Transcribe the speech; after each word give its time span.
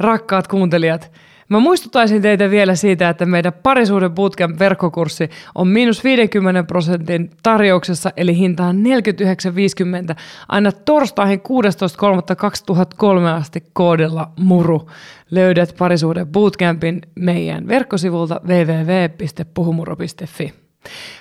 rakkaat 0.00 0.48
kuuntelijat. 0.48 1.12
Mä 1.50 1.60
muistuttaisin 1.60 2.22
teitä 2.22 2.50
vielä 2.50 2.74
siitä, 2.74 3.08
että 3.08 3.26
meidän 3.26 3.52
parisuuden 3.52 4.12
bootcamp 4.12 4.58
verkkokurssi 4.58 5.30
on 5.54 5.68
miinus 5.68 6.04
50 6.04 6.62
prosentin 6.62 7.30
tarjouksessa, 7.42 8.10
eli 8.16 8.36
hinta 8.36 8.64
on 8.64 8.76
49,50 8.76 8.82
aina 10.48 10.72
torstaihin 10.72 11.40
16.3.2003 11.40 11.44
asti 13.26 13.64
koodilla 13.72 14.30
MURU. 14.40 14.90
Löydät 15.30 15.74
parisuuden 15.78 16.26
bootcampin 16.26 17.00
meidän 17.14 17.68
verkkosivulta 17.68 18.40
www.puhumuro.fi. 18.46 20.54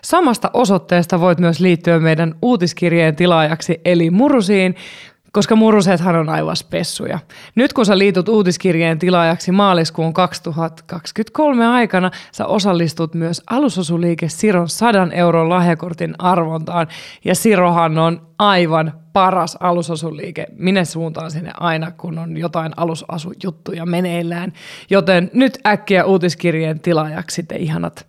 Samasta 0.04 0.52
osoitteesta 0.54 1.20
voit 1.20 1.40
myös 1.40 1.60
liittyä 1.60 2.00
meidän 2.00 2.36
uutiskirjeen 2.42 3.16
tilaajaksi 3.16 3.82
eli 3.86 4.10
Murusiin, 4.10 4.76
koska 5.32 5.56
murusethan 5.56 6.16
on 6.16 6.30
aivan 6.30 6.56
spessuja. 6.56 7.20
Nyt 7.56 7.74
kun 7.74 7.86
sä 7.86 7.98
liitut 7.98 8.30
uutiskirjeen 8.30 9.00
tilaajaksi 9.00 9.52
maaliskuun 9.52 10.14
2023 10.14 11.68
aikana, 11.68 12.12
sä 12.32 12.46
osallistut 12.46 13.14
myös 13.14 13.42
alusosuliike 13.50 14.30
Siron 14.30 14.70
100 14.70 15.08
euron 15.12 15.50
lahjakortin 15.50 16.16
arvontaan. 16.20 16.88
Ja 17.26 17.36
Sirohan 17.36 17.98
on 17.98 18.22
aivan 18.40 18.94
paras 19.14 19.58
alusosuliike. 19.60 20.46
Minä 20.58 20.86
suuntaan 20.86 21.32
sinne 21.32 21.52
aina, 21.60 21.92
kun 21.92 22.18
on 22.18 22.38
jotain 22.38 22.72
alusasujuttuja 22.78 23.86
meneillään. 23.86 24.54
Joten 24.90 25.32
nyt 25.34 25.60
äkkiä 25.68 26.06
uutiskirjeen 26.06 26.80
tilaajaksi 26.80 27.44
te 27.44 27.56
ihanat. 27.56 28.08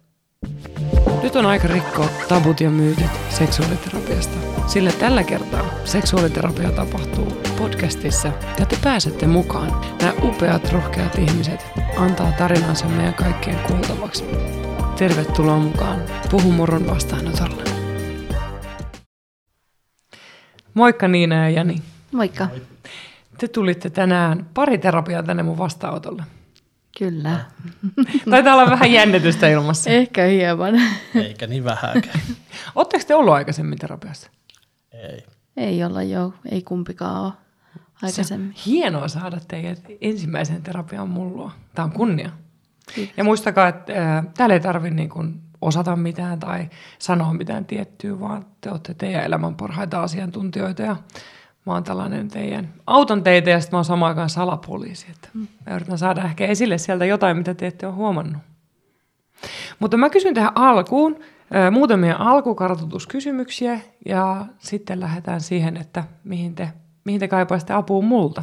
Nyt 1.22 1.36
on 1.36 1.46
aika 1.46 1.68
rikkoa 1.68 2.08
tabut 2.28 2.60
ja 2.60 2.70
myytit 2.70 3.10
seksuaaliterapiasta. 3.28 4.36
Sillä 4.66 4.92
tällä 4.92 5.24
kertaa 5.24 5.64
seksuaaliterapia 5.84 6.72
tapahtuu 6.72 7.32
podcastissa 7.58 8.32
ja 8.58 8.66
te 8.66 8.76
pääsette 8.84 9.26
mukaan. 9.26 9.80
Nämä 10.00 10.12
upeat, 10.22 10.72
rohkeat 10.72 11.18
ihmiset 11.18 11.66
antaa 11.96 12.32
tarinansa 12.32 12.86
meidän 12.88 13.14
kaikkien 13.14 13.58
kuultavaksi. 13.66 14.24
Tervetuloa 14.98 15.58
mukaan 15.58 16.02
Puhumurron 16.30 16.86
vastaanotolle. 16.86 17.64
Moikka 20.74 21.08
Niina 21.08 21.34
ja 21.34 21.50
Jani. 21.50 21.82
Moikka. 22.12 22.48
Te 23.38 23.48
tulitte 23.48 23.90
tänään 23.90 24.46
pariterapiaa 24.54 25.22
tänne 25.22 25.42
mun 25.42 25.58
vastaanotolle. 25.58 26.22
Kyllä. 27.00 27.40
Taitaa 28.30 28.54
olla 28.54 28.70
vähän 28.70 28.92
jännitystä 28.92 29.48
ilmassa. 29.48 29.90
Ehkä 29.90 30.24
hieman. 30.24 30.74
Eikä 31.14 31.46
niin 31.46 31.64
vähäkään. 31.64 32.20
Oletteko 32.74 33.04
te 33.06 33.14
ollut 33.14 33.34
aikaisemmin 33.34 33.78
terapiassa? 33.78 34.30
Ei. 34.92 35.26
Ei 35.56 35.84
olla 35.84 36.02
jo, 36.02 36.34
ei 36.50 36.62
kumpikaan 36.62 37.24
ole 37.24 37.32
aikaisemmin. 38.02 38.54
Se 38.56 38.70
hienoa 38.70 39.08
saada 39.08 39.40
teidät 39.48 39.82
ensimmäisen 40.00 40.62
terapian 40.62 41.08
mullua. 41.08 41.52
Tämä 41.74 41.86
on 41.86 41.92
kunnia. 41.92 42.30
Kiitos. 42.94 43.14
Ja 43.16 43.24
muistakaa, 43.24 43.68
että 43.68 44.18
äh, 44.18 44.26
täällä 44.36 44.54
ei 44.54 44.60
tarvitse 44.60 44.94
niin 44.94 45.10
kuin 45.10 45.40
osata 45.60 45.96
mitään 45.96 46.40
tai 46.40 46.70
sanoa 46.98 47.32
mitään 47.32 47.64
tiettyä, 47.64 48.20
vaan 48.20 48.46
te 48.60 48.70
olette 48.70 48.94
teidän 48.94 49.24
elämän 49.24 49.54
parhaita 49.54 50.02
asiantuntijoita 50.02 50.82
ja 50.82 50.96
mä 51.70 51.74
oon 51.74 51.84
tällainen 51.84 52.28
teidän, 52.28 52.74
auton 52.86 53.22
teitä 53.22 53.50
ja 53.50 53.60
sitten 53.60 53.76
mä 53.76 53.78
oon 53.78 53.84
samaan 53.84 54.08
aikaan 54.08 54.30
salapoliisi. 54.30 55.06
Että 55.10 55.28
mä 55.66 55.74
yritän 55.76 55.98
saada 55.98 56.24
ehkä 56.24 56.46
esille 56.46 56.78
sieltä 56.78 57.04
jotain, 57.04 57.36
mitä 57.36 57.54
te 57.54 57.66
ette 57.66 57.86
ole 57.86 57.94
huomannut. 57.94 58.42
Mutta 59.78 59.96
mä 59.96 60.10
kysyn 60.10 60.34
tähän 60.34 60.52
alkuun 60.54 61.16
äh, 61.54 61.72
muutamia 61.72 62.16
alkukartoituskysymyksiä 62.18 63.80
ja 64.06 64.46
sitten 64.58 65.00
lähdetään 65.00 65.40
siihen, 65.40 65.76
että 65.76 66.04
mihin 66.24 66.54
te, 66.54 66.72
mihin 67.04 67.20
te 67.20 67.28
kaipaisitte 67.28 67.72
apua 67.72 68.02
multa. 68.02 68.42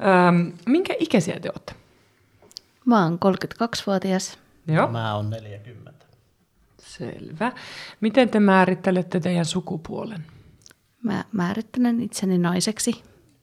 Ähm, 0.00 0.48
minkä 0.66 0.94
ikäisiä 0.98 1.40
te 1.40 1.50
olette? 1.50 1.74
Mä 2.84 3.02
oon 3.02 3.18
32-vuotias. 3.24 4.38
Joo. 4.66 4.88
Mä 4.88 5.14
oon 5.14 5.30
40. 5.30 6.06
Selvä. 6.78 7.52
Miten 8.00 8.28
te 8.28 8.40
määrittelette 8.40 9.20
teidän 9.20 9.44
sukupuolen? 9.44 10.26
Mä 11.02 11.24
määrittelen 11.32 12.00
itseni 12.00 12.38
naiseksi. 12.38 13.02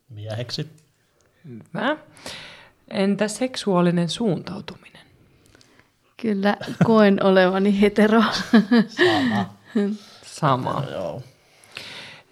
Mieheksi. 0.09 0.69
Hyvä. 1.45 1.97
Entä 2.87 3.27
seksuaalinen 3.27 4.09
suuntautuminen? 4.09 5.01
Kyllä 6.21 6.57
koen 6.83 7.23
olevani 7.23 7.81
hetero. 7.81 8.23
Sama. 8.87 9.53
Sama. 10.23 10.83
Joo. 10.91 11.21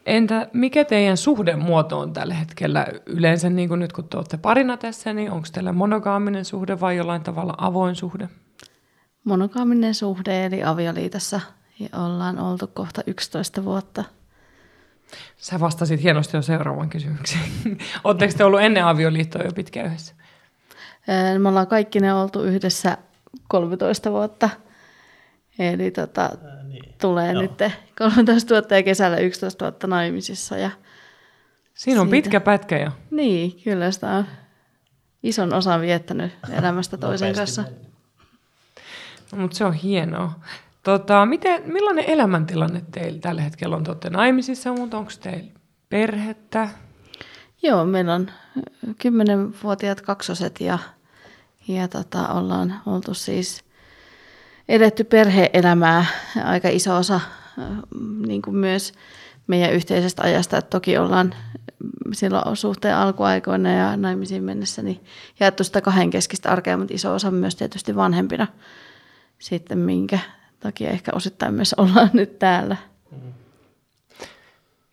Entä 0.05 0.49
mikä 0.53 0.85
teidän 0.85 1.17
suhdemuoto 1.17 1.99
on 1.99 2.13
tällä 2.13 2.33
hetkellä? 2.33 2.87
Yleensä 3.05 3.49
niin 3.49 3.69
kuin 3.69 3.79
nyt 3.79 3.93
kun 3.93 4.09
te 4.09 4.17
olette 4.17 4.37
parina 4.37 4.77
tässä, 4.77 5.13
niin 5.13 5.31
onko 5.31 5.47
teillä 5.51 5.71
monogaaminen 5.71 6.45
suhde 6.45 6.79
vai 6.79 6.97
jollain 6.97 7.21
tavalla 7.21 7.55
avoin 7.57 7.95
suhde? 7.95 8.29
Monogaaminen 9.23 9.95
suhde 9.95 10.45
eli 10.45 10.63
avioliitossa 10.63 11.41
ja 11.79 11.89
ollaan 12.05 12.39
oltu 12.39 12.67
kohta 12.67 13.01
11 13.07 13.65
vuotta. 13.65 14.03
Sä 15.37 15.59
vastasit 15.59 16.03
hienosti 16.03 16.37
jo 16.37 16.41
seuraavan 16.41 16.89
kysymykseen. 16.89 17.41
Oletteko 18.03 18.33
te 18.37 18.43
ollut 18.43 18.61
ennen 18.61 18.85
avioliittoa 18.85 19.41
jo 19.43 19.51
pitkään 19.51 19.85
yhdessä? 19.87 20.15
Ää, 21.07 21.39
Me 21.39 21.49
ollaan 21.49 21.67
kaikki 21.67 21.99
ne 21.99 22.13
oltu 22.13 22.43
yhdessä 22.43 22.97
13 23.47 24.11
vuotta. 24.11 24.49
Eli 25.59 25.91
tota, 25.91 26.21
Ää, 26.21 26.63
niin. 26.63 26.93
tulee 27.01 27.31
Joo. 27.31 27.41
nyt 27.41 27.51
13 27.97 28.53
vuotta 28.55 28.75
ja 28.75 28.83
kesällä 28.83 29.17
11 29.17 29.65
vuotta 29.65 29.87
naimisissa. 29.87 30.57
Ja 30.57 30.71
Siinä 31.73 32.01
on 32.01 32.07
Siitä. 32.07 32.11
pitkä 32.23 32.39
pätkä 32.39 32.77
jo. 32.79 32.91
niin, 33.11 33.61
kyllä 33.63 33.91
sitä 33.91 34.09
on 34.09 34.25
ison 35.23 35.53
osan 35.53 35.81
viettänyt 35.81 36.31
elämästä 36.59 36.97
toisen 36.97 37.35
kanssa. 37.35 37.63
No, 39.31 39.37
mutta 39.37 39.57
se 39.57 39.65
on 39.65 39.73
hienoa. 39.73 40.39
Tota, 40.85 41.25
miten, 41.25 41.61
millainen 41.65 42.05
elämäntilanne 42.07 42.81
teillä 42.91 43.19
tällä 43.19 43.41
hetkellä 43.41 43.75
on? 43.75 43.83
Te 43.83 43.91
olette 43.91 44.09
naimisissa, 44.09 44.73
mutta 44.73 44.97
onko 44.97 45.11
teillä 45.21 45.51
perhettä? 45.89 46.69
Joo, 47.63 47.85
meillä 47.85 48.13
on 48.13 48.31
kymmenenvuotiaat 48.97 50.01
kaksoset 50.01 50.61
ja, 50.61 50.79
ja 51.67 51.87
tota, 51.87 52.27
ollaan 52.27 52.81
oltu 52.85 53.13
siis 53.13 53.63
edetty 54.69 55.03
perhe-elämää 55.03 56.05
aika 56.43 56.69
iso 56.69 56.95
osa 56.95 57.21
niin 58.27 58.41
kuin 58.41 58.55
myös 58.55 58.93
meidän 59.47 59.73
yhteisestä 59.73 60.23
ajasta. 60.23 60.57
Et 60.57 60.69
toki 60.69 60.97
ollaan 60.97 61.35
silloin 62.13 62.57
suhteen 62.57 62.95
alkuaikoina 62.95 63.71
ja 63.71 63.97
naimisiin 63.97 64.43
mennessä 64.43 64.81
niin 64.81 65.05
jaettu 65.39 65.63
sitä 65.63 65.81
kahdenkeskistä 65.81 66.49
arkea, 66.51 66.77
mutta 66.77 66.93
iso 66.93 67.13
osa 67.13 67.31
myös 67.31 67.55
tietysti 67.55 67.95
vanhempina 67.95 68.47
sitten, 69.39 69.77
minkä 69.77 70.19
takia 70.65 70.89
ehkä 70.89 71.11
osittain 71.15 71.53
myös 71.53 71.73
ollaan 71.77 72.09
nyt 72.13 72.39
täällä. 72.39 72.77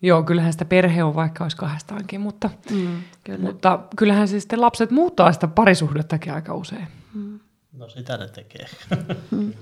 Joo, 0.05 0.23
kyllähän 0.23 0.53
sitä 0.53 0.65
perhe 0.65 1.05
on 1.05 1.15
vaikka 1.15 1.45
olisi 1.45 1.57
kahdestaankin, 1.57 2.21
mutta, 2.21 2.51
Mm, 2.71 3.03
kyllä. 3.25 3.39
mutta 3.39 3.79
kyllähän 3.97 4.29
siis 4.29 4.43
sitten 4.43 4.61
lapset 4.61 4.91
muuttaa 4.91 5.33
sitä 5.33 5.49
parisuhdettakin 5.49 6.33
aika 6.35 6.55
usein. 6.55 6.89
No 7.79 7.89
sitä 7.89 8.17
ne 8.17 8.29
tekee. 8.29 8.67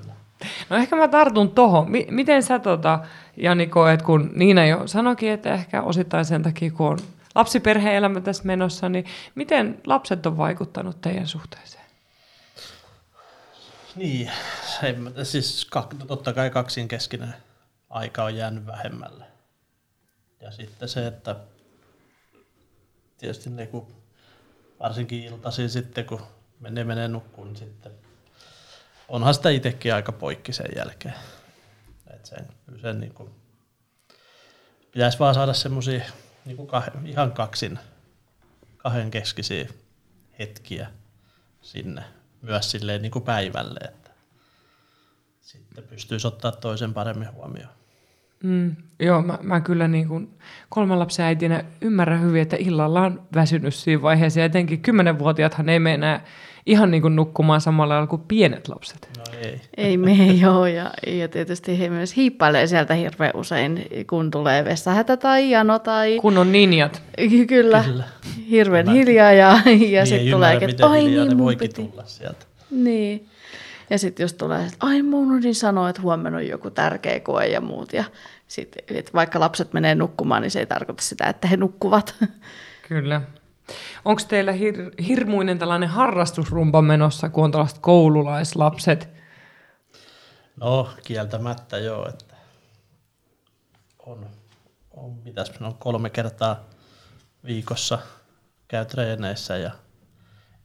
No 0.71 0.77
ehkä 0.77 0.97
mä 0.97 1.09
tartun 1.09 1.51
tohon. 1.51 1.91
Mi- 1.91 2.07
miten 2.11 2.43
sä 2.43 2.59
tota, 2.59 2.99
Jani 3.37 3.67
koet, 3.67 4.03
kun 4.03 4.31
Niina 4.35 4.67
jo 4.67 4.87
sanoikin, 4.87 5.31
että 5.31 5.55
ehkä 5.55 5.83
osittain 5.83 6.25
sen 6.25 6.43
takia, 6.43 6.71
kun 6.71 6.87
on 6.89 6.99
lapsiperhe-elämä 7.35 8.21
tässä 8.21 8.43
menossa, 8.45 8.89
niin 8.89 9.05
miten 9.35 9.79
lapset 9.87 10.27
on 10.27 10.37
vaikuttanut 10.37 11.01
teidän 11.01 11.27
suhteeseen? 11.27 11.80
Niin, 13.97 14.31
ei, 14.83 15.25
siis 15.25 15.71
totta 16.07 16.33
kai 16.33 16.51
kaksinkeskinen 16.51 17.35
aika 17.91 18.25
on 18.25 18.37
jäänyt 18.37 18.67
vähemmälle. 18.67 19.25
Ja 20.41 20.51
sitten 20.51 20.89
se, 20.89 21.07
että 21.07 21.37
tietysti 23.19 23.51
ne, 23.51 23.67
kun 23.67 24.03
varsinkin 24.81 25.25
iltaisin 25.25 25.71
sitten, 25.71 26.05
kun 26.05 26.23
menee, 26.61 26.85
menee 26.85 27.09
nukkuun, 27.09 27.47
niin 27.47 27.57
sitten 27.57 27.93
onhan 29.09 29.35
sitä 29.35 29.51
itsekin 29.51 29.95
aika 29.95 30.13
poikki 30.13 30.53
sen 30.53 30.69
jälkeen. 30.77 31.15
Et 32.15 32.27
sen, 32.27 32.49
sen 32.83 33.01
niin 33.01 33.15
kuin, 33.15 33.31
pitäisi 34.93 35.19
vaan 35.19 35.35
saada 35.35 35.53
semmoisia 35.53 36.05
niin 36.45 36.57
kuin 36.57 36.69
kah, 36.69 36.91
ihan 37.05 37.33
kaksin, 37.33 37.79
kahden 38.77 39.11
keskisiä 39.11 39.69
hetkiä 40.39 40.91
sinne 41.63 42.05
myös 42.43 42.71
silleen 42.71 43.03
niin 43.03 43.13
kuin 43.13 43.25
päivälle, 43.25 43.81
että 43.85 44.11
sitten 45.41 45.85
pystyisi 45.85 46.27
ottaa 46.27 46.53
toisen 46.53 46.95
paremmin 46.95 47.33
huomioon. 47.33 47.73
Mm, 48.43 48.77
joo, 49.01 49.23
mä, 49.23 49.39
mä 49.43 49.61
kyllä 49.61 49.89
niin 49.89 50.09
kuin 50.09 50.39
kolmen 50.69 50.99
lapsen 50.99 51.25
äitinä 51.25 51.65
ymmärrän 51.81 52.23
hyvin, 52.23 52.43
että 52.43 52.57
illalla 52.59 53.01
on 53.01 53.23
väsynyt 53.35 53.75
siinä 53.75 54.03
vaiheessa. 54.03 54.41
Ja 54.41 54.47
etenkin 54.47 54.83
kymmenenvuotiaathan 54.83 55.69
ei 55.69 55.79
mene 55.79 55.95
enää 55.95 56.25
ihan 56.71 56.91
niin 56.91 57.03
kuin 57.03 57.17
nukkumaan 57.17 57.61
samalla 57.61 57.95
lailla 57.95 58.07
kuin 58.07 58.23
pienet 58.29 58.69
lapset. 58.69 59.09
No 59.19 59.25
ei. 59.43 59.61
Ei 59.77 59.97
me 59.97 60.13
joo, 60.43 60.67
ja, 60.67 60.91
ja 61.07 61.29
tietysti 61.29 61.79
he 61.79 61.89
myös 61.89 62.17
hiippailee 62.17 62.67
sieltä 62.67 62.95
hirveän 62.95 63.31
usein, 63.35 63.87
kun 64.11 64.31
tulee 64.31 64.65
vessahätä 64.65 65.17
tai 65.17 65.51
jano 65.51 65.79
tai... 65.79 66.19
Kun 66.21 66.39
on 66.39 66.53
ninjat. 66.53 67.03
Kyllä, 67.49 67.83
Kyllä. 67.87 68.05
hirveän 68.51 68.87
Mä- 68.87 68.93
hiljaa 68.93 69.33
ja, 69.33 69.49
ja 69.57 69.61
niin 69.65 70.07
sitten 70.07 70.27
ei 70.27 70.31
tulee, 70.33 70.59
että 70.61 70.87
ai 70.87 71.05
niin, 71.05 71.29
ne 71.29 71.35
mun 71.35 71.45
voikin 71.45 71.69
piti. 71.69 71.89
tulla 71.89 72.03
sieltä. 72.07 72.47
Niin. 72.71 73.27
Ja 73.91 73.99
sitten 73.99 74.25
jos 74.25 74.33
tulee, 74.33 74.63
että 74.65 74.77
ai 74.81 75.03
mun 75.03 75.27
unohdin 75.27 75.55
sanoa, 75.55 75.89
että 75.89 76.03
huomenna 76.03 76.39
on 76.39 76.47
joku 76.47 76.71
tärkeä 76.71 77.21
koe 77.21 77.47
ja 77.47 77.61
muut. 77.61 77.93
Ja 77.93 78.05
sitten, 78.49 78.83
että 78.97 79.11
vaikka 79.15 79.41
lapset 79.41 79.73
menee 79.73 79.95
nukkumaan, 79.95 80.43
niin 80.43 80.51
se 80.51 80.59
ei 80.59 80.67
tarkoita 80.67 81.03
sitä, 81.03 81.25
että 81.27 81.49
he 81.49 81.57
nukkuvat. 81.57 82.15
Kyllä. 82.89 83.21
Onko 84.05 84.23
teillä 84.29 84.53
hir- 84.53 85.05
hirmuinen 85.07 85.59
tällainen 85.59 85.89
harrastusrumpa 85.89 86.83
menossa, 86.83 87.29
kun 87.29 87.45
on 87.45 87.53
tällaiset 87.53 87.79
koululaislapset? 87.79 89.09
No, 90.57 90.91
kieltämättä 91.05 91.79
joo, 91.79 92.09
että 92.09 92.35
on, 94.07 94.27
on 94.91 95.15
mitäs 95.25 95.53
on 95.61 95.75
kolme 95.75 96.11
kertaa 96.11 96.61
viikossa 97.45 97.99
käy 98.69 98.85
treeneissä 98.85 99.57
ja 99.57 99.71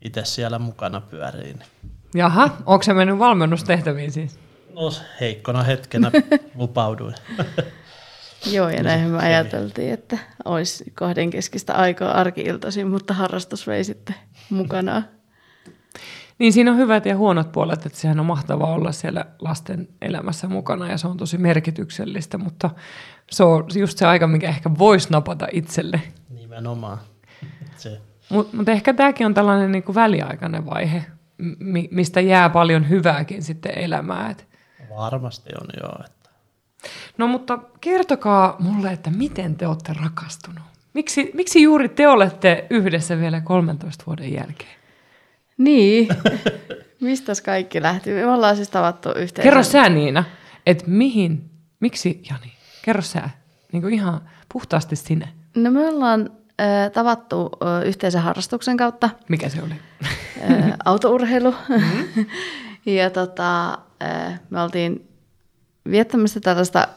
itse 0.02 0.25
siellä 0.25 0.60
mukana 0.60 1.02
pyörii. 1.02 1.54
Niin. 1.54 1.68
Jaha, 2.16 2.50
onko 2.66 2.84
se 2.84 2.94
mennyt 2.94 3.19
valmennustehtäviin 3.19 4.12
siis? 4.12 4.40
No 4.74 4.94
heikkona 5.22 5.63
hetkenä 5.63 6.12
lupauduin. 6.56 7.16
Joo, 8.51 8.69
ja 8.69 8.83
näinhän 8.83 9.12
me 9.12 9.18
ajateltiin, 9.18 9.94
että 9.94 10.18
olisi 10.45 10.92
kahdenkeskistä 10.94 11.74
aikaa 11.74 12.12
arkiiltaisin, 12.12 12.88
mutta 12.88 13.13
harrastus 13.13 13.68
vei 13.68 13.83
sitten 13.83 14.15
mukanaan. 14.50 15.06
Niin 16.39 16.53
siinä 16.53 16.71
on 16.71 16.77
hyvät 16.77 17.06
ja 17.06 17.18
huonot 17.18 17.51
puolet, 17.51 17.86
että 17.86 18.00
sehän 18.00 18.19
on 18.19 18.25
mahtavaa 18.25 18.74
olla 18.74 18.92
siellä 18.92 19.25
lasten 19.39 19.88
elämässä 20.01 20.47
mukana 20.47 20.92
ja 20.92 20.97
se 20.97 21.07
on 21.07 21.18
tosi 21.18 21.38
merkityksellistä, 21.38 22.38
mutta 22.38 22.69
se 23.31 23.44
on 23.44 23.65
just 23.75 23.97
se 23.97 24.06
aika, 24.06 24.27
mikä 24.27 24.47
ehkä 24.47 24.69
voisi 24.80 25.09
napata 25.12 25.47
itselle. 25.51 26.01
Nimenomaan. 26.30 26.97
Se, 27.77 28.01
Mutta 28.30 28.57
mut 28.57 28.69
ehkä 28.69 28.94
tämäkin 28.94 29.25
on 29.25 29.33
tällainen 29.33 29.71
niinku 29.71 29.95
väliaikainen 29.95 30.65
vaihe, 30.65 31.06
mi- 31.59 31.89
mistä 31.92 32.21
jää 32.21 32.50
paljon 32.50 32.89
hyvääkin 32.89 33.44
sitten 33.44 33.77
elämään. 33.77 34.31
Et 34.31 34.47
varmasti 34.97 35.50
on 35.62 35.68
joo. 35.81 35.95
Että. 36.06 36.15
No 37.18 37.28
mutta 37.28 37.60
kertokaa 37.82 38.56
mulle, 38.60 38.92
että 38.92 39.10
miten 39.10 39.56
te 39.56 39.68
olette 39.68 39.94
rakastunut? 40.04 40.64
Miksi, 40.94 41.32
miksi 41.34 41.62
juuri 41.62 41.90
te 41.90 42.08
olette 42.08 42.66
yhdessä 42.70 43.20
vielä 43.20 43.42
13 43.42 44.04
vuoden 44.08 44.34
jälkeen? 44.34 44.76
Niin, 45.58 46.08
mistäs 47.02 47.42
kaikki 47.42 47.82
lähti? 47.82 48.10
Me 48.10 48.26
ollaan 48.26 48.56
siis 48.56 48.70
tavattu 48.70 49.10
yhteensä. 49.10 49.44
Kerro 49.44 49.64
sä 49.64 49.90
Niina, 49.90 50.24
että 50.66 50.84
mihin, 50.88 51.50
miksi 51.80 52.22
Jani? 52.30 52.54
Kerro 52.82 53.02
sä, 53.02 53.30
niin 53.72 53.81
kuin 53.81 53.94
ihan 53.94 54.22
puhtaasti 54.54 54.96
sinne. 54.96 55.28
No 55.56 55.72
me 55.72 55.88
ollaan 55.88 56.30
äh, 56.62 56.92
tavattu 56.92 57.50
äh, 57.64 57.88
yhteisen 57.88 58.22
harrastuksen 58.22 58.78
kautta, 58.78 59.10
Mikä 59.30 59.50
se 59.50 59.62
oli? 59.64 59.74
äh, 60.52 60.74
autourheilu. 60.86 61.56
Mm-hmm. 61.70 62.26
ja 62.96 63.10
tota, 63.10 63.78
äh, 64.04 64.40
me 64.50 64.62
oltiin 64.62 65.08
viettämässä 65.92 66.40
tällaista 66.40 66.88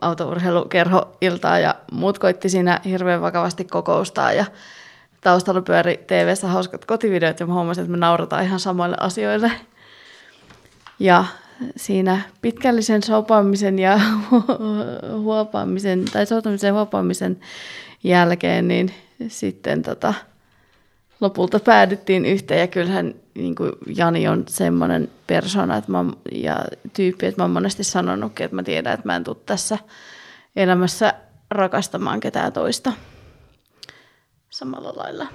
autourheilukerhoiltaa 0.00 1.58
ja 1.58 1.74
muut 1.92 2.18
koitti 2.18 2.48
siinä 2.48 2.80
hirveän 2.84 3.20
vakavasti 3.20 3.64
kokoustaa 3.64 4.32
ja 4.32 4.44
taustalla 5.20 5.62
pyöri 5.62 5.96
tv 6.06 6.34
hauskat 6.46 6.84
kotivideot 6.84 7.40
ja 7.40 7.46
mä 7.46 7.54
huomasin, 7.54 7.82
että 7.82 7.90
me 7.90 7.96
naurataan 7.96 8.44
ihan 8.44 8.60
samoille 8.60 8.96
asioille. 9.00 9.52
Ja 10.98 11.24
siinä 11.76 12.20
pitkällisen 12.42 13.02
sopaamisen 13.02 13.78
ja 13.78 14.00
huopaamisen, 15.22 16.04
tai 16.12 16.26
soutamisen 16.26 16.74
huopaamisen 16.74 17.40
jälkeen, 18.04 18.68
niin 18.68 18.94
sitten 19.28 19.82
tota, 19.82 20.14
lopulta 21.20 21.60
päädyttiin 21.60 22.26
yhteen. 22.26 22.60
Ja 22.60 22.66
kyllähän 22.66 23.14
niin 23.34 23.54
kuin 23.54 23.72
Jani 23.96 24.28
on 24.28 24.44
semmoinen 24.48 25.10
persona 25.26 25.76
että 25.76 25.92
mä, 25.92 26.04
ja 26.32 26.64
tyyppi, 26.92 27.26
että 27.26 27.40
mä 27.40 27.44
oon 27.44 27.50
monesti 27.50 27.84
sanonutkin, 27.84 28.44
että 28.44 28.54
mä 28.54 28.62
tiedän, 28.62 28.94
että 28.94 29.06
mä 29.06 29.16
en 29.16 29.24
tule 29.24 29.36
tässä 29.46 29.78
elämässä 30.56 31.14
rakastamaan 31.50 32.20
ketään 32.20 32.52
toista 32.52 32.92
samalla 34.50 34.92
lailla. 34.96 35.26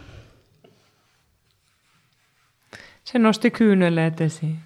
Se 3.04 3.19
nosti 3.19 3.51
kyyneleet 3.51 4.22
esiin. 4.22 4.60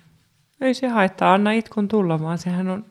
Ei 0.62 0.74
se 0.74 0.88
haittaa, 0.88 1.34
anna 1.34 1.52
itkun 1.52 1.88
tulla, 1.88 2.22
vaan 2.22 2.38
sehän 2.38 2.68
on 2.68 2.86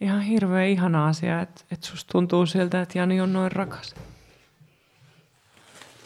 ihan 0.00 0.20
hirveän 0.20 0.68
ihana 0.68 1.06
asia, 1.06 1.40
että, 1.40 1.64
että 1.70 1.86
susta 1.86 2.12
tuntuu 2.12 2.46
siltä, 2.46 2.82
että 2.82 2.98
Jani 2.98 3.20
on 3.20 3.32
noin 3.32 3.52
rakas. 3.52 3.94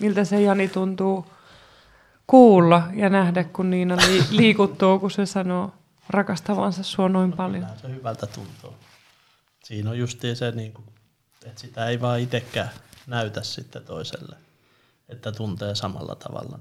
Miltä 0.02 0.24
se 0.24 0.40
Jani 0.40 0.68
tuntuu 0.68 1.26
kuulla 2.26 2.82
ja 2.94 3.08
nähdä, 3.08 3.44
kun 3.44 3.70
Niina 3.70 3.96
li- 3.96 4.26
liikuttuu, 4.40 4.98
kun 4.98 5.10
se 5.10 5.26
sanoo 5.26 5.72
rakastavansa 6.08 6.82
sua 6.82 7.08
noin 7.08 7.32
paljon. 7.32 7.66
Se 7.82 7.88
hyvältä 7.88 8.26
tuntuu. 8.26 8.74
Siinä 9.64 9.90
on 9.90 9.98
justiin 9.98 10.36
se, 10.36 10.50
niin 10.50 10.72
kuin, 10.72 10.84
että 11.46 11.60
sitä 11.60 11.86
ei 11.86 12.00
vaan 12.00 12.20
itsekään 12.20 12.70
näytä 13.06 13.42
sitten 13.42 13.84
toiselle, 13.84 14.36
että 15.08 15.32
tuntee 15.32 15.74
samalla 15.74 16.14
tavalla. 16.14 16.58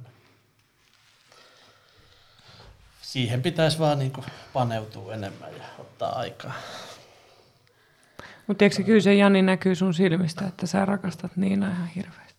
Siihen 3.01 3.41
pitäisi 3.41 3.79
vaan 3.79 3.99
niin 3.99 4.11
kuin 4.11 4.25
paneutua 4.53 5.13
enemmän 5.13 5.49
ja 5.57 5.63
ottaa 5.79 6.19
aikaa. 6.19 6.53
Mutta 8.47 8.59
tiedätkö, 8.59 8.83
kyllä 8.83 9.01
se 9.01 9.15
Jani 9.15 9.41
näkyy 9.41 9.75
sun 9.75 9.93
silmistä, 9.93 10.47
että 10.47 10.67
sä 10.67 10.85
rakastat 10.85 11.37
Niina 11.37 11.71
ihan 11.71 11.87
hirveästi. 11.87 12.30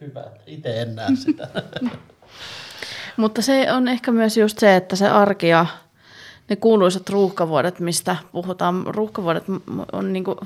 Hyvä. 0.00 0.24
Itse 0.46 0.82
en 0.82 0.94
näe 0.94 1.08
sitä. 1.14 1.48
Mutta 3.16 3.42
se 3.42 3.72
on 3.72 3.88
ehkä 3.88 4.12
myös 4.12 4.36
just 4.36 4.58
se, 4.58 4.76
että 4.76 4.96
se 4.96 5.08
arki 5.08 5.48
ja 5.48 5.66
ne 6.48 6.56
kuuluisat 6.56 7.08
ruuhkavuodet, 7.08 7.80
mistä 7.80 8.16
puhutaan. 8.32 8.84
Ruuhkavuodet 8.86 9.44
on 9.92 10.12
niinku 10.12 10.36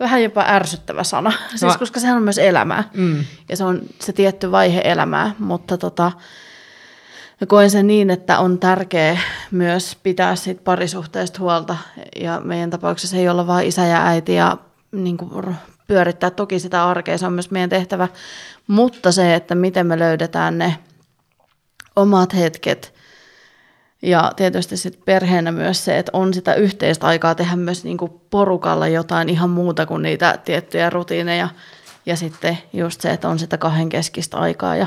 vähän 0.00 0.22
jopa 0.22 0.44
ärsyttävä 0.48 1.04
sana, 1.04 1.32
siis 1.48 1.62
No. 1.62 1.78
koska 1.78 2.00
sehän 2.00 2.16
on 2.16 2.22
myös 2.22 2.38
elämää. 2.38 2.84
Mm. 2.94 3.24
Ja 3.48 3.56
se 3.56 3.64
on 3.64 3.80
se 3.98 4.12
tietty 4.12 4.50
vaihe 4.50 4.80
elämää, 4.84 5.34
mutta 5.38 5.78
tota, 5.78 6.12
mä 7.40 7.46
koen 7.46 7.70
sen 7.70 7.86
niin, 7.86 8.10
että 8.10 8.38
on 8.38 8.58
tärkeää 8.58 9.18
myös 9.50 9.96
pitää 10.02 10.36
siitä 10.36 10.60
parisuhteesta 10.64 11.40
huolta. 11.40 11.76
Ja 12.20 12.40
meidän 12.44 12.70
tapauksessa 12.70 13.16
ei 13.16 13.28
olla 13.28 13.46
vain 13.46 13.68
isä 13.68 13.86
ja 13.86 14.06
äiti 14.06 14.34
ja 14.34 14.56
niin 14.92 15.16
kuin 15.16 15.56
pyörittää 15.86 16.30
toki 16.30 16.58
sitä 16.58 16.88
arkea, 16.88 17.18
se 17.18 17.26
on 17.26 17.32
myös 17.32 17.50
meidän 17.50 17.70
tehtävä. 17.70 18.08
Mutta 18.66 19.12
se, 19.12 19.34
että 19.34 19.54
miten 19.54 19.86
me 19.86 19.98
löydetään 19.98 20.58
ne 20.58 20.78
omat 21.96 22.34
hetket 22.34 22.94
ja 24.02 24.32
tietysti 24.36 24.76
sitten 24.76 25.02
perheenä 25.04 25.52
myös 25.52 25.84
se, 25.84 25.98
että 25.98 26.10
on 26.14 26.34
sitä 26.34 26.54
yhteistä 26.54 27.06
aikaa 27.06 27.34
tehdä 27.34 27.56
myös 27.56 27.84
niinku 27.84 28.08
porukalla 28.30 28.88
jotain 28.88 29.28
ihan 29.28 29.50
muuta 29.50 29.86
kuin 29.86 30.02
niitä 30.02 30.38
tiettyjä 30.44 30.90
rutiineja. 30.90 31.48
Ja 32.06 32.16
sitten 32.16 32.58
just 32.72 33.00
se, 33.00 33.10
että 33.10 33.28
on 33.28 33.38
sitä 33.38 33.58
kahden 33.58 33.88
keskistä 33.88 34.36
aikaa 34.36 34.76
ja 34.76 34.86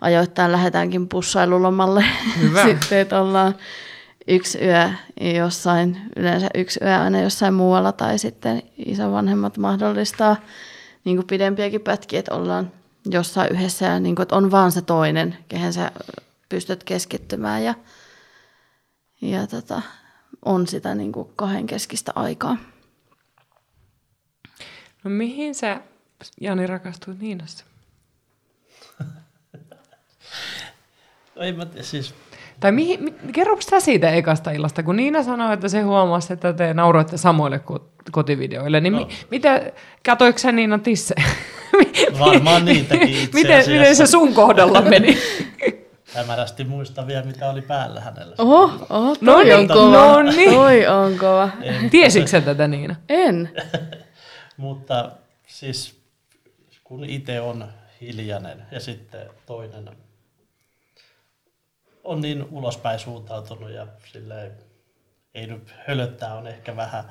ajoittain 0.00 0.52
lähdetäänkin 0.52 1.08
pussailulomalle. 1.08 2.04
Hyvä. 2.40 2.64
sitten, 2.68 2.98
että 2.98 3.20
ollaan 3.20 3.54
yksi 4.28 4.58
yö 4.64 4.90
jossain, 5.38 6.00
yleensä 6.16 6.48
yksi 6.54 6.80
yö 6.82 7.00
aina 7.00 7.20
jossain 7.20 7.54
muualla 7.54 7.92
tai 7.92 8.18
sitten 8.18 8.62
isovanhemmat 8.86 9.56
mahdollistaa 9.56 10.36
niin 11.04 11.16
kuin 11.16 11.26
pidempiäkin 11.26 11.80
pätkiä, 11.80 12.18
että 12.18 12.34
ollaan 12.34 12.72
jossain 13.10 13.52
yhdessä 13.52 13.86
ja 13.86 14.00
niin 14.00 14.14
kuin, 14.14 14.22
että 14.22 14.36
on 14.36 14.50
vaan 14.50 14.72
se 14.72 14.82
toinen, 14.82 15.38
kehen 15.48 15.72
sä 15.72 15.92
pystyt 16.48 16.84
keskittymään 16.84 17.64
ja, 17.64 17.74
ja 19.20 19.46
tota, 19.46 19.82
on 20.44 20.66
sitä 20.66 20.94
niin 20.94 21.12
kuin 21.12 21.28
kahden 21.36 21.66
keskistä 21.66 22.12
aikaa. 22.14 22.56
No 25.04 25.10
mihin 25.10 25.54
sä, 25.54 25.80
Jani, 26.40 26.66
rakastuit 26.66 27.18
Niinassa? 27.18 27.64
No 31.34 31.42
ei 31.42 31.52
mä 31.52 31.66
tiedä, 31.66 31.82
siis 31.82 32.14
Tai 32.60 32.72
mihin, 32.72 33.04
mi, 33.04 33.14
kerroks 33.32 33.66
sä 33.66 33.80
siitä 33.80 34.10
ekasta 34.10 34.50
illasta, 34.50 34.82
kun 34.82 34.96
Niina 34.96 35.22
sanoi, 35.22 35.54
että 35.54 35.68
se 35.68 35.80
huomasi, 35.80 36.32
että 36.32 36.52
te 36.52 36.74
nauroitte 36.74 37.16
samoille 37.16 37.60
ko- 37.72 37.84
kotivideoille, 38.10 38.80
niin 38.80 38.92
no. 38.92 38.98
Mi, 38.98 39.08
mitä, 39.30 39.72
katoiko 40.06 40.38
sä 40.38 40.52
Niina 40.52 40.78
tisse? 40.78 41.14
Varmaan 42.18 42.64
niitäkin 42.64 43.08
itse 43.08 43.28
miten, 43.34 43.52
asiassa. 43.58 43.70
miten 43.72 43.96
se 43.96 44.06
sun 44.06 44.34
kohdalla 44.34 44.80
meni? 44.82 45.18
hämärästi 46.14 46.64
muistavia, 46.64 47.22
mitä 47.22 47.50
oli 47.50 47.62
päällä 47.62 48.00
hänellä. 48.00 48.34
Oho, 48.38 48.70
oho 48.90 49.16
No 49.20 49.32
toi 49.32 49.44
niin, 49.44 49.56
on 49.56 49.68
kova. 49.68 49.90
no 49.90 50.22
niin. 50.22 50.50
Toi 50.54 50.86
on 50.86 51.18
kova. 51.18 51.48
En, 51.62 51.90
Tiesitkö 51.90 52.30
sä 52.30 52.40
tätä 52.40 52.68
Niina? 52.68 52.96
En. 53.08 53.50
mutta 54.56 55.10
siis 55.46 56.00
kun 56.84 57.04
itse 57.04 57.40
on 57.40 57.64
hiljainen 58.00 58.62
ja 58.70 58.80
sitten 58.80 59.20
toinen 59.46 59.90
on 62.10 62.20
niin 62.20 62.46
ulospäin 62.50 62.98
suuntautunut 62.98 63.70
ja 63.70 63.86
silleen, 64.12 64.52
ei 65.34 65.46
nyt 65.46 65.74
hölöttää 65.86 66.34
on 66.34 66.46
ehkä 66.46 66.76
vähän 66.76 67.04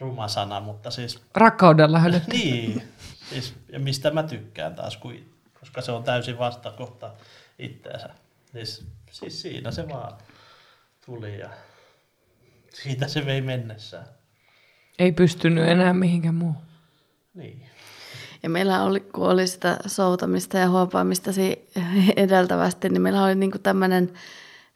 ruma 0.00 0.28
sana, 0.28 0.60
mutta 0.60 0.90
siis 0.90 1.22
Rakkaudella 1.34 1.98
hölöt. 1.98 2.26
niin, 2.26 2.82
siis, 3.30 3.54
ja 3.72 3.78
mistä 3.78 4.10
mä 4.10 4.22
tykkään 4.22 4.74
taas, 4.74 4.96
kun, 4.96 5.14
koska 5.60 5.80
se 5.80 5.92
on 5.92 6.04
täysin 6.04 6.38
vastakohta 6.38 7.10
itteensä. 7.58 8.08
Siis, 8.52 8.86
siis 9.10 9.42
siinä 9.42 9.70
se 9.70 9.88
vaan 9.88 10.18
tuli 11.06 11.38
ja 11.38 11.50
siitä 12.74 13.08
se 13.08 13.26
vei 13.26 13.40
mennessään. 13.40 14.06
Ei 14.98 15.12
pystynyt 15.12 15.68
enää 15.68 15.92
mihinkään 15.92 16.34
muuhun. 16.34 16.62
Niin. 17.34 17.67
Ja 18.42 18.48
meillä 18.50 18.82
oli, 18.82 19.00
kun 19.00 19.28
oli 19.28 19.46
sitä 19.46 19.76
soutamista 19.86 20.58
ja 20.58 20.68
huopaamista 20.68 21.30
edeltävästi, 22.16 22.88
niin 22.88 23.02
meillä 23.02 23.24
oli 23.24 23.34
niinku 23.34 23.58
tämmöinen 23.58 24.12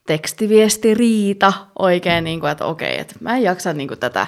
tekstiviestiriita 0.07 1.53
oikein, 1.79 2.25
niinku, 2.25 2.47
että 2.47 2.65
okei, 2.65 2.99
että 2.99 3.15
mä 3.21 3.37
en 3.37 3.43
jaksa 3.43 3.73
niinku 3.73 3.97
tätä 3.97 4.27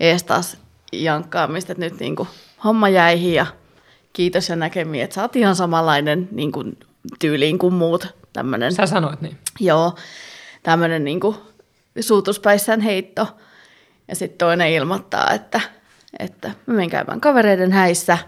ees 0.00 0.22
taas 0.22 0.56
jankkaamista, 0.92 1.72
että 1.72 1.84
nyt 1.84 2.00
niinku 2.00 2.28
homma 2.64 2.88
jäihin 2.88 3.34
ja 3.34 3.46
kiitos 4.12 4.48
ja 4.48 4.56
näkemiin, 4.56 5.04
että 5.04 5.14
sä 5.14 5.22
oot 5.22 5.36
ihan 5.36 5.56
samanlainen 5.56 6.28
niinku, 6.32 6.64
tyyliin 7.18 7.58
kuin 7.58 7.74
muut. 7.74 8.06
Tämmönen, 8.32 8.72
Sä 8.72 8.86
sanoit 8.86 9.20
niin. 9.20 9.38
Joo, 9.60 9.94
tämmöinen 10.62 11.04
niinku 11.04 11.36
suutuspäissään 12.00 12.80
heitto. 12.80 13.28
Ja 14.08 14.16
sitten 14.16 14.38
toinen 14.38 14.72
ilmoittaa, 14.72 15.30
että, 15.30 15.60
että 16.18 16.48
mä 16.48 16.74
menen 16.74 16.90
käymään 16.90 17.20
kavereiden 17.20 17.72
häissä, 17.72 18.18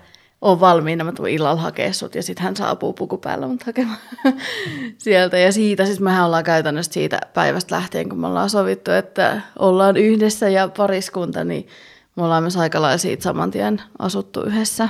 on 0.43 0.61
valmiina, 0.61 1.05
mä 1.05 1.13
tuun 1.13 1.29
illalla 1.29 1.61
hakea 1.61 1.93
sut. 1.93 2.15
Ja 2.15 2.23
sitten 2.23 2.45
hän 2.45 2.57
saapuu 2.57 2.93
puku 2.93 3.19
päällä 3.19 3.47
mut 3.47 3.63
hakemaan 3.63 3.99
sieltä. 4.99 5.39
Ja 5.39 5.53
siitä 5.53 5.87
siis 5.87 6.01
mehän 6.01 6.27
ollaan 6.27 6.45
käytännössä 6.45 6.93
siitä 6.93 7.21
päivästä 7.35 7.75
lähtien, 7.75 8.09
kun 8.09 8.21
me 8.21 8.27
ollaan 8.27 8.51
sovittu, 8.51 8.91
että 8.91 9.41
ollaan 9.59 9.97
yhdessä 9.97 10.49
ja 10.49 10.69
pariskunta, 10.77 11.45
niin 11.45 11.69
me 12.17 12.23
ollaan 12.25 12.43
myös 12.43 12.57
aika 12.57 12.83
lailla 12.83 12.99
siitä 12.99 13.23
saman 13.23 13.51
tien 13.51 13.83
asuttu 13.99 14.43
yhdessä. 14.43 14.89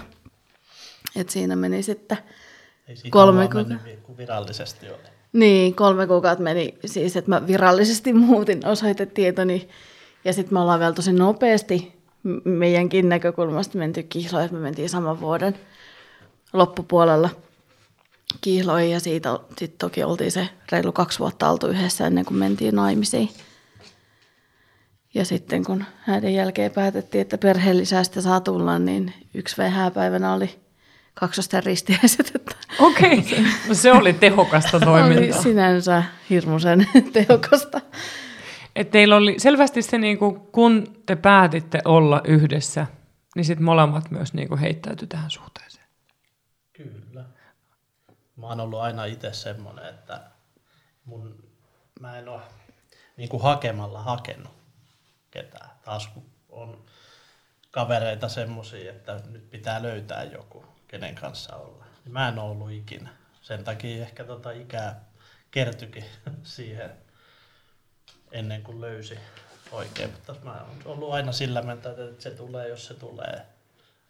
Et 1.17 1.31
siinä 1.31 1.57
meni 1.57 1.83
sitten 1.83 2.19
Ei 2.89 2.97
siitä 2.97 3.11
Kolme 3.13 3.43
kuukautta. 3.49 3.75
kun 4.03 4.17
virallisesti 4.17 4.89
oli. 4.89 4.99
Niin, 5.33 5.75
kolme 5.75 6.07
kuukautta 6.07 6.43
meni 6.45 6.75
siis, 6.87 7.17
että 7.17 7.31
mä 7.31 7.47
virallisesti 7.47 8.13
muutin 8.27 8.67
osoitetietoni. 8.67 9.69
Ja 10.25 10.33
sitten 10.33 10.55
me 10.55 10.61
ollaan 10.61 10.81
vielä 10.81 10.93
tosi 10.93 11.13
nopeasti 11.13 12.00
meidänkin 12.45 13.09
näkökulmasta 13.09 13.79
menty 13.79 14.03
kihloihin, 14.03 14.45
että 14.45 14.57
me 14.57 14.63
mentiin 14.63 14.89
saman 14.89 15.21
vuoden 15.21 15.55
loppupuolella 16.53 17.31
kihloihin. 18.41 18.91
Ja 18.91 19.01
siitä 19.01 19.39
sitten 19.59 19.79
toki 19.79 20.05
oltiin 20.05 20.33
se 20.33 20.49
reilu 20.73 20.93
kaksi 20.93 21.19
vuotta 21.19 21.51
oltu 21.51 21.67
yhdessä 21.67 22.07
ennen 22.07 22.25
kuin 22.25 22.39
mentiin 22.39 22.75
naimisiin. 22.75 23.29
Ja 25.15 25.25
sitten 25.25 25.65
kun 25.65 25.85
häiden 26.01 26.35
jälkeen 26.35 26.71
päätettiin, 26.71 27.23
että 27.23 27.39
perheellisästä 27.39 28.21
saa 28.21 28.41
tulla, 28.41 28.79
niin 28.79 29.15
yksi 29.35 29.57
VH-päivänä 29.63 30.35
oli 30.35 30.61
kaksosten 31.15 31.65
ristiäiset, 31.65 32.33
että 32.35 32.57
Okei, 32.79 33.19
okay. 33.19 33.45
no 33.69 33.75
se 33.75 33.93
oli 33.93 34.13
tehokasta 34.13 34.77
oli 34.77 34.85
toimintaa. 34.85 35.43
sinänsä 35.43 36.03
hirmuisen 36.31 36.87
tehokasta. 37.13 37.81
Et 38.77 38.91
teillä 38.91 39.17
oli 39.17 39.35
selvästi 39.39 39.83
se, 39.83 39.99
niinku, 39.99 40.33
kun 40.53 41.03
te 41.07 41.17
päätitte 41.17 41.83
olla 41.85 42.21
yhdessä, 42.25 42.87
niin 43.37 43.45
sitten 43.45 43.65
molemmat 43.65 44.11
myös 44.11 44.35
niinku 44.35 44.57
heittäytyi 44.57 45.09
tähän 45.09 45.31
suhteeseen. 45.31 45.87
Kyllä. 46.73 47.25
Mä 48.37 48.47
oon 48.47 48.61
ollut 48.61 48.81
aina 48.81 49.05
itse 49.05 49.33
semmonen, 49.33 49.89
että 49.89 50.21
mun, 51.05 51.45
mä 52.01 52.19
en 52.19 52.29
ole 52.29 52.41
niin 53.17 53.29
kuin 53.29 53.43
hakemalla 53.43 54.03
hakenut 54.03 54.53
ketään. 55.31 55.71
Taas 55.85 56.09
kun 56.09 56.27
on 56.49 56.85
kavereita 57.71 58.29
semmosia, 58.29 58.91
että 58.91 59.21
nyt 59.31 59.51
pitää 59.51 59.83
löytää 59.83 60.25
joku, 60.25 60.65
kenen 60.89 61.15
kanssa 61.15 61.57
olla. 61.57 61.85
Niin 62.05 62.13
mä 62.13 62.29
en 62.29 62.39
ole 62.39 62.51
ollut 62.51 62.71
ikinä. 62.71 63.11
Sen 63.43 63.65
takia 63.65 64.03
ehkä 64.03 64.25
tota 64.25 64.51
ikää 64.51 65.05
kertyikin 65.51 66.05
siihen 66.43 66.91
ennen 68.33 68.63
kuin 68.63 68.81
löysi 68.81 69.19
oikein. 69.73 70.11
Mutta 70.11 70.35
mä 70.45 70.53
oon 70.53 70.77
ollut 70.85 71.13
aina 71.13 71.33
sillä 71.33 71.63
mieltä, 71.63 71.91
että 71.91 72.23
se 72.23 72.31
tulee, 72.31 72.69
jos 72.69 72.87
se 72.87 72.95
tulee. 72.95 73.47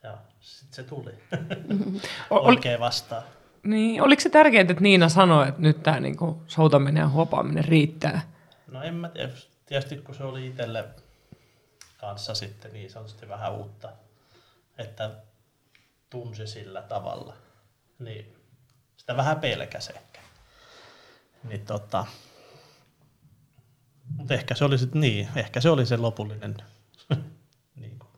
Ja 0.02 0.18
sitten 0.40 0.74
se 0.74 0.82
tuli. 0.90 1.10
Oli- 2.30 2.48
Oikein 2.48 2.80
vastaan. 2.80 3.22
Niin, 3.62 4.02
oliko 4.02 4.20
se 4.20 4.28
tärkeää, 4.30 4.60
että 4.60 4.74
Niina 4.80 5.08
sanoi, 5.08 5.48
että 5.48 5.60
nyt 5.62 5.82
tämä 5.82 6.00
niinku, 6.00 6.42
soutaminen 6.46 7.00
ja 7.00 7.08
huopaaminen 7.08 7.64
riittää? 7.64 8.30
No 8.66 8.82
en 8.82 8.94
mä 8.94 9.08
tiedä. 9.08 9.32
Tietysti 9.66 9.96
kun 9.96 10.14
se 10.14 10.24
oli 10.24 10.46
itselle 10.46 10.84
kanssa 11.96 12.34
sitten 12.34 12.72
niin 12.72 12.90
sanotusti 12.90 13.28
vähän 13.28 13.52
uutta, 13.54 13.92
että 14.78 15.10
tunsi 16.10 16.46
sillä 16.46 16.82
tavalla, 16.82 17.34
niin 17.98 18.36
sitä 18.96 19.16
vähän 19.16 19.40
pelkäsi 19.40 19.92
ehkä. 19.96 20.20
Niin 21.44 21.66
tota, 21.66 22.06
mutta 24.16 24.34
ehkä 24.34 24.54
se 24.54 24.64
oli 24.64 24.78
sitten 24.78 25.00
niin, 25.00 25.28
ehkä 25.36 25.60
se 25.60 25.70
oli 25.70 25.86
se 25.86 25.96
lopullinen 25.96 26.56
niin 27.80 27.98
kuin, 27.98 28.08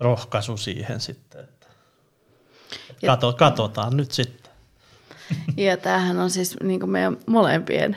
rohkaisu 0.00 0.56
siihen 0.56 1.00
sitten, 1.00 1.44
että, 1.44 1.66
Ja- 3.02 3.12
kato, 3.12 3.32
katsotaan 3.32 3.96
nyt 3.96 4.10
sitten. 4.10 4.52
Ja 5.56 5.76
tämähän 5.76 6.18
on 6.18 6.30
siis 6.30 6.56
niin 6.62 6.80
kuin 6.80 6.90
meidän 6.90 7.16
molempien 7.26 7.96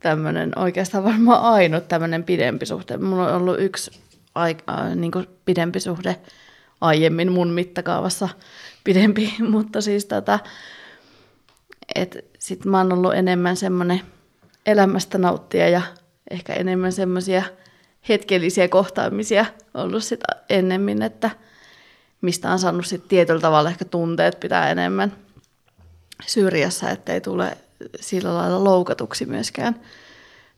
tämmöinen 0.00 0.58
oikeastaan 0.58 1.04
varmaan 1.04 1.42
ainut 1.42 1.88
tämmöinen 1.88 2.24
pidempi 2.24 2.66
suhde. 2.66 2.96
Mulla 2.96 3.28
on 3.28 3.34
ollut 3.34 3.60
yksi 3.60 4.00
aika, 4.34 4.84
niin 4.94 5.12
kuin 5.12 5.26
pidempi 5.44 5.80
suhde 5.80 6.16
aiemmin 6.80 7.32
mun 7.32 7.48
mittakaavassa 7.50 8.28
pidempi, 8.84 9.34
mutta 9.50 9.80
siis 9.80 10.04
tota, 10.04 10.38
että 11.94 12.18
sit 12.38 12.64
mä 12.64 12.78
oon 12.78 12.92
ollut 12.92 13.14
enemmän 13.14 13.56
semmoinen 13.56 14.00
elämästä 14.66 15.18
nauttija 15.18 15.68
ja 15.68 15.82
ehkä 16.30 16.52
enemmän 16.52 16.92
semmoisia 16.92 17.42
hetkellisiä 18.08 18.68
kohtaamisia 18.68 19.46
ollut 19.74 20.04
sit 20.04 20.20
ennemmin, 20.48 21.02
että 21.02 21.30
mistä 22.20 22.50
on 22.50 22.58
saanut 22.58 22.86
sit 22.86 23.08
tietyllä 23.08 23.40
tavalla 23.40 23.70
ehkä 23.70 23.84
tunteet 23.84 24.40
pitää 24.40 24.70
enemmän 24.70 25.12
syrjässä, 26.26 26.90
ettei 26.90 27.20
tule 27.20 27.56
sillä 28.00 28.34
lailla 28.34 28.64
loukatuksi 28.64 29.26
myöskään 29.26 29.80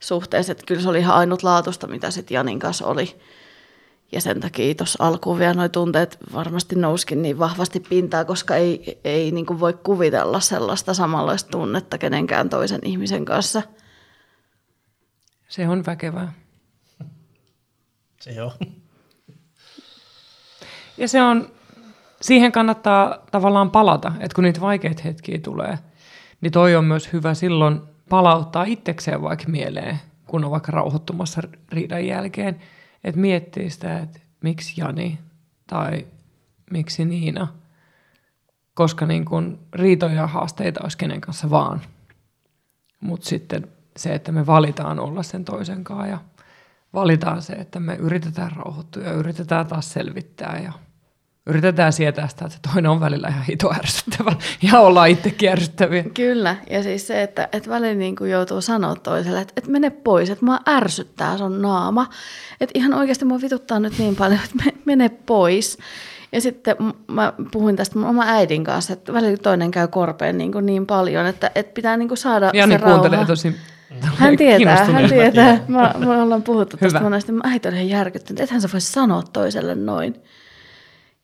suhteessa. 0.01 0.53
Että 0.53 0.65
kyllä 0.67 0.81
se 0.81 0.89
oli 0.89 0.99
ihan 0.99 1.17
ainutlaatuista, 1.17 1.87
mitä 1.87 2.11
sitten 2.11 2.35
Janin 2.35 2.59
kanssa 2.59 2.87
oli. 2.87 3.17
Ja 4.13 4.21
sen 4.21 4.41
takia 4.41 4.75
tuossa 4.75 5.05
alkuun 5.07 5.39
vielä 5.39 5.55
nuo 5.55 5.69
tunteet 5.69 6.19
varmasti 6.33 6.77
nouskin 6.77 7.23
niin 7.23 7.39
vahvasti 7.39 7.81
pintaan, 7.81 8.27
koska 8.27 8.57
ei, 8.57 9.01
ei 9.05 9.31
niin 9.31 9.61
voi 9.61 9.73
kuvitella 9.73 10.41
sellaista 10.41 10.95
samanlaista 10.95 11.51
tunnetta 11.51 11.99
kenenkään 11.99 12.49
toisen 12.49 12.81
ihmisen 12.85 13.25
kanssa. 13.25 13.63
Se 15.53 15.69
on 15.69 15.87
väkevää. 15.87 16.33
Se 18.21 18.43
on. 18.43 18.53
Ja 20.97 21.09
se 21.09 21.23
on, 21.23 21.53
siihen 22.21 22.53
kannattaa 22.53 23.19
tavallaan 23.31 23.71
palata, 23.71 24.13
että 24.21 24.35
kun 24.35 24.45
niitä 24.45 24.61
vaikeita 24.61 25.03
hetkiä 25.05 25.39
tulee, 25.39 25.79
niin 26.41 26.53
toi 26.53 26.77
on 26.77 26.85
myös 26.85 27.13
hyvä 27.13 27.35
silloin 27.35 27.81
palauttaa 28.09 28.65
itsekseen 28.65 29.23
vaikka 29.23 29.45
mieleen, 29.49 30.01
kun 30.27 30.45
on 30.45 30.51
vaikka 30.51 30.73
rauhoittumassa 30.73 31.43
riidan 31.73 32.07
jälkeen, 32.07 32.63
että 33.05 33.21
miettii 33.21 33.71
sitä, 33.71 33.99
että 33.99 34.21
miksi 34.43 34.81
Jani 34.81 35.19
tai 35.67 36.07
miksi 36.71 37.05
Niina, 37.05 37.49
koska 38.75 39.07
niin 39.07 39.25
kun 39.25 39.59
riitoja 39.73 40.15
ja 40.15 40.27
haasteita 40.27 40.81
olisi 40.83 40.99
kenen 40.99 41.21
kanssa 41.21 41.51
vaan. 41.51 41.81
Mutta 43.01 43.29
sitten 43.29 43.69
se, 43.97 44.15
että 44.15 44.33
me 44.33 44.47
valitaan 44.47 45.01
olla 45.01 45.23
sen 45.23 45.45
toisen 45.45 45.85
kanssa 45.85 46.07
ja 46.07 46.19
valitaan 46.95 47.43
se, 47.43 47.53
että 47.53 47.81
me 47.81 47.95
yritetään 47.95 48.53
rauhoittua 48.57 49.03
ja 49.03 49.13
yritetään 49.13 49.67
taas 49.67 49.93
selvittää 49.93 50.61
ja 50.65 50.73
yritetään 51.47 51.93
sietää 51.93 52.29
sitä, 52.29 52.45
että 52.45 52.57
se 52.57 52.73
toinen 52.73 52.91
on 52.91 53.01
välillä 53.01 53.29
ihan 53.29 53.43
hito 53.43 53.75
ärsyttävä 53.75 54.33
ja 54.73 54.81
ollaan 54.81 55.09
itsekin 55.09 55.51
ärsyttäviä. 55.51 56.05
Kyllä, 56.15 56.57
ja 56.71 56.83
siis 56.83 57.07
se, 57.07 57.23
että, 57.23 57.49
että 57.53 57.71
välillä 57.71 57.95
niin 57.95 58.17
kuin 58.17 58.31
joutuu 58.31 58.61
sanoa 58.61 58.95
toiselle, 58.95 59.41
että, 59.41 59.53
että 59.57 59.71
mene 59.71 59.91
pois, 59.91 60.31
että 60.31 60.45
mua 60.45 60.59
ärsyttää 60.69 61.39
sun 61.39 61.63
naama. 61.63 62.09
Että 62.61 62.79
ihan 62.79 62.95
oikeasti 62.95 63.25
mua 63.25 63.41
vituttaa 63.41 63.81
nyt 63.81 63.99
niin 63.99 64.17
paljon, 64.17 64.41
että 64.45 64.65
me- 64.65 64.81
mene 64.85 65.09
pois. 65.09 65.79
Ja 66.33 66.41
sitten 66.41 66.77
mä 67.09 67.33
puhuin 67.53 67.77
tästä 67.77 67.99
mun 67.99 68.09
oma 68.09 68.23
äidin 68.27 68.65
kanssa, 68.65 68.93
että 68.93 69.13
välillä 69.13 69.37
toinen 69.37 69.71
käy 69.71 69.89
korpeen 69.89 70.39
niin, 70.39 70.53
kuin 70.53 70.67
niin 70.67 70.87
paljon, 70.87 71.27
että, 71.27 71.51
että 71.55 71.75
pitää 71.75 71.97
niin 71.97 72.09
kuin 72.09 72.19
saada 72.19 72.51
Janni 72.55 72.75
se 72.75 72.85
kuuntelee 72.85 73.17
rauha. 73.17 73.27
tosi 73.27 73.57
Hän 74.01 74.37
tietää, 74.37 74.85
hän 74.85 75.09
tietää. 75.09 75.65
Mä, 75.69 75.95
me 75.99 76.23
ollaan 76.23 76.43
puhuttu 76.43 76.77
tästä 76.77 76.99
Hyvä. 76.99 77.01
monesti. 77.11 77.33
Mä 77.33 77.43
äiti 77.45 77.69
oli 77.69 77.77
ihan 77.77 77.89
järkyttynyt, 77.89 78.41
ethän 78.41 78.61
sä 78.61 78.69
voi 78.73 78.81
sanoa 78.81 79.23
toiselle 79.23 79.75
noin. 79.75 80.23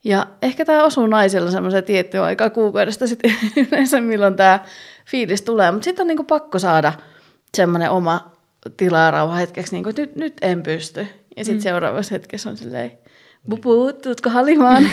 Ja 0.04 0.26
ehkä 0.42 0.64
tämä 0.64 0.84
osuu 0.84 1.06
naisilla 1.06 1.50
semmoisen 1.50 1.84
tiettyä 1.84 2.24
aikaa 2.24 2.50
kuukaudesta 2.50 3.06
sitten 3.06 3.34
yleensä, 3.70 4.00
milloin 4.00 4.36
tämä 4.36 4.60
fiilis 5.06 5.42
tulee. 5.42 5.70
Mutta 5.70 5.84
sitten 5.84 6.02
on 6.02 6.06
niinku 6.08 6.24
pakko 6.24 6.58
saada 6.58 6.92
semmoinen 7.56 7.90
oma 7.90 8.32
tila 8.76 8.98
ja 8.98 9.10
rauha 9.10 9.36
hetkeksi, 9.36 9.72
niinku, 9.72 9.90
että 9.90 10.02
nyt, 10.02 10.16
nyt 10.16 10.36
en 10.42 10.62
pysty. 10.62 11.06
Ja 11.36 11.44
sitten 11.44 11.60
mm. 11.60 11.62
seuraavassa 11.62 12.14
hetkessä 12.14 12.50
on 12.50 12.56
silleen, 12.56 12.98
bubu, 13.48 13.92
tuutko 13.92 14.30
halimaan? 14.30 14.82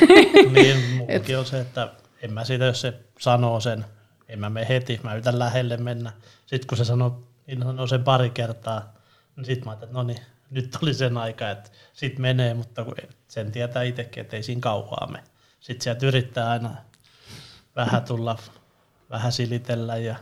niin, 0.53 0.77
mullakin 0.97 1.37
on 1.37 1.45
se, 1.45 1.59
että 1.59 1.89
en 2.21 2.33
mä 2.33 2.43
siitä, 2.43 2.65
jos 2.65 2.81
se 2.81 2.93
sanoo 3.19 3.59
sen, 3.59 3.85
en 4.29 4.39
mä 4.39 4.49
mene 4.49 4.67
heti, 4.69 4.99
mä 5.03 5.13
yritän 5.13 5.39
lähelle 5.39 5.77
mennä. 5.77 6.11
Sitten 6.45 6.67
kun 6.67 6.77
se 6.77 6.85
sanoo, 6.85 7.23
sanoo 7.63 7.87
sen 7.87 8.03
pari 8.03 8.29
kertaa, 8.29 8.93
niin 9.35 9.45
sitten 9.45 9.65
mä 9.65 9.71
ajattelin, 9.71 9.89
että 9.89 9.97
no 9.97 10.03
niin, 10.03 10.19
nyt 10.49 10.77
oli 10.81 10.93
sen 10.93 11.17
aika, 11.17 11.49
että 11.49 11.69
sit 11.93 12.19
menee, 12.19 12.53
mutta 12.53 12.85
sen 13.27 13.51
tietää 13.51 13.83
itsekin, 13.83 14.21
että 14.21 14.35
ei 14.35 14.43
siinä 14.43 14.61
kauhaa 14.61 15.07
me. 15.11 15.23
Sitten 15.59 15.83
sieltä 15.83 16.05
yrittää 16.05 16.49
aina 16.49 16.75
vähän 17.75 18.03
tulla, 18.03 18.37
vähän 19.09 19.31
silitellä 19.31 19.97
ja 19.97 20.15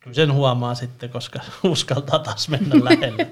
kyllä 0.00 0.14
sen 0.14 0.32
huomaa 0.32 0.74
sitten, 0.74 1.10
koska 1.10 1.40
uskaltaa 1.64 2.18
taas 2.18 2.48
mennä 2.48 2.84
lähelle. 2.90 3.30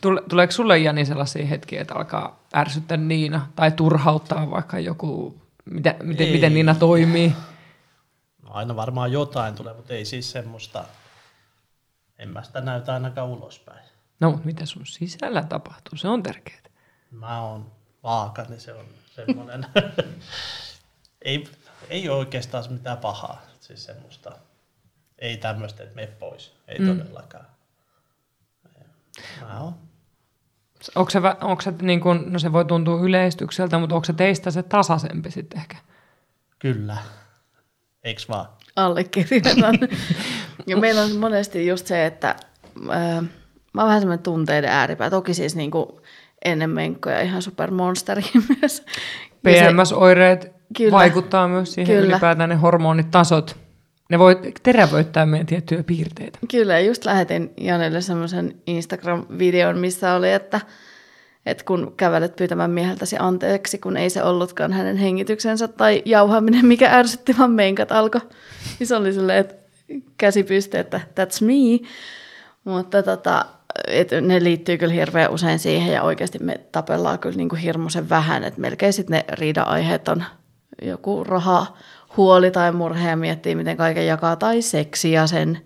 Tule, 0.00 0.22
tuleeko 0.28 0.52
sulle 0.52 0.78
Jani 0.78 1.04
sellaisia 1.04 1.46
hetkiä, 1.46 1.80
että 1.80 1.94
alkaa 1.94 2.42
ärsyttää 2.56 2.96
Niina 2.96 3.46
tai 3.56 3.70
turhauttaa 3.70 4.50
vaikka 4.50 4.78
joku, 4.78 5.40
miten, 5.64 5.94
miten, 6.02 6.26
Ei. 6.26 6.32
miten 6.32 6.54
Niina 6.54 6.74
toimii? 6.74 7.32
No 8.42 8.50
aina 8.52 8.76
varmaan 8.76 9.12
jotain 9.12 9.54
tulee, 9.54 9.74
mutta 9.74 9.94
ei 9.94 10.04
siis 10.04 10.30
semmoista, 10.30 10.84
en 12.18 12.28
mä 12.28 12.42
sitä 12.42 12.60
näytä 12.60 12.94
ainakaan 12.94 13.28
ulospäin. 13.28 13.84
No, 14.20 14.40
mitä 14.44 14.66
sun 14.66 14.86
sisällä 14.86 15.42
tapahtuu? 15.42 15.98
Se 15.98 16.08
on 16.08 16.22
tärkeää. 16.22 16.60
Mä 17.10 17.42
oon 17.42 17.72
vaaka, 18.02 18.42
niin 18.42 18.60
se 18.60 18.74
on 18.74 18.86
semmoinen, 19.14 19.66
ei, 21.22 21.48
ei 21.88 22.08
ole 22.08 22.18
oikeastaan 22.18 22.64
mitään 22.70 22.98
pahaa, 22.98 23.42
siis 23.60 23.84
semmoista, 23.84 24.32
ei 25.18 25.36
tämmöistä, 25.36 25.82
että 25.82 25.94
mene 25.94 26.06
pois, 26.06 26.54
ei 26.68 26.78
mm. 26.78 26.86
todellakaan. 26.86 27.46
Mä 29.40 29.60
oon, 29.60 29.74
Onko 30.94 31.10
se, 31.10 31.18
onko 31.40 31.62
se 31.62 31.74
niin 31.82 32.00
kuin, 32.00 32.32
no 32.32 32.38
se 32.38 32.52
voi 32.52 32.64
tuntua 32.64 33.00
yleistykseltä, 33.00 33.78
mutta 33.78 33.94
onko 33.94 34.04
se 34.04 34.12
teistä 34.12 34.50
se 34.50 34.62
tasaisempi 34.62 35.30
sitten 35.30 35.60
ehkä? 35.60 35.76
kyllä, 36.58 36.96
eiks 38.04 38.28
vaan? 38.28 38.48
Allekirjoitan. 38.84 39.78
ja 40.66 40.76
meillä 40.76 41.02
on 41.02 41.16
monesti 41.16 41.66
just 41.66 41.86
se, 41.86 42.06
että 42.06 42.36
ää, 42.90 43.22
mä 43.72 43.80
oon 43.80 43.88
vähän 43.88 44.00
semmoinen 44.00 44.22
tunteiden 44.22 44.70
ääripää. 44.70 45.10
Toki 45.10 45.34
siis 45.34 45.56
niin 45.56 45.70
kuin 45.70 45.86
ennen 46.44 46.70
menkkoja 46.70 47.20
ihan 47.20 47.42
supermonsteri 47.42 48.22
myös. 48.60 48.84
PMS-oireet 49.42 50.52
Kyllä. 50.76 50.92
vaikuttaa 50.92 51.48
myös 51.48 51.74
siihen 51.74 51.96
Kyllä. 51.96 52.12
ylipäätään 52.12 52.48
ne 52.48 52.54
hormonitasot. 52.54 53.56
Ne 54.10 54.18
voi 54.18 54.40
terävöittää 54.62 55.26
meidän 55.26 55.46
tiettyjä 55.46 55.82
piirteitä. 55.82 56.38
Kyllä, 56.50 56.80
just 56.80 57.04
lähetin 57.04 57.52
Janelle 57.60 58.00
semmoisen 58.00 58.54
Instagram-videon, 58.66 59.78
missä 59.78 60.14
oli, 60.14 60.32
että, 60.32 60.60
että 61.50 61.64
kun 61.64 61.94
kävelet 61.96 62.36
pyytämään 62.36 62.70
mieheltäsi 62.70 63.16
anteeksi, 63.18 63.78
kun 63.78 63.96
ei 63.96 64.10
se 64.10 64.22
ollutkaan 64.22 64.72
hänen 64.72 64.96
hengityksensä 64.96 65.68
tai 65.68 66.02
jauhaminen, 66.04 66.66
mikä 66.66 66.90
ärsytti, 66.90 67.38
vaan 67.38 67.50
menkat 67.50 67.92
alkoi. 67.92 68.20
Niin 68.78 68.86
se 68.86 68.96
oli 68.96 69.12
silleen, 69.12 69.38
että 69.38 69.54
käsi 70.18 70.44
pystyy, 70.44 70.80
että 70.80 71.00
that's 71.00 71.44
me. 71.44 71.88
Mutta 72.64 73.02
tota, 73.02 73.44
et 73.86 74.10
ne 74.20 74.44
liittyy 74.44 74.78
kyllä 74.78 74.92
hirveän 74.92 75.30
usein 75.30 75.58
siihen 75.58 75.92
ja 75.92 76.02
oikeasti 76.02 76.38
me 76.38 76.60
tapellaan 76.72 77.18
kyllä 77.18 77.36
niin 77.36 77.48
kuin 77.48 77.60
hirmuisen 77.60 78.08
vähän, 78.08 78.44
että 78.44 78.60
melkein 78.60 78.92
sitten 78.92 79.16
ne 79.16 79.24
riida-aiheet 79.32 80.08
on 80.08 80.24
joku 80.82 81.24
raha, 81.24 81.76
huoli 82.16 82.50
tai 82.50 82.72
murhe 82.72 83.08
ja 83.08 83.16
miettii, 83.16 83.54
miten 83.54 83.76
kaiken 83.76 84.06
jakaa, 84.06 84.36
tai 84.36 84.62
seksi 84.62 85.12
ja 85.12 85.26
sen 85.26 85.58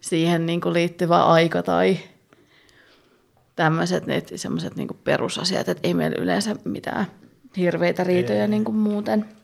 siihen 0.00 0.46
niin 0.46 0.60
kuin 0.60 0.72
liittyvä 0.72 1.24
aika 1.24 1.62
tai 1.62 1.98
tämmöiset 3.56 4.04
semmoiset 4.36 4.76
niin 4.76 4.88
perusasiat, 5.04 5.68
että 5.68 5.88
ei 5.88 5.94
meillä 5.94 6.22
yleensä 6.22 6.56
mitään 6.64 7.06
hirveitä 7.56 8.04
riitoja 8.04 8.46
niin 8.46 8.64
kuin 8.64 8.76
muuten. 8.76 9.36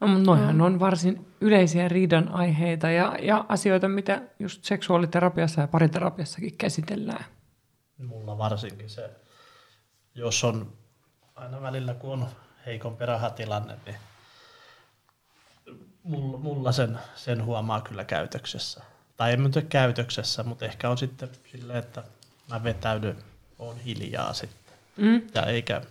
No, 0.00 0.18
noihan 0.18 0.60
on 0.60 0.80
varsin 0.80 1.26
yleisiä 1.40 1.88
riidan 1.88 2.28
aiheita 2.28 2.90
ja, 2.90 3.16
ja 3.22 3.44
asioita, 3.48 3.88
mitä 3.88 4.22
just 4.38 4.64
seksuaaliterapiassa 4.64 5.60
ja 5.60 5.68
pariterapiassakin 5.68 6.56
käsitellään. 6.56 7.24
Mulla 7.98 8.38
varsinkin 8.38 8.90
se, 8.90 9.10
jos 10.14 10.44
on 10.44 10.72
aina 11.34 11.62
välillä 11.62 11.94
kun 11.94 12.12
on 12.12 12.28
heikompi 12.66 13.06
rahatilanne, 13.06 13.76
niin 13.86 13.96
mulla, 16.02 16.38
mulla 16.38 16.72
sen, 16.72 16.98
sen 17.14 17.44
huomaa 17.44 17.80
kyllä 17.80 18.04
käytöksessä. 18.04 18.82
Tai 19.16 19.32
en 19.32 19.40
mä 19.40 19.48
nyt 19.48 19.66
käytöksessä, 19.68 20.42
mutta 20.42 20.64
ehkä 20.64 20.90
on 20.90 20.98
sitten 20.98 21.28
silleen, 21.52 21.78
että 21.78 22.04
mä 22.50 22.64
vetäydyn, 22.64 23.16
on 23.58 23.78
hiljaa 23.78 24.32
sitten. 24.32 24.74
Mm. 24.96 25.22
Ja 25.34 25.42
eikä, 25.46 25.82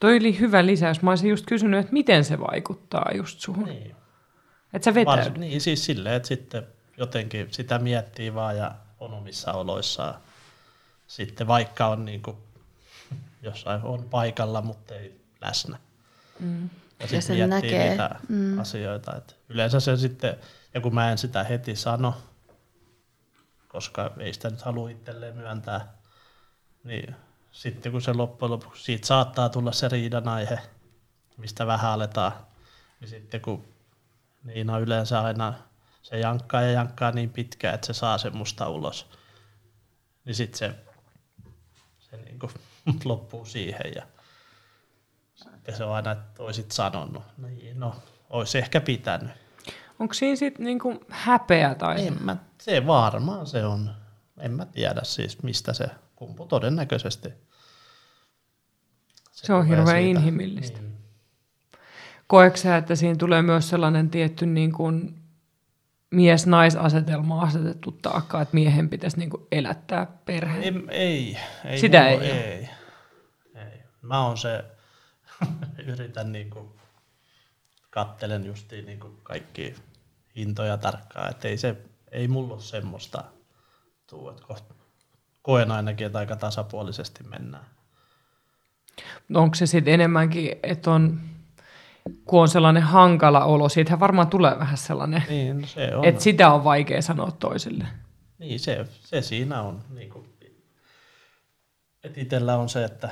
Toi 0.00 0.16
oli 0.16 0.38
hyvä 0.38 0.66
lisäys. 0.66 1.02
Mä 1.02 1.10
olisin 1.10 1.30
just 1.30 1.46
kysynyt, 1.46 1.80
että 1.80 1.92
miten 1.92 2.24
se 2.24 2.40
vaikuttaa 2.40 3.10
just 3.14 3.40
suhun. 3.40 3.64
niin, 3.64 3.96
Että 4.72 4.84
sä 4.92 4.94
Vars, 5.04 5.18
vetäydyt. 5.18 5.40
niin 5.40 5.60
siis 5.60 5.84
silleen, 5.84 6.14
että 6.14 6.28
sitten 6.28 6.66
jotenkin 6.96 7.48
sitä 7.50 7.78
miettii 7.78 8.34
vaan 8.34 8.56
ja 8.56 8.74
on 9.00 9.14
omissa 9.14 9.52
oloissaan. 9.52 10.14
Sitten 11.06 11.46
vaikka 11.46 11.86
on 11.86 12.04
niin 12.04 12.22
kuin, 12.22 12.36
jossain 13.42 13.82
on 13.82 14.04
paikalla, 14.10 14.62
mutta 14.62 14.94
ei 14.94 15.20
läsnä. 15.40 15.78
Mm. 16.40 16.62
Ja 17.00 17.06
sitten 17.06 17.22
sen 17.22 17.36
miettii 17.36 17.70
näkee. 17.72 17.88
niitä 17.88 18.10
mm. 18.28 18.58
asioita. 18.58 19.16
Et 19.16 19.36
yleensä 19.48 19.80
se 19.80 19.96
sitten, 19.96 20.36
ja 20.74 20.80
kun 20.80 20.94
mä 20.94 21.10
en 21.10 21.18
sitä 21.18 21.44
heti 21.44 21.76
sano, 21.76 22.14
koska 23.72 24.10
ei 24.18 24.32
sitä 24.32 24.50
nyt 24.50 24.62
halua 24.62 24.90
itselleen 24.90 25.36
myöntää, 25.36 25.92
niin 26.84 27.16
sitten 27.52 27.92
kun 27.92 28.02
se 28.02 28.12
loppujen 28.12 28.52
lopuksi, 28.52 28.82
siitä 28.82 29.06
saattaa 29.06 29.48
tulla 29.48 29.72
se 29.72 29.88
riidan 29.88 30.28
aihe, 30.28 30.58
mistä 31.36 31.66
vähän 31.66 31.90
aletaan, 31.90 32.32
niin 33.00 33.08
sitten 33.08 33.40
kun 33.40 33.64
Niina 34.44 34.78
yleensä 34.78 35.20
aina 35.20 35.54
se 36.02 36.18
jankkaa 36.18 36.62
ja 36.62 36.70
jankkaa 36.70 37.10
niin 37.10 37.30
pitkään, 37.30 37.74
että 37.74 37.86
se 37.86 37.92
saa 37.92 38.18
sen 38.18 38.36
musta 38.36 38.68
ulos, 38.68 39.06
niin 40.24 40.34
sitten 40.34 40.58
se, 40.58 40.74
se 41.98 42.16
niin 42.16 42.38
kuin 42.38 42.52
loppuu 43.04 43.44
siihen 43.44 43.92
ja 43.94 44.02
sitten 45.34 45.76
se 45.76 45.84
on 45.84 45.94
aina, 45.94 46.12
että 46.12 46.42
olisit 46.42 46.70
sanonut. 46.70 47.22
Niin, 47.38 47.80
no, 47.80 47.94
olisi 48.30 48.58
ehkä 48.58 48.80
pitänyt. 48.80 49.30
Onko 49.98 50.14
siinä 50.14 50.36
sitten 50.36 50.64
niinku 50.66 51.04
häpeä 51.08 51.74
tai... 51.74 52.06
En 52.06 52.22
mä, 52.22 52.36
se 52.64 52.86
varmaan 52.86 53.46
se 53.46 53.66
on. 53.66 53.90
En 54.40 54.52
mä 54.52 54.66
tiedä 54.66 55.00
siis, 55.02 55.42
mistä 55.42 55.72
se 55.72 55.86
kumpuu 56.16 56.46
todennäköisesti. 56.46 57.28
Se 59.32 59.52
on 59.52 59.64
tulee 59.64 59.78
hirveän 59.78 60.02
siitä. 60.02 60.20
inhimillistä. 60.20 60.80
Niin. 60.80 60.98
Koetko 62.26 62.56
sä, 62.56 62.76
että 62.76 62.96
siinä 62.96 63.16
tulee 63.16 63.42
myös 63.42 63.68
sellainen 63.68 64.10
tietty 64.10 64.46
niin 64.46 64.72
kuin 64.72 65.22
mies-naisasetelma 66.10 67.42
asetettu 67.42 67.92
taakka, 67.92 68.40
että 68.40 68.54
miehen 68.54 68.88
pitäisi 68.88 69.18
niin 69.18 69.30
kuin 69.30 69.46
elättää 69.52 70.06
perhe? 70.24 70.58
Ei, 70.58 70.72
ei, 70.88 71.38
ei, 71.64 71.78
Sitä 71.78 72.08
ei 72.08 72.16
ole. 72.16 72.24
ei, 72.26 72.68
ei. 73.54 73.82
Mä 74.02 74.26
oon 74.26 74.38
se, 74.38 74.64
yritän 75.86 76.32
niinku, 76.32 76.76
kattelen 77.90 78.46
justiin 78.46 78.86
niinku 78.86 79.08
kaikki 79.22 79.74
hintoja 80.36 80.78
tarkkaan, 80.78 81.30
että 81.30 81.48
ei, 81.48 81.56
se, 81.56 81.76
ei 82.12 82.28
mulla 82.28 82.54
ole 82.54 82.60
semmoista 82.62 83.24
tuu, 84.06 84.30
että 84.30 84.42
koht- 84.52 84.74
koen 85.42 85.70
ainakin, 85.70 86.06
että 86.06 86.18
aika 86.18 86.36
tasapuolisesti 86.36 87.24
mennään. 87.24 87.64
Onko 89.34 89.54
se 89.54 89.66
sitten 89.66 89.94
enemmänkin, 89.94 90.52
että 90.62 90.90
on, 90.90 91.20
kun 92.24 92.40
on 92.42 92.48
sellainen 92.48 92.82
hankala 92.82 93.44
olo, 93.44 93.68
siitähän 93.68 94.00
varmaan 94.00 94.28
tulee 94.28 94.58
vähän 94.58 94.76
sellainen, 94.78 95.24
Niin, 95.28 95.60
no 95.60 95.66
se 95.66 95.96
on. 95.96 96.04
että 96.04 96.22
sitä 96.22 96.52
on 96.52 96.64
vaikea 96.64 97.02
sanoa 97.02 97.30
toiselle. 97.30 97.86
Niin, 98.38 98.60
se, 98.60 98.86
se 99.04 99.22
siinä 99.22 99.62
on. 99.62 99.82
Niin 99.90 100.10
kuin, 100.10 100.28
että 102.04 102.20
itsellä 102.20 102.56
on 102.56 102.68
se, 102.68 102.84
että 102.84 103.10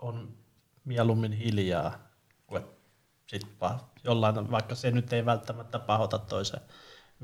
on 0.00 0.28
mieluummin 0.84 1.32
hiljaa, 1.32 1.98
kuin 2.46 2.62
sit 3.26 3.46
jollain, 4.04 4.50
vaikka 4.50 4.74
se 4.74 4.90
nyt 4.90 5.12
ei 5.12 5.26
välttämättä 5.26 5.78
pahota 5.78 6.18
toisen 6.18 6.60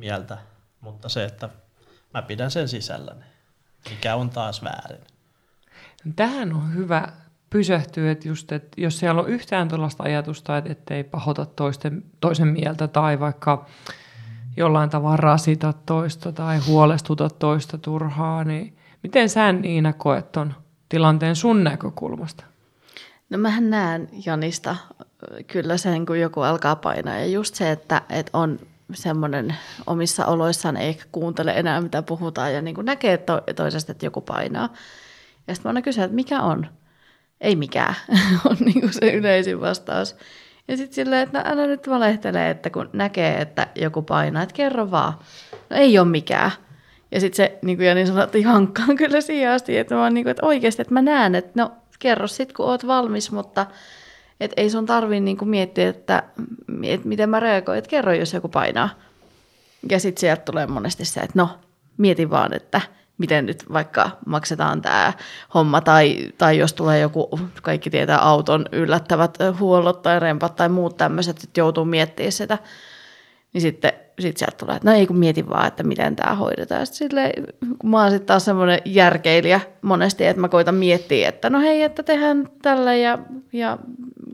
mieltä, 0.01 0.39
mutta 0.81 1.09
se, 1.09 1.25
että 1.25 1.49
mä 2.15 2.23
pidän 2.23 2.51
sen 2.51 2.69
sisälläni, 2.69 3.25
mikä 3.91 4.15
on 4.15 4.31
taas 4.31 4.65
väärin. 4.65 5.05
Tähän 6.17 6.53
on 6.53 6.75
hyvä 6.75 7.09
pysähtyy, 7.51 8.11
että 8.11 8.29
just, 8.29 8.53
että 8.53 8.81
jos 8.81 8.99
siellä 8.99 9.21
on 9.21 9.29
yhtään 9.29 9.69
tuollaista 9.69 10.03
ajatusta, 10.03 10.57
että 10.57 10.73
ettei 10.73 11.05
pahota 11.05 11.47
toisten, 11.47 12.05
toisen 12.21 12.49
mieltä 12.49 12.89
tai 12.89 13.21
vaikka 13.21 13.67
jollain 14.57 14.91
tavalla 14.91 15.17
rasita 15.17 15.73
toista 15.87 16.33
tai 16.33 16.59
huolestuta 16.59 17.31
toista 17.31 17.79
turhaa, 17.79 18.45
niin 18.45 18.77
miten 19.03 19.29
sä 19.29 19.53
Niina 19.53 19.93
koet 19.93 20.33
ton 20.33 20.55
tilanteen 20.89 21.37
sun 21.37 21.65
näkökulmasta? 21.65 22.45
No 23.31 23.39
mähän 23.39 23.71
näen 23.71 24.09
Janista 24.27 24.77
kyllä 25.47 25.77
sen, 25.77 26.07
kun 26.07 26.21
joku 26.21 26.41
alkaa 26.41 26.77
painaa. 26.77 27.19
Ja 27.19 27.27
just 27.27 27.55
se, 27.55 27.71
että, 27.71 28.03
että 28.11 28.39
on 28.39 28.59
semmoinen 28.95 29.55
omissa 29.87 30.27
oloissaan 30.27 30.77
ei 30.77 30.89
ehkä 30.89 31.05
kuuntele 31.13 31.53
enää, 31.57 31.81
mitä 31.81 32.03
puhutaan, 32.03 32.55
ja 32.55 32.63
niin 32.63 32.75
kuin 32.75 32.85
näkee 32.85 33.19
to- 33.19 33.43
toisesta, 33.57 33.93
että 33.93 34.07
joku 34.07 34.21
painaa. 34.21 34.73
Ja 35.49 35.55
sitten 35.55 35.69
mä 35.69 35.71
aina 35.71 35.83
kysyn, 35.83 36.05
että 36.05 36.15
mikä 36.15 36.41
on? 36.41 36.67
Ei 37.41 37.57
mikään, 37.57 37.95
on 38.51 38.57
niin 38.61 38.81
kuin 38.81 38.93
se 38.93 39.13
yleisin 39.13 39.61
vastaus. 39.61 40.17
Ja 40.69 40.77
sitten 40.77 40.95
silleen, 40.95 41.23
että 41.23 41.39
no, 41.39 41.45
älä 41.53 41.67
nyt 41.67 41.89
valehtele, 41.89 42.51
että 42.51 42.71
kun 42.71 42.91
näkee, 42.93 43.41
että 43.41 43.67
joku 43.75 44.03
painaa, 44.03 44.43
että 44.43 44.55
kerro 44.55 44.91
vaan. 44.91 45.13
No 45.71 45.77
ei 45.77 45.99
ole 45.99 46.09
mikään. 46.09 46.51
Ja 47.13 47.21
sitten 47.21 47.37
se, 47.37 47.59
niin 47.63 47.77
kuin 47.77 47.87
Jani 47.87 48.07
sanoi, 48.07 48.25
että 48.25 48.39
hankkaan 48.45 48.97
kyllä 48.97 49.21
siihen 49.21 49.51
asti, 49.51 49.79
että, 49.79 49.95
mä 49.95 50.11
niin 50.11 50.25
kuin, 50.25 50.31
että 50.31 50.47
oikeasti, 50.47 50.83
että 50.83 50.95
mä 50.95 51.03
näen, 51.03 51.35
että 51.35 51.53
no 51.55 51.73
kerro 51.99 52.27
sitten, 52.27 52.57
kun 52.57 52.67
oot 52.67 52.87
valmis, 52.87 53.31
mutta 53.33 53.67
et 54.41 54.53
ei 54.57 54.71
sun 54.71 54.87
tarvi 54.87 55.21
niinku 55.21 55.45
miettiä, 55.45 55.89
että, 55.89 56.23
että 56.83 57.09
miten 57.09 57.31
mä 57.31 57.41
reagoin, 57.41 57.79
että 57.79 57.91
kerro, 57.91 58.13
jos 58.13 58.33
joku 58.33 58.49
painaa. 58.49 58.89
Ja 59.91 60.01
sitten 60.01 60.21
sieltä 60.21 60.43
tulee 60.43 60.67
monesti 60.67 61.05
se, 61.05 61.21
että 61.21 61.39
no, 61.39 61.49
mieti 61.97 62.31
vaan, 62.31 62.53
että 62.53 62.81
miten 63.19 63.47
nyt 63.47 63.73
vaikka 63.73 64.11
maksetaan 64.27 64.83
tämä 64.83 65.13
homma, 65.55 65.81
tai, 65.81 66.33
tai 66.39 66.59
jos 66.59 66.73
tulee 66.73 67.01
joku, 67.01 67.41
kaikki 67.63 67.91
tietää 67.91 68.19
auton 68.19 68.67
yllättävät 68.73 69.39
huollot 69.61 70.03
tai 70.03 70.21
rempat 70.21 70.57
tai 70.57 70.69
muut 70.69 70.97
tämmöiset, 70.97 71.45
että 71.45 71.61
joutuu 71.61 71.85
miettimään 71.85 72.33
sitä, 72.33 72.59
niin 73.53 73.61
sitten 73.63 73.93
sit 74.19 74.37
sieltä 74.37 74.57
tulee, 74.57 74.77
että 74.77 74.91
no 74.91 74.97
ei 74.97 75.07
kun 75.07 75.17
mieti 75.17 75.49
vaan, 75.49 75.67
että 75.67 75.83
miten 75.83 76.17
tämä 76.17 76.35
hoidetaan. 76.35 76.87
Sitten 76.87 77.09
silleen, 77.09 77.33
kun 77.79 77.91
mä 77.91 78.03
oon 78.03 78.11
sitten 78.11 78.27
taas 78.27 78.45
semmoinen 78.45 78.79
järkeilijä 78.85 79.61
monesti, 79.83 80.27
että 80.27 80.41
mä 80.41 80.49
koitan 80.49 80.75
miettiä, 80.75 81.29
että 81.29 81.51
no 81.51 81.61
hei, 81.61 81.83
että 81.83 82.03
tehdään 82.03 82.49
tällä 82.63 82.95
ja, 82.95 83.19
ja 83.53 83.79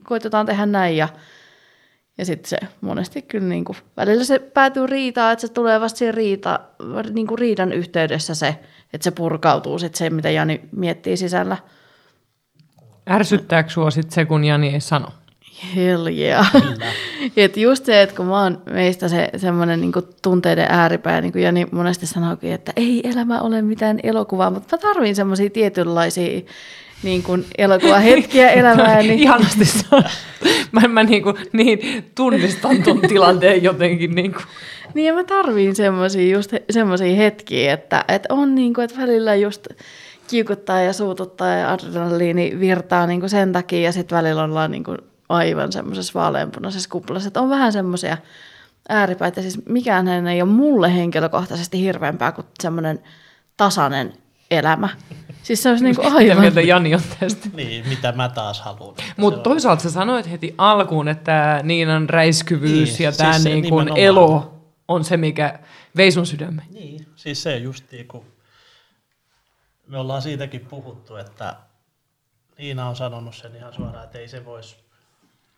koitetaan 0.04 0.46
tehdä 0.46 0.66
näin 0.66 0.96
ja, 0.96 1.08
ja 2.18 2.24
sitten 2.24 2.48
se 2.50 2.58
monesti 2.80 3.22
kyllä 3.22 3.48
niin 3.48 3.64
kuin, 3.64 3.76
välillä 3.96 4.24
se 4.24 4.38
päätyy 4.38 4.86
riitaan, 4.86 5.32
että 5.32 5.46
se 5.46 5.52
tulee 5.52 5.80
vasta 5.80 5.98
siinä 5.98 6.12
riita, 6.12 6.60
niin 7.12 7.26
kuin 7.26 7.38
riidan 7.38 7.72
yhteydessä 7.72 8.34
se, 8.34 8.48
että 8.92 9.04
se 9.04 9.10
purkautuu 9.10 9.78
sitten 9.78 9.98
se, 9.98 10.10
mitä 10.10 10.30
Jani 10.30 10.60
miettii 10.72 11.16
sisällä. 11.16 11.56
Ärsyttääkö 13.10 13.70
sua 13.70 13.90
sitten 13.90 14.12
se, 14.12 14.24
kun 14.24 14.44
Jani 14.44 14.68
ei 14.74 14.80
sano? 14.80 15.08
Hell 15.76 16.06
yeah. 16.06 16.52
Et 17.36 17.56
just 17.56 17.84
se, 17.84 18.02
että 18.02 18.16
kun 18.16 18.26
mä 18.26 18.42
oon 18.42 18.62
meistä 18.70 19.08
se 19.08 19.28
semmoinen 19.36 19.80
niin 19.80 19.92
tunteiden 20.22 20.66
ääripää, 20.68 21.20
niin 21.20 21.32
kuin 21.32 21.42
Jani 21.42 21.66
monesti 21.70 22.06
sanookin, 22.06 22.52
että 22.52 22.72
ei 22.76 23.00
elämä 23.04 23.40
ole 23.40 23.62
mitään 23.62 24.00
elokuvaa, 24.02 24.50
mutta 24.50 24.76
mä 24.76 24.80
tarviin 24.80 25.16
semmoisia 25.16 25.50
tietynlaisia 25.50 26.40
niin 27.02 27.22
kuin 27.22 27.44
elokuvahetkiä 27.58 28.50
elämää. 28.60 29.02
Niin... 29.02 29.18
Ihanasti 29.18 29.64
Mä, 30.72 30.80
mä 30.88 31.04
niin, 31.04 31.22
kuin, 31.22 31.36
niin 31.52 32.04
tunnistan 32.14 32.82
tuon 32.82 33.00
tilanteen 33.00 33.62
jotenkin. 33.62 34.14
Niin, 34.14 34.32
kuin. 34.32 34.44
niin 34.94 35.06
ja 35.06 35.14
mä 35.14 35.24
tarviin 35.24 35.76
semmoisia 35.76 36.32
just 36.32 36.52
semmoisia 36.70 37.16
hetkiä, 37.16 37.72
että, 37.72 38.04
että 38.08 38.34
on 38.34 38.54
niin 38.54 38.74
kuin, 38.74 38.84
että 38.84 39.00
välillä 39.00 39.34
just 39.34 39.68
kiukuttaa 40.28 40.80
ja 40.80 40.92
suututtaa 40.92 41.48
ja 41.48 41.72
adrenaliini 41.72 42.56
virtaa 42.60 43.06
niin 43.06 43.20
kuin 43.20 43.30
sen 43.30 43.52
takia 43.52 43.80
ja 43.80 43.92
sitten 43.92 44.18
välillä 44.18 44.44
ollaan 44.44 44.70
niin 44.70 44.84
kuin 44.84 44.98
aivan 45.28 45.72
semmoisessa 45.72 46.20
vaaleanpunaisessa 46.20 46.88
kuplassa. 46.88 47.28
Että 47.28 47.40
on 47.40 47.50
vähän 47.50 47.72
semmoisia 47.72 48.18
ääripäitä. 48.88 49.42
Siis 49.42 49.66
mikään 49.66 50.26
ei 50.26 50.42
ole 50.42 50.50
mulle 50.50 50.94
henkilökohtaisesti 50.94 51.80
hirveämpää 51.80 52.32
kuin 52.32 52.46
semmoinen 52.62 53.02
tasainen 53.56 54.12
elämä. 54.50 54.88
Siis 55.42 55.62
se 55.62 55.68
olisi 55.68 55.84
niin 55.84 55.96
kuin 55.96 56.12
aivan... 56.12 56.44
Mitä 56.44 56.60
Jani 56.60 56.94
on 56.94 57.00
tästä? 57.20 57.48
Niin, 57.54 57.88
mitä 57.88 58.12
mä 58.12 58.28
taas 58.28 58.60
haluan. 58.60 58.94
Mutta 59.16 59.40
toisaalta 59.40 59.82
sä 59.82 59.90
sanoit 59.90 60.30
heti 60.30 60.54
alkuun, 60.58 61.08
että 61.08 61.60
Niinan 61.62 62.08
räiskyvyys 62.08 62.98
niin, 62.98 63.04
ja 63.04 63.12
tämä 63.12 63.32
siis 63.32 63.44
niin 63.44 63.68
kuin 63.68 63.96
elo 63.96 64.60
on 64.88 65.04
se, 65.04 65.16
mikä 65.16 65.58
vei 65.96 66.12
sun 66.12 66.26
sydämme. 66.26 66.62
Niin, 66.70 67.06
siis 67.16 67.42
se 67.42 67.56
justiin, 67.56 68.08
kun 68.08 68.24
me 69.86 69.98
ollaan 69.98 70.22
siitäkin 70.22 70.60
puhuttu, 70.60 71.16
että 71.16 71.56
Niina 72.58 72.88
on 72.88 72.96
sanonut 72.96 73.34
sen 73.34 73.56
ihan 73.56 73.74
suoraan, 73.74 74.04
että 74.04 74.18
ei 74.18 74.28
se 74.28 74.44
voisi, 74.44 74.76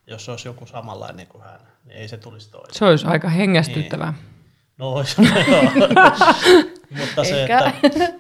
jos 0.09 0.25
se 0.25 0.31
olisi 0.31 0.49
joku 0.49 0.67
samanlainen 0.67 1.27
kuin 1.27 1.45
hän, 1.45 1.61
niin 1.85 1.99
ei 1.99 2.09
se 2.09 2.17
tulisi 2.17 2.51
toiseen. 2.51 2.75
Se 2.75 2.85
olisi 2.85 3.07
aika 3.07 3.29
hengästyttävää. 3.29 4.11
Niin. 4.11 4.39
No 4.79 4.93
olisi, 4.93 5.17
joo. 5.51 5.63
Mutta 6.91 7.25
se, 7.25 7.45
että 7.45 8.13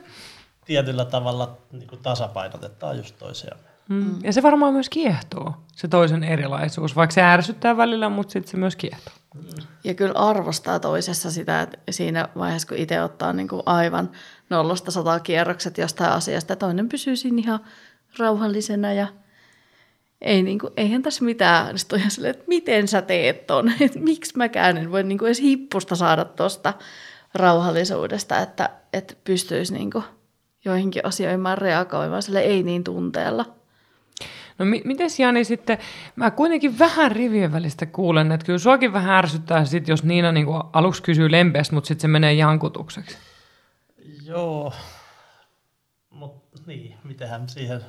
tietyllä 0.64 1.04
tavalla 1.04 1.58
niin 1.72 1.88
kuin 1.88 2.02
tasapainotetaan 2.02 2.96
just 2.96 3.18
toisiaan. 3.18 3.60
Mm. 3.88 4.24
Ja 4.24 4.32
se 4.32 4.42
varmaan 4.42 4.72
myös 4.72 4.88
kiehtoo, 4.88 5.54
se 5.76 5.88
toisen 5.88 6.24
erilaisuus, 6.24 6.96
vaikka 6.96 7.14
se 7.14 7.22
ärsyttää 7.22 7.76
välillä, 7.76 8.08
mutta 8.08 8.32
sitten 8.32 8.50
se 8.50 8.56
myös 8.56 8.76
kiehtoo. 8.76 9.14
Ja 9.84 9.94
kyllä 9.94 10.18
arvostaa 10.18 10.80
toisessa 10.80 11.30
sitä, 11.30 11.62
että 11.62 11.78
siinä 11.90 12.28
vaiheessa, 12.38 12.68
kun 12.68 12.76
itse 12.76 13.02
ottaa 13.02 13.32
niin 13.32 13.48
kuin 13.48 13.62
aivan 13.66 14.10
nollasta 14.50 14.90
sata 14.90 15.20
kierrokset 15.20 15.78
jostain 15.78 16.12
asiasta, 16.12 16.56
toinen 16.56 16.88
pysyy 16.88 17.16
siinä 17.16 17.38
ihan 17.38 17.60
rauhallisena 18.18 18.92
ja 18.92 19.06
ei, 20.20 20.42
niin 20.42 20.58
kuin, 20.58 20.72
eihän 20.76 21.02
tässä 21.02 21.24
mitään. 21.24 21.78
Sitten 21.78 21.96
on 21.96 22.00
ihan 22.00 22.10
silleen, 22.10 22.30
että 22.30 22.44
miten 22.48 22.88
sä 22.88 23.02
teet 23.02 23.46
ton, 23.46 23.72
että 23.80 23.98
miksi 23.98 24.36
mäkään 24.36 24.76
en 24.76 24.92
voi 24.92 25.02
niin 25.02 25.18
kuin 25.18 25.26
edes 25.26 25.40
hippusta 25.40 25.96
saada 25.96 26.24
tuosta 26.24 26.74
rauhallisuudesta, 27.34 28.38
että, 28.38 28.70
että 28.92 29.14
pystyisi 29.24 29.74
niin 29.74 29.90
kuin 29.90 30.04
joihinkin 30.64 31.06
asioihin 31.06 31.40
reagoimaan 31.58 32.22
sille 32.22 32.40
ei 32.40 32.62
niin 32.62 32.84
tunteella. 32.84 33.44
No 34.58 34.64
mi- 34.64 34.82
miten 34.84 35.08
Jani 35.18 35.44
sitten, 35.44 35.78
mä 36.16 36.30
kuitenkin 36.30 36.78
vähän 36.78 37.12
rivien 37.12 37.52
välistä 37.52 37.86
kuulen, 37.86 38.32
että 38.32 38.46
kyllä 38.46 38.58
suakin 38.58 38.92
vähän 38.92 39.14
ärsyttää 39.14 39.64
sit, 39.64 39.88
jos 39.88 40.04
Niina 40.04 40.32
niin 40.32 40.46
aluksi 40.72 41.02
kysyy 41.02 41.30
lempeästi, 41.30 41.74
mutta 41.74 41.88
sitten 41.88 42.02
se 42.02 42.08
menee 42.08 42.32
jankutukseksi. 42.32 43.18
Joo, 44.24 44.72
mutta 46.10 46.58
niin, 46.66 46.94
mitähän 47.04 47.48
siihen, 47.48 47.80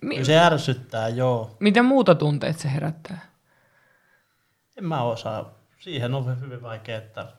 Mi- 0.00 0.24
se 0.24 0.38
ärsyttää, 0.38 1.08
joo. 1.08 1.56
Mitä 1.60 1.82
muuta 1.82 2.14
tunteet 2.14 2.58
se 2.58 2.72
herättää? 2.72 3.26
En 4.76 4.84
mä 4.84 5.02
osaa. 5.02 5.54
Siihen 5.78 6.14
on 6.14 6.40
hyvin 6.40 6.62
vaikea, 6.62 6.98
että 6.98 7.32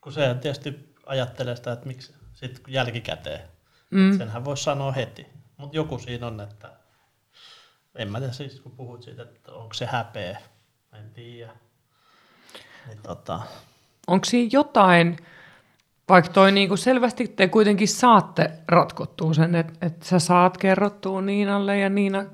kun 0.00 0.12
se 0.12 0.36
tietysti 0.40 0.94
ajattelee 1.06 1.56
sitä, 1.56 1.72
että 1.72 1.86
miksi 1.86 2.14
sitten 2.32 2.64
jälkikäteen. 2.68 3.40
Mm. 3.90 4.18
Senhän 4.18 4.44
voisi 4.44 4.62
sanoa 4.64 4.92
heti. 4.92 5.26
Mutta 5.56 5.76
joku 5.76 5.98
siinä 5.98 6.26
on, 6.26 6.40
että 6.40 6.70
en 7.94 8.10
mä 8.12 8.18
tiedä 8.18 8.32
siis, 8.32 8.60
kun 8.60 8.76
puhut 8.76 9.02
siitä, 9.02 9.22
että 9.22 9.52
onko 9.52 9.74
se 9.74 9.86
häpeä. 9.86 10.40
En 10.92 11.10
tiedä. 11.10 11.52
Niin, 12.86 12.98
tota... 13.02 13.40
Onko 14.06 14.24
siinä 14.24 14.50
jotain, 14.52 15.18
vaikka 16.08 16.32
toi 16.32 16.52
niinku 16.52 16.76
selvästi 16.76 17.28
te 17.28 17.48
kuitenkin 17.48 17.88
saatte 17.88 18.50
ratkottua 18.68 19.34
sen, 19.34 19.54
että 19.54 19.86
et 19.86 20.02
sä 20.02 20.18
saat 20.18 20.58
kerrottua 20.58 21.22
Niinalle 21.22 21.78
ja 21.78 21.88
Niina 21.88 22.24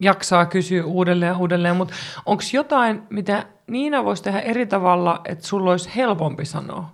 jaksaa 0.00 0.46
kysyä 0.46 0.84
uudelleen 0.84 1.30
ja 1.30 1.38
uudelleen, 1.38 1.76
mutta 1.76 1.94
onko 2.26 2.42
jotain, 2.52 3.02
mitä 3.10 3.46
Niina 3.66 4.04
voisi 4.04 4.22
tehdä 4.22 4.40
eri 4.40 4.66
tavalla, 4.66 5.20
että 5.24 5.46
sulla 5.46 5.70
olisi 5.70 5.90
helpompi 5.96 6.44
sanoa? 6.44 6.90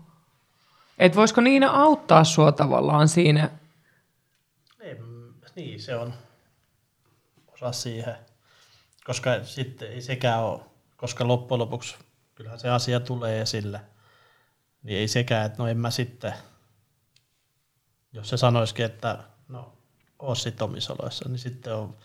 Et 0.98 1.16
voisiko 1.16 1.40
Niina 1.40 1.70
auttaa 1.70 2.24
sua 2.24 2.52
tavallaan 2.52 3.08
siinä? 3.08 3.50
Ei, 4.80 4.96
niin, 5.56 5.80
se 5.80 5.96
on 5.96 6.14
osa 7.52 7.72
siihen. 7.72 8.14
Koska 9.04 9.30
sitten 9.42 9.92
ei 9.92 10.02
sekään 10.02 10.42
ole, 10.42 10.60
koska 10.96 11.28
loppujen 11.28 11.58
lopuksi 11.58 11.96
kyllähän 12.34 12.58
se 12.58 12.70
asia 12.70 13.00
tulee 13.00 13.40
esille. 13.40 13.80
Niin 14.84 14.98
ei 14.98 15.08
sekään, 15.08 15.46
että 15.46 15.62
no 15.62 15.68
en 15.68 15.78
mä 15.78 15.90
sitten, 15.90 16.32
jos 18.12 18.28
se 18.28 18.36
sanoisikin, 18.36 18.84
että 18.84 19.18
no 19.48 19.72
oo 20.18 20.34
sit 20.34 20.62
omissa 20.62 20.94
oloissa, 20.98 21.28
niin 21.28 21.38
sitten 21.38 21.74
on 21.74 21.96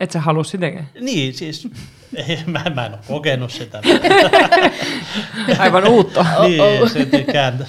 et 0.00 0.10
sä 0.10 0.20
halua 0.20 0.44
sitäkään? 0.44 0.88
Niin, 1.00 1.34
siis 1.34 1.68
ei, 2.14 2.44
mä, 2.46 2.64
mä 2.74 2.86
en 2.86 2.92
ole 2.92 3.00
kokenut 3.08 3.50
sitä. 3.50 3.82
Aivan 5.58 5.88
uutta. 5.88 6.26
niin, 6.42 6.90
se 6.90 7.24
kääntää 7.32 7.66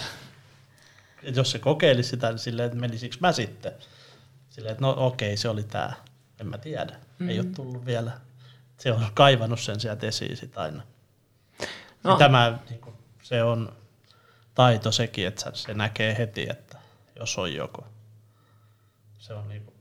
että 1.23 1.39
jos 1.39 1.51
se 1.51 1.59
kokeili 1.59 2.03
sitä, 2.03 2.29
niin 2.29 2.39
silleen, 2.39 2.65
että 2.65 2.79
menisikö 2.79 3.17
mä 3.19 3.31
sitten. 3.31 3.71
Silleen, 4.49 4.71
että 4.71 4.81
no 4.81 4.95
okei, 4.97 5.37
se 5.37 5.49
oli 5.49 5.63
tämä. 5.63 5.93
En 6.39 6.47
mä 6.47 6.57
tiedä. 6.57 6.93
Mm-hmm. 6.93 7.29
Ei 7.29 7.39
ole 7.39 7.47
mm. 7.47 7.53
tullut 7.53 7.85
vielä. 7.85 8.11
Se 8.77 8.91
on 8.91 9.05
kaivannut 9.13 9.59
sen 9.59 9.79
sieltä 9.79 10.07
esiin 10.07 10.37
sit 10.37 10.57
aina. 10.57 10.83
No. 12.03 12.17
Tämä, 12.17 12.59
niin 12.69 12.81
kuin, 12.81 12.95
se 13.21 13.43
on 13.43 13.73
taito 14.55 14.91
sekin, 14.91 15.27
että 15.27 15.51
se 15.53 15.73
näkee 15.73 16.17
heti, 16.17 16.47
että 16.49 16.77
jos 17.19 17.37
on 17.37 17.53
joku. 17.53 17.83
Se 19.17 19.33
on 19.33 19.47
niin 19.47 19.63
kuin, 19.63 19.75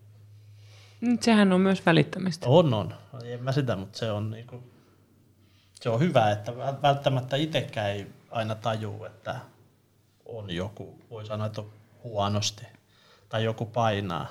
Nyt 1.01 1.23
Sehän 1.23 1.53
on 1.53 1.61
myös 1.61 1.87
välittämistä. 1.87 2.47
On, 2.49 2.75
on. 2.75 2.95
En 3.25 3.43
mä 3.43 3.53
sitä, 3.53 3.77
mutta 3.77 3.99
se 3.99 4.11
on, 4.11 4.31
niinku, 4.31 4.63
se 5.75 5.89
on 5.89 6.01
hyvä, 6.01 6.31
että 6.31 6.53
vä- 6.53 6.83
välttämättä 6.83 7.37
itsekään 7.37 7.91
ei 7.91 8.07
aina 8.31 8.55
tajuu, 8.55 9.05
että 9.05 9.41
on 10.27 10.51
joku, 10.51 10.99
voi 11.11 11.27
sanoa, 11.27 11.47
että 11.47 11.61
on 11.61 11.73
huonosti 12.05 12.67
tai 13.29 13.45
joku 13.45 13.67
painaa 13.67 14.27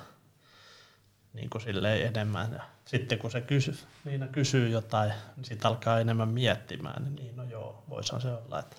niin 1.32 1.50
kuin 1.50 1.62
silleen 1.62 2.06
enemmän. 2.06 2.52
Ja 2.52 2.62
sitten 2.84 3.18
kun 3.18 3.30
se 3.30 3.40
kysy, 3.40 3.78
Niina 4.04 4.26
kysyy 4.26 4.68
jotain, 4.68 5.12
niin 5.36 5.44
sitten 5.44 5.68
alkaa 5.68 6.00
enemmän 6.00 6.28
miettimään, 6.28 7.04
niin, 7.04 7.16
niin 7.16 7.36
no 7.36 7.44
joo, 7.44 7.84
voisihan 7.88 8.20
se 8.20 8.28
olla, 8.32 8.58
että 8.58 8.76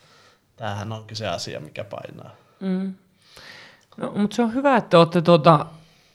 tämähän 0.55 0.91
onkin 0.91 1.17
se 1.17 1.27
asia, 1.27 1.59
mikä 1.59 1.83
painaa. 1.83 2.31
Mm. 2.59 2.93
No, 3.97 4.11
mutta 4.15 4.35
se 4.35 4.41
on 4.41 4.53
hyvä, 4.53 4.77
että 4.77 4.99
olette 4.99 5.21
tuota, 5.21 5.65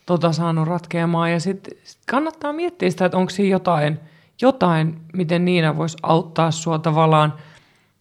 tuota 0.06 0.32
saanut 0.32 0.68
ratkeamaan 0.68 1.32
ja 1.32 1.40
sitten 1.40 1.78
sit 1.84 2.02
kannattaa 2.10 2.52
miettiä 2.52 2.90
sitä, 2.90 3.04
että 3.04 3.18
onko 3.18 3.30
siinä 3.30 3.52
jotain, 3.52 4.00
jotain, 4.42 5.00
miten 5.12 5.44
Niina 5.44 5.76
voisi 5.76 5.96
auttaa 6.02 6.50
sua 6.50 6.78
tavallaan 6.78 7.34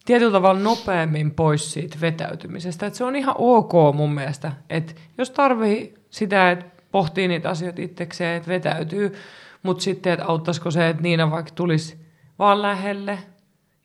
tietyllä 0.04 0.32
tavalla 0.32 0.60
nopeammin 0.60 1.30
pois 1.30 1.72
siitä 1.72 1.98
vetäytymisestä. 2.00 2.86
Et 2.86 2.94
se 2.94 3.04
on 3.04 3.16
ihan 3.16 3.34
ok 3.38 3.72
mun 3.94 4.14
mielestä, 4.14 4.52
että 4.70 4.94
jos 5.18 5.30
tarvii 5.30 5.94
sitä, 6.10 6.50
että 6.50 6.64
pohtii 6.92 7.28
niitä 7.28 7.50
asioita 7.50 7.82
itsekseen, 7.82 8.36
että 8.36 8.48
vetäytyy, 8.48 9.14
mutta 9.62 9.82
sitten, 9.82 10.12
että 10.12 10.26
auttaisiko 10.26 10.70
se, 10.70 10.88
että 10.88 11.02
Niina 11.02 11.30
vaikka 11.30 11.52
tulisi 11.54 11.98
vaan 12.38 12.62
lähelle 12.62 13.18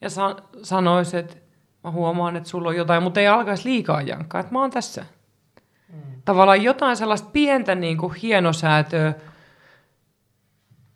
ja 0.01 0.09
sa- 0.09 0.35
sanoisi, 0.63 1.17
että 1.17 1.35
mä 1.83 1.91
huomaan, 1.91 2.35
että 2.35 2.49
sulla 2.49 2.69
on 2.69 2.75
jotain, 2.75 3.03
mutta 3.03 3.19
ei 3.19 3.27
alkaisi 3.27 3.69
liikaa 3.69 4.01
jankkaa, 4.01 4.41
että 4.41 4.53
mä 4.53 4.61
oon 4.61 4.71
tässä. 4.71 5.05
Mm. 5.93 5.99
Tavallaan 6.25 6.63
jotain 6.63 6.97
sellaista 6.97 7.29
pientä 7.33 7.75
niin 7.75 7.97
kuin 7.97 8.13
hienosäätöä, 8.15 9.13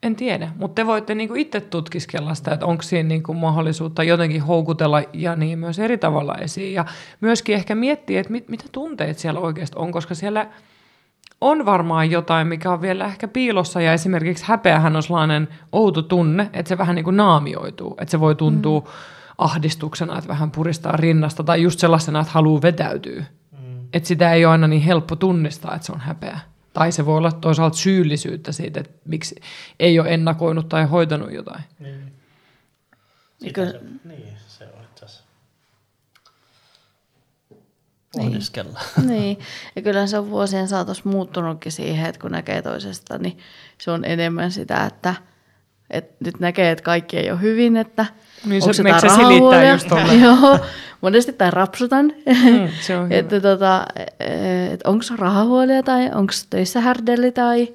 en 0.04 0.16
tiedä, 0.16 0.52
mutta 0.56 0.76
te 0.76 0.88
voitte 0.88 1.16
niin 1.16 1.30
kuin 1.30 1.42
itse 1.42 1.62
tutkiskella 1.62 2.34
sitä, 2.34 2.52
että 2.52 2.66
onko 2.66 2.84
siinä 2.84 3.08
niin 3.08 3.24
kuin 3.24 3.38
mahdollisuutta 3.38 4.04
jotenkin 4.04 4.42
houkutella 4.42 5.02
ja 5.14 5.36
niin 5.36 5.60
myös 5.60 5.80
eri 5.80 5.98
tavalla 5.98 6.36
esiin. 6.36 6.74
Ja 6.74 6.86
myöskin 7.22 7.56
ehkä 7.56 7.76
miettiä, 7.76 8.20
että 8.20 8.32
mit, 8.32 8.50
mitä 8.50 8.66
tunteet 8.72 9.20
siellä 9.20 9.40
oikeasti 9.40 9.76
on, 9.80 9.92
koska 9.92 10.16
siellä 10.16 10.48
on 11.42 11.66
varmaan 11.66 12.12
jotain, 12.12 12.48
mikä 12.48 12.72
on 12.72 12.82
vielä 12.82 13.06
ehkä 13.06 13.28
piilossa. 13.28 13.82
Ja 13.82 13.94
esimerkiksi 13.94 14.46
häpeähän 14.48 14.96
on 14.96 15.04
sellainen 15.04 15.48
outo 15.72 16.02
tunne, 16.02 16.50
että 16.54 16.70
se 16.70 16.78
vähän 16.78 16.96
niin 16.96 17.04
kuin 17.04 17.18
naamioituu. 17.18 17.96
Että 18.02 18.12
se 18.12 18.20
voi 18.20 18.36
tuntua 18.36 18.80
mm. 18.80 18.88
Ahdistuksena, 19.38 20.18
että 20.18 20.28
vähän 20.28 20.52
puristaa 20.52 20.98
rinnasta 20.98 21.44
tai 21.44 21.62
just 21.62 21.80
sellaisena, 21.80 22.20
että 22.20 22.32
haluaa 22.32 22.62
vetäytyä. 22.62 23.26
Mm. 23.62 23.88
Että 23.94 24.08
sitä 24.08 24.34
ei 24.34 24.46
ole 24.46 24.52
aina 24.52 24.68
niin 24.68 24.82
helppo 24.82 25.16
tunnistaa, 25.16 25.76
että 25.76 25.86
se 25.86 25.92
on 25.92 26.00
häpeä. 26.00 26.40
Tai 26.74 26.92
se 26.92 27.06
voi 27.06 27.18
olla 27.18 27.32
toisaalta 27.32 27.78
syyllisyyttä 27.78 28.52
siitä, 28.52 28.80
että 28.80 28.94
miksi 29.06 29.42
ei 29.80 30.00
ole 30.00 30.14
ennakoinut 30.14 30.70
tai 30.70 30.86
hoitanut 30.86 31.32
jotain. 31.34 31.64
Niin. 31.80 32.14
Eikö- 33.44 33.66
Sitä 33.66 33.80
se, 33.80 33.86
niin, 34.04 34.34
se 34.48 34.64
on 34.64 34.84
itse 34.84 35.06
asiassa 35.06 35.24
pohdiskella. 38.14 38.80
niin, 39.10 39.40
ja 39.76 39.82
kyllä 39.82 40.08
se 40.08 40.18
on 40.18 40.30
vuosien 40.30 40.68
saatossa 40.68 41.10
muuttunutkin 41.10 41.72
siihen, 41.72 42.06
että 42.10 42.22
kun 42.22 42.32
näkee 42.32 42.62
toisesta, 42.62 43.18
niin 43.18 43.38
se 43.78 43.92
on 43.92 44.06
enemmän 44.06 44.52
sitä, 44.52 44.86
että, 44.86 45.16
että 45.90 46.16
nyt 46.26 46.40
näkee, 46.40 46.72
että 46.72 46.84
kaikki 46.84 47.18
ei 47.18 47.32
ole 47.32 47.42
hyvin, 47.42 47.78
että 47.78 48.06
Niin 48.46 48.64
onko 48.64 48.74
se- 48.74 48.84
meikö 48.84 49.00
se 49.00 49.10
silittää 49.10 49.72
just? 49.72 49.88
Joo, 50.24 50.60
monesti 51.02 51.34
tai 51.34 51.52
rapsutan, 51.52 52.06
Mm, 52.26 52.70
se 52.82 52.98
on 52.98 53.12
että 53.20 53.42
tota, 53.42 53.86
että 54.72 54.90
onko 54.90 55.04
rahahuolia 55.18 55.84
tai 55.84 56.12
onko 56.16 56.34
töissä 56.50 56.82
härdelli 56.82 57.32
tai, 57.32 57.74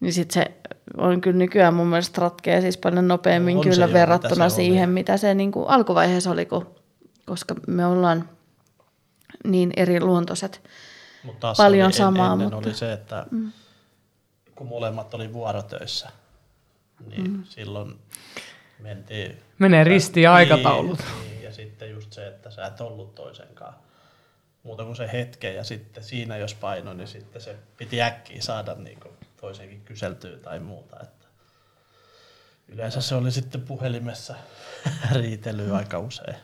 niin 0.00 0.12
sitten 0.12 0.34
se 0.44 0.50
on 0.96 1.20
kyllä 1.20 1.36
nykyään 1.36 1.74
mun 1.74 1.86
mielestä 1.86 2.20
ratkea 2.20 2.60
siis 2.60 2.76
paljon 2.76 3.08
nopeammin 3.08 3.56
On 3.56 3.62
kyllä 3.64 3.92
verrattuna 3.92 4.34
mitä 4.34 4.48
se 4.48 4.60
oli. 4.60 4.66
siihen, 4.66 4.90
mitä 4.90 5.16
se 5.16 5.34
niin 5.34 5.52
kuin 5.52 5.68
alkuvaiheessa 5.68 6.30
oli, 6.30 6.46
kun, 6.46 6.66
koska 7.26 7.54
me 7.66 7.86
ollaan 7.86 8.28
niin 9.44 9.72
eri 9.76 10.00
luontoiset. 10.00 10.62
Mutta 11.24 11.40
taas 11.40 11.56
Paljon 11.56 11.86
oli, 11.86 11.92
samaa, 11.92 12.32
ennen 12.32 12.52
mutta- 12.52 12.68
oli 12.68 12.74
se, 12.74 12.92
että 12.92 13.26
mm. 13.30 13.52
kun 14.54 14.66
molemmat 14.68 15.14
oli 15.14 15.32
vuorotöissä, 15.32 16.08
niin 17.06 17.30
mm. 17.30 17.44
silloin 17.44 17.98
mentiin... 18.78 19.42
Menee 19.58 19.84
ristiin 19.84 20.30
aikataulut. 20.30 20.98
Niin, 20.98 21.30
niin, 21.30 21.42
ja 21.42 21.52
sitten 21.52 21.90
just 21.90 22.12
se, 22.12 22.26
että 22.26 22.50
sä 22.50 22.66
et 22.66 22.80
ollut 22.80 23.14
toisenkaan 23.14 23.74
muuta 24.64 24.84
kuin 24.84 24.96
se 24.96 25.12
hetken 25.12 25.54
ja 25.54 25.64
sitten 25.64 26.04
siinä 26.04 26.36
jos 26.36 26.54
paino, 26.54 26.94
niin 26.94 27.08
sitten 27.08 27.42
se 27.42 27.56
piti 27.76 28.02
äkkiä 28.02 28.42
saada 28.42 28.74
niin 28.74 29.00
kuin 29.00 29.14
toisenkin 29.40 29.80
kyseltyä 29.80 30.36
tai 30.36 30.60
muuta. 30.60 31.00
Että 31.02 31.26
yleensä 32.68 33.00
se 33.00 33.14
oli 33.14 33.30
sitten 33.30 33.60
puhelimessa 33.60 34.34
riitelyä 35.20 35.76
aika 35.76 35.98
usein. 35.98 36.36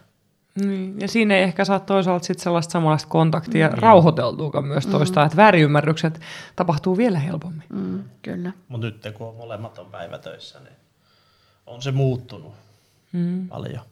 Niin, 0.55 1.01
ja 1.01 1.09
siinä 1.09 1.37
ei 1.37 1.43
ehkä 1.43 1.65
saa 1.65 1.81
toisaalta 1.81 2.27
sit 2.27 2.39
sellaista 2.39 2.73
samanlaista 2.73 3.09
kontaktia 3.09 3.69
mm. 3.69 3.79
rauhoiteltuukaan 3.79 4.65
myös 4.65 4.87
toista, 4.87 5.25
että 5.25 5.37
väärinymmärrykset 5.37 6.21
tapahtuu 6.57 6.97
vielä 6.97 7.19
helpommin. 7.19 7.65
Mm, 7.69 8.05
kyllä. 8.23 8.53
Mutta 8.69 8.87
nyt 8.87 9.15
kun 9.15 9.37
molemmat 9.37 9.79
on 9.79 9.87
päivätöissä, 9.87 10.59
niin 10.61 10.77
on 11.67 11.83
se 11.83 11.93
muuttunut 11.93 12.53
mm. 13.13 13.49
paljon. 13.49 13.83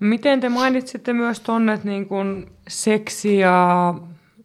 Miten 0.00 0.40
te 0.40 0.48
mainitsitte 0.48 1.12
myös 1.12 1.40
tuonne, 1.40 1.72
että 1.72 1.88
niin 1.88 2.06
kun 2.06 2.50
seksi 2.68 3.38
ja, 3.38 3.94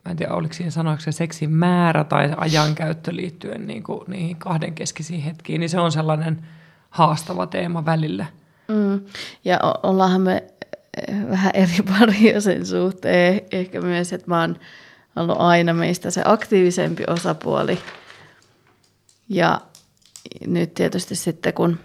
mä 0.06 0.12
en 0.12 0.17
tiedä 0.17 0.34
oliko 0.34 0.54
siinä 0.54 0.71
sanoiksi 0.71 1.12
se 1.12 1.12
seksin 1.12 1.52
määrä 1.52 2.04
tai 2.04 2.34
ajankäyttö 2.38 3.15
liittyen 3.15 3.67
niin 3.67 3.84
kuin 3.84 4.02
niihin 4.08 4.36
kahdenkeskisiin 4.36 5.21
hetkiin, 5.21 5.60
niin 5.60 5.69
se 5.69 5.80
on 5.80 5.91
sellainen 5.91 6.47
haastava 6.89 7.47
teema 7.47 7.86
välillä. 7.86 8.26
Mm. 8.67 9.02
Ja 9.45 9.60
o- 9.63 9.89
ollaanhan 9.89 10.21
me 10.21 10.43
vähän 11.30 11.52
eri 11.54 11.78
paria 12.00 12.42
sen 12.42 12.66
suhteen. 12.66 13.42
Ehkä 13.52 13.82
myös, 13.82 14.14
että 14.14 14.28
mä 14.28 14.42
oon 14.42 14.56
ollut 15.16 15.38
aina 15.40 15.74
meistä 15.74 16.12
se 16.12 16.22
aktiivisempi 16.26 17.04
osapuoli. 17.08 17.80
Ja 19.30 19.62
nyt 20.48 20.74
tietysti 20.74 21.16
sitten, 21.16 21.54
kun 21.54 21.80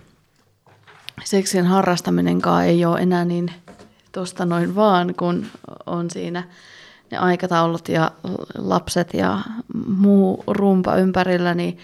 seksin 1.24 1.66
harrastaminenkaan 1.66 2.64
ei 2.64 2.84
ole 2.84 3.00
enää 3.00 3.24
niin 3.24 3.52
tosta 4.12 4.44
noin 4.46 4.74
vaan, 4.74 5.14
kun 5.14 5.46
on 5.86 6.10
siinä 6.10 6.42
ne 7.10 7.18
aikataulut 7.18 7.88
ja 7.88 8.10
lapset 8.54 9.14
ja 9.14 9.38
muu 9.86 10.44
rumpa 10.46 10.96
ympärillä, 10.96 11.54
niin, 11.54 11.78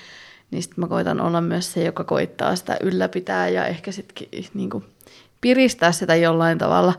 niin 0.55 0.63
sitten 0.63 0.85
mä 0.85 0.89
koitan 0.89 1.21
olla 1.21 1.41
myös 1.41 1.73
se, 1.73 1.85
joka 1.85 2.05
koittaa 2.05 2.57
sitä 2.57 2.77
ylläpitää 2.83 3.49
ja 3.49 3.67
ehkä 3.67 3.93
sitten 3.93 4.27
niin 4.55 4.71
piristää 5.41 5.93
sitä 5.93 6.15
jollain 6.15 6.59
tavalla. 6.59 6.95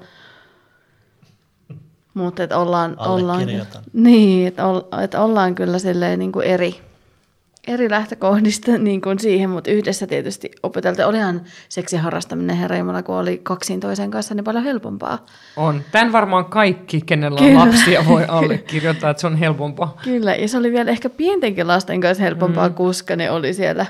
Mutta 2.14 2.44
että 2.44 2.58
ollaan, 2.58 2.96
ollaan, 3.00 3.48
niin, 3.94 4.54
ol, 4.62 4.82
et 5.04 5.16
ollaan 5.16 5.56
kyllä 5.56 5.80
silleen 5.80 6.20
niin 6.20 6.32
kuin 6.32 6.46
eri, 6.46 6.82
eri 7.68 7.90
lähtökohdista 7.90 8.78
niin 8.78 9.02
kuin 9.02 9.20
siihen, 9.20 9.50
mutta 9.50 9.72
yhdessä 9.72 10.08
tietysti 10.08 10.52
opeteltiin. 10.64 11.08
Olihan 11.08 11.42
seksiharrastaminen 11.70 12.58
herreimalla, 12.58 13.04
kun 13.04 13.16
oli 13.16 13.40
kaksin 13.44 13.80
toisen 13.80 14.12
kanssa, 14.12 14.36
niin 14.36 14.44
paljon 14.44 14.64
helpompaa. 14.64 15.26
On. 15.58 15.82
Tän 15.92 16.12
varmaan 16.12 16.46
kaikki, 16.46 17.02
kenellä 17.02 17.40
on 17.42 17.48
Kyllä. 17.48 17.60
lapsia, 17.60 18.06
voi 18.08 18.26
allekirjoittaa, 18.28 19.10
että 19.10 19.22
se 19.22 19.28
on 19.28 19.36
helpompaa. 19.36 19.98
Kyllä, 20.04 20.36
ja 20.36 20.48
se 20.48 20.58
oli 20.58 20.72
vielä 20.72 20.92
ehkä 20.92 21.10
pientenkin 21.10 21.68
lasten 21.68 22.02
kanssa 22.02 22.24
helpompaa, 22.24 22.70
mm. 22.70 22.76
koska 22.76 23.16
ne 23.16 23.32
oli 23.32 23.54
siellä 23.54 23.86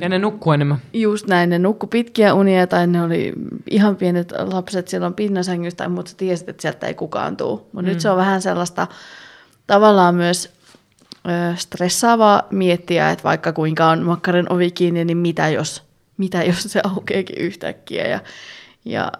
Ja 0.00 0.08
ne 0.08 0.18
nukkuu 0.18 0.52
enemmän. 0.52 0.78
just 0.92 1.26
näin, 1.26 1.50
ne 1.50 1.58
nukku 1.58 1.86
pitkiä 1.86 2.34
unia 2.34 2.66
tai 2.66 2.86
ne 2.86 3.02
oli 3.02 3.32
ihan 3.70 3.96
pienet 3.96 4.32
lapset 4.38 4.88
silloin 4.88 5.14
pinnasängystä, 5.14 5.88
mutta 5.88 6.10
sä 6.10 6.16
tiesit, 6.16 6.48
että 6.48 6.62
sieltä 6.62 6.86
ei 6.86 6.94
kukaan 6.94 7.36
tuu. 7.36 7.56
Mutta 7.56 7.82
mm. 7.82 7.88
nyt 7.88 8.00
se 8.00 8.10
on 8.10 8.16
vähän 8.16 8.42
sellaista 8.42 8.86
tavallaan 9.66 10.14
myös 10.14 10.55
stressaavaa 11.56 12.42
miettiä, 12.50 13.10
että 13.10 13.24
vaikka 13.24 13.52
kuinka 13.52 13.86
on 13.86 14.02
makkarin 14.02 14.52
ovi 14.52 14.70
kiinni, 14.70 15.04
niin 15.04 15.18
mitä 15.18 15.48
jos, 15.48 15.82
mitä 16.16 16.42
jos 16.42 16.62
se 16.62 16.80
aukeekin 16.84 17.38
yhtäkkiä? 17.38 18.06
Ja, 18.06 18.20
ja 18.84 19.12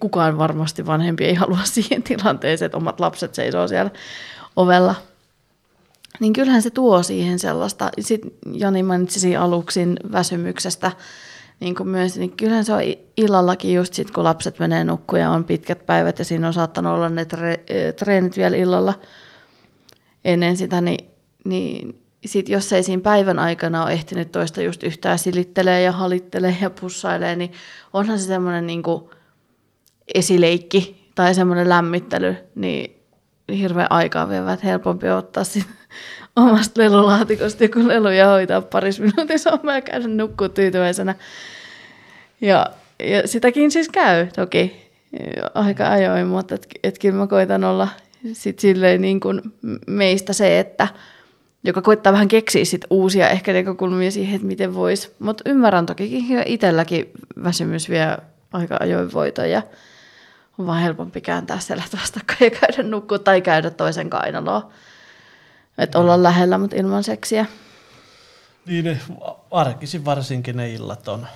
kukaan 0.00 0.38
varmasti 0.38 0.86
vanhempi 0.86 1.24
ei 1.24 1.34
halua 1.34 1.58
siihen 1.64 2.02
tilanteeseen, 2.02 2.66
että 2.66 2.78
omat 2.78 3.00
lapset 3.00 3.34
seisoo 3.34 3.68
siellä 3.68 3.90
ovella. 4.56 4.94
Niin 6.20 6.32
kyllähän 6.32 6.62
se 6.62 6.70
tuo 6.70 7.02
siihen 7.02 7.38
sellaista. 7.38 7.90
Sitten 8.00 8.30
Jani 8.52 8.82
mainitsi 8.82 9.20
siinä 9.20 9.42
aluksin 9.42 9.96
väsymyksestä 10.12 10.92
niin 11.60 11.74
kuin 11.74 11.88
myös, 11.88 12.16
niin 12.16 12.32
kyllähän 12.32 12.64
se 12.64 12.72
on 12.72 12.80
illallakin 13.16 13.74
just 13.74 13.94
sit, 13.94 14.10
kun 14.10 14.24
lapset 14.24 14.58
menee 14.58 14.84
nukkuun 14.84 15.20
ja 15.20 15.30
on 15.30 15.44
pitkät 15.44 15.86
päivät 15.86 16.18
ja 16.18 16.24
siinä 16.24 16.46
on 16.46 16.52
saattanut 16.52 16.92
olla 16.92 17.08
ne 17.08 17.24
tre- 17.24 17.92
treenit 17.96 18.36
vielä 18.36 18.56
illalla 18.56 18.94
ennen 20.24 20.56
sitä, 20.56 20.80
niin, 20.80 21.10
niin 21.44 22.02
sit 22.26 22.48
jos 22.48 22.72
ei 22.72 22.82
siinä 22.82 23.02
päivän 23.02 23.38
aikana 23.38 23.84
ole 23.84 23.92
ehtinyt 23.92 24.32
toista 24.32 24.62
just 24.62 24.82
yhtään 24.82 25.18
silittelee 25.18 25.82
ja 25.82 25.92
halittelee 25.92 26.56
ja 26.60 26.70
pussailee, 26.70 27.36
niin 27.36 27.52
onhan 27.92 28.18
se 28.18 28.26
semmoinen 28.26 28.66
niin 28.66 28.82
esileikki 30.14 31.10
tai 31.14 31.34
semmoinen 31.34 31.68
lämmittely, 31.68 32.36
niin 32.54 33.02
hirveän 33.58 33.86
aikaa 33.90 34.28
vievä, 34.28 34.52
että 34.52 34.66
helpompi 34.66 35.08
ottaa 35.08 35.44
sit 35.44 35.66
omasta 36.36 36.80
lelulaatikosta 36.80 37.64
joku 37.64 37.88
lelu 37.88 38.08
ja 38.08 38.26
hoitaa 38.26 38.60
parissa 38.60 39.02
minuutissa 39.02 39.52
omaa 39.52 39.74
ja 39.74 39.80
käydä 39.80 40.08
nukkua 40.08 40.48
tyytyväisenä. 40.48 41.14
Ja, 42.40 42.66
ja 42.98 43.28
sitäkin 43.28 43.70
siis 43.70 43.88
käy 43.88 44.26
toki 44.36 44.90
aika 45.54 45.88
ajoin, 45.90 46.26
mutta 46.26 46.54
et, 46.54 46.66
et 46.82 46.98
kyllä 46.98 47.18
mä 47.18 47.26
koitan 47.26 47.64
olla 47.64 47.88
sit 48.32 48.58
silleen 48.58 49.00
niin 49.00 49.20
kuin 49.20 49.40
meistä 49.86 50.32
se, 50.32 50.58
että 50.60 50.88
joka 51.64 51.82
koittaa 51.82 52.12
vähän 52.12 52.28
keksiä 52.28 52.64
sit 52.64 52.84
uusia 52.90 53.28
ehkä 53.28 53.52
näkökulmia 53.52 54.10
siihen, 54.10 54.34
että 54.34 54.46
miten 54.46 54.74
voisi. 54.74 55.14
Mutta 55.18 55.42
ymmärrän 55.46 55.86
toki 55.86 56.24
itselläkin 56.46 57.10
väsymys 57.44 57.88
vie 57.88 58.18
aika 58.52 58.76
ajoin 58.80 59.12
voitoja. 59.12 59.62
On 60.58 60.66
vaan 60.66 60.82
helpompi 60.82 61.20
kääntää 61.20 61.58
selät 61.58 61.96
vastakkain 62.00 62.38
ja 62.40 62.50
käydä 62.50 62.82
nukkua 62.82 63.18
tai 63.18 63.40
käydä 63.40 63.70
toisen 63.70 64.10
kainaloa. 64.10 64.72
Että 65.78 65.98
olla 65.98 66.22
lähellä, 66.22 66.58
mutta 66.58 66.76
ilman 66.76 67.04
seksiä. 67.04 67.46
Niin, 68.66 68.84
ne, 68.84 69.00
arkisin 69.50 70.04
varsinkin 70.04 70.56
ne 70.56 70.72
illat 70.72 71.08
on. 71.08 71.26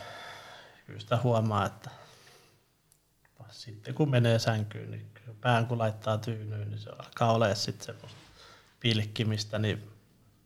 Kyllä 0.87 1.01
sitä 1.01 1.19
huomaa, 1.23 1.67
että 1.67 1.91
sitten 3.51 3.95
kun 3.95 4.11
menee 4.11 4.39
sänkyyn, 4.39 4.91
niin 4.91 5.16
pään 5.47 5.67
kun 5.67 5.79
laittaa 5.79 6.19
tyynyyn, 6.19 6.71
niin 6.71 6.79
se 6.79 6.91
alkaa 6.91 7.33
olemaan 7.33 7.57
sitten 7.57 7.87
semmoista 7.87 8.19
pilkkimistä, 8.81 9.59
niin 9.59 9.91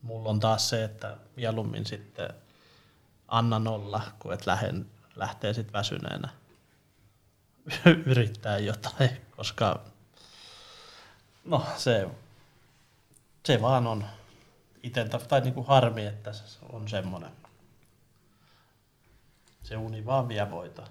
mulla 0.02 0.28
on 0.28 0.40
taas 0.40 0.68
se, 0.68 0.84
että 0.84 1.16
mieluummin 1.36 1.86
sitten 1.86 2.30
annan 3.28 3.68
olla, 3.68 4.02
kun 4.18 4.32
et 4.32 4.46
lähden, 4.46 4.86
lähtee 5.16 5.54
sitten 5.54 5.72
väsyneenä 5.72 6.28
yrittää 8.06 8.58
jotain, 8.58 9.10
koska 9.36 9.80
no 11.44 11.66
se, 11.76 12.08
se 13.46 13.62
vaan 13.62 13.86
on 13.86 14.04
itse, 14.82 15.04
tai 15.04 15.40
niinku 15.40 15.62
harmi, 15.62 16.06
että 16.06 16.32
se 16.32 16.58
on 16.72 16.88
semmoinen. 16.88 17.32
Se 19.62 19.76
uni 19.76 20.06
vaan 20.06 20.28
vie 20.28 20.50
voita. 20.50 20.86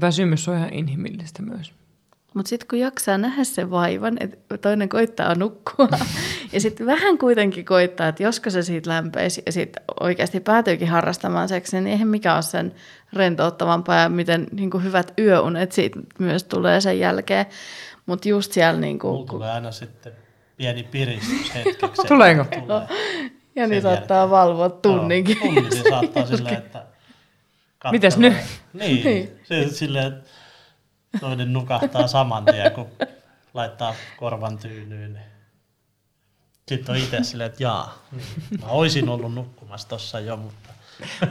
Väsymys 0.00 0.48
on 0.48 0.56
ihan 0.56 0.74
inhimillistä 0.74 1.42
myös. 1.42 1.81
Mutta 2.34 2.48
sitten 2.48 2.68
kun 2.68 2.78
jaksaa 2.78 3.18
nähdä 3.18 3.44
sen 3.44 3.70
vaivan, 3.70 4.16
että 4.20 4.58
toinen 4.58 4.88
koittaa 4.88 5.34
nukkua 5.34 5.88
ja 6.52 6.60
sitten 6.60 6.86
vähän 6.86 7.18
kuitenkin 7.18 7.64
koittaa, 7.64 8.08
että 8.08 8.22
josko 8.22 8.50
se 8.50 8.62
siitä 8.62 8.90
lämpeisi 8.90 9.42
ja 9.46 9.52
sitten 9.52 9.82
oikeasti 10.00 10.40
päätyykin 10.40 10.88
harrastamaan 10.88 11.48
seksiä, 11.48 11.80
niin 11.80 11.92
eihän 11.92 12.08
mikä 12.08 12.34
ole 12.34 12.42
sen 12.42 12.74
rentouttavampaa 13.12 14.00
ja 14.00 14.08
miten 14.08 14.46
niin 14.52 14.70
kuin 14.70 14.84
hyvät 14.84 15.12
yöunet 15.18 15.72
siitä 15.72 16.00
myös 16.18 16.44
tulee 16.44 16.80
sen 16.80 16.98
jälkeen. 16.98 17.46
Mutta 18.06 18.28
just 18.28 18.52
siellä... 18.52 18.80
Niin 18.80 18.98
kuin, 18.98 19.12
Mulla 19.12 19.26
tulee 19.26 19.50
aina 19.50 19.72
sitten 19.72 20.12
pieni 20.56 20.82
piristys 20.82 21.54
hetkeksi. 21.54 22.02
Tuleeko? 22.08 22.44
Tulee. 22.44 22.82
Ja 23.56 23.66
niin 23.66 23.82
saattaa 23.82 24.30
valvoa 24.30 24.70
tunninkin. 24.70 25.36
Joo, 25.44 25.54
tunnin 25.54 25.82
saattaa 25.90 26.26
silleen, 26.26 26.54
että... 26.64 26.78
katsella. 27.78 27.92
Mites 27.92 28.16
nyt? 28.18 28.34
Niin, 28.72 29.04
Niin. 29.04 29.30
se 29.44 29.68
silleen, 29.68 30.06
että 30.06 30.28
toinen 31.20 31.52
nukahtaa 31.52 32.06
saman 32.06 32.44
tien, 32.44 32.72
kun 32.72 32.86
laittaa 33.54 33.94
korvan 34.18 34.58
tyynyyn. 34.58 35.12
Niin. 35.12 35.24
Sitten 36.68 36.94
on 36.94 37.00
itse 37.00 37.18
silleen, 37.22 37.50
että 37.50 37.62
jaa, 37.62 37.98
niin. 38.12 38.24
mä 38.60 38.66
oisin 38.66 39.08
ollut 39.08 39.34
nukkumassa 39.34 39.88
tossa 39.88 40.20
jo, 40.20 40.36
mutta... 40.36 40.68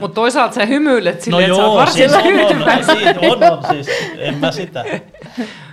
Mutta 0.00 0.14
toisaalta 0.14 0.54
sä 0.54 0.66
hymyilet 0.66 1.22
silleen, 1.22 1.44
että 1.44 1.56
sä 1.56 1.66
oot 1.66 1.76
varsin 1.78 2.10
siis 2.10 2.12
on, 2.12 2.22
on, 2.22 3.42
on, 3.42 3.52
on, 3.52 3.58
on, 3.58 3.64
siis, 3.74 3.86
en 4.18 4.34
mä 4.38 4.52
sitä. 4.52 4.80
On, 4.90 4.96
se 4.98 5.02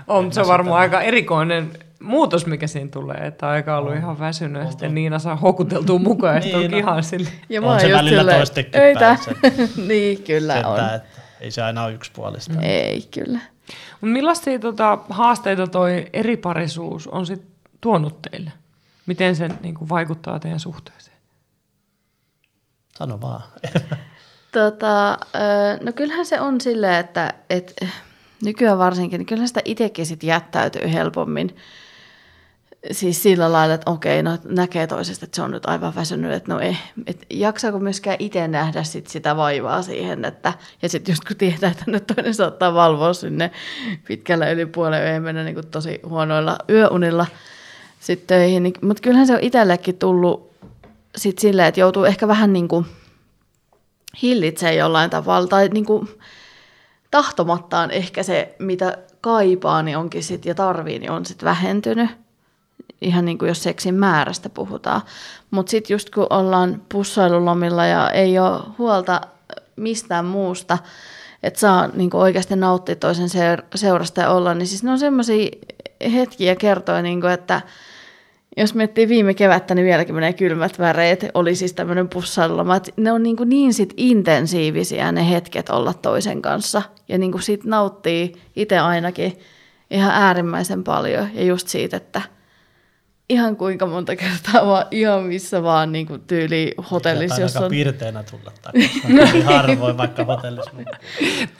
on 0.07 0.33
sitä 0.33 0.47
varmaan 0.47 0.79
aika 0.81 1.01
erikoinen 1.01 1.71
muutos, 1.99 2.45
mikä 2.45 2.67
siinä 2.67 2.89
tulee, 2.89 3.17
että 3.17 3.49
aika 3.49 3.77
ollut 3.77 3.95
ihan 3.95 4.19
väsynyt 4.19 4.63
ja 4.63 4.69
sitten 4.69 4.95
Niina 4.95 5.19
saa 5.19 5.35
houkuteltua 5.35 5.99
mukaan 5.99 6.35
ja 6.35 6.41
sitten 6.41 6.59
Niin, 6.59 6.65
onkin 6.73 6.85
no. 6.85 6.91
ihan 6.91 7.03
sille. 7.03 7.29
Ja 7.49 7.59
On 7.61 7.65
mä 7.65 7.71
oon 7.71 7.79
se 7.79 7.87
just 7.87 7.97
välillä 7.97 8.19
silleen, 8.21 8.37
toistekin 8.37 8.81
"Ei 8.81 8.93
päin 8.95 9.19
tää." 9.19 9.51
niin, 9.87 10.23
kyllä 10.23 10.53
on. 10.53 10.63
Sentään, 10.63 10.95
että 10.95 11.21
ei 11.41 11.51
se 11.51 11.61
aina 11.61 11.83
ole 11.83 11.93
yksipuolista. 11.93 12.61
Ei, 12.61 13.01
kyllä. 13.01 13.39
Mutta 13.91 14.13
millaisia 14.13 14.59
tota, 14.59 14.97
haasteita 15.09 15.67
toi 15.67 16.07
eriparisuus 16.13 17.07
on 17.07 17.25
sit 17.25 17.41
tuonut 17.81 18.21
teille? 18.21 18.51
Miten 19.05 19.35
se 19.35 19.49
niinku, 19.61 19.89
vaikuttaa 19.89 20.39
teidän 20.39 20.59
suhteeseen? 20.59 21.17
Sano 22.97 23.21
vaan. 23.21 23.43
Tota, 24.51 25.17
no 25.81 25.93
kyllähän 25.93 26.25
se 26.25 26.41
on 26.41 26.61
silleen, 26.61 26.95
että 26.95 27.33
et, 27.49 27.85
nykyään 28.43 28.77
varsinkin, 28.77 29.17
niin 29.17 29.25
kyllähän 29.25 29.47
sitä 29.47 29.61
itsekin 29.65 30.05
sit 30.05 30.23
jättäytyy 30.23 30.93
helpommin. 30.93 31.55
Siis 32.91 33.23
sillä 33.23 33.51
lailla, 33.51 33.73
että 33.73 33.91
okei, 33.91 34.23
no 34.23 34.37
näkee 34.45 34.87
toisesta, 34.87 35.25
että 35.25 35.35
se 35.35 35.41
on 35.41 35.51
nyt 35.51 35.65
aivan 35.65 35.95
väsynyt, 35.95 36.31
että 36.31 36.53
no 36.53 36.59
ei, 36.59 36.77
et 37.07 37.25
jaksaako 37.29 37.79
myöskään 37.79 38.15
itse 38.19 38.47
nähdä 38.47 38.83
sit 38.83 39.07
sitä 39.07 39.35
vaivaa 39.35 39.81
siihen, 39.81 40.25
että 40.25 40.53
ja 40.81 40.89
sitten 40.89 41.11
just 41.13 41.23
kun 41.25 41.37
tietää, 41.37 41.71
että 41.71 41.83
nyt 41.87 42.07
toinen 42.07 42.33
saattaa 42.33 42.73
valvoa 42.73 43.13
sinne 43.13 43.51
pitkällä 44.07 44.49
yli 44.49 44.65
puolen 44.65 45.13
ja 45.13 45.21
mennä 45.21 45.43
niin 45.43 45.67
tosi 45.71 45.99
huonoilla 46.05 46.57
yöunilla 46.69 47.25
sitten 47.99 48.27
töihin, 48.27 48.63
niin, 48.63 48.73
mutta 48.81 49.01
kyllähän 49.01 49.27
se 49.27 49.33
on 49.33 49.39
itsellekin 49.41 49.97
tullut 49.97 50.51
sit 51.15 51.39
silleen, 51.39 51.67
että 51.67 51.79
joutuu 51.79 52.03
ehkä 52.03 52.27
vähän 52.27 52.53
niin 52.53 52.67
kuin 52.67 52.85
hillitsee 54.21 54.75
jollain 54.75 55.09
tavalla, 55.09 55.47
tai 55.47 55.67
niin 55.67 55.85
kuin 55.85 56.09
tahtomattaan 57.11 57.91
ehkä 57.91 58.23
se, 58.23 58.55
mitä 58.59 58.97
kaipaa, 59.21 59.83
niin 59.83 59.97
onkin 59.97 60.23
sit, 60.23 60.45
ja 60.45 60.55
tarvii, 60.55 60.99
niin 60.99 61.11
on 61.11 61.25
sitten 61.25 61.45
vähentynyt. 61.45 62.09
Ihan 63.01 63.25
niin 63.25 63.37
kuin 63.37 63.47
jos 63.47 63.63
seksin 63.63 63.95
määrästä 63.95 64.49
puhutaan. 64.49 65.01
Mutta 65.51 65.69
sitten 65.69 65.95
just 65.95 66.09
kun 66.09 66.27
ollaan 66.29 66.81
pussailulomilla 66.89 67.85
ja 67.85 68.11
ei 68.11 68.39
ole 68.39 68.59
huolta 68.77 69.21
mistään 69.75 70.25
muusta, 70.25 70.77
että 71.43 71.59
saa 71.59 71.87
niin 71.87 72.09
kuin 72.09 72.21
oikeasti 72.21 72.55
nauttia 72.55 72.95
toisen 72.95 73.29
seur- 73.29 73.63
seurasta 73.75 74.21
ja 74.21 74.29
olla, 74.29 74.53
niin 74.53 74.67
siis 74.67 74.83
ne 74.83 74.91
on 74.91 74.99
semmoisia 74.99 75.49
hetkiä 76.13 76.55
kertoa, 76.55 77.01
niin 77.01 77.21
kuin, 77.21 77.33
että 77.33 77.61
jos 78.57 78.75
miettii 78.75 79.07
viime 79.07 79.33
kevättä, 79.33 79.75
niin 79.75 79.85
vieläkin 79.85 80.15
menee 80.15 80.33
kylmät 80.33 80.79
väreet. 80.79 81.25
Oli 81.33 81.55
siis 81.55 81.73
tämmöinen 81.73 82.09
pussailuloma. 82.09 82.81
Ne 82.97 83.11
on 83.11 83.23
niin, 83.23 83.35
kuin 83.35 83.49
niin 83.49 83.73
sit 83.73 83.93
intensiivisiä 83.97 85.11
ne 85.11 85.29
hetket 85.29 85.69
olla 85.69 85.93
toisen 85.93 86.41
kanssa. 86.41 86.81
Ja 87.09 87.17
niin 87.17 87.31
kuin 87.31 87.41
siitä 87.41 87.63
nauttii 87.67 88.33
itse 88.55 88.79
ainakin 88.79 89.39
ihan 89.91 90.11
äärimmäisen 90.11 90.83
paljon. 90.83 91.29
Ja 91.33 91.43
just 91.43 91.67
siitä, 91.67 91.97
että 91.97 92.21
ihan 93.29 93.55
kuinka 93.55 93.85
monta 93.85 94.15
kertaa 94.15 94.65
vaan 94.65 94.85
ihan 94.91 95.23
missä 95.23 95.63
vaan 95.63 95.91
niin 95.91 96.07
kuin 96.07 96.21
tyyli 96.27 96.73
hotellissa, 96.91 97.41
jos 97.41 97.55
aika 97.55 97.65
on... 97.65 97.71
piirteinä 97.71 98.23
tulla 98.23 98.51
takaisin. 98.61 99.15
Niin 99.15 99.45
harvoin 99.45 99.97
vaikka 99.97 100.23
hotellissa. 100.25 100.71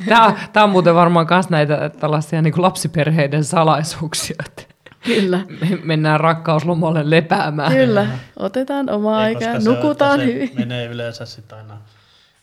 Tämä, 0.09 0.37
tämä 0.53 0.63
on 0.63 0.69
muuten 0.69 0.95
varmaan 0.95 1.27
myös 1.29 1.49
näitä 1.49 1.89
tällaisia 1.89 2.41
niin 2.41 2.53
lapsiperheiden 2.61 3.43
salaisuuksia, 3.43 4.35
että 4.47 4.63
Kyllä, 5.03 5.39
me 5.61 5.79
mennään 5.83 6.19
rakkauslomalle 6.19 7.09
lepäämään. 7.09 7.71
kyllä. 7.71 8.07
Otetaan 8.39 8.89
omaa 8.89 9.27
Ei, 9.27 9.35
aikaa, 9.35 9.59
nukutaan 9.59 10.19
se 10.19 10.25
hyvin. 10.25 10.51
menee 10.55 10.85
yleensä 10.85 11.25
sitten 11.25 11.57
aina 11.57 11.77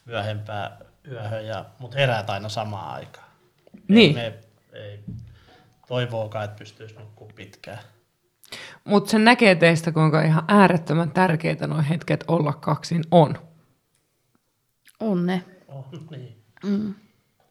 myöhempää 0.05 0.77
yöhön, 1.11 1.47
ja, 1.47 1.65
mutta 1.79 1.99
heräät 1.99 2.31
aina 2.31 2.49
samaan 2.49 2.95
aikaan. 2.95 3.27
Niin. 3.89 4.19
Ei, 4.19 4.31
me, 4.31 4.39
ei 4.79 5.01
toivookaan, 5.89 6.45
että 6.45 6.59
pystyisi 6.59 6.95
nukkua 6.95 7.29
pitkään. 7.35 7.79
Mutta 8.85 9.11
se 9.11 9.19
näkee 9.19 9.55
teistä, 9.55 9.93
kuinka 9.93 10.23
ihan 10.23 10.45
äärettömän 10.49 11.11
tärkeitä 11.11 11.67
nuo 11.67 11.83
hetket 11.89 12.25
olla 12.29 12.53
kaksin 12.53 13.05
on. 13.11 13.39
On 15.01 15.27
ne. 15.27 15.45
Oh, 15.69 15.87
niin. 16.11 16.43
Mm. 16.65 16.95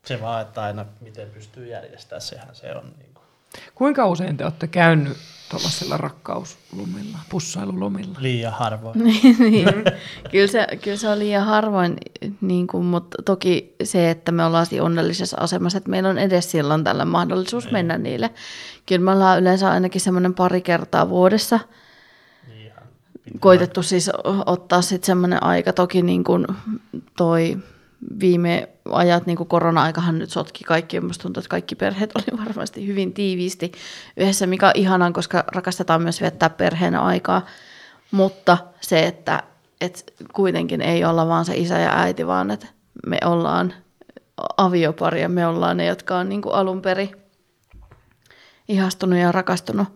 Se 0.06 0.22
vaan, 0.22 0.42
että 0.42 0.64
aina 0.64 0.86
miten 1.02 1.30
pystyy 1.30 1.68
järjestämään, 1.68 2.22
sehän 2.22 2.56
se 2.56 2.76
on. 2.76 2.94
Niin 2.98 3.14
kuin 3.14 3.26
Kuinka 3.76 4.08
usein 4.08 4.38
te 4.38 4.44
olette 4.44 4.68
käynyt 4.68 5.18
tuollaisilla 5.50 5.98
rakkauslomilla, 5.98 7.18
pussailulomilla? 7.30 8.18
liian 8.20 8.54
harvoin. 8.54 9.00
niin. 9.04 9.68
kyllä, 10.32 10.48
se, 10.48 10.68
kyllä 10.82 10.98
se 10.98 11.10
on 11.10 11.20
liian 11.20 11.46
harvoin, 11.46 11.98
niin 12.42 12.68
kuin, 12.68 12.86
mutta 12.86 13.18
toki 13.26 13.76
se, 13.84 14.10
että 14.10 14.32
me 14.32 14.46
ollaan 14.46 14.66
siinä 14.66 14.86
onnellisessa 14.86 15.38
asemassa, 15.40 15.78
että 15.78 15.90
meillä 15.90 16.10
on 16.10 16.18
edes 16.18 16.52
silloin 16.52 16.84
tällä 16.84 17.06
mahdollisuus 17.06 17.72
mennä 17.72 17.98
niille. 17.98 18.30
Kyllä 18.86 19.02
me 19.02 19.12
ollaan 19.12 19.40
yleensä 19.40 19.72
ainakin 19.72 20.02
semmoinen 20.02 20.34
pari 20.34 20.62
kertaa 20.62 21.10
vuodessa 21.10 21.60
Niin 22.48 22.66
ihan 22.66 22.88
koitettu 23.40 23.84
siis 23.84 24.12
ottaa 24.46 24.82
sitten 24.82 25.06
semmoinen 25.06 25.44
aika. 25.44 25.74
Toki 25.74 26.02
niin 26.02 26.24
kuin 26.24 26.48
toi 27.18 27.58
viime 28.20 28.70
ajat, 28.92 29.26
niin 29.26 29.38
kuin 29.38 29.50
korona-aikahan 29.50 30.20
nyt 30.20 30.30
sotki 30.30 30.64
kaikki, 30.64 31.00
musta 31.00 31.22
tuntuu, 31.22 31.40
että 31.42 31.50
kaikki 31.50 31.76
perheet 31.76 32.12
oli 32.16 32.40
varmasti 32.46 32.88
hyvin 32.88 33.14
tiiviisti 33.14 33.72
yhdessä, 34.18 34.48
mikä 34.48 34.68
on 34.68 34.74
ihanan, 34.76 35.14
koska 35.14 35.44
rakastetaan 35.48 36.02
myös 36.02 36.22
viettää 36.22 36.50
perheen 36.50 36.96
aikaa. 36.96 37.46
Mutta 38.12 38.58
se, 38.82 39.06
että, 39.06 39.44
että 39.82 40.02
kuitenkin 40.34 40.82
ei 40.82 41.06
olla 41.06 41.28
vaan 41.28 41.46
se 41.46 41.56
isä 41.56 41.80
ja 41.80 42.00
äiti, 42.00 42.28
vaan 42.28 42.52
että 42.52 42.68
me 43.08 43.18
ollaan 43.26 43.74
aviopari 44.58 45.22
ja 45.22 45.30
me 45.30 45.48
ollaan 45.48 45.78
ne, 45.78 45.86
jotka 45.86 46.18
on 46.18 46.30
niin 46.30 46.42
kuin 46.42 46.56
alun 46.56 46.82
perin 46.82 47.10
ihastunut 48.68 49.20
ja 49.20 49.32
rakastunut 49.32 49.88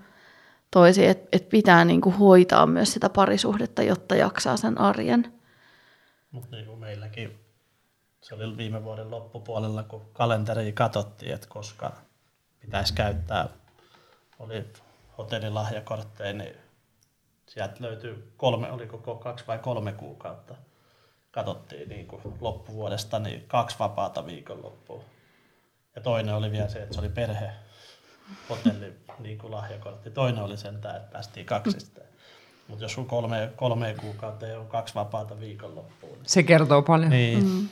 toisi, 0.72 1.06
että 1.06 1.28
et 1.32 1.50
pitää 1.50 1.86
niin 1.86 2.02
kuin 2.02 2.16
hoitaa 2.16 2.66
myös 2.66 2.94
sitä 2.94 3.10
parisuhdetta, 3.10 3.84
jotta 3.84 4.16
jaksaa 4.16 4.58
sen 4.58 4.78
arjen. 4.82 5.34
Mutta 6.32 6.56
niin 6.56 6.66
kuin 6.66 6.80
meilläkin, 6.80 7.40
se 8.30 8.36
oli 8.36 8.58
viime 8.58 8.84
vuoden 8.84 9.12
loppupuolella, 9.12 9.84
kun 9.84 10.10
kalenteri 10.14 10.72
katsottiin, 10.72 11.34
että 11.34 11.48
koska 11.50 11.92
pitäisi 12.60 12.94
käyttää, 12.94 13.50
oli 14.40 14.66
hotellilahjakortteja, 15.18 16.34
niin 16.34 16.56
sieltä 17.48 17.76
löytyy 17.80 18.34
kolme, 18.38 18.72
oliko 18.72 19.16
kaksi 19.16 19.48
vai 19.48 19.60
kolme 19.60 19.92
kuukautta. 19.92 20.56
Katsottiin 21.32 21.90
niin 21.90 22.08
kuin 22.08 22.22
loppuvuodesta 22.42 23.20
niin 23.20 23.46
kaksi 23.48 23.80
vapaata 23.80 24.26
viikonloppua. 24.26 25.04
Ja 25.96 26.02
toinen 26.02 26.36
oli 26.36 26.52
vielä 26.52 26.70
se, 26.70 26.84
että 26.84 26.94
se 26.94 27.00
oli 27.00 27.10
perhe 27.10 27.52
hotelli 28.50 28.94
niin 29.20 29.38
kuin 29.38 29.52
lahjakortti. 29.52 30.12
Toinen 30.12 30.44
oli 30.44 30.58
sen, 30.58 30.76
että 30.76 31.02
päästiin 31.12 31.46
kaksista. 31.46 32.02
Mutta 32.68 32.86
jos 32.86 32.98
on 32.98 33.06
kolme, 33.06 33.50
kolme 33.56 33.96
kuukautta 34.02 34.48
ja 34.48 34.60
on 34.60 34.68
kaksi 34.68 34.96
vapaata 34.96 35.40
viikonloppua. 35.40 36.10
Niin, 36.10 36.26
Se 36.26 36.44
kertoo 36.44 36.82
paljon. 36.82 37.10
niin, 37.10 37.44
mm. 37.44 37.70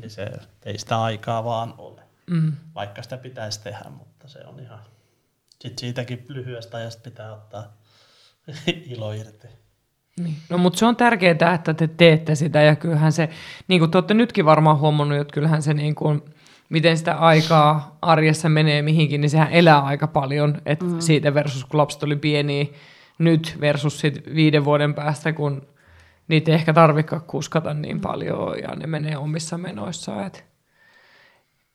Niin 0.00 0.10
se 0.10 0.30
ei 0.64 0.78
sitä 0.78 1.02
aikaa 1.02 1.44
vaan 1.44 1.74
ole. 1.78 2.02
Mm. 2.30 2.52
Vaikka 2.74 3.02
sitä 3.02 3.16
pitäisi 3.16 3.62
tehdä, 3.62 3.90
mutta 3.98 4.28
se 4.28 4.38
on 4.46 4.60
ihan... 4.60 4.78
Sitten 5.50 5.78
siitäkin 5.78 6.24
lyhyestä 6.28 6.76
ajasta 6.76 7.02
pitää 7.10 7.32
ottaa 7.32 7.76
ilo 8.92 9.12
irti. 9.12 9.48
Niin. 10.18 10.36
No 10.48 10.58
mutta 10.58 10.78
se 10.78 10.86
on 10.86 10.96
tärkeää, 10.96 11.54
että 11.54 11.74
te 11.74 11.88
teette 11.88 12.34
sitä 12.34 12.62
ja 12.62 12.76
kyllähän 12.76 13.12
se, 13.12 13.28
niin 13.68 13.80
kuin 13.80 13.90
te 13.90 13.98
olette 13.98 14.14
nytkin 14.14 14.44
varmaan 14.44 14.78
huomannut, 14.78 15.18
että 15.18 15.34
kyllähän 15.34 15.62
se 15.62 15.74
niin 15.74 15.94
kuin, 15.94 16.22
miten 16.68 16.98
sitä 16.98 17.14
aikaa 17.14 17.98
arjessa 18.02 18.48
menee 18.48 18.82
mihinkin, 18.82 19.20
niin 19.20 19.30
sehän 19.30 19.52
elää 19.52 19.80
aika 19.80 20.06
paljon, 20.06 20.62
että 20.66 20.84
mm. 20.84 21.00
siitä 21.00 21.34
versus 21.34 21.64
kun 21.64 21.78
lapset 21.78 22.02
oli 22.02 22.16
pieniä 22.16 22.66
nyt 23.18 23.56
versus 23.60 24.00
sit 24.00 24.34
viiden 24.34 24.64
vuoden 24.64 24.94
päästä, 24.94 25.32
kun 25.32 25.68
niitä 26.28 26.50
ei 26.50 26.54
ehkä 26.54 26.72
tarvikaan 26.72 27.22
kuskata 27.22 27.74
niin 27.74 28.00
paljon 28.00 28.58
ja 28.62 28.68
ne 28.76 28.86
menee 28.86 29.16
omissa 29.16 29.58
menoissaan. 29.58 30.26
Et, 30.26 30.44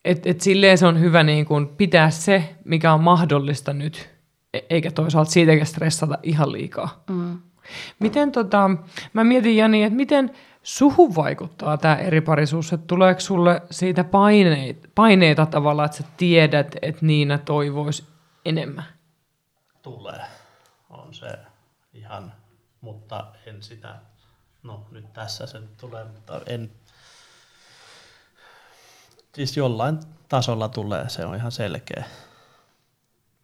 et, 0.05 0.27
et 0.27 0.41
silleen 0.41 0.77
se 0.77 0.87
on 0.87 0.99
hyvä 0.99 1.23
niin 1.23 1.45
kun 1.45 1.73
pitää 1.77 2.09
se, 2.09 2.55
mikä 2.65 2.93
on 2.93 3.03
mahdollista 3.03 3.73
nyt, 3.73 4.09
e- 4.53 4.59
eikä 4.69 4.91
toisaalta 4.91 5.31
siitäkään 5.31 5.65
stressata 5.65 6.17
ihan 6.23 6.51
liikaa. 6.51 7.03
Mm. 7.09 7.39
Miten 7.99 8.31
tota, 8.31 8.69
mä 9.13 9.23
mietin 9.23 9.57
Jani, 9.57 9.83
että 9.83 9.95
miten 9.97 10.31
suhun 10.63 11.15
vaikuttaa 11.15 11.77
tämä 11.77 11.95
eri 11.95 12.21
parisuus, 12.21 12.73
että 12.73 12.87
tuleeko 12.87 13.19
sulle 13.19 13.61
siitä 13.71 14.03
paineita, 14.03 14.89
paineita 14.95 15.45
tavallaan, 15.45 15.85
että 15.85 15.97
sä 15.97 16.03
tiedät, 16.17 16.75
että 16.81 17.05
Niina 17.05 17.37
toivoisi 17.37 18.05
enemmän? 18.45 18.85
Tulee. 19.81 20.21
On 20.89 21.13
se 21.13 21.37
ihan, 21.93 22.33
mutta 22.81 23.25
en 23.45 23.63
sitä, 23.63 23.95
no 24.63 24.87
nyt 24.91 25.13
tässä 25.13 25.47
se 25.47 25.59
nyt 25.59 25.77
tulee, 25.77 26.03
mutta 26.03 26.41
en, 26.45 26.71
siis 29.35 29.57
jollain 29.57 29.99
tasolla 30.29 30.69
tulee, 30.69 31.09
se 31.09 31.25
on 31.25 31.35
ihan 31.35 31.51
selkeä. 31.51 32.03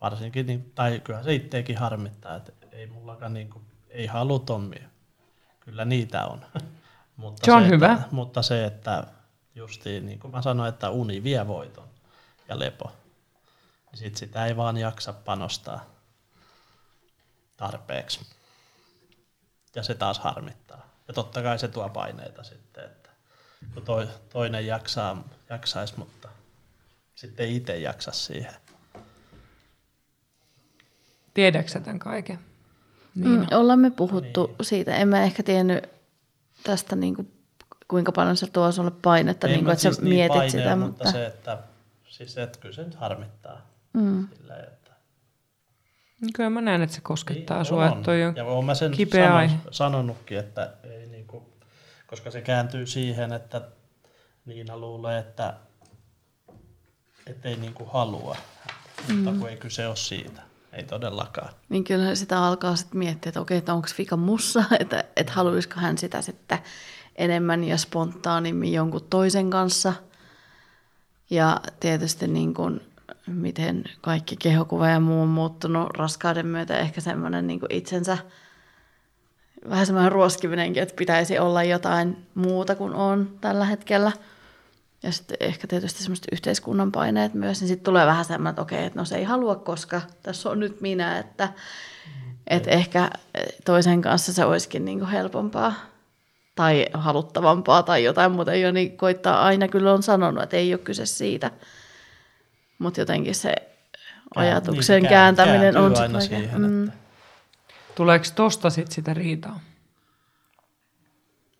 Varsinkin, 0.02 0.46
niin, 0.46 0.72
tai 0.76 1.00
kyllä 1.00 1.24
se 1.24 1.34
itseäkin 1.34 1.78
harmittaa, 1.78 2.36
että 2.36 2.52
ei 2.72 2.88
mullakaan 2.88 3.34
niin 3.34 3.50
kuin, 3.50 3.64
ei 3.90 4.06
halutomia. 4.06 4.90
Kyllä 5.60 5.86
niitä 5.86 6.26
on. 6.26 6.46
mutta 7.18 7.46
Se 7.46 7.52
on 7.52 7.64
että, 7.64 7.76
hyvä. 7.76 8.02
Mutta 8.12 8.42
se, 8.42 8.66
että 8.66 9.04
justiin 9.56 10.06
niin 10.06 10.20
kuin 10.20 10.32
mä 10.32 10.42
sanoin, 10.42 10.70
että 10.70 10.90
uni 10.90 11.24
vie 11.24 11.48
voiton 11.48 11.88
ja 12.48 12.60
lepo. 12.60 12.92
Niin 13.92 14.00
sit 14.00 14.18
sitä 14.18 14.46
ei 14.46 14.58
vaan 14.58 14.78
jaksa 14.78 15.14
panostaa 15.14 15.86
tarpeeksi. 17.58 18.20
Ja 19.76 19.84
se 19.84 19.96
taas 19.96 20.20
harmittaa. 20.20 20.89
Ja 21.10 21.14
totta 21.14 21.42
kai 21.44 21.60
se 21.60 21.68
tuo 21.68 21.90
paineita 21.90 22.44
sitten, 22.44 22.84
että 22.86 23.10
kun 23.74 23.84
toi, 23.84 24.08
toinen 24.30 24.68
jaksaa, 24.68 25.24
jaksaisi, 25.50 25.94
mutta 25.98 26.30
sitten 27.16 27.46
ei 27.46 27.56
itse 27.56 27.78
jaksa 27.78 28.12
siihen. 28.12 28.54
Tiedätkö 31.34 31.72
sä 31.72 31.80
tämän 31.80 32.00
kaiken? 32.00 32.40
Niin. 33.16 33.40
Mm, 33.40 33.48
ollaan 33.52 33.80
me 33.80 33.92
puhuttu 33.92 34.46
niin. 34.48 34.56
siitä. 34.62 34.96
En 34.96 35.08
mä 35.08 35.24
ehkä 35.24 35.44
tiennyt 35.44 35.90
tästä, 36.64 36.96
niin 36.96 37.16
kuin, 37.16 37.32
kuinka 37.88 38.12
paljon 38.12 38.38
se 38.38 38.48
tuo 38.48 38.72
sulle 38.72 38.92
painetta, 38.92 39.48
Ei 39.48 39.54
niin 39.54 39.66
kuin, 39.66 39.74
että 39.74 39.84
sä 39.84 39.90
siis 39.90 40.02
niin 40.02 40.14
mietit 40.14 40.32
paineen, 40.34 40.52
sitä. 40.52 40.76
mutta, 40.76 41.04
Mutta, 41.04 41.12
se, 41.12 41.26
että, 41.26 41.58
siis 42.08 42.34
se, 42.34 42.44
että 42.44 42.60
kyllä 42.60 42.76
se 42.76 42.84
nyt 42.84 42.96
harmittaa. 42.96 43.62
mm. 43.94 44.28
Silleen, 44.38 44.64
että 44.64 44.92
Niin 46.22 46.34
Kyllä 46.34 46.50
mä 46.50 46.62
näen, 46.62 46.82
että 46.82 46.96
se 46.96 47.02
koskettaa 47.02 47.58
Niin, 47.58 47.66
sua, 47.66 47.88
että 47.88 48.02
toi 48.04 48.24
on 48.24 48.36
Ja 48.36 48.46
olen 48.46 48.66
mä 48.66 48.76
sen 48.76 48.92
kipeä 48.92 49.26
sano, 49.26 49.38
aihe. 49.38 49.56
sanonutkin, 49.72 50.38
että 50.38 50.74
ei 50.84 50.99
koska 52.10 52.32
se 52.32 52.42
kääntyy 52.42 52.86
siihen, 52.86 53.34
että 53.34 53.62
Niina 54.46 54.78
luulee, 54.78 55.20
että 55.20 55.54
ei 57.44 57.56
niinku 57.56 57.86
halua, 57.86 58.38
mutta 59.16 59.32
Mm. 59.32 59.40
kun 59.40 59.50
ei 59.50 59.58
kyse 59.58 59.88
ole 59.88 59.96
siitä. 59.96 60.42
Ei 60.74 60.84
todellakaan. 60.84 61.54
Niin 61.70 61.84
kyllä 61.84 62.16
sitä 62.16 62.44
alkaa 62.46 62.76
sitten 62.76 62.98
miettiä, 63.00 63.30
että 63.30 63.42
okei, 63.42 63.58
että 63.58 63.74
onko 63.74 63.88
vika 63.98 64.18
mussa, 64.18 64.64
että, 64.80 65.04
että 65.16 65.34
haluaisiko 65.34 65.76
hän 65.80 65.98
sitä 65.98 66.22
sitten 66.22 66.60
enemmän 67.16 67.64
ja 67.64 67.78
spontaanimmin 67.78 68.74
jonkun 68.74 69.08
toisen 69.10 69.50
kanssa. 69.50 69.94
Ja 71.30 71.62
tietysti 71.80 72.28
niin 72.28 72.54
kuin, 72.54 72.82
miten 73.28 73.84
kaikki 74.02 74.36
kehokuva 74.38 74.88
ja 74.88 75.00
muu 75.00 75.22
on 75.22 75.28
muuttunut 75.28 75.98
raskauden 75.98 76.48
myötä, 76.48 76.78
ehkä 76.78 77.02
semmoinen 77.02 77.48
niin 77.48 77.60
kuin 77.60 77.72
itsensä 77.74 78.18
vähän 79.70 79.86
semmoinen 79.86 80.12
ruoskiminenkin, 80.12 80.84
että 80.84 80.96
pitäisi 80.96 81.40
olla 81.40 81.64
jotain 81.64 82.26
muuta 82.36 82.76
kuin 82.76 82.94
on 82.94 83.38
tällä 83.42 83.66
hetkellä. 83.66 84.12
Ja 85.04 85.12
sitten 85.12 85.38
ehkä 85.40 85.68
tietysti 85.68 86.04
semmoiset 86.04 86.28
yhteiskunnan 86.32 86.92
paineet 86.92 87.34
myös, 87.34 87.62
niin 87.62 87.68
sitten 87.68 87.86
tulee 87.86 88.06
vähän 88.06 88.26
semmoinen, 88.26 88.50
että 88.50 88.62
okei, 88.62 88.86
että 88.86 89.00
no 89.00 89.06
se 89.06 89.16
ei 89.16 89.24
halua, 89.24 89.56
koska 89.56 90.02
tässä 90.24 90.50
on 90.50 90.60
nyt 90.60 90.82
minä, 90.82 91.20
että, 91.20 91.50
että 92.48 92.72
ehkä 92.72 93.10
toisen 93.66 94.02
kanssa 94.02 94.34
se 94.34 94.46
olisikin 94.46 94.86
niin 94.86 95.00
kuin 95.00 95.12
helpompaa 95.12 95.74
tai 96.56 96.86
haluttavampaa 96.94 97.84
tai 97.84 98.04
jotain 98.04 98.32
muuta. 98.32 98.56
Joni 98.56 98.90
koittaa 98.90 99.46
aina 99.46 99.68
kyllä 99.68 99.94
on 99.94 100.04
sanonut, 100.04 100.44
että 100.44 100.58
ei 100.58 100.74
ole 100.74 100.82
kyse 100.82 101.06
siitä, 101.06 101.52
mutta 102.80 103.02
jotenkin 103.02 103.36
se 103.36 103.54
ajatuksen 104.36 105.02
niin, 105.02 105.10
kääntäminen 105.10 105.78
on 105.78 105.98
aina 105.98 106.20
siihen, 106.20 106.62
mm, 106.62 106.88
että 106.88 106.99
Tuleeko 108.00 108.26
tosta 108.36 108.70
sit 108.70 108.92
sitä 108.92 109.14
riitaa? 109.14 109.60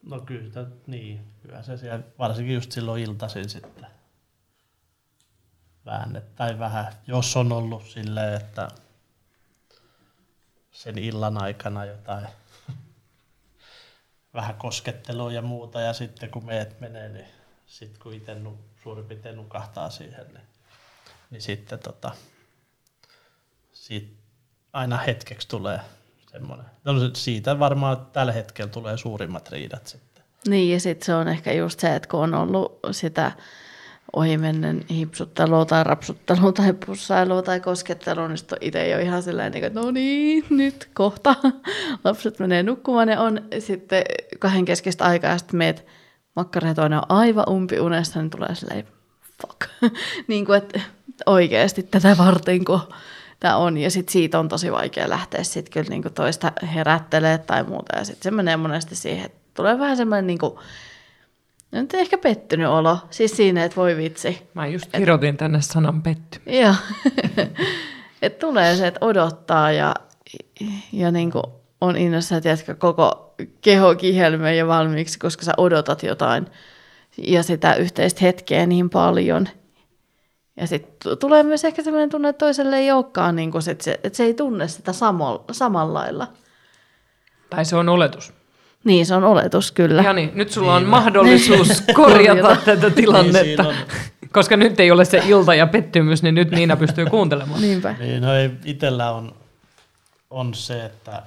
No 0.04 0.20
kyllä, 0.20 0.66
niin. 0.88 1.28
Kyllä 1.42 1.64
se 1.64 1.78
siellä, 1.78 2.04
varsinkin 2.20 2.56
just 2.56 2.72
silloin 2.72 3.04
iltaisin 3.04 3.50
sitten 3.50 3.88
väännet, 5.86 6.36
tai 6.36 6.60
vähän, 6.60 6.94
jos 7.08 7.38
on 7.38 7.52
ollut 7.52 7.88
silleen, 7.88 8.34
että 8.42 8.68
sen 10.72 10.98
illan 10.98 11.44
aikana 11.44 11.86
jotain 11.86 12.28
vähän 14.34 14.56
koskettelua 14.56 15.32
ja 15.32 15.42
muuta, 15.42 15.82
ja 15.82 15.94
sitten 15.94 16.32
kun 16.32 16.46
meet 16.46 16.80
menee, 16.80 17.10
niin 17.10 17.28
sitten 17.66 18.02
kun 18.02 18.14
itse 18.14 18.36
nu, 18.36 18.60
suurin 18.84 19.06
piirtein 19.06 19.36
nukahtaa 19.36 19.90
siihen, 19.90 20.28
niin, 20.28 20.48
niin 21.30 21.42
sitten 21.42 21.80
tota, 21.80 22.12
siitä 23.74 24.14
aina 24.74 24.98
hetkeksi 24.98 25.48
tulee 25.48 25.80
semmoinen. 26.32 26.66
No 26.84 26.94
siitä 27.14 27.60
varmaan 27.60 27.98
tällä 28.14 28.32
hetkellä 28.32 28.72
tulee 28.72 28.98
suurimmat 28.98 29.50
riidat 29.50 29.88
sitten. 29.88 30.24
Niin, 30.48 30.74
ja 30.74 30.80
sitten 30.80 31.06
se 31.06 31.16
on 31.16 31.28
ehkä 31.28 31.54
just 31.54 31.80
se, 31.80 31.96
että 31.96 32.10
kun 32.10 32.20
on 32.20 32.36
ollut 32.36 32.80
sitä 32.92 33.32
ohimennen 34.14 34.86
hipsuttelua 34.90 35.66
tai 35.66 35.84
rapsuttelua 35.84 36.52
tai 36.52 36.74
pussailua 36.86 37.42
tai 37.42 37.60
koskettelua, 37.60 38.28
niin 38.28 38.38
sitten 38.38 38.58
itse 38.62 38.90
jo 38.90 39.00
ihan 39.00 39.24
kuin, 39.24 39.64
että 39.64 39.80
no 39.80 39.92
niin, 39.92 40.46
nyt 40.50 40.90
kohta 40.94 41.36
lapset 42.04 42.40
menee 42.40 42.64
nukkumaan 42.64 43.10
ja 43.10 43.22
on 43.22 43.42
sitten 43.60 44.04
kahden 44.40 44.66
keskistä 44.66 45.06
aikaa 45.06 45.32
ja 45.32 45.38
sitten 45.38 45.58
meet 45.58 45.86
makkara 46.36 46.68
ja 46.68 46.76
toinen 46.76 47.00
on 47.00 47.06
aivan 47.10 47.50
umpi 47.50 47.80
unessa, 47.80 48.20
niin 48.20 48.30
tulee 48.30 48.56
silleen, 48.56 48.88
fuck. 49.42 49.92
niin 50.28 50.46
kuin, 50.46 50.58
että 50.58 50.80
oikeasti 51.26 51.84
tätä 51.84 52.18
varten, 52.18 52.66
kun 52.66 52.82
tämä 53.40 53.58
on. 53.58 53.78
Ja 53.78 53.92
sitten 53.92 54.14
siitä 54.14 54.40
on 54.40 54.50
tosi 54.50 54.72
vaikea 54.72 55.10
lähteä 55.10 55.44
sitten 55.44 55.74
kyllä 55.74 55.90
niin 55.90 56.02
kuin 56.02 56.14
toista 56.14 56.52
herättelee 56.76 57.38
tai 57.38 57.64
muuta. 57.64 57.98
Ja 57.98 58.04
sitten 58.04 58.24
se 58.24 58.32
menee 58.32 58.58
monesti 58.58 58.96
siihen, 58.96 59.26
että 59.26 59.40
tulee 59.54 59.80
vähän 59.80 59.98
semmoinen 59.98 60.28
niin 60.28 60.40
kuin, 60.40 60.54
nyt 61.72 61.94
ehkä 61.94 62.18
pettynyt 62.18 62.68
olo. 62.68 62.98
Siis 63.10 63.38
siinä, 63.38 63.64
että 63.64 63.76
voi 63.76 63.98
vitsi. 63.98 64.48
Mä 64.54 64.68
just 64.68 64.92
kirjoitin 64.92 65.38
tänne 65.38 65.62
sanan 65.62 66.02
petty. 66.02 66.40
Joo. 66.46 66.76
että 68.22 68.40
tulee 68.40 68.76
se, 68.76 68.88
että 68.88 69.06
odottaa 69.06 69.72
ja, 69.72 69.94
ja 70.92 71.12
niin 71.12 71.32
kuin 71.32 71.44
on 71.82 71.98
innossa, 71.98 72.38
että 72.38 72.50
jätkä 72.50 72.76
koko 72.76 73.36
keho 73.62 73.96
kihelmöi 73.96 74.58
jo 74.58 74.68
valmiiksi, 74.68 75.20
koska 75.20 75.44
sä 75.44 75.54
odotat 75.58 76.04
jotain 76.04 76.48
ja 77.18 77.44
sitä 77.44 77.74
yhteistä 77.74 78.20
hetkeä 78.22 78.66
niin 78.66 78.90
paljon. 78.90 79.48
Ja 80.60 80.68
sitten 80.68 81.18
tulee 81.18 81.44
myös 81.44 81.66
ehkä 81.66 81.84
sellainen 81.84 82.10
tunne, 82.10 82.30
että 82.30 82.46
toiselle 82.46 82.78
ei 82.78 82.92
olekaan, 82.92 83.36
niin 83.36 83.52
kuin, 83.52 83.70
että, 83.70 83.84
se, 83.84 84.00
että 84.04 84.18
se 84.18 84.24
ei 84.24 84.34
tunne 84.34 84.68
sitä 84.68 84.94
samalla, 84.94 85.44
samalla 85.52 86.00
lailla. 86.00 86.28
Tai 87.50 87.66
se 87.66 87.76
on 87.76 87.90
oletus. 87.90 88.34
Niin, 88.84 89.06
se 89.06 89.16
on 89.16 89.24
oletus, 89.24 89.72
kyllä. 89.72 90.02
Jani, 90.02 90.32
nyt 90.36 90.52
sulla 90.52 90.76
on 90.76 90.86
mahdollisuus 90.86 91.84
korjata 91.94 92.56
tätä 92.66 92.90
tilannetta. 92.90 93.64
Niin, 93.64 93.76
Koska 94.32 94.58
nyt 94.58 94.80
ei 94.80 94.92
ole 94.92 95.06
se 95.06 95.22
ilta 95.28 95.56
ja 95.56 95.68
pettymys, 95.68 96.24
niin 96.24 96.36
nyt 96.36 96.52
Niina 96.52 96.78
pystyy 96.78 97.06
kuuntelemaan. 97.06 97.62
Niinpä. 97.62 97.96
Niin, 98.00 98.22
no 98.22 98.34
ei, 98.34 98.52
itellä 98.66 99.12
on, 99.12 99.36
on 100.30 100.54
se, 100.54 100.86
että 100.86 101.24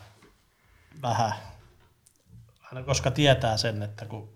vähän, 1.03 1.33
aina 2.63 2.83
koska 2.83 3.11
tietää 3.11 3.57
sen, 3.57 3.83
että 3.83 4.05
kun 4.05 4.29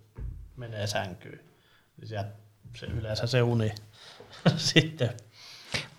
menee 0.57 0.87
sänkyyn, 0.87 1.41
niin 1.97 2.09
sieltä 2.09 2.31
se 2.77 2.87
yleensä 2.87 3.27
se 3.27 3.43
uni 3.43 3.73
sitten 4.57 5.11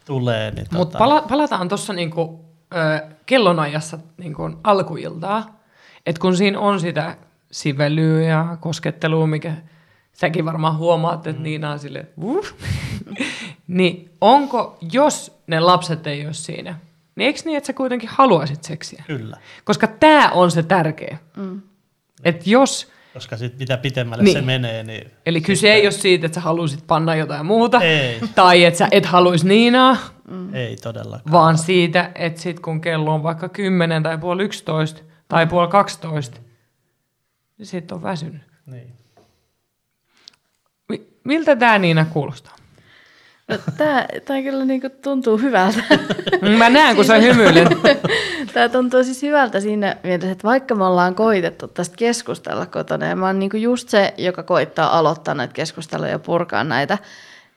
tulee. 0.05 0.51
Niin 0.51 0.67
Mutta 0.71 0.97
tota, 0.97 0.97
pala- 0.97 1.27
palataan 1.29 1.69
tuossa 1.69 1.93
niinku, 1.93 2.45
ö, 2.73 3.07
kellonajassa 3.25 3.99
niinku 4.17 4.49
alkuiltaa, 4.63 5.59
että 6.05 6.19
kun 6.19 6.37
siinä 6.37 6.59
on 6.59 6.79
sitä 6.79 7.17
sivelyä 7.51 8.21
ja 8.21 8.57
koskettelua, 8.59 9.27
mikä 9.27 9.53
säkin 10.13 10.45
varmaan 10.45 10.77
huomaat, 10.77 11.27
että 11.27 11.39
mm. 11.39 11.43
Niina 11.43 11.71
on 11.71 11.79
sille, 11.79 12.05
uh, 12.17 12.47
niin 13.67 14.11
onko, 14.21 14.77
jos 14.91 15.41
ne 15.47 15.59
lapset 15.59 16.07
ei 16.07 16.25
ole 16.25 16.33
siinä, 16.33 16.79
niin 17.15 17.27
eikö 17.27 17.39
niin, 17.45 17.57
että 17.57 17.67
sä 17.67 17.73
kuitenkin 17.73 18.09
haluaisit 18.09 18.63
seksiä? 18.63 19.03
Kyllä, 19.07 19.37
Koska 19.63 19.87
tämä 19.87 20.29
on 20.29 20.51
se 20.51 20.63
tärkeä. 20.63 21.17
Mm. 21.37 21.61
Että 22.23 22.49
jos, 22.49 22.91
koska 23.17 23.37
sit 23.37 23.59
mitä 23.59 23.77
pitemmälle 23.77 24.23
Niin. 24.23 24.33
se 24.37 24.41
menee, 24.41 24.83
niin 24.83 25.11
eli 25.25 25.41
kyse 25.41 25.73
ei 25.73 25.85
ole 25.85 25.91
siitä, 25.91 26.25
että 26.25 26.35
sä 26.35 26.41
haluaisit 26.41 26.87
panna 26.87 27.15
jotain 27.15 27.45
muuta, 27.45 27.81
Ei. 27.81 28.19
tai 28.35 28.63
että 28.65 28.77
sä 28.77 28.87
et 28.91 29.05
haluaisi 29.05 29.47
Niinaa, 29.47 29.97
mm. 30.29 30.53
ei 30.55 30.75
todellakaan. 30.75 31.31
vaan 31.31 31.57
siitä, 31.57 32.11
että 32.15 32.41
sit 32.41 32.59
kun 32.59 32.81
kello 32.81 33.13
on 33.13 33.23
vaikka 33.23 33.49
10 33.49 34.03
tai 34.03 34.17
puoli 34.17 34.43
11 34.43 35.01
tai 35.27 35.47
puoli 35.47 35.67
12, 35.67 36.39
niin 37.57 37.65
sit 37.65 37.91
on 37.91 38.03
väsynyt. 38.03 38.41
Niin. 38.65 38.93
Mi- 40.89 41.07
Miltä 41.23 41.55
tämä 41.55 41.79
Niina 41.79 42.05
kuulostaa? 42.05 42.55
No, 43.47 43.57
tämä, 43.77 44.05
tämä 44.25 44.41
kyllä 44.41 44.65
niin 44.65 44.81
kuin 44.81 44.91
tuntuu 45.03 45.37
hyvältä. 45.37 45.79
Mä 46.57 46.69
näen, 46.69 46.95
kun 46.95 47.05
sä 47.05 47.17
hymyilet. 47.17 47.67
Tämä 48.53 48.69
tuntuu 48.69 49.03
siis 49.03 49.21
hyvältä 49.21 49.59
siinä 49.59 49.95
mielessä, 50.03 50.31
että 50.31 50.47
vaikka 50.47 50.75
me 50.75 50.85
ollaan 50.85 51.15
koitettu 51.15 51.67
tästä 51.67 51.95
keskustella 51.97 52.65
kotona, 52.65 53.05
ja 53.05 53.15
mä 53.15 53.25
oon 53.25 53.39
niin 53.39 53.61
just 53.61 53.89
se, 53.89 54.13
joka 54.17 54.43
koittaa 54.43 54.97
aloittaa 54.97 55.33
näitä 55.33 55.53
keskusteluja 55.53 56.11
ja 56.11 56.19
purkaa 56.19 56.63
näitä, 56.63 56.97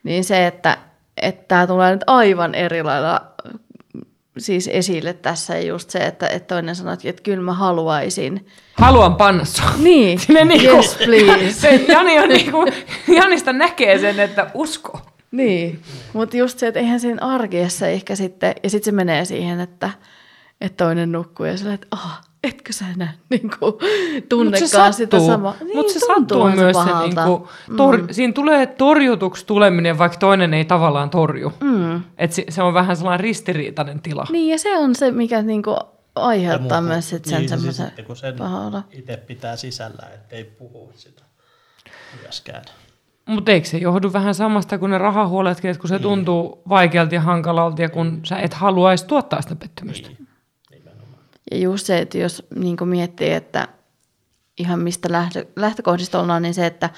niin 0.03 0.25
se, 0.25 0.47
että, 0.47 0.79
että 1.17 1.45
tämä 1.49 1.67
tulee 1.67 1.93
nyt 1.93 2.05
aivan 2.07 2.55
eri 2.55 2.83
lailla 2.83 3.21
siis 4.39 4.71
esille 4.73 5.13
tässä, 5.13 5.57
ja 5.57 5.63
just 5.63 5.91
se, 5.91 5.99
että, 5.99 6.27
että 6.27 6.55
toinen 6.55 6.77
sanoo, 6.77 6.97
että 7.05 7.23
kyllä 7.23 7.43
mä 7.43 7.53
haluaisin. 7.53 8.47
Haluan 8.75 9.17
panna 9.17 9.45
sua. 9.45 9.71
Niin, 9.79 10.19
Sinne 10.21 10.45
niinku, 10.45 10.77
yes 10.77 10.97
please. 11.05 11.53
Se 11.61 11.85
Jani 11.89 12.19
on 12.19 12.29
niinku, 12.29 12.65
Janista 13.09 13.53
näkee 13.53 13.99
sen, 13.99 14.21
että 14.21 14.51
usko. 14.55 15.01
Niin, 15.31 15.83
mutta 16.13 16.37
just 16.37 16.59
se, 16.59 16.67
että 16.67 16.81
eihän 16.81 17.01
siinä 17.01 17.27
arkiessa 17.27 17.87
ehkä 17.87 18.17
sitten, 18.17 18.55
ja 18.63 18.71
sitten 18.71 18.85
se 18.85 18.93
menee 18.93 19.25
siihen, 19.25 19.61
että, 19.61 19.91
että 20.61 20.85
toinen 20.85 21.13
nukkuu 21.13 21.47
ja 21.47 21.57
sillä, 21.57 21.75
että 21.75 21.87
ah, 21.91 22.21
etkö 22.45 22.73
sä 22.73 22.85
näe 22.97 23.09
niin 23.31 23.51
kuin, 23.59 23.75
tunnekaan 24.29 24.93
sitä 24.93 25.21
samaa. 25.21 25.55
Niin, 25.61 25.77
Mutta 25.77 25.93
se 25.93 25.99
sattuu 25.99 26.45
myös 26.45 26.59
se, 26.59 26.73
pahalta. 26.73 27.25
niinku, 27.27 27.49
tor, 27.77 27.99
mm. 27.99 28.09
siinä 28.11 28.33
tulee 28.33 28.67
torjutuksi 28.67 29.47
tuleminen, 29.47 29.99
vaikka 29.99 30.19
toinen 30.19 30.55
ei 30.55 30.65
tavallaan 30.65 31.11
torju. 31.11 31.53
Mm. 31.61 32.03
Et 32.19 32.33
se, 32.33 32.45
se 32.49 32.63
on 32.63 32.75
vähän 32.75 32.97
sellainen 32.97 33.21
ristiriitainen 33.21 34.03
tila. 34.03 34.27
Niin, 34.31 34.53
ja 34.53 34.59
se 34.59 34.79
on 34.79 34.95
se, 34.95 35.11
mikä 35.11 35.43
niin 35.43 35.63
kuin, 35.63 35.77
aiheuttaa 36.15 36.79
Ja 36.79 36.83
myös 36.83 37.11
sit 37.11 37.25
sen 37.25 37.39
niin, 37.39 37.49
siis 37.49 37.61
semmoisen 37.61 37.87
sitten 37.87 38.05
kun 38.05 38.17
sen 38.17 38.37
pahan 38.37 38.67
olon. 38.67 38.85
itse 38.93 39.17
pitää 39.17 39.57
sisällä, 39.57 40.09
ettei 40.15 40.45
puhu 40.45 40.93
sitä 40.95 41.23
myöskään. 42.23 42.65
Mutta 43.27 43.51
eikö 43.53 43.69
se 43.69 43.79
johdu 43.79 44.13
vähän 44.13 44.35
samasta 44.35 44.79
kuin 44.79 44.91
ne 44.91 44.99
rahahuoletkin, 44.99 45.71
että 45.71 45.81
kun 45.81 45.89
se 45.89 45.95
Niin. 45.95 46.03
tuntuu 46.03 46.63
vaikealta 46.69 47.15
ja 47.15 47.21
hankalalta 47.21 47.83
ja 47.83 47.89
kun 47.89 48.21
sä 48.25 48.39
et 48.39 48.55
haluaisi 48.55 49.07
tuottaa 49.07 49.43
sitä 49.43 49.57
pettymystä. 49.57 50.09
Niin. 50.09 50.29
Ja 51.51 51.59
just 51.59 51.87
se, 51.87 51.99
että 51.99 52.19
jos 52.19 52.47
niin 52.55 52.77
miettii, 52.85 53.33
että 53.33 53.69
ihan 54.59 54.81
mistä 54.81 55.13
lähtö, 55.13 55.47
lähtökohdista 55.57 56.21
ollaan, 56.21 56.43
niin 56.43 56.55
se, 56.55 56.67
että 56.67 56.91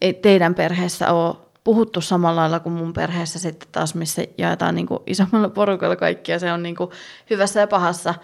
ei 0.00 0.14
teidän 0.14 0.54
perheessä 0.54 1.12
ole 1.12 1.36
puhuttu 1.64 2.00
samalla 2.00 2.40
lailla 2.40 2.60
kuin 2.60 2.72
mun 2.72 2.92
perheessä 2.92 3.38
sitten 3.38 3.68
taas, 3.72 3.94
missä 3.94 4.22
jaetaan 4.38 4.74
niin 4.74 4.86
kuin 4.86 5.00
isommalla 5.06 5.48
porukalla 5.48 5.96
kaikkia. 5.96 6.38
Se 6.38 6.52
on 6.52 6.62
niin 6.62 6.76
kuin 6.76 6.90
hyvässä 7.30 7.60
ja 7.60 7.66
pahassa. 7.66 8.14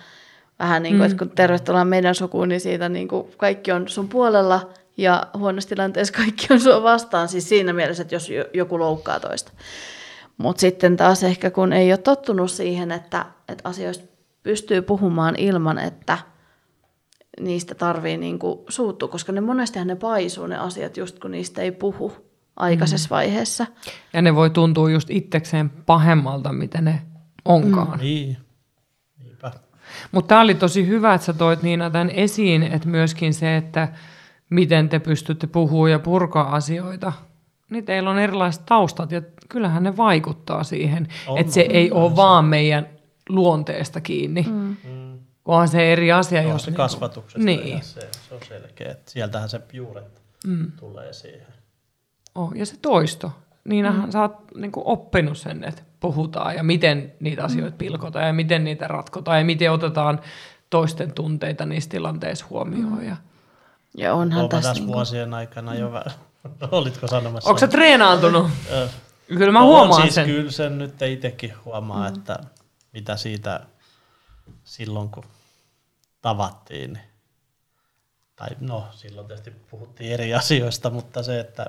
Vähän 0.59 0.83
niin 0.83 0.93
kuin, 0.95 1.01
mm. 1.01 1.07
että 1.07 1.19
kun 1.19 1.31
tervetuloa 1.31 1.85
meidän 1.85 2.15
sukuun, 2.15 2.49
niin 2.49 2.61
siitä 2.61 2.89
niin 2.89 3.09
kuin 3.09 3.27
kaikki 3.37 3.73
on 3.73 3.89
sun 3.89 4.09
puolella 4.09 4.71
ja 4.97 5.27
huonossa 5.39 5.69
tilanteessa 5.69 6.15
kaikki 6.15 6.47
on 6.51 6.61
sua 6.61 6.83
vastaan. 6.83 7.29
Siis 7.29 7.49
siinä 7.49 7.73
mielessä, 7.73 8.03
että 8.03 8.15
jos 8.15 8.31
jo- 8.31 8.45
joku 8.55 8.79
loukkaa 8.79 9.21
toista. 9.21 9.53
Mutta 10.39 10.61
sitten 10.61 10.97
taas 10.97 11.23
ehkä 11.23 11.51
kun 11.51 11.73
ei 11.73 11.93
ole 11.93 11.99
tottunut 11.99 12.51
siihen, 12.51 12.93
että, 12.93 13.27
että 13.49 13.69
asioista 13.69 14.05
pystyy 14.43 14.83
puhumaan 14.83 15.35
ilman, 15.39 15.79
että 15.79 16.19
niistä 17.41 17.75
tarvii 17.75 18.17
niinku 18.17 18.65
suuttua, 18.69 19.09
koska 19.09 19.33
ne 19.33 19.41
monestihan 19.41 19.87
ne 19.87 19.97
paisuu 19.97 20.47
ne 20.47 20.57
asiat 20.57 20.97
just 20.97 21.19
kun 21.19 21.31
niistä 21.31 21.63
ei 21.63 21.73
puhu 21.73 22.13
aikaisessa 22.57 23.07
Mm. 23.07 23.11
vaiheessa. 23.11 23.67
Ja 24.13 24.23
ne 24.23 24.35
voi 24.35 24.51
tuntua 24.51 24.91
just 24.91 25.11
itsekseen 25.11 25.71
pahemmalta, 25.71 26.53
mitä 26.53 26.81
ne 26.81 27.03
onkaan. 27.45 27.99
Mm. 27.99 28.05
Niin, 28.05 28.37
niinpä. 29.19 29.53
Mutta 30.13 30.29
tämä 30.29 30.41
oli 30.41 30.55
tosi 30.55 30.87
hyvä, 30.87 31.15
että 31.15 31.25
sä 31.25 31.33
toit 31.33 31.63
Niina 31.63 31.91
tämän 31.91 32.11
esiin, 32.11 32.63
että 32.63 32.89
myöskin 32.89 33.35
se, 33.35 33.57
että 33.57 33.89
miten 34.55 34.89
te 34.89 34.99
pystytte 34.99 35.47
puhumaan 35.47 35.91
ja 35.91 35.99
purkaa 35.99 36.55
asioita. 36.55 37.13
Niin 37.71 37.85
teillä 37.85 38.11
on 38.11 38.19
erilaiset 38.19 38.67
taustat 38.67 39.13
ja 39.13 39.23
kyllähän 39.49 39.83
ne 39.83 39.97
vaikuttaa 39.97 40.65
siihen, 40.65 41.09
On, 41.27 41.39
että 41.39 41.53
se 41.53 41.67
on, 41.69 41.75
ei 41.77 41.91
ole 41.91 42.17
vaan 42.17 42.45
meidän 42.45 42.89
luonteesta 43.29 44.01
kiinni, 44.01 44.43
mm. 44.43 44.77
Mm. 44.85 45.19
vaan 45.47 45.69
se 45.69 45.93
eri 45.93 46.13
asia. 46.13 46.41
On 46.41 46.49
jos 46.49 46.65
se 46.65 46.71
niinku- 46.71 46.83
kasvatuksesta 46.83 47.45
Niin. 47.45 47.83
se, 47.83 48.01
se 48.29 48.35
on 48.35 48.41
selkeä, 48.49 48.91
että 48.91 49.11
sieltähän 49.11 49.49
se 49.49 49.61
juuret 49.73 50.23
mm. 50.47 50.73
tulee 50.81 51.13
siihen. 51.13 51.47
Oh, 52.35 52.53
ja 52.55 52.67
se 52.67 52.77
toisto. 52.83 53.33
Niinähän 53.65 54.05
mm. 54.05 54.11
sä 54.11 54.21
oot 54.21 54.37
niin 54.57 54.73
oppinut 54.77 55.39
sen, 55.39 55.65
että 55.65 55.83
puhutaan 56.01 56.55
ja 56.55 56.63
miten 56.63 57.13
niitä 57.21 57.45
asioita 57.45 57.77
pilkotaan 57.77 58.27
ja 58.27 58.33
miten 58.33 58.65
niitä 58.65 58.89
ratkotaan 58.89 59.39
ja 59.39 59.45
miten 59.45 59.73
otetaan 59.73 60.21
toisten 60.71 61.13
tunteita 61.13 61.67
niissä 61.67 61.91
tilanteissa 61.91 62.47
huomioon. 62.51 62.99
Mm. 62.99 63.09
Ja... 63.09 63.17
Ja 63.97 64.15
onhan 64.15 64.49
tässä... 64.49 64.73
Niinku, 64.73 64.93
vuosien 64.93 65.35
aikana 65.35 65.75
jo 65.75 65.93
vähän. 65.93 66.13
Olitko 66.71 67.07
sanomassa? 67.07 67.51
Onko 67.51 67.59
sä 67.59 67.69
treenaantunut? 67.69 68.51
Kyllä 69.29 69.53
mä 69.53 69.59
no, 69.59 69.67
huomaan 69.67 70.03
siis 70.03 70.15
sen. 70.15 70.27
Kyllä 70.27 70.51
sen 70.51 70.79
nyt 70.79 71.03
itsekin 71.03 71.53
huomaa, 71.65 72.11
mm. 72.11 72.17
että 72.17 72.39
mitä 72.93 73.17
siitä 73.17 73.67
silloin 74.65 75.11
kun 75.11 75.25
tavattiin, 76.23 76.93
niin- 76.93 77.15
tai 78.37 78.49
no 78.61 78.89
silloin 78.91 79.27
tietysti 79.27 79.51
puhuttiin 79.71 80.13
eri 80.13 80.35
asioista, 80.35 80.91
mutta 80.91 81.23
se, 81.23 81.41
että 81.41 81.67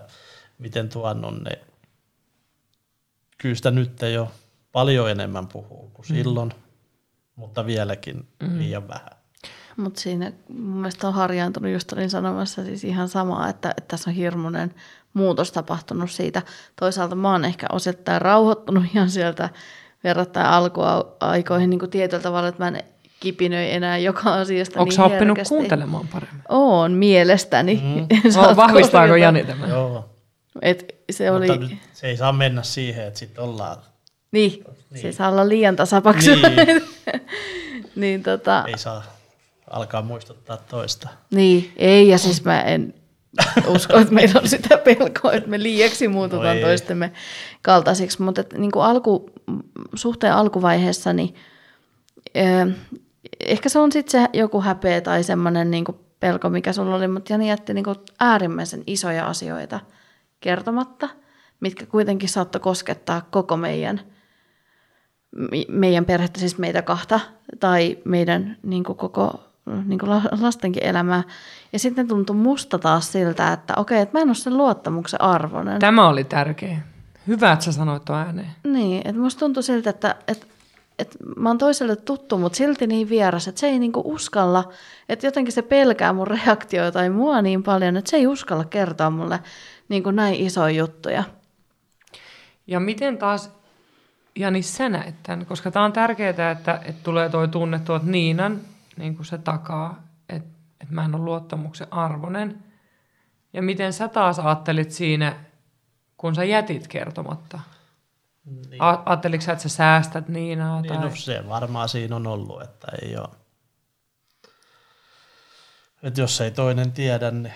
miten 0.57 0.89
tuonnon 0.89 1.43
ne, 1.43 1.51
kyllä 3.38 3.55
sitä 3.55 3.71
nyt 3.71 4.01
jo 4.13 4.32
paljon 4.71 5.09
enemmän 5.09 5.47
puhuu 5.47 5.91
kuin 5.93 6.05
silloin, 6.05 6.51
mutta 7.36 7.65
vieläkin 7.65 8.28
liian 8.57 8.88
vähän. 8.88 9.14
Mutta 9.78 10.01
siinä 10.01 10.32
mun 10.49 10.78
mielestä 10.78 11.07
on 11.07 11.13
harjaantunut, 11.13 11.71
just 11.71 11.93
olin 11.93 12.09
sanomassa 12.09 12.63
siis 12.63 12.84
ihan 12.84 13.09
samaa, 13.09 13.49
että, 13.49 13.69
että 13.69 13.84
tässä 13.88 14.09
on 14.09 14.15
hirmuinen 14.15 14.73
muutos 15.13 15.51
tapahtunut 15.51 16.11
siitä. 16.11 16.41
Toisaalta 16.80 17.15
mä 17.15 17.32
oon 17.32 17.45
ehkä 17.45 17.67
osittain 17.71 18.21
rauhoittunut 18.21 18.84
ihan 18.93 19.09
sieltä 19.09 19.49
verrattain 20.03 20.45
alkuaikoihin 20.47 21.69
niin 21.69 21.80
kuin 21.80 21.91
tietyllä 21.91 22.23
tavalla, 22.23 22.47
että 22.47 22.63
mä 22.63 22.67
en 22.67 22.84
kipinöi 23.19 23.71
enää 23.71 23.97
joka 23.97 24.34
asiasta 24.34 24.80
Onko 24.80 24.91
niin 24.91 25.01
oppinut 25.01 25.38
herkästi. 25.38 25.55
kuuntelemaan 25.55 26.07
paremmin? 26.07 26.41
Oon 26.49 26.91
mielestäni. 26.91 27.82
Mm. 27.84 28.07
Oh, 28.49 28.55
vahvistaako 28.55 29.15
Jani 29.15 29.43
tämän? 29.43 29.69
Joo, 29.69 30.05
Et 30.61 30.95
se 31.11 31.32
oli, 31.32 31.47
mutta 31.59 31.76
se 31.93 32.07
ei 32.07 32.17
saa 32.17 32.32
mennä 32.32 32.63
siihen, 32.63 33.07
että 33.07 33.19
sitten 33.19 33.43
ollaan, 33.43 33.78
niin, 34.32 34.63
Niin. 34.91 35.01
se 35.01 35.11
saa 35.11 35.30
olla 35.30 35.49
liian 35.49 35.76
tasapaksu. 35.76 36.30
Niin. 36.32 36.82
niin, 37.95 38.23
tota, 38.23 38.63
ei 38.67 38.78
saa 38.78 39.03
alkaa 39.70 40.01
muistuttaa 40.01 40.57
toista. 40.57 41.09
Niin, 41.32 41.74
ei, 41.78 42.07
ja 42.07 42.18
siis 42.18 42.43
mä 42.43 42.61
en 42.61 42.93
usko, 43.68 43.97
että 43.97 44.13
meillä 44.13 44.41
on 44.41 44.47
sitä 44.49 44.78
pelkoa, 44.78 45.34
että 45.34 45.49
me 45.49 45.63
liiaksi 45.63 46.07
muututaan 46.07 46.55
No 46.57 46.61
toistemme 46.61 47.11
kaltaisiksi, 47.61 48.22
mutta 48.22 48.41
et, 48.41 48.53
niin 48.53 48.72
kuin 48.72 48.86
alku, 48.86 49.30
suhteen 49.95 50.34
alkuvaiheessa, 50.34 51.13
niin 51.13 51.36
eh, 52.36 52.68
ehkä 53.39 53.70
se 53.70 53.80
on 53.80 53.91
sitten 53.91 54.22
se 54.22 54.30
joku 54.34 54.61
häpeä 54.61 55.01
tai 55.01 55.24
semmoinen 55.24 55.72
niin 55.72 55.86
kuin 55.86 55.97
pelko, 56.20 56.49
mikä 56.49 56.74
sulla 56.74 56.95
oli, 56.95 57.07
mutta 57.07 57.34
Jani 57.34 57.49
jätti 57.49 57.74
niin 57.74 57.84
kuin 57.84 57.95
äärimmäisen 58.20 58.84
isoja 58.88 59.28
asioita 59.28 59.80
kertomatta. 60.39 61.09
mitkä 61.59 61.86
kuitenkin 61.86 62.30
saattoi 62.30 62.61
koskettaa 62.61 63.28
koko 63.32 63.57
meidän, 63.57 64.01
meidän 65.68 66.05
perhettä, 66.05 66.39
siis 66.39 66.57
meitä 66.57 66.82
kahta, 66.82 67.20
tai 67.59 67.97
meidän 68.05 68.57
niin 68.63 68.84
kuin 68.84 68.97
koko 68.97 69.43
niin 69.86 69.99
kuin 69.99 70.11
lastenkin 70.41 70.84
elämää. 70.84 71.24
Ja 71.74 71.80
sitten 71.80 72.07
tuntui 72.07 72.36
musta 72.36 72.80
taas 72.80 73.11
siltä, 73.11 73.53
että 73.53 73.74
okei, 73.78 74.01
että 74.01 74.18
mä 74.18 74.22
en 74.22 74.30
ole 74.30 74.36
sen 74.36 74.57
luottamuksen 74.57 75.22
arvoinen. 75.22 75.80
Tämä 75.80 76.07
oli 76.07 76.24
tärkeä. 76.24 76.78
Hyvä, 77.28 77.51
että 77.51 77.66
sä 77.66 77.72
sanoit 77.72 78.05
tuon 78.05 78.20
ääneen. 78.20 78.51
Niin, 78.63 79.01
että 79.05 79.22
musta 79.22 79.39
tuntui 79.39 79.63
siltä, 79.63 79.89
että, 79.89 80.16
että, 80.28 80.45
että 80.99 81.18
mä 81.38 81.49
oon 81.49 81.57
toiselle 81.57 81.95
tuttu, 81.95 82.38
mutta 82.38 82.57
silti 82.57 82.88
niin 82.88 83.09
vieras, 83.09 83.47
että 83.47 83.61
se 83.61 83.68
ei 83.68 83.80
niinku 83.80 84.01
uskalla, 84.05 84.72
että 85.09 85.28
jotenkin 85.28 85.53
se 85.53 85.61
pelkää 85.61 86.13
mun 86.13 86.28
reaktioita 86.28 86.91
tai 86.91 87.09
mua 87.09 87.41
niin 87.41 87.63
paljon, 87.63 87.97
että 87.97 88.11
se 88.11 88.18
ei 88.18 88.28
uskalla 88.28 88.66
kertoa 88.66 89.09
mulle 89.09 89.39
niinku 89.89 90.11
näin 90.11 90.36
isoja 90.36 90.76
juttuja. 90.76 91.24
Ja 92.68 92.80
miten 92.80 93.18
taas, 93.18 93.51
Jani, 94.36 94.61
sä 94.61 94.89
näet 94.89 95.16
tämän? 95.24 95.45
Koska 95.45 95.72
tämä 95.72 95.86
on 95.86 95.93
tärkeää, 95.93 96.30
että, 96.30 96.82
että 96.86 97.03
tulee 97.03 97.30
tuo 97.30 97.47
tunne 97.47 97.80
tuot 97.80 98.03
Niinan 98.03 98.61
niin 98.98 99.16
kuin 99.16 99.26
se 99.26 99.38
takaa, 99.38 100.04
että, 100.30 100.50
että 100.82 100.93
mä 100.93 101.06
en 101.06 101.16
ole 101.16 101.24
luottamuksen 101.24 101.93
arvoinen. 101.93 102.64
Ja 103.54 103.62
miten 103.62 103.93
sä 103.93 104.08
taas 104.08 104.39
ajattelit 104.39 104.91
siinä, 104.91 105.46
kun 106.18 106.36
sä 106.36 106.43
jätit 106.43 106.88
kertomatta? 106.88 107.60
Niin. 108.46 108.82
A- 108.82 109.04
ajatteliko 109.06 109.43
sä, 109.43 109.52
että 109.52 109.64
sä 109.64 109.70
säästät 109.70 110.28
Niinaa? 110.28 110.82
Niin, 110.82 110.93
tai... 110.93 111.04
no 111.04 111.16
se 111.16 111.43
varmaan 111.50 111.89
siinä 111.89 112.16
on 112.16 112.28
ollut, 112.28 112.62
että 112.62 112.88
ei 113.02 113.18
ole. 113.18 113.30
Että 116.04 116.22
jos 116.22 116.41
ei 116.41 116.52
toinen 116.52 116.91
tiedä, 116.91 117.32
niin 117.32 117.54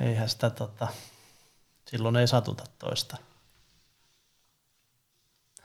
eihän 0.00 0.28
sitä 0.28 0.50
tota, 0.50 0.88
silloin 1.86 2.16
ei 2.16 2.26
satuta 2.26 2.64
toista. 2.78 3.16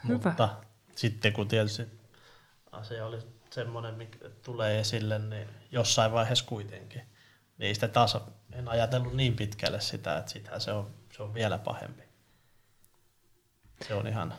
Hyvä. 0.07 0.13
Mutta 0.23 0.49
sitten 0.95 1.33
kun 1.33 1.47
tietysti 1.47 1.83
asia 2.71 3.05
oli 3.05 3.17
semmoinen, 3.53 3.95
mikä 3.95 4.29
tulee 4.45 4.79
esille, 4.79 5.19
niin 5.19 5.47
jossain 5.71 6.11
vaiheessa 6.11 6.45
kuitenkin. 6.45 7.01
Niin 7.57 7.75
sitä 7.75 7.87
taas 7.87 8.17
en 8.53 8.67
ajatellut 8.67 9.13
niin 9.13 9.35
pitkälle 9.35 9.81
sitä, 9.81 10.17
että 10.17 10.31
sitä 10.31 10.59
se 10.59 10.71
on, 10.71 10.89
se 11.11 11.23
on 11.23 11.33
vielä 11.33 11.57
pahempi. 11.57 12.03
Se 13.87 13.93
on 13.93 14.07
ihan... 14.07 14.33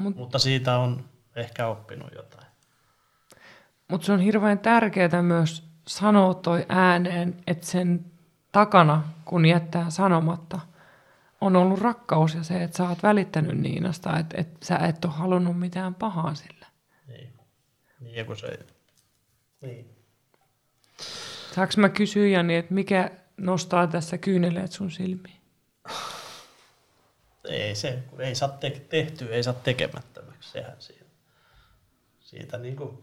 Mut, 0.00 0.16
Mutta 0.16 0.38
siitä 0.38 0.78
on 0.78 1.04
ehkä 1.36 1.66
oppinut 1.66 2.12
jotain. 2.14 2.46
Mutta 3.88 4.06
se 4.06 4.12
on 4.12 4.20
hirveän 4.20 4.58
tärkeää 4.58 5.22
myös 5.22 5.64
sanoa 5.86 6.34
toi 6.34 6.66
ääneen, 6.68 7.36
että 7.46 7.66
sen 7.66 8.04
takana, 8.52 9.02
kun 9.24 9.46
jättää 9.46 9.90
sanomatta, 9.90 10.60
on 11.40 11.56
ollut 11.56 11.78
rakkaus 11.78 12.34
ja 12.34 12.42
se, 12.42 12.62
että 12.62 12.76
sä 12.76 12.88
oot 12.88 13.02
välittänyt 13.02 13.58
Niinasta, 13.58 14.18
että, 14.18 14.40
että 14.40 14.66
sä 14.66 14.76
et 14.76 15.04
ole 15.04 15.12
halunnut 15.12 15.58
mitään 15.58 15.94
pahaa 15.94 16.34
sille. 16.34 16.57
Niin, 18.00 18.26
kun 18.26 18.36
se... 18.36 18.58
Niin. 19.60 19.96
Saanko 21.54 21.74
mä 21.76 21.88
kysyä, 21.88 22.26
Jani, 22.26 22.56
että 22.56 22.74
mikä 22.74 23.10
nostaa 23.36 23.86
tässä 23.86 24.18
kyyneleet 24.18 24.72
sun 24.72 24.90
silmiin? 24.90 25.40
Ei 27.44 27.74
se, 27.74 28.02
kun 28.10 28.20
ei 28.20 28.34
saa 28.34 28.48
te- 28.48 28.86
tehtyä, 28.88 29.28
ei 29.34 29.42
saa 29.42 29.54
tekemättömäksi, 29.54 30.50
sehän 30.50 30.76
siitä. 30.78 31.04
Siitä 32.20 32.58
niin 32.58 32.76
kuin, 32.76 32.98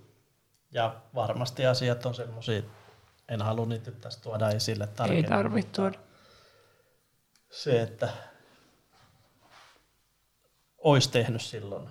ja 0.71 1.01
varmasti 1.15 1.65
asiat 1.65 2.05
on 2.05 2.15
semmoisia, 2.15 2.61
en 3.29 3.41
halua 3.41 3.65
niitä 3.65 3.91
nyt 3.91 4.01
tästä 4.01 4.23
tuoda 4.23 4.49
esille 4.49 4.87
tarkemmin. 4.87 5.25
Ei 5.25 5.29
tarvitse 5.29 5.71
tuoda. 5.71 5.99
Se, 7.51 7.81
että 7.81 8.09
olisi 10.77 11.11
tehnyt 11.11 11.41
silloin 11.41 11.89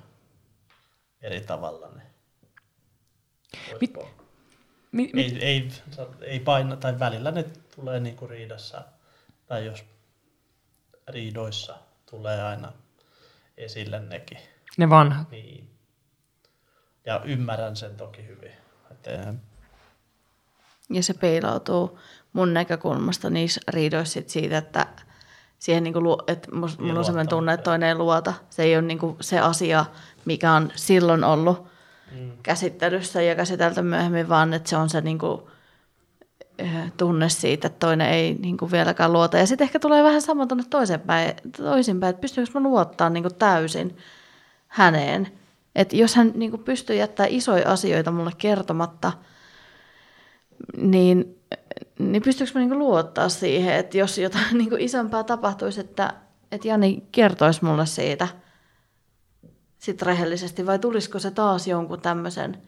eri 1.22 1.40
tavalla, 1.40 1.88
niin 1.88 2.13
Mit, 3.80 3.94
mi, 4.92 5.10
mi, 5.12 5.22
ei, 5.22 5.38
ei, 5.44 5.68
ei 6.20 6.40
paina, 6.40 6.76
tai 6.76 6.98
välillä 6.98 7.30
ne 7.30 7.44
tulee 7.76 8.00
niinku 8.00 8.26
riidassa, 8.26 8.84
tai 9.46 9.66
jos 9.66 9.84
riidoissa 11.08 11.76
tulee 12.10 12.42
aina 12.42 12.72
esille 13.56 14.00
nekin. 14.00 14.38
Ne 14.76 14.90
vanhat. 14.90 15.30
Niin. 15.30 15.70
Ja 17.06 17.20
ymmärrän 17.24 17.76
sen 17.76 17.96
toki 17.96 18.26
hyvin. 18.26 18.52
Että 18.90 19.34
ja 20.90 21.02
se 21.02 21.14
peilautuu 21.14 21.98
mun 22.32 22.54
näkökulmasta 22.54 23.30
niissä 23.30 23.60
riidoissa 23.68 24.20
siitä, 24.26 24.58
että 24.58 24.86
siihen 25.58 25.84
niin 25.84 25.94
kuin, 25.94 26.18
että 26.26 26.54
mulla 26.54 26.98
on 26.98 27.04
sellainen 27.04 27.28
tunne, 27.28 27.52
että 27.52 27.64
toinen 27.64 27.88
ei 27.88 27.94
luota. 27.94 28.34
Se 28.50 28.62
ei 28.62 28.76
ole 28.76 28.82
niin 28.82 28.98
kuin 28.98 29.16
se 29.20 29.38
asia, 29.38 29.84
mikä 30.24 30.52
on 30.52 30.70
silloin 30.74 31.24
ollut 31.24 31.73
käsittelyssä 32.42 33.22
ja 33.22 33.34
käsitelty 33.34 33.82
myöhemmin, 33.82 34.28
vaan 34.28 34.54
että 34.54 34.70
se 34.70 34.76
on 34.76 34.88
se 34.88 35.00
niin 35.00 35.18
kuin, 35.18 35.40
eh, 36.58 36.92
tunne 36.96 37.28
siitä, 37.28 37.66
että 37.66 37.86
toinen 37.86 38.08
ei 38.08 38.34
niin 38.34 38.56
kuin 38.56 38.72
vieläkään 38.72 39.12
luota. 39.12 39.38
Ja 39.38 39.46
sitten 39.46 39.64
ehkä 39.64 39.78
tulee 39.78 40.02
vähän 40.04 40.22
sama 40.22 40.46
tunne 40.46 40.64
toisinpäin, 40.70 41.32
toisinpäin 41.56 42.10
että 42.10 42.20
pystyykö 42.20 42.50
mä 42.54 42.60
luottaa 42.60 43.10
niin 43.10 43.22
kuin 43.22 43.34
täysin 43.34 43.96
häneen. 44.68 45.28
Että 45.74 45.96
jos 45.96 46.14
hän 46.14 46.32
niin 46.34 46.50
kuin 46.50 46.64
pystyy 46.64 46.96
jättämään 46.96 47.32
isoja 47.32 47.72
asioita 47.72 48.10
mulle 48.10 48.32
kertomatta, 48.38 49.12
niin, 50.76 51.38
niin 51.98 52.22
pystyykö 52.22 52.52
mä 52.54 52.60
niin 52.60 52.68
kuin 52.68 52.78
luottaa 52.78 53.28
siihen, 53.28 53.74
että 53.74 53.98
jos 53.98 54.18
jotain 54.18 54.58
niin 54.58 54.70
kuin 54.70 54.80
isompaa 54.80 55.24
tapahtuisi, 55.24 55.80
että, 55.80 56.14
että 56.52 56.68
Jani 56.68 57.02
kertoisi 57.12 57.64
mulle 57.64 57.86
siitä– 57.86 58.28
sit 59.84 60.02
rehellisesti, 60.02 60.66
vai 60.66 60.78
tulisiko 60.78 61.18
se 61.18 61.30
taas 61.30 61.66
jonkun 61.66 62.00
tämmöisen, 62.00 62.62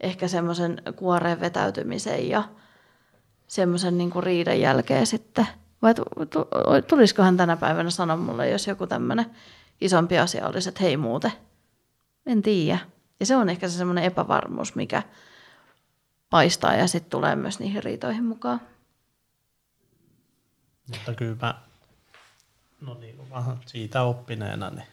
ehkä 0.00 0.28
semmoisen 0.28 0.82
kuoreen 0.96 1.40
vetäytymisen 1.40 2.28
ja 2.28 2.48
semmoisen 3.48 3.98
niin 3.98 4.10
kuin 4.10 4.22
riidan 4.22 4.60
jälkeen 4.60 5.06
sitten? 5.06 5.46
Vai 5.82 5.94
tulisiko 6.88 7.22
hän 7.22 7.36
tänä 7.36 7.56
päivänä 7.56 7.90
sanoa 7.90 8.16
mulle, 8.16 8.50
jos 8.50 8.66
joku 8.66 8.86
tämmöinen 8.86 9.26
isompi 9.80 10.18
asia 10.18 10.46
olisi, 10.46 10.68
että 10.68 10.82
hei 10.82 10.96
muuten? 10.96 11.32
En 12.26 12.42
tiedä. 12.42 12.78
Ja 13.20 13.26
se 13.26 13.36
on 13.36 13.48
ehkä 13.48 13.68
se 13.68 13.78
semmoinen 13.78 14.04
epävarmuus, 14.04 14.74
mikä 14.74 15.02
paistaa 16.30 16.74
ja 16.74 16.86
sitten 16.86 17.10
tulee 17.10 17.36
myös 17.36 17.58
niihin 17.58 17.82
riitoihin 17.82 18.24
mukaan. 18.24 18.60
Mutta 20.88 21.14
kyllä 21.14 21.36
mä, 21.42 21.62
no 22.80 22.94
niin, 22.94 23.30
vähän 23.30 23.60
siitä 23.66 24.02
oppineena, 24.02 24.70
niin 24.70 24.86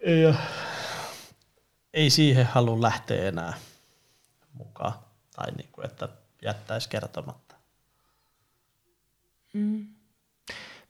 ei, 0.00 0.34
ei 1.94 2.10
siihen 2.10 2.46
halua 2.46 2.82
lähteä 2.82 3.28
enää 3.28 3.52
mukaan. 4.52 4.92
Tai 5.36 5.52
niin 5.56 5.68
kuin, 5.72 5.86
että 5.86 6.08
jättäisi 6.42 6.88
kertomatta. 6.88 7.54
Mm. 9.52 9.86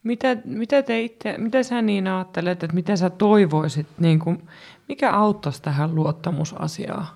Mitä, 0.03 0.37
mitä, 0.45 0.83
te 0.83 1.01
itse, 1.01 1.39
mitä 1.39 1.63
sä 1.63 1.83
niin 1.83 2.07
ajattelet, 2.07 2.63
että 2.63 2.75
mitä 2.75 2.97
sä 2.97 3.11
toivoisit, 3.11 3.87
niin 3.99 4.19
kuin, 4.19 4.49
mikä 4.89 5.13
auttaisi 5.13 5.63
tähän 5.63 5.95
luottamusasiaan? 5.95 7.07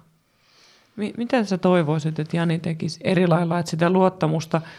Mitä 0.97 1.45
sä 1.45 1.59
toivoisit, 1.59 2.19
että 2.19 2.37
Jani 2.37 2.59
tekisi 2.59 3.01
eri 3.05 3.27
lailla, 3.27 3.59
että 3.59 3.71
sitä 3.71 3.91
luottamusta– 3.91 4.61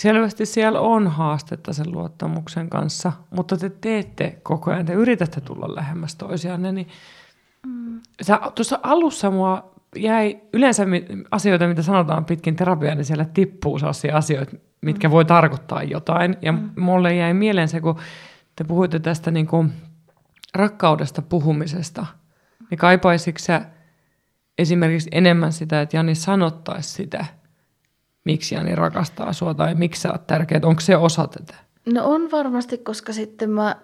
selvästi 0.00 0.46
siellä 0.46 0.80
on 0.80 1.08
haastetta 1.08 1.72
sen 1.72 1.92
luottamuksen 1.92 2.70
kanssa, 2.70 3.12
mutta 3.30 3.56
te 3.56 3.70
teette 3.70 4.38
koko 4.42 4.70
ajan, 4.70 4.86
te 4.86 4.92
yritätte 4.92 5.40
tulla 5.40 5.74
lähemmäs 5.74 6.16
toisianne, 6.16 6.72
niin 6.72 6.88
mm. 7.66 8.00
sä, 8.22 8.40
tuossa 8.54 8.78
alussa 8.82 9.30
mua 9.30 9.74
jäi 9.96 10.40
yleensä 10.52 10.86
asioita, 11.30 11.68
mitä 11.68 11.82
sanotaan 11.82 12.24
pitkin 12.24 12.56
terapiaa, 12.56 12.94
niin 12.94 13.04
siellä 13.04 13.24
tippuu 13.24 13.78
sellaisia 13.78 14.16
asioita, 14.16 14.56
mitkä 14.80 15.08
mm. 15.08 15.12
voi 15.12 15.24
tarkoittaa 15.24 15.82
jotain. 15.82 16.36
Ja 16.42 16.52
mm. 16.52 16.70
mulle 16.76 17.14
jäi 17.14 17.34
mieleen 17.34 17.68
se, 17.68 17.80
kun 17.80 17.98
te 18.56 18.64
puhuitte 18.64 18.98
tästä 18.98 19.30
niin 19.30 19.46
kuin 19.46 19.72
rakkaudesta 20.54 21.22
puhumisesta, 21.22 22.06
niin 22.70 22.78
kaipaisitko 22.78 23.38
sä 23.38 23.64
esimerkiksi 24.58 25.08
enemmän 25.12 25.52
sitä, 25.52 25.80
että 25.80 25.96
Jani 25.96 26.14
sanottaisi 26.14 26.88
sitä– 26.90 27.24
miksi 28.24 28.54
Jani 28.54 28.74
rakastaa 28.74 29.32
sua 29.32 29.54
tai 29.54 29.74
miksi 29.74 30.00
sä 30.00 30.12
oot 30.12 30.26
tärkeä, 30.26 30.60
onko 30.62 30.80
se 30.80 30.96
osa 30.96 31.26
tätä? 31.26 31.54
No 31.86 32.04
on 32.04 32.30
varmasti, 32.30 32.78
koska 32.78 33.12
sitten 33.12 33.50
mä 33.50 33.76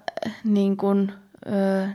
niin 0.44 0.76
kun, 0.76 1.12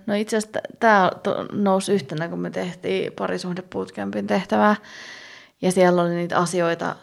no 0.08 0.14
itse 0.14 0.38
asiassa 0.38 0.60
tämä 0.80 1.12
nousi 1.52 1.94
yhtenä, 1.94 2.28
kun 2.28 2.40
me 2.40 2.50
tehtiin 2.50 3.12
parisuhdepuutkämpin 3.14 4.28
tehtävää. 4.28 4.76
Ja 5.62 5.72
siellä 5.72 6.02
oli 6.02 6.16
niitä 6.16 6.38
asioita, 6.38 6.96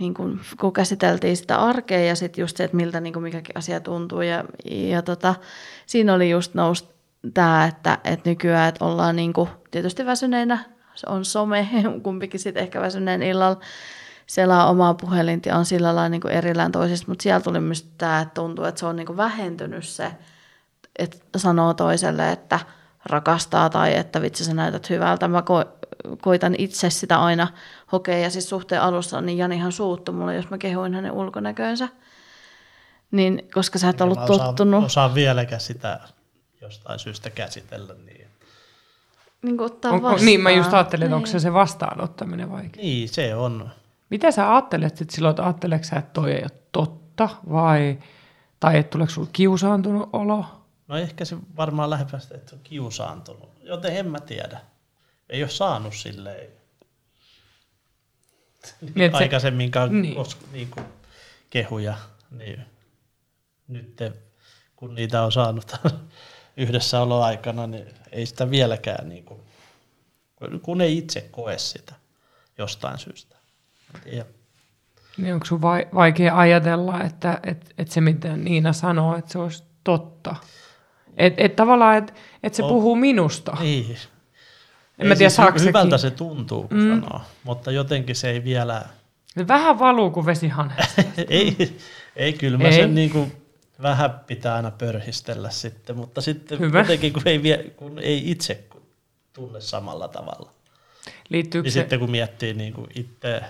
niin 0.00 0.14
kun, 0.14 0.40
kun 0.60 0.72
käsiteltiin 0.72 1.36
sitä 1.36 1.56
arkea 1.56 2.00
ja 2.00 2.14
sitten 2.14 2.42
just 2.42 2.56
se, 2.56 2.64
että 2.64 2.76
miltä 2.76 3.00
niin 3.00 3.22
mikäkin 3.22 3.56
asia 3.58 3.80
tuntuu. 3.80 4.22
Ja, 4.22 4.44
ja 4.64 5.02
tota, 5.02 5.34
siinä 5.86 6.14
oli 6.14 6.30
just 6.30 6.54
nousi 6.54 6.84
tämä, 7.34 7.66
että, 7.66 7.98
että 8.04 8.30
nykyään 8.30 8.68
että 8.68 8.84
ollaan 8.84 9.16
niin 9.16 9.32
kun, 9.32 9.48
tietysti 9.70 10.06
väsyneinä, 10.06 10.64
on 11.06 11.24
some, 11.24 11.68
kumpikin 12.02 12.40
sitten 12.40 12.62
ehkä 12.62 12.80
väsyneen 12.80 13.22
illalla, 13.22 13.60
selaa 14.32 14.70
omaa 14.70 14.94
puhelinta 14.94 15.48
ja 15.48 15.56
on 15.56 15.64
sillä 15.64 15.86
lailla 15.86 16.08
niin 16.08 16.20
kuin 16.20 16.34
erillään 16.34 16.72
toisista, 16.72 17.06
mutta 17.08 17.22
siellä 17.22 17.40
tuli 17.40 17.60
myös 17.60 17.82
tämä, 17.98 18.20
että 18.20 18.34
tuntuu, 18.34 18.64
että 18.64 18.78
se 18.78 18.86
on 18.86 18.96
niin 18.96 19.06
kuin 19.06 19.16
vähentynyt 19.16 19.84
se, 19.84 20.12
että 20.98 21.38
sanoo 21.38 21.74
toiselle, 21.74 22.32
että 22.32 22.60
rakastaa 23.06 23.70
tai 23.70 23.96
että 23.96 24.22
vitsi 24.22 24.44
sä 24.44 24.54
näytät 24.54 24.90
hyvältä. 24.90 25.28
Mä 25.28 25.40
ko- 25.40 25.88
koitan 26.20 26.54
itse 26.58 26.90
sitä 26.90 27.20
aina 27.22 27.48
hokea 27.92 28.18
ja 28.18 28.30
siis 28.30 28.48
suhteen 28.48 28.82
alussa 28.82 29.20
niin 29.20 29.38
Janihan 29.38 29.72
suuttu 29.72 30.12
mulle, 30.12 30.34
jos 30.34 30.50
mä 30.50 30.58
kehuin 30.58 30.94
hänen 30.94 31.12
ulkonäköönsä. 31.12 31.88
Niin, 33.10 33.48
koska 33.54 33.78
sä 33.78 33.88
et 33.88 34.00
ollut 34.00 34.18
Mä 34.18 34.24
osaan, 34.24 34.40
tottunut 34.40 34.84
osaan 34.84 35.14
vieläkään 35.14 35.60
sitä 35.60 36.00
jostain 36.60 36.98
syystä 36.98 37.30
käsitellä. 37.30 37.94
Niin, 37.94 38.26
niin 39.42 39.56
kuin 39.56 39.66
ottaa 39.66 39.92
vastaan. 40.02 40.24
niin 40.24 40.40
mä 40.40 40.50
just 40.50 40.74
ajattelin, 40.74 41.04
että 41.04 41.16
onko 41.16 41.26
se 41.26 41.32
Niin. 41.32 41.40
se 41.40 41.52
vastaanottaminen 41.52 42.50
vaikea. 42.50 42.82
niin 42.82 43.08
se 43.08 43.34
on. 43.34 43.70
Mitä 44.12 44.30
sä 44.30 44.52
ajattelet 44.52 44.96
sit 44.96 45.10
silloin, 45.10 45.30
että 45.32 45.44
ajatteleeko 45.44 45.84
sä, 45.84 45.96
että 45.96 46.12
toi 46.12 46.32
ei 46.32 46.42
ole 46.42 46.60
totta 46.72 47.28
vai, 47.52 47.98
tai 48.60 48.78
että 48.78 48.90
tuleeko 48.90 49.12
sulla 49.12 49.28
kiusaantunut 49.32 50.10
olo? 50.12 50.44
No 50.88 50.96
ehkä 50.96 51.24
se 51.24 51.36
varmaan 51.56 51.90
lähempää 51.90 52.20
että 52.34 52.56
on 52.56 52.60
kiusaantunut. 52.64 53.50
Joten 53.62 53.96
en 53.96 54.10
mä 54.10 54.20
tiedä. 54.20 54.60
Ei 55.28 55.42
ole 55.42 55.50
saanut 55.50 55.94
silleen 55.94 56.50
Niin, 58.94 59.10
se- 59.10 59.16
aikaisemminkaan 59.16 60.02
niin. 60.02 60.14
Kos, 60.14 60.36
niin 60.52 60.70
kuin 60.70 60.86
kehuja. 61.50 61.94
Niin 62.30 62.66
nyt 63.68 63.98
kun 64.76 64.94
niitä 64.94 65.22
on 65.22 65.32
saanut 65.32 65.72
yhdessäoloaikana, 66.56 67.66
niin 67.66 67.94
ei 68.10 68.26
sitä 68.26 68.50
vieläkään, 68.50 69.08
niin 69.08 69.24
kuin, 69.24 69.40
kun 70.62 70.80
ei 70.80 70.98
itse 70.98 71.20
koe 71.20 71.58
sitä 71.58 71.94
jostain 72.58 72.98
syystä. 72.98 73.31
Niin 75.16 75.34
onko 75.34 75.46
sun 75.46 75.62
vai, 75.62 75.86
vaikea 75.94 76.38
ajatella, 76.38 77.02
että 77.02 77.40
et, 77.42 77.74
et 77.78 77.90
se 77.90 78.00
mitä 78.00 78.36
Niina 78.36 78.72
sanoo, 78.72 79.16
että 79.16 79.32
se 79.32 79.38
olisi 79.38 79.64
totta? 79.84 80.36
Että 81.16 81.44
et 81.44 81.56
tavallaan, 81.56 81.96
että 81.96 82.12
et 82.42 82.54
se 82.54 82.62
On. 82.62 82.68
puhuu 82.68 82.96
minusta. 82.96 83.56
Niin. 83.60 83.96
En 84.98 85.06
mä 85.06 85.16
tiedä, 85.16 85.30
hy- 85.50 85.60
Hyvältä 85.60 85.98
se 85.98 86.10
tuntuu, 86.10 86.68
kun 86.68 86.78
mm. 86.78 87.00
sanoo, 87.00 87.20
mutta 87.44 87.70
jotenkin 87.70 88.16
se 88.16 88.30
ei 88.30 88.44
vielä... 88.44 88.82
Vähän 89.48 89.78
valuu 89.78 90.10
kuin 90.10 90.26
vesihanhesta. 90.26 91.02
ei, 91.28 91.78
ei, 92.16 92.32
kyllä 92.32 92.58
mä 92.58 92.64
Ei. 92.64 92.74
ei. 92.74 92.80
sen 92.80 92.94
niin 92.94 93.10
kuin 93.10 93.32
vähän 93.82 94.20
pitää 94.26 94.54
aina 94.54 94.70
pörhistellä 94.70 95.50
sitten, 95.50 95.96
mutta 95.96 96.20
sitten 96.20 96.58
Hyvä. 96.58 96.78
jotenkin 96.78 97.12
kun 97.12 97.22
ei, 97.26 97.42
vie, 97.42 97.64
kun 97.76 97.98
ei 97.98 98.30
itse 98.30 98.64
tunne 99.32 99.60
samalla 99.60 100.08
tavalla. 100.08 100.50
Liittyykö 101.28 101.66
Niin 101.66 101.72
se, 101.72 101.80
sitten 101.80 101.98
kun 101.98 102.10
miettii 102.10 102.54
niin 102.54 102.72
kuin 102.72 102.86
itse, 102.94 103.42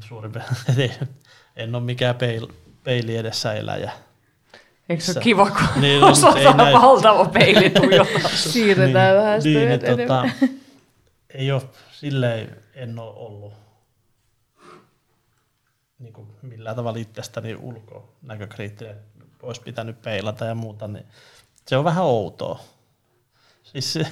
suurin 0.00 0.32
piirtein, 0.66 1.08
en 1.56 1.74
ole 1.74 1.82
mikään 1.82 2.16
peil, 2.16 2.46
peili 2.84 3.16
edessä 3.16 3.52
eläjä. 3.54 3.92
eikö 4.88 5.02
se 5.02 5.12
ole 5.12 5.22
kiva, 5.22 5.50
kun 5.50 5.60
Niin, 5.74 5.80
niin, 5.80 6.00
no, 6.00 6.08
osataan 6.08 6.56
näy. 6.56 6.72
valtava 6.72 7.24
peili 7.24 7.70
tuijottaa? 7.70 8.30
Siirretään 8.52 9.16
vähän 9.16 9.42
sitä 9.42 9.58
niin, 9.58 9.70
enemmän. 9.72 9.98
tota, 9.98 10.48
ei 11.34 11.52
ole, 11.52 11.62
silleen 11.92 12.56
en 12.74 12.98
ole 12.98 13.12
ollut 13.16 13.52
niin 15.98 16.12
kuin 16.12 16.28
millään 16.42 16.76
tavalla 16.76 16.98
itsestäni 16.98 17.54
ulkonäkökriittinen, 17.54 18.96
olisi 19.42 19.60
pitänyt 19.62 20.02
peilata 20.02 20.44
ja 20.44 20.54
muuta, 20.54 20.88
niin 20.88 21.06
se 21.66 21.76
on 21.76 21.84
vähän 21.84 22.04
outoa. 22.04 22.60
Siis 23.62 23.92
se, 23.92 24.06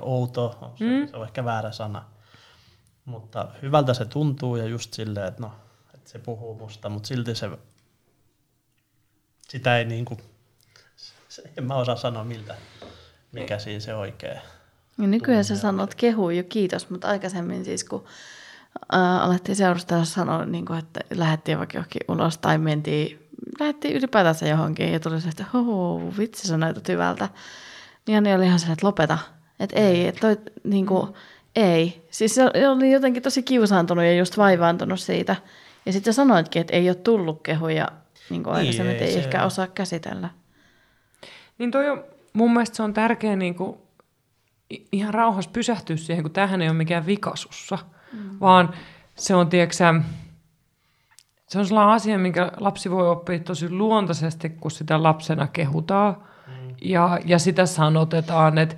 outoa, 0.00 0.72
se, 0.78 0.84
mm. 0.84 1.08
se 1.08 1.16
on 1.16 1.24
ehkä 1.24 1.44
väärä 1.44 1.72
sana. 1.72 2.04
Mutta 3.04 3.48
hyvältä 3.62 3.94
se 3.94 4.04
tuntuu 4.04 4.56
ja 4.56 4.64
just 4.64 4.94
silleen, 4.94 5.28
että 5.28 5.42
no, 5.42 5.52
että 5.94 6.10
se 6.10 6.18
puhuu 6.18 6.54
musta, 6.54 6.88
mutta 6.88 7.06
silti 7.06 7.34
se, 7.34 7.50
sitä 9.48 9.78
ei 9.78 9.84
niin 9.84 10.04
kuin, 10.04 10.20
se, 11.28 11.42
en 11.58 11.64
mä 11.64 11.74
osaa 11.74 11.96
sanoa 11.96 12.24
miltä, 12.24 12.56
mikä 13.32 13.58
siinä 13.58 13.80
se 13.80 13.94
oikein. 13.94 14.40
Ja 14.98 15.06
nykyään 15.06 15.44
sä 15.44 15.56
sanot 15.56 15.94
kehu 15.94 16.30
jo 16.30 16.44
kiitos, 16.44 16.90
mutta 16.90 17.08
aikaisemmin 17.08 17.64
siis 17.64 17.84
kun 17.84 18.04
ää, 18.92 19.22
alettiin 19.22 19.56
seurustella 19.56 20.04
sanoa, 20.04 20.44
niin 20.44 20.66
kuin, 20.66 20.78
että 20.78 21.00
lähdettiin 21.14 21.58
vaikka 21.58 21.76
johonkin 21.76 22.02
ulos 22.08 22.38
tai 22.38 22.58
mentiin, 22.58 23.28
lähdettiin 23.60 23.96
ylipäätänsä 23.96 24.48
johonkin 24.48 24.92
ja 24.92 25.00
tuli 25.00 25.20
se, 25.20 25.28
että 25.28 25.44
huu, 25.52 26.14
vitsi 26.18 26.48
sä 26.48 26.56
näytät 26.56 26.88
hyvältä. 26.88 27.28
Niin 28.06 28.36
oli 28.36 28.46
ihan 28.46 28.58
se, 28.58 28.72
että 28.72 28.86
lopeta. 28.86 29.18
Että 29.60 29.76
ei, 29.76 30.08
että 30.08 30.20
toi, 30.20 30.36
niin 30.64 30.86
kuin, 30.86 31.14
ei. 31.56 32.06
Siis 32.10 32.34
se 32.34 32.44
oli 32.68 32.92
jotenkin 32.92 33.22
tosi 33.22 33.42
kiusaantunut 33.42 34.04
ja 34.04 34.16
just 34.16 34.38
vaivaantunut 34.38 35.00
siitä. 35.00 35.36
Ja 35.86 35.92
sitten 35.92 36.14
sanoitkin, 36.14 36.60
että 36.60 36.76
ei 36.76 36.88
ole 36.88 36.94
tullut 36.94 37.42
kehuja 37.42 37.88
niin 38.30 38.42
kuin 38.42 38.52
Niin, 38.52 38.58
aikaisemmin, 38.58 38.92
että 38.92 39.04
ei 39.04 39.10
ei 39.10 39.18
ehkä 39.18 39.44
osaa 39.44 39.66
käsitellä. 39.66 40.30
Niin 41.58 41.70
toi 41.70 41.88
on, 41.88 42.04
mun 42.32 42.52
mielestä 42.52 42.76
se 42.76 42.82
on 42.82 42.94
tärkeä 42.94 43.36
niin 43.36 43.54
kuin, 43.54 43.78
ihan 44.92 45.14
rauhassa 45.14 45.50
pysähtyä 45.50 45.96
siihen, 45.96 46.24
kun 46.24 46.30
tämähän 46.30 46.62
ei 46.62 46.68
ole 46.68 46.76
mikään 46.76 47.06
vikasussa, 47.06 47.78
mm. 48.12 48.40
vaan 48.40 48.74
se 49.14 49.34
on, 49.34 49.48
tiedätkö 49.48 49.76
sä, 49.76 49.94
se 51.46 51.58
on 51.58 51.66
sellainen 51.66 51.94
asia, 51.94 52.18
minkä 52.18 52.52
lapsi 52.56 52.90
voi 52.90 53.08
oppia 53.08 53.38
tosi 53.38 53.70
luontaisesti, 53.70 54.50
kun 54.50 54.70
sitä 54.70 55.02
lapsena 55.02 55.46
kehutaan 55.46 56.16
mm. 56.46 56.74
ja, 56.82 57.18
ja 57.24 57.38
sitä 57.38 57.66
sanotetaan, 57.66 58.58
että 58.58 58.76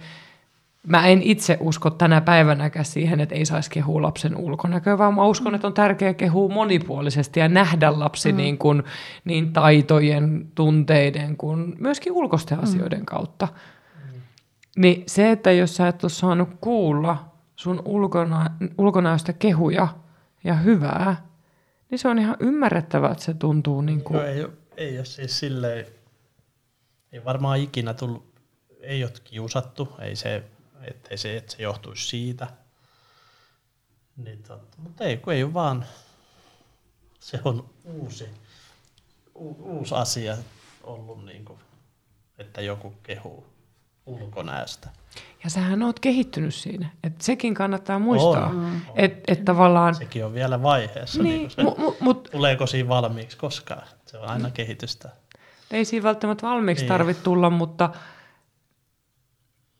Mä 0.86 1.06
en 1.06 1.22
itse 1.22 1.58
usko 1.60 1.90
tänä 1.90 2.20
päivänäkään 2.20 2.84
siihen, 2.84 3.20
että 3.20 3.34
ei 3.34 3.44
saisi 3.46 3.70
kehua 3.70 4.02
lapsen 4.02 4.36
ulkonäköä, 4.36 4.98
vaan 4.98 5.14
mä 5.14 5.26
uskon, 5.26 5.54
että 5.54 5.66
on 5.66 5.74
tärkeää 5.74 6.14
kehua 6.14 6.48
monipuolisesti 6.48 7.40
ja 7.40 7.48
nähdä 7.48 7.98
lapsi 7.98 8.32
mm. 8.32 8.36
niin, 8.36 8.58
kuin, 8.58 8.82
niin 9.24 9.52
taitojen, 9.52 10.46
tunteiden 10.54 11.36
kuin 11.36 11.74
myöskin 11.78 12.12
ulkoisten 12.12 12.60
asioiden 12.60 13.06
kautta. 13.06 13.48
Niin 14.76 15.02
se, 15.06 15.30
että 15.30 15.52
jos 15.52 15.76
sä 15.76 15.88
et 15.88 16.04
ole 16.04 16.10
saanut 16.10 16.48
kuulla 16.60 17.24
sun 17.56 17.82
ulkona, 17.84 18.50
ulkonäöstä 18.78 19.32
kehuja 19.32 19.88
ja 20.44 20.54
hyvää, 20.54 21.26
niin 21.90 21.98
se 21.98 22.08
on 22.08 22.18
ihan 22.18 22.36
ymmärrettävää, 22.40 23.12
että 23.12 23.24
se 23.24 23.34
tuntuu 23.34 23.80
niin 23.80 24.00
kuin... 24.00 24.16
Joo, 24.16 24.26
ei, 24.26 24.46
ei 24.76 24.96
ole 24.96 25.04
siis 25.04 25.38
silleen, 25.38 25.86
ei 27.12 27.24
varmaan 27.24 27.58
ikinä 27.58 27.94
tullut, 27.94 28.24
ei 28.80 29.04
ole 29.04 29.12
kiusattu, 29.24 29.88
ei 30.00 30.16
se, 30.16 30.44
ettei 30.90 31.18
se, 31.18 31.36
että 31.36 31.52
se 31.56 31.62
johtuisi 31.62 32.08
siitä. 32.08 32.46
Niin 34.16 34.42
totta, 34.42 34.76
mutta 34.78 35.04
ei, 35.04 35.16
kun 35.16 35.32
ei 35.32 35.42
ole 35.44 35.54
vaan, 35.54 35.84
se 37.20 37.40
on 37.44 37.70
uusi, 37.84 38.28
u, 39.34 39.56
uusi 39.78 39.94
asia 39.94 40.36
ollut, 40.82 41.24
niin 41.24 41.44
kuin, 41.44 41.58
että 42.38 42.60
joku 42.60 42.94
kehuu 43.02 43.46
ulkonäöstä. 44.06 44.88
Ja 45.44 45.50
sähän 45.50 45.82
oot 45.82 46.00
kehittynyt 46.00 46.54
siinä. 46.54 46.90
Et 47.04 47.20
sekin 47.20 47.54
kannattaa 47.54 47.98
muistaa. 47.98 48.46
On, 48.46 48.80
Että 48.96 49.32
et 49.32 49.44
tavallaan... 49.44 49.94
Sekin 49.94 50.24
on 50.24 50.34
vielä 50.34 50.62
vaiheessa, 50.62 51.22
niin, 51.22 51.30
Niin, 51.30 51.40
niin 51.40 51.50
se, 51.50 51.62
mu, 51.62 51.74
mu, 51.78 51.96
mut 52.00 52.28
tuleeko 52.32 52.66
siinä 52.66 52.88
valmiiksi 52.88 53.36
koskaan. 53.36 53.86
Se 54.06 54.18
on 54.18 54.28
aina 54.28 54.50
kehitystä. 54.50 55.10
ei 55.70 55.84
siinä 55.84 56.02
välttämättä 56.02 56.46
valmiiksi 56.46 56.82
Niin. 56.84 56.88
tarvitse 56.88 57.22
tulla, 57.22 57.50
mutta 57.50 57.90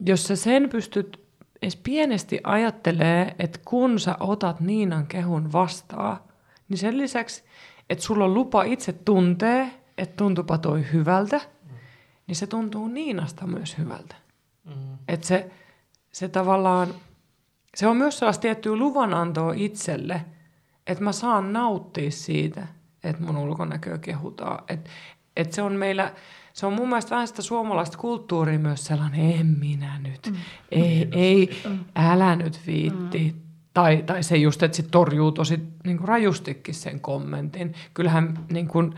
jos 0.00 0.24
sä 0.24 0.36
sen 0.36 0.68
pystyt 0.68 1.20
edes 1.62 1.76
pienesti 1.76 2.40
ajattelee, 2.44 3.34
että 3.38 3.60
kun 3.64 4.00
sä 4.00 4.16
otat 4.20 4.60
Niinan 4.60 5.06
kehun 5.06 5.52
vastaan, 5.52 6.20
niin 6.68 6.78
sen 6.78 6.98
lisäksi, 6.98 7.44
että 7.90 8.04
sulla 8.04 8.24
on 8.24 8.34
lupa 8.34 8.62
itse 8.62 8.92
tuntee, 8.92 9.70
että 9.98 10.16
tuntupa 10.16 10.58
toi 10.58 10.84
hyvältä, 10.92 11.40
niin 12.26 12.36
se 12.36 12.46
tuntuu 12.46 12.88
Niinasta 12.88 13.46
myös 13.46 13.78
hyvältä. 13.78 14.16
Mm. 14.64 14.98
Että 15.08 15.26
se, 15.26 15.50
se 16.12 16.28
tavallaan, 16.28 16.88
se 17.74 17.86
on 17.86 17.96
myös 17.96 18.18
sellaista 18.18 18.42
tiettyä 18.42 18.76
luvanantoa 18.76 19.52
itselle, 19.56 20.24
että 20.86 21.04
mä 21.04 21.12
saan 21.12 21.52
nauttia 21.52 22.10
siitä, 22.10 22.66
että 23.04 23.22
mun 23.22 23.36
ulkonäköä 23.36 23.98
kehutaan. 23.98 24.64
Että 24.68 24.90
et 25.36 25.52
se 25.52 25.62
on 25.62 25.72
meillä, 25.72 26.12
se 26.56 26.66
on 26.66 26.72
mun 26.72 26.88
mielestä 26.88 27.10
vähän 27.10 27.28
sitä 27.28 27.42
suomalaista 27.42 27.98
kulttuuria 27.98 28.58
myös 28.58 28.84
sellainen, 28.84 29.40
en 29.40 29.46
minä 29.46 29.98
nyt, 29.98 30.26
mm. 30.30 30.36
ei, 30.70 31.08
ei, 31.12 31.50
älä 31.96 32.36
nyt 32.36 32.60
viitti. 32.66 33.32
Mm. 33.34 33.40
Tai, 33.74 34.02
tai 34.06 34.22
se 34.22 34.36
just, 34.36 34.62
että 34.62 34.76
sit 34.76 34.90
torjuu 34.90 35.32
tosi 35.32 35.60
niin 35.84 35.96
kuin 35.96 36.08
rajustikin 36.08 36.74
sen 36.74 37.00
kommentin. 37.00 37.74
Kyllähän 37.94 38.38
niin 38.52 38.68
kuin, 38.68 38.94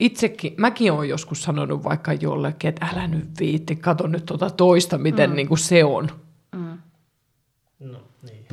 itsekin, 0.00 0.54
mäkin 0.56 0.92
olen 0.92 1.08
joskus 1.08 1.42
sanonut 1.42 1.84
vaikka 1.84 2.12
jollekin, 2.12 2.68
että 2.68 2.86
älä 2.92 3.06
nyt 3.06 3.28
viitti, 3.40 3.76
kato 3.76 4.06
nyt 4.06 4.26
tuota 4.26 4.50
toista, 4.50 4.98
miten 4.98 5.30
mm. 5.30 5.36
niin 5.36 5.48
kuin 5.48 5.58
se 5.58 5.84
on. 5.84 6.10
No 7.80 8.00
niin. 8.22 8.46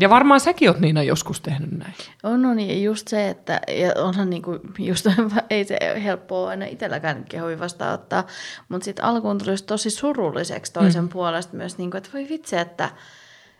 Ja 0.00 0.10
varmaan 0.10 0.40
säkin 0.40 0.68
oot 0.68 0.80
Niina 0.80 1.02
joskus 1.02 1.40
tehnyt 1.40 1.70
näin. 1.70 1.94
On, 2.22 2.42
no 2.42 2.54
niin, 2.54 2.84
just 2.84 3.08
se, 3.08 3.28
että 3.28 3.60
ja 3.68 3.92
onhan 4.02 4.30
niinku, 4.30 4.58
just, 4.78 5.06
ei 5.50 5.64
se 5.64 5.78
helppoa 6.04 6.48
aina 6.48 6.66
itselläkään 6.66 7.24
kehui 7.24 7.58
vastaanottaa, 7.58 8.26
mutta 8.68 8.84
sitten 8.84 9.04
alkuun 9.04 9.38
tuli 9.38 9.56
tosi 9.66 9.90
surulliseksi 9.90 10.72
toisen 10.72 11.04
mm. 11.04 11.08
puolesta 11.08 11.56
myös, 11.56 11.78
niinku, 11.78 11.96
että 11.96 12.10
voi 12.14 12.26
vitsi, 12.28 12.56
että 12.56 12.90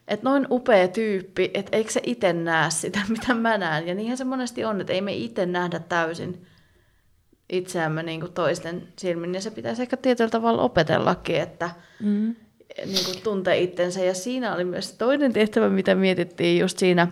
että 0.08 0.28
noin 0.28 0.46
upea 0.50 0.88
tyyppi, 0.88 1.50
että 1.54 1.76
eikö 1.76 1.92
se 1.92 2.00
itse 2.06 2.32
näe 2.32 2.70
sitä, 2.70 3.00
mitä 3.18 3.34
mä 3.34 3.58
näen. 3.58 3.88
Ja 3.88 3.94
niinhän 3.94 4.18
se 4.18 4.24
monesti 4.24 4.64
on, 4.64 4.80
että 4.80 4.92
ei 4.92 5.00
me 5.00 5.12
itse 5.12 5.46
nähdä 5.46 5.78
täysin 5.78 6.46
itseämme 7.52 8.02
niin 8.02 8.20
kuin 8.20 8.32
toisten 8.32 8.88
silmin. 8.98 9.34
Ja 9.34 9.40
se 9.40 9.50
pitäisi 9.50 9.82
ehkä 9.82 9.96
tietyllä 9.96 10.30
tavalla 10.30 10.62
opetellakin, 10.62 11.36
että 11.36 11.70
mm. 12.00 12.36
Niin 12.86 13.04
kuin 13.04 13.22
tuntee 13.22 13.58
itsensä. 13.58 14.00
Ja 14.00 14.14
siinä 14.14 14.54
oli 14.54 14.64
myös 14.64 14.92
toinen 14.92 15.32
tehtävä, 15.32 15.68
mitä 15.68 15.94
mietittiin 15.94 16.60
just 16.60 16.78
siinä 16.78 17.08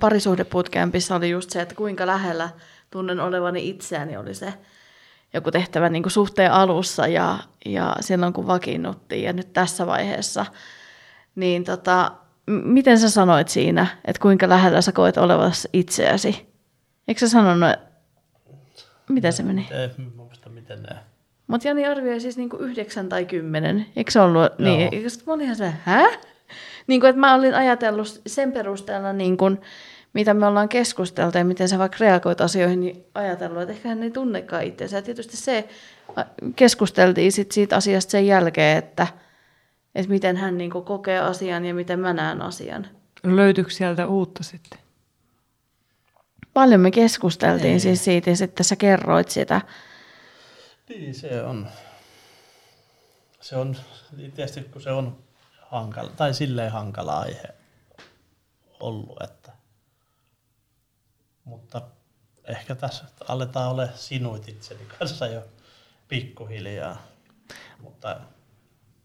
parisuhdeputkäämpissä 0.00 1.14
oli 1.14 1.30
just 1.30 1.50
se, 1.50 1.60
että 1.60 1.74
kuinka 1.74 2.06
lähellä 2.06 2.50
tunnen 2.90 3.20
olevani 3.20 3.68
itseäni 3.68 4.16
oli 4.16 4.34
se 4.34 4.54
joku 5.34 5.50
tehtävä 5.50 5.88
niin 5.88 6.02
kuin 6.02 6.12
suhteen 6.12 6.52
alussa 6.52 7.06
ja, 7.06 7.38
ja 7.66 7.96
silloin 8.00 8.32
kun 8.32 8.46
vakiinnuttiin 8.46 9.22
ja 9.22 9.32
nyt 9.32 9.52
tässä 9.52 9.86
vaiheessa. 9.86 10.46
Niin 11.34 11.64
tota, 11.64 12.12
miten 12.46 12.98
sä 12.98 13.10
sanoit 13.10 13.48
siinä, 13.48 13.86
että 14.04 14.22
kuinka 14.22 14.48
lähellä 14.48 14.80
sä 14.80 14.92
koet 14.92 15.16
olevasi 15.16 15.68
itseäsi? 15.72 16.46
Eikö 17.08 17.18
sä 17.18 17.28
sanonut, 17.28 17.76
miten 19.08 19.32
se 19.32 19.42
meni? 19.42 19.68
Ei, 19.70 19.90
muista 20.16 20.48
miten 20.48 20.82
ne. 20.82 20.96
Mutta 21.46 21.68
Jani 21.68 21.86
arvioi 21.86 22.20
siis 22.20 22.36
niinku 22.36 22.56
yhdeksän 22.56 23.08
tai 23.08 23.24
kymmenen. 23.24 23.86
Eikö 23.96 24.10
se 24.10 24.20
ollut? 24.20 24.42
Joo. 24.42 24.50
Niin, 24.58 25.04
mä 25.26 25.32
olin 25.32 25.44
ihan 25.44 25.56
se, 25.56 25.72
hä? 25.84 26.08
Niin 26.86 27.00
kuin, 27.00 27.10
että 27.10 27.20
mä 27.20 27.34
olin 27.34 27.54
ajatellut 27.54 28.20
sen 28.26 28.52
perusteella, 28.52 29.12
niin 29.12 29.36
kuin, 29.36 29.60
mitä 30.12 30.34
me 30.34 30.46
ollaan 30.46 30.68
keskusteltu 30.68 31.38
ja 31.38 31.44
miten 31.44 31.68
sä 31.68 31.78
vaikka 31.78 31.96
reagoit 32.00 32.40
asioihin, 32.40 32.80
niin 32.80 33.04
ajatellut, 33.14 33.62
että 33.62 33.72
ehkä 33.72 33.88
hän 33.88 34.02
ei 34.02 34.10
tunnekaan 34.10 34.64
itseänsä. 34.64 34.96
Ja 34.96 35.02
tietysti 35.02 35.36
se, 35.36 35.68
keskusteltiin 36.56 37.32
sit 37.32 37.52
siitä 37.52 37.76
asiasta 37.76 38.10
sen 38.10 38.26
jälkeen, 38.26 38.78
että, 38.78 39.06
että 39.94 40.10
miten 40.12 40.36
hän 40.36 40.58
niin 40.58 40.70
kokee 40.70 41.20
asian 41.20 41.64
ja 41.64 41.74
miten 41.74 42.00
mä 42.00 42.12
näen 42.12 42.42
asian. 42.42 42.86
Löytyykö 43.24 43.70
sieltä 43.70 44.06
uutta 44.06 44.42
sitten? 44.42 44.78
Paljon 46.54 46.80
me 46.80 46.90
keskusteltiin 46.90 47.72
ei. 47.72 47.80
siis 47.80 48.04
siitä 48.04 48.30
ja 48.30 48.36
sitten 48.36 48.64
sä 48.64 48.76
kerroit 48.76 49.28
sitä. 49.28 49.60
Niin, 50.88 51.14
se 51.14 51.42
on. 51.42 51.68
Se 53.40 53.56
on, 53.56 53.76
tietysti 54.16 54.62
kun 54.62 54.82
se 54.82 54.92
on 54.92 55.18
hankala, 55.62 56.10
tai 56.10 56.34
silleen 56.34 56.72
hankala 56.72 57.18
aihe 57.18 57.54
ollut, 58.80 59.22
että 59.22 59.52
mutta 61.44 61.82
ehkä 62.44 62.74
tässä 62.74 63.04
aletaan 63.28 63.70
ole 63.70 63.90
sinuit 63.94 64.48
itseni 64.48 64.84
kanssa 64.98 65.26
jo 65.26 65.42
pikkuhiljaa, 66.08 67.02
mutta 67.80 68.20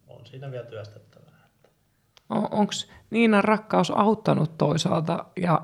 on 0.07 0.25
siinä 0.25 0.51
vielä 0.51 0.65
työstettävää. 0.65 1.47
On, 2.29 2.47
Onko 2.51 2.73
Niinan 3.09 3.43
rakkaus 3.43 3.91
auttanut 3.91 4.57
toisaalta 4.57 5.25
ja 5.41 5.61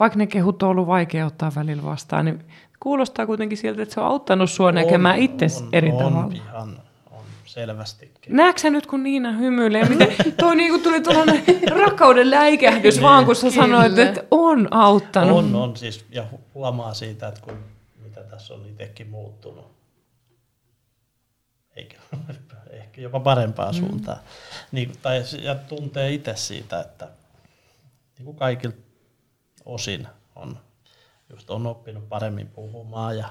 vaikka 0.00 0.18
ne 0.18 0.26
kehut 0.26 0.62
on 0.62 0.68
ollut 0.68 0.86
vaikea 0.86 1.26
ottaa 1.26 1.52
välillä 1.54 1.84
vastaan, 1.84 2.24
niin 2.24 2.46
kuulostaa 2.80 3.26
kuitenkin 3.26 3.58
siltä, 3.58 3.82
että 3.82 3.94
se 3.94 4.00
on 4.00 4.06
auttanut 4.06 4.50
sua 4.50 4.72
näkemään 4.72 5.18
itse 5.18 5.46
eri 5.72 5.90
on, 5.90 5.98
tavalla. 5.98 6.34
Ihan, 6.34 6.82
on 7.10 7.24
selvästikin. 7.44 8.36
Näetkö 8.36 8.60
sä 8.60 8.70
nyt, 8.70 8.86
kun 8.86 9.02
Niina 9.02 9.32
hymyilee? 9.32 9.88
Miten, 9.88 10.32
toi 10.36 10.56
niinku 10.60 10.78
tuli 10.78 11.00
tuollainen 11.00 11.44
rakkauden 11.70 12.30
läikähdys 12.30 13.02
vaan, 13.02 13.24
kun 13.24 13.36
sä 13.36 13.50
sanoit, 13.50 13.98
että 13.98 14.24
on 14.30 14.68
auttanut. 14.70 15.38
On, 15.38 15.54
on 15.54 15.76
siis, 15.76 16.04
ja 16.10 16.26
huomaa 16.54 16.94
siitä, 16.94 17.28
että 17.28 17.40
kun, 17.40 17.58
mitä 18.02 18.20
tässä 18.20 18.54
on 18.54 18.66
itsekin 18.66 19.10
muuttunut. 19.10 19.74
Eikä, 21.76 21.96
ehkä 22.70 23.00
jopa 23.00 23.20
parempaan 23.20 23.74
mm. 23.74 23.78
suuntaan. 23.78 24.18
Niin, 24.72 24.92
tai, 25.02 25.22
ja 25.42 25.54
tuntee 25.54 26.12
itse 26.12 26.36
siitä, 26.36 26.80
että 26.80 27.08
niin 28.18 28.24
kuin 28.24 28.36
kaikilta 28.36 28.78
osin 29.64 30.06
on, 30.36 30.58
just 31.30 31.50
on 31.50 31.66
oppinut 31.66 32.08
paremmin 32.08 32.46
puhumaan 32.46 33.18
ja 33.18 33.28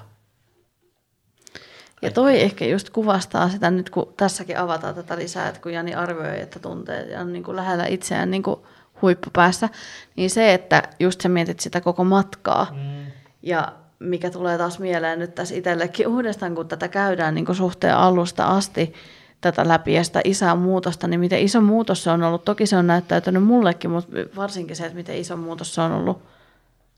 ja 2.02 2.10
toi 2.10 2.40
ehkä 2.40 2.64
just 2.64 2.90
kuvastaa 2.90 3.48
sitä 3.48 3.70
nyt, 3.70 3.90
kun 3.90 4.14
tässäkin 4.16 4.58
avataan 4.58 4.94
tätä 4.94 5.16
lisää, 5.16 5.48
että 5.48 5.60
kun 5.60 5.72
Jani 5.72 5.94
arvioi, 5.94 6.40
että 6.40 6.58
tuntee 6.58 7.02
ja 7.02 7.20
on 7.20 7.32
niin 7.32 7.42
kuin 7.44 7.56
lähellä 7.56 7.86
itseään 7.86 8.30
niin 8.30 8.42
kuin 8.42 8.60
huippupäässä, 9.02 9.68
niin 10.16 10.30
se, 10.30 10.54
että 10.54 10.82
just 11.00 11.20
sä 11.20 11.28
mietit 11.28 11.60
sitä 11.60 11.80
koko 11.80 12.04
matkaa 12.04 12.66
mm. 12.72 13.06
ja 13.42 13.72
mikä 13.98 14.30
tulee 14.30 14.58
taas 14.58 14.78
mieleen 14.78 15.18
nyt 15.18 15.34
tässä 15.34 15.54
itsellekin 15.54 16.08
uudestaan, 16.08 16.54
kun 16.54 16.68
tätä 16.68 16.88
käydään 16.88 17.34
niin 17.34 17.46
kuin 17.46 17.56
suhteen 17.56 17.96
alusta 17.96 18.44
asti 18.44 18.94
tätä 19.40 19.68
läpi 19.68 19.94
ja 19.94 20.04
sitä 20.04 20.20
isää 20.24 20.54
muutosta, 20.54 21.08
niin 21.08 21.20
miten 21.20 21.40
iso 21.40 21.60
muutos 21.60 22.04
se 22.04 22.10
on 22.10 22.22
ollut. 22.22 22.44
Toki 22.44 22.66
se 22.66 22.76
on 22.76 22.86
näyttäytynyt 22.86 23.42
mullekin, 23.42 23.90
mutta 23.90 24.12
varsinkin 24.36 24.76
se, 24.76 24.84
että 24.84 24.96
miten 24.96 25.16
iso 25.16 25.36
muutos 25.36 25.74
se 25.74 25.80
on 25.80 25.92
ollut 25.92 26.22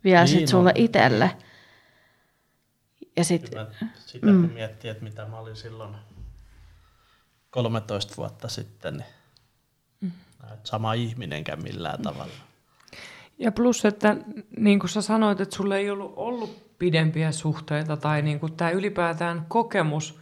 vielä 0.06 0.24
niin 0.24 0.38
sit 0.38 0.48
sulle 0.48 0.72
itselle. 0.74 1.36
Ja 3.16 3.24
sit, 3.24 3.54
mä, 3.54 3.66
sitä 4.06 4.26
mm. 4.26 4.40
kun 4.40 4.50
miettii, 4.54 4.90
että 4.90 5.04
mitä 5.04 5.26
mä 5.26 5.38
olin 5.38 5.56
silloin 5.56 5.96
13 7.50 8.14
vuotta 8.16 8.48
sitten, 8.48 8.94
niin 8.96 9.06
mm. 10.00 10.10
sama 10.64 10.92
ihminenkään 10.92 11.62
millään 11.62 12.02
tavalla. 12.02 12.32
Ja 13.38 13.52
plus, 13.52 13.84
että 13.84 14.16
niin 14.58 14.78
kuin 14.78 14.90
sä 14.90 15.02
sanoit, 15.02 15.40
että 15.40 15.56
sulle 15.56 15.76
ei 15.78 15.90
ollut 15.90 16.12
ollut 16.16 16.78
pidempiä 16.78 17.32
suhteita 17.32 17.96
tai 17.96 18.22
niin 18.22 18.40
kuin 18.40 18.52
tämä 18.52 18.70
ylipäätään 18.70 19.44
kokemus 19.48 20.20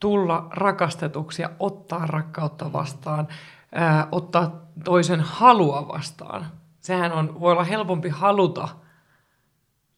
tulla 0.00 0.48
rakastetuksi 0.50 1.42
ja 1.42 1.50
ottaa 1.58 2.06
rakkautta 2.06 2.72
vastaan, 2.72 3.28
ää, 3.72 4.08
ottaa 4.12 4.66
toisen 4.84 5.20
halua 5.20 5.88
vastaan. 5.88 6.46
Sehän 6.80 7.12
on, 7.12 7.40
voi 7.40 7.52
olla 7.52 7.64
helpompi 7.64 8.08
haluta 8.08 8.68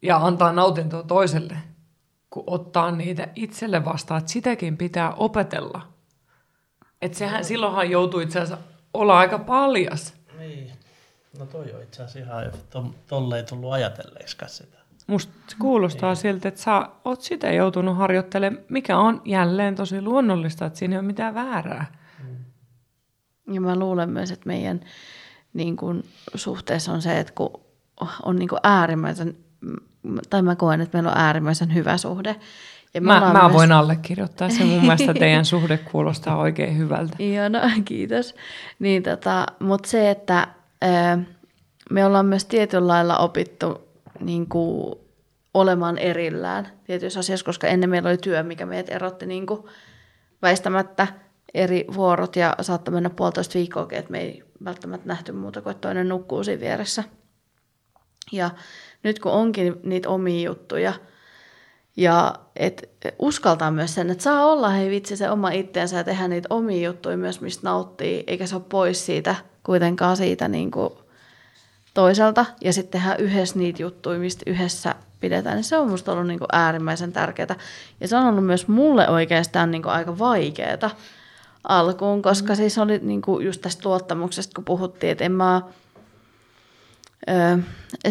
ja 0.02 0.16
antaa 0.16 0.52
nautintoa 0.52 1.02
toiselle 1.02 1.56
kuin 2.30 2.44
ottaa 2.46 2.90
niitä 2.90 3.28
itselle 3.34 3.84
vastaan, 3.84 4.18
että 4.18 4.32
sitäkin 4.32 4.76
pitää 4.76 5.14
opetella. 5.14 5.88
Että 7.02 7.18
sehän, 7.18 7.44
silloinhan 7.44 7.90
joutuu 7.90 8.20
itse 8.20 8.40
asiassa 8.40 8.64
olla 8.94 9.18
aika 9.18 9.38
paljas. 9.38 10.14
Niin. 10.38 10.72
No 11.38 11.46
toi 11.46 11.72
on 11.72 11.82
itse 11.82 12.02
asiassa 12.02 12.18
ihan, 12.18 12.52
to, 12.70 12.94
tolle 13.06 13.36
ei 13.36 13.44
tullut 13.44 13.72
ajatelleeksikaan 13.72 14.50
sitä. 14.50 14.78
Musta 15.06 15.32
kuulostaa 15.58 16.10
niin. 16.10 16.16
siltä, 16.16 16.48
että 16.48 16.60
sä 16.60 16.88
oot 17.04 17.20
sitä 17.20 17.52
joutunut 17.52 17.96
harjoittelemaan, 17.96 18.64
mikä 18.68 18.98
on 18.98 19.22
jälleen 19.24 19.74
tosi 19.74 20.02
luonnollista, 20.02 20.66
että 20.66 20.78
siinä 20.78 20.94
ei 20.94 20.98
ole 20.98 21.06
mitään 21.06 21.34
väärää. 21.34 22.02
Ja 23.52 23.60
mä 23.60 23.78
luulen 23.78 24.10
myös, 24.10 24.30
että 24.30 24.46
meidän 24.46 24.80
niin 25.52 25.76
kun, 25.76 26.02
suhteessa 26.34 26.92
on 26.92 27.02
se, 27.02 27.20
että 27.20 27.32
kun 27.32 27.60
on 28.22 28.36
niin 28.36 28.48
äärimmäisen 28.62 29.36
tai 30.30 30.42
mä 30.42 30.56
koen, 30.56 30.80
että 30.80 30.98
meillä 30.98 31.10
on 31.10 31.18
äärimmäisen 31.18 31.74
hyvä 31.74 31.96
suhde. 31.96 32.36
Ja 32.94 33.00
mä, 33.00 33.20
mä 33.20 33.42
myös... 33.42 33.52
voin 33.52 33.72
allekirjoittaa 33.72 34.48
se. 34.50 34.64
Mun 34.64 34.80
mielestä 34.80 35.14
teidän 35.14 35.44
suhde 35.44 35.78
kuulostaa 35.78 36.36
oikein 36.36 36.78
hyvältä. 36.78 37.16
Joo, 37.34 37.48
no 37.48 37.58
kiitos. 37.84 38.34
Niin, 38.78 39.02
tota, 39.02 39.46
Mutta 39.60 39.88
se, 39.88 40.10
että 40.10 40.46
ää, 40.82 41.18
me 41.90 42.04
ollaan 42.06 42.26
myös 42.26 42.44
tietyllä 42.44 42.88
lailla 42.88 43.18
opittu 43.18 43.88
niin 44.20 44.48
kuin, 44.48 44.94
olemaan 45.54 45.98
erillään 45.98 46.68
tietyissä 46.84 47.20
asioissa, 47.20 47.46
koska 47.46 47.66
ennen 47.66 47.90
meillä 47.90 48.08
oli 48.08 48.18
työ, 48.18 48.42
mikä 48.42 48.66
meidät 48.66 48.90
erotti 48.90 49.26
niin 49.26 49.46
kuin, 49.46 49.62
väistämättä 50.42 51.06
eri 51.54 51.84
vuorot 51.94 52.36
ja 52.36 52.56
saattoi 52.60 52.94
mennä 52.94 53.10
puolitoista 53.10 53.54
viikkoa, 53.54 53.88
että 53.90 54.10
me 54.10 54.20
ei 54.20 54.44
välttämättä 54.64 55.08
nähty 55.08 55.32
muuta 55.32 55.62
kuin, 55.62 55.70
että 55.70 55.80
toinen 55.80 56.08
nukkuu 56.08 56.44
siinä 56.44 56.60
vieressä. 56.60 57.04
Ja 58.32 58.50
nyt 59.02 59.18
kun 59.18 59.32
onkin 59.32 59.74
niitä 59.82 60.08
omia 60.08 60.44
juttuja, 60.44 60.92
ja 61.96 62.34
et 62.56 62.90
uskaltaa 63.18 63.70
myös 63.70 63.94
sen, 63.94 64.10
että 64.10 64.24
saa 64.24 64.44
olla 64.44 64.70
hei 64.70 64.90
vitsi 64.90 65.16
se 65.16 65.30
oma 65.30 65.50
itteensä 65.50 65.96
ja 65.96 66.04
tehdä 66.04 66.28
niitä 66.28 66.46
omia 66.50 66.86
juttuja 66.86 67.16
myös, 67.16 67.40
mistä 67.40 67.60
nauttii, 67.68 68.24
eikä 68.26 68.46
se 68.46 68.56
ole 68.56 68.64
pois 68.68 69.06
siitä 69.06 69.34
kuitenkaan 69.62 70.16
siitä 70.16 70.48
niin 70.48 70.70
kuin 70.70 70.92
toiselta. 71.94 72.46
Ja 72.60 72.72
sitten 72.72 73.00
tehdä 73.00 73.16
yhdessä 73.16 73.58
niitä 73.58 73.82
juttuja, 73.82 74.18
mistä 74.18 74.42
yhdessä 74.46 74.94
pidetään, 75.20 75.56
niin 75.56 75.64
se 75.64 75.76
on 75.76 75.90
musta 75.90 76.12
ollut 76.12 76.26
niin 76.26 76.38
kuin 76.38 76.48
äärimmäisen 76.52 77.12
tärkeää. 77.12 77.56
Ja 78.00 78.08
se 78.08 78.16
on 78.16 78.26
ollut 78.26 78.46
myös 78.46 78.68
mulle 78.68 79.08
oikeastaan 79.08 79.70
niin 79.70 79.82
kuin 79.82 79.92
aika 79.92 80.18
vaikeaa 80.18 80.90
alkuun, 81.68 82.22
koska 82.22 82.52
mm. 82.52 82.56
siis 82.56 82.78
oli 82.78 82.98
niin 83.02 83.22
kuin 83.22 83.46
just 83.46 83.60
tästä 83.60 83.88
luottamuksesta, 83.88 84.54
kun 84.54 84.64
puhuttiin, 84.64 85.10
että 85.10 85.24
en 85.24 85.32
mä 85.32 85.62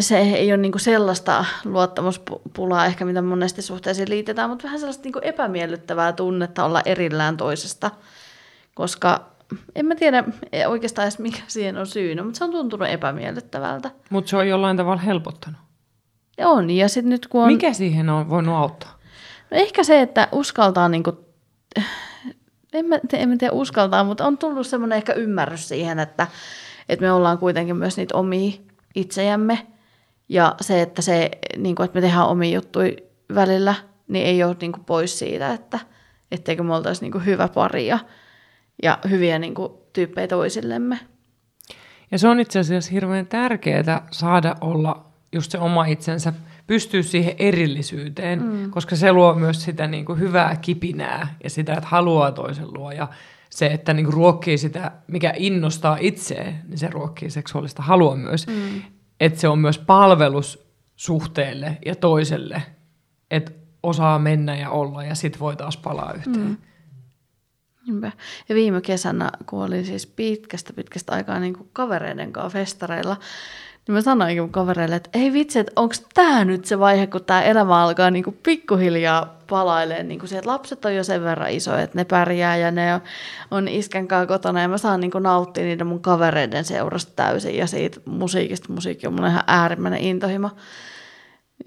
se 0.00 0.18
ei 0.18 0.52
ole 0.52 0.56
niinku 0.56 0.78
sellaista 0.78 1.44
luottamuspulaa 1.64 2.86
ehkä, 2.86 3.04
mitä 3.04 3.22
monesti 3.22 3.62
suhteisiin 3.62 4.08
liitetään, 4.08 4.50
mutta 4.50 4.64
vähän 4.64 4.78
sellaista 4.78 5.02
niinku 5.02 5.20
epämiellyttävää 5.22 6.12
tunnetta 6.12 6.64
olla 6.64 6.82
erillään 6.84 7.36
toisesta, 7.36 7.90
koska 8.74 9.32
en 9.74 9.86
mä 9.86 9.94
tiedä 9.94 10.24
oikeastaan 10.66 11.04
edes 11.04 11.18
mikä 11.18 11.42
siihen 11.46 11.78
on 11.78 11.86
syynä, 11.86 12.22
mutta 12.22 12.38
se 12.38 12.44
on 12.44 12.50
tuntunut 12.50 12.88
epämiellyttävältä. 12.88 13.90
Mutta 14.10 14.28
se 14.30 14.36
on 14.36 14.48
jollain 14.48 14.76
tavalla 14.76 15.02
helpottanut. 15.02 15.60
On, 16.38 16.70
ja 16.70 16.88
sitten 16.88 17.10
nyt 17.10 17.26
kun 17.26 17.42
on... 17.42 17.52
Mikä 17.52 17.72
siihen 17.72 18.08
on 18.08 18.30
voinut 18.30 18.54
auttaa? 18.54 18.98
No 19.50 19.56
ehkä 19.56 19.84
se, 19.84 20.00
että 20.00 20.28
uskaltaa 20.32 20.88
niinku... 20.88 21.24
En 22.72 22.86
mä, 22.86 22.98
en 23.12 23.28
mä 23.28 23.36
tiedä 23.36 23.52
uskaltaa, 23.52 24.04
mutta 24.04 24.26
on 24.26 24.38
tullut 24.38 24.66
semmoinen 24.66 24.96
ehkä 24.96 25.12
ymmärrys 25.12 25.68
siihen, 25.68 25.98
että 25.98 26.26
että 26.88 27.04
me 27.04 27.12
ollaan 27.12 27.38
kuitenkin 27.38 27.76
myös 27.76 27.96
niitä 27.96 28.16
omia 28.16 28.52
itsejämme. 28.94 29.66
Ja 30.28 30.54
se, 30.60 30.82
että, 30.82 31.02
se, 31.02 31.30
niin 31.56 31.74
kuin, 31.74 31.84
että 31.84 31.96
me 31.96 32.00
tehdään 32.00 32.26
omia 32.26 32.54
juttuja 32.54 32.92
välillä, 33.34 33.74
niin 34.08 34.26
ei 34.26 34.44
ole 34.44 34.56
niin 34.60 34.72
kuin 34.72 34.84
pois 34.84 35.18
siitä, 35.18 35.52
että 35.52 35.78
etteikö 36.30 36.62
me 36.62 36.74
oltaisi 36.74 37.02
niin 37.02 37.12
kuin 37.12 37.26
hyvä 37.26 37.48
pari 37.48 37.86
ja, 37.86 37.98
ja 38.82 38.98
hyviä 39.10 39.38
niin 39.38 39.54
kuin, 39.54 39.72
tyyppejä 39.92 40.28
toisillemme. 40.28 40.98
Ja 42.10 42.18
se 42.18 42.28
on 42.28 42.40
itse 42.40 42.58
asiassa 42.58 42.90
hirveän 42.90 43.26
tärkeää 43.26 44.06
saada 44.10 44.56
olla 44.60 45.04
just 45.32 45.50
se 45.50 45.58
oma 45.58 45.84
itsensä, 45.84 46.32
pystyä 46.66 47.02
siihen 47.02 47.34
erillisyyteen, 47.38 48.42
mm. 48.42 48.70
koska 48.70 48.96
se 48.96 49.12
luo 49.12 49.34
myös 49.34 49.64
sitä 49.64 49.86
niin 49.86 50.04
kuin 50.04 50.18
hyvää 50.18 50.56
kipinää 50.56 51.34
ja 51.44 51.50
sitä, 51.50 51.74
että 51.74 51.88
haluaa 51.88 52.32
toisen 52.32 52.74
luo. 52.74 52.92
Ja 52.92 53.08
se, 53.52 53.66
että 53.66 53.94
niin 53.94 54.12
ruokkii 54.12 54.58
sitä, 54.58 54.92
mikä 55.06 55.32
innostaa 55.36 55.96
itseä, 56.00 56.52
niin 56.68 56.78
se 56.78 56.88
ruokkii 56.90 57.30
seksuaalista 57.30 57.82
halua 57.82 58.16
myös. 58.16 58.46
Mm. 58.46 58.82
Että 59.20 59.40
se 59.40 59.48
on 59.48 59.58
myös 59.58 59.78
palvelus 59.78 60.66
suhteelle 60.96 61.78
ja 61.86 61.96
toiselle, 61.96 62.62
että 63.30 63.52
osaa 63.82 64.18
mennä 64.18 64.56
ja 64.56 64.70
olla 64.70 65.04
ja 65.04 65.14
sitten 65.14 65.40
voi 65.40 65.56
taas 65.56 65.76
palaa 65.76 66.12
yhteen. 66.12 66.46
Mm. 66.46 66.56
Niinpä. 67.86 68.12
Ja 68.48 68.54
viime 68.54 68.80
kesänä, 68.80 69.30
kun 69.46 69.64
olin 69.64 69.86
siis 69.86 70.06
pitkästä 70.06 70.72
pitkästä 70.72 71.12
aikaa 71.12 71.40
niin 71.40 71.54
kuin 71.54 71.70
kavereiden 71.72 72.32
kanssa 72.32 72.58
festareilla, 72.58 73.16
niin 73.88 73.94
mä 73.94 74.00
sanoinkin 74.00 74.42
mun 74.42 74.52
kavereille, 74.52 74.96
että 74.96 75.10
ei 75.14 75.32
vitsi, 75.32 75.58
että 75.58 75.72
onko 75.76 75.94
tämä 76.14 76.44
nyt 76.44 76.64
se 76.64 76.78
vaihe, 76.78 77.06
kun 77.06 77.24
tämä 77.24 77.42
elämä 77.42 77.82
alkaa 77.82 78.10
niin 78.10 78.24
kuin 78.24 78.38
pikkuhiljaa 78.42 79.38
palailemaan 79.48 80.08
niin 80.08 80.18
kuin 80.18 80.28
se, 80.28 80.38
että 80.38 80.50
lapset 80.50 80.84
on 80.84 80.94
jo 80.94 81.04
sen 81.04 81.22
verran 81.24 81.50
isoja, 81.50 81.80
että 81.80 81.98
ne 81.98 82.04
pärjää 82.04 82.56
ja 82.56 82.70
ne 82.70 82.94
on, 82.94 83.00
on 83.50 83.68
iskän 83.68 84.08
kanssa 84.08 84.26
kotona. 84.26 84.62
Ja 84.62 84.68
mä 84.68 84.78
saan 84.78 85.00
niin 85.00 85.10
kuin 85.10 85.22
nauttia 85.22 85.64
niiden 85.64 85.86
mun 85.86 86.00
kavereiden 86.00 86.64
seurasta 86.64 87.12
täysin. 87.16 87.56
Ja 87.56 87.66
siitä 87.66 88.00
musiikista. 88.04 88.72
Musiikki 88.72 89.06
on 89.06 89.12
mun 89.12 89.26
ihan 89.26 89.44
äärimmäinen 89.46 90.00
intohimo 90.00 90.50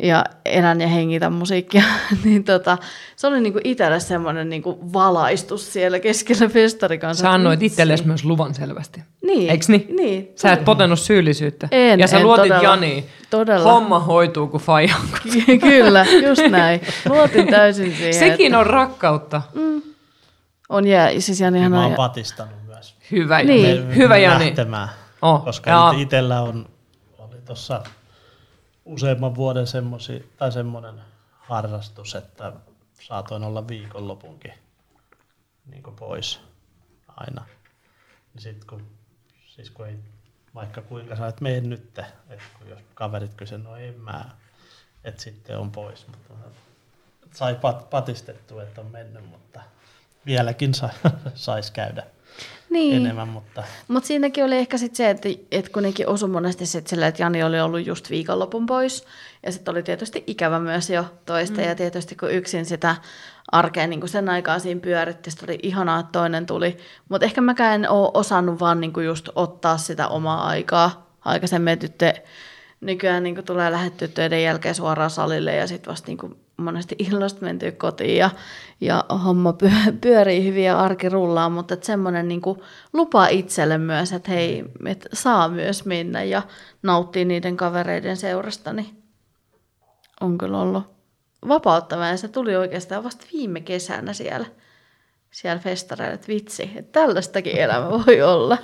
ja 0.03 0.23
elän 0.45 0.81
ja 0.81 0.87
hengitän 0.87 1.33
musiikkia, 1.33 1.83
niin 2.23 2.43
tota, 2.43 2.77
se 3.15 3.27
oli 3.27 3.41
niinku 3.41 3.59
itselle 3.63 3.99
semmoinen 3.99 4.49
niinku 4.49 4.79
valaistus 4.93 5.73
siellä 5.73 5.99
keskellä 5.99 6.47
festari 6.49 6.97
kanssa. 6.97 7.21
Sä 7.21 7.31
annoit 7.31 7.63
itsellesi 7.63 8.07
myös 8.07 8.25
luvan 8.25 8.53
selvästi. 8.53 9.01
Niin. 9.23 9.49
Eiks 9.51 9.69
niin? 9.69 9.87
Niin. 9.95 10.31
Sä 10.35 10.53
et 10.53 10.65
potenut 10.65 10.99
syyllisyyttä. 10.99 11.67
En, 11.71 11.99
ja 11.99 12.07
sä 12.07 12.17
en 12.17 12.23
luotit 12.23 12.43
todella. 12.43 12.63
Janiin. 12.63 13.05
Todella. 13.29 13.71
Homma 13.71 13.99
hoituu 13.99 14.47
kuin 14.47 14.63
faija. 14.63 14.95
Ky- 15.45 15.57
Kyllä, 15.57 16.05
just 16.27 16.41
näin. 16.49 16.81
Luotin 17.09 17.47
täysin 17.47 17.95
siihen. 17.95 18.13
Sekin 18.13 18.45
että 18.45 18.59
on 18.59 18.65
rakkautta. 18.67 19.41
on 20.69 20.87
jää, 20.87 21.09
siis 21.19 21.39
Janihan 21.39 21.71
Mä 21.71 21.77
on, 21.79 21.83
oon 21.85 21.93
patistanut 21.95 22.53
myös. 22.67 22.95
Hyvä, 23.11 23.43
Niin. 23.43 23.69
Jani. 23.75 23.81
Me- 23.87 23.95
Hyvä 23.95 24.17
Jani. 24.17 24.45
lähtemään, 24.45 24.89
Oh, 25.21 25.43
koska 25.45 25.69
jaa. 25.69 25.91
it- 25.91 25.99
itellä 25.99 26.41
on, 26.41 26.65
oli 27.19 27.35
tuossa 27.45 27.83
useamman 28.86 29.36
vuoden 29.36 29.67
semmosi, 29.67 30.33
tai 30.38 30.51
semmoinen 30.51 31.01
harrastus, 31.31 32.15
että 32.15 32.53
saatoin 33.01 33.43
olla 33.43 33.67
viikonlopunkin 33.67 34.53
niin 35.65 35.83
pois 35.99 36.41
aina. 37.07 37.45
Ja 38.36 38.41
sit 38.41 38.65
kun, 38.65 38.88
siis 39.45 39.69
kun 39.69 39.88
ei, 39.88 39.95
vaikka 40.55 40.81
kuinka 40.81 41.15
sä 41.15 41.27
et 41.27 41.41
mene 41.41 41.61
nyt, 41.61 41.99
että 42.29 42.45
kun 42.59 42.69
jos 42.69 42.79
kaverit 42.93 43.33
kysyvät, 43.33 43.63
no 43.63 43.75
en 43.75 43.99
mä, 43.99 44.25
että 45.03 45.21
sitten 45.21 45.57
on 45.57 45.71
pois. 45.71 46.07
Mutta 46.07 46.33
sai 47.33 47.55
pat, 47.55 47.89
patistettua, 47.89 48.63
että 48.63 48.81
on 48.81 48.91
mennyt, 48.91 49.29
mutta 49.29 49.61
vieläkin 50.25 50.73
sa, 50.73 50.89
saisi 51.36 51.73
käydä 51.73 52.07
niin. 52.70 52.95
enemmän, 52.95 53.28
mutta 53.28 53.63
Mutta 53.88 54.07
siinäkin 54.07 54.43
oli 54.43 54.55
ehkä 54.55 54.78
sit 54.78 54.95
se, 54.95 55.09
että, 55.09 55.30
että 55.51 55.72
kun 55.72 55.84
nekin 55.84 56.07
osui 56.07 56.30
monesti 56.30 56.66
sit 56.66 56.88
silleen, 56.88 57.09
että 57.09 57.24
Jani 57.24 57.43
oli 57.43 57.59
ollut 57.59 57.86
just 57.86 58.09
viikonlopun 58.09 58.66
pois. 58.66 59.05
Ja 59.43 59.51
sitten 59.51 59.72
oli 59.72 59.84
tietysti 59.84 60.24
ikävä 60.28 60.59
myös 60.59 60.89
jo 60.89 61.05
toista. 61.26 61.61
Mm. 61.61 61.68
Ja 61.68 61.76
tietysti 61.76 62.16
kun 62.16 62.32
yksin 62.32 62.66
sitä 62.66 62.95
arkea 63.51 63.88
niin 63.88 64.07
sen 64.07 64.30
aikaa 64.30 64.59
siinä 64.59 64.82
pyöritti, 64.82 65.32
sit 65.32 65.43
oli 65.43 65.59
ihanaa, 65.63 65.99
että 65.99 66.11
toinen 66.11 66.45
tuli. 66.45 66.78
Mutta 67.09 67.26
ehkä 67.26 67.41
mäkään 67.41 67.84
en 67.84 67.89
ole 67.89 68.11
osannut 68.13 68.59
vaan 68.59 68.82
niin 68.82 68.93
just 69.05 69.30
ottaa 69.36 69.78
sitä 69.78 70.07
omaa 70.07 70.47
aikaa. 70.47 71.09
Aikaisemmin 71.26 71.80
tyttö 71.80 72.13
nykyään 72.82 73.24
niin 73.24 73.45
tulee 73.45 73.72
lähettyä 73.72 74.07
töiden 74.07 74.43
jälkeen 74.43 74.76
suoraan 74.76 75.09
salille 75.09 75.55
ja 75.55 75.68
sitten 75.68 75.91
vasta 75.91 76.07
niin 76.07 76.44
monesti 76.57 76.95
illasta 76.99 77.45
mentyä 77.45 77.71
kotiin 77.71 78.17
ja, 78.17 78.29
ja 78.81 79.05
homma 79.25 79.53
pyö- 79.53 79.93
pyörii 80.01 80.43
hyvin 80.45 80.63
ja 80.63 80.79
arki 80.79 81.09
rullaa, 81.09 81.49
mutta 81.49 81.77
semmoinen 81.81 82.27
niin 82.27 82.41
lupa 82.93 83.27
itselle 83.27 83.77
myös, 83.77 84.13
että 84.13 84.31
hei, 84.31 84.63
et 84.85 85.07
saa 85.13 85.49
myös 85.49 85.85
mennä 85.85 86.23
ja 86.23 86.41
nauttia 86.83 87.25
niiden 87.25 87.57
kavereiden 87.57 88.17
seurasta, 88.17 88.73
niin 88.73 89.03
on 90.21 90.37
kyllä 90.37 90.61
ollut 90.61 90.83
vapauttavaa 91.47 92.07
ja 92.07 92.17
se 92.17 92.27
tuli 92.27 92.55
oikeastaan 92.55 93.03
vasta 93.03 93.25
viime 93.33 93.61
kesänä 93.61 94.13
siellä, 94.13 94.45
siellä 95.31 95.59
festareilla, 95.59 96.13
että 96.13 96.27
vitsi, 96.27 96.71
että 96.75 96.99
tällaistakin 96.99 97.57
elämä 97.57 97.91
voi 97.91 98.21
olla. 98.21 98.57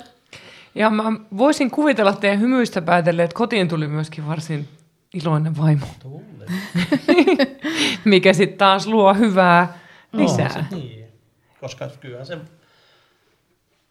Ja 0.74 0.90
mä 0.90 1.12
voisin 1.38 1.70
kuvitella 1.70 2.12
teidän 2.12 2.40
hymyistä 2.40 2.82
päätellen, 2.82 3.24
että 3.24 3.36
kotiin 3.36 3.68
tuli 3.68 3.88
myöskin 3.88 4.28
varsin 4.28 4.68
iloinen 5.14 5.56
vaimo, 5.56 5.86
mikä 8.04 8.32
sitten 8.32 8.58
taas 8.58 8.86
luo 8.86 9.14
hyvää 9.14 9.78
lisää. 10.12 10.46
On 10.46 10.52
se 10.70 10.76
niin. 10.76 11.04
Koska 11.60 11.88
kyllä 12.00 12.24
se, 12.24 12.38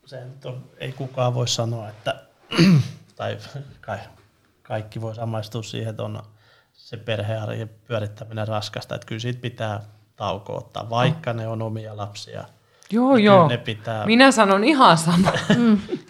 se 0.05 0.23
on, 0.45 0.63
ei 0.77 0.91
kukaan 0.91 1.33
voi 1.33 1.47
sanoa, 1.47 1.89
että, 1.89 2.15
tai 3.15 3.37
kai, 3.81 3.97
kaikki 4.63 5.01
voi 5.01 5.15
samaistua 5.15 5.63
siihen, 5.63 5.89
että 5.89 6.03
on 6.03 6.23
se 6.73 6.97
perhearjen 6.97 7.69
pyörittäminen 7.87 8.47
raskasta, 8.47 8.95
että 8.95 9.07
kyllä 9.07 9.19
siitä 9.19 9.41
pitää 9.41 9.81
tauko 10.15 10.57
ottaa, 10.57 10.89
vaikka 10.89 11.33
ne 11.33 11.47
on 11.47 11.61
omia 11.61 11.97
lapsia. 11.97 12.43
Joo, 12.91 13.15
Niin 13.15 13.25
joo. 13.25 13.47
ne 13.47 13.57
pitää 13.57 14.05
Minä 14.05 14.31
sanon 14.31 14.63
ihan 14.63 14.97
sama. 14.97 15.31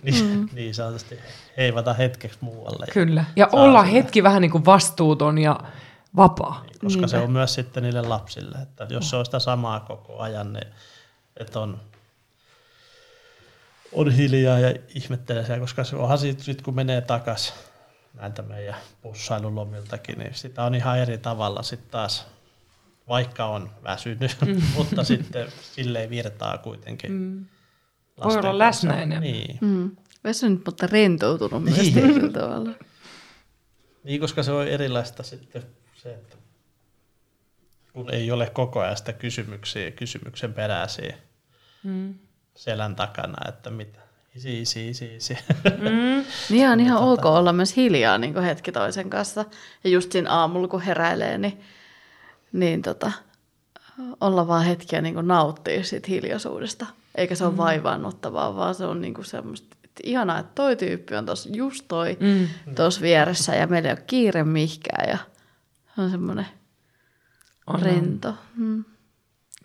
niin, 0.04 0.26
Mm. 0.26 0.50
niin 0.54 0.76
sanotusti 0.76 1.20
heivata 1.58 1.94
hetkeksi 1.94 2.38
muualle. 2.42 2.86
Kyllä. 2.94 3.26
Ja 3.36 3.50
olla 3.52 3.84
sitä. 3.84 3.92
hetki 3.92 4.24
vähän 4.24 4.42
niin 4.42 4.52
kuin 4.52 4.66
vastuuton 4.66 5.38
ja 5.38 5.60
vapaa. 6.16 6.66
Koska 6.82 7.08
se 7.08 7.18
on 7.18 7.32
myös 7.32 7.54
sitten 7.54 7.84
niille 7.84 8.02
lapsille, 8.02 8.58
että 8.62 8.88
jos 8.90 9.10
se 9.10 9.16
on 9.16 9.26
sitä 9.26 9.40
samaa 9.40 9.80
koko 9.80 10.20
ajan, 10.20 10.54
niin 10.54 10.68
että 11.38 11.60
on, 11.60 11.80
on 13.92 14.12
hiljaa 14.12 14.60
ja 14.60 14.74
ihmettelee 14.96 15.46
siellä, 15.46 15.62
koska 15.62 15.84
se 15.84 15.96
onhan 15.96 16.18
sitten 16.18 16.46
sit 16.46 16.62
kun 16.62 16.76
menee 16.76 17.02
takas 17.02 17.54
näiltä 18.14 18.42
meidän 18.42 18.76
pussailulomiltakin, 19.02 20.20
niin 20.20 20.34
sitä 20.34 20.64
on 20.64 20.76
ihan 20.76 21.00
eri 21.00 21.18
tavalla 21.18 21.64
sitten 21.64 21.92
taas, 21.92 22.28
vaikka 23.08 23.46
on 23.46 23.70
väsynyt, 23.84 24.38
mutta 24.78 25.04
sitten 25.04 25.48
silleen 25.62 26.10
virtaa 26.10 26.58
kuitenkin. 26.58 27.12
Mm. 27.12 27.46
Voi 28.24 28.38
olla 28.38 28.58
läsnä 28.58 28.94
enemmän. 28.94 29.22
Niin. 29.22 29.58
Mm. 29.62 29.92
Väsynyt, 30.24 30.62
mutta 30.66 30.88
rentoutunut 30.88 31.64
myös 31.64 31.78
Niin. 31.78 31.94
tietyllä 31.94 32.32
tavalla. 32.32 32.72
niin, 34.04 34.22
koska 34.22 34.44
se 34.44 34.52
on 34.52 34.68
erilaista 34.68 35.24
sitten 35.24 35.64
se, 35.96 36.10
että 36.14 36.38
kun 37.94 38.10
ei 38.14 38.32
ole 38.32 38.50
koko 38.54 38.80
ajan 38.80 38.98
sitä 38.98 39.14
kysymyksiä, 39.14 39.92
kysymyksen 39.92 40.54
peräisiä 40.54 41.18
Mm. 41.84 42.16
selän 42.56 42.96
takana, 42.96 43.50
että 43.50 43.70
mitä, 43.70 44.00
isi, 44.36 44.62
isi, 44.62 44.90
isi, 44.90 45.16
isi. 45.16 45.38
Mm. 45.78 46.26
Niin 46.50 46.70
on 46.70 46.80
ihan 46.80 47.02
ok 47.02 47.26
olla 47.26 47.54
myös 47.54 47.76
hiljaa 47.76 48.18
niin 48.18 48.34
kuin 48.34 48.46
hetki 48.46 48.72
toisen 48.72 49.10
kanssa. 49.10 49.46
Ja 49.84 49.90
just 49.90 50.12
siinä 50.12 50.32
aamulla, 50.32 50.68
kun 50.68 50.82
heräilee, 50.82 51.38
niin, 51.38 51.62
niin 52.52 52.82
tota, 52.82 53.12
olla 54.22 54.48
vaan 54.48 54.66
hetkiä 54.66 55.02
niin 55.02 55.14
kuin 55.14 55.28
nauttia 55.28 55.84
siitä 55.84 56.08
hiljaisuudesta. 56.08 56.86
Eikä 57.16 57.36
se 57.36 57.46
ole 57.46 57.58
vaivaannuttavaa, 57.58 58.56
vaan 58.56 58.76
se 58.76 58.86
on 58.86 59.02
niin 59.02 59.14
kuin 59.14 59.26
semmoista, 59.26 59.76
ihanaa, 60.04 60.40
että 60.40 60.52
toi 60.56 60.76
tyyppi 60.76 61.16
on 61.16 61.26
tuossa 61.26 61.50
just 61.54 61.86
toi 61.88 62.18
Mm. 62.20 62.48
tuossa 62.76 63.02
vieressä 63.02 63.56
ja 63.56 63.68
meillä 63.68 63.90
ei 63.90 63.94
ole 63.94 64.04
kiire 64.08 64.44
mihinkään 64.44 65.10
ja 65.10 65.18
se 65.96 66.02
on 66.02 66.12
semmoinen 66.12 66.46
On, 67.68 67.76
on. 67.76 67.82
rento. 67.82 68.34
Mm. 68.56 68.84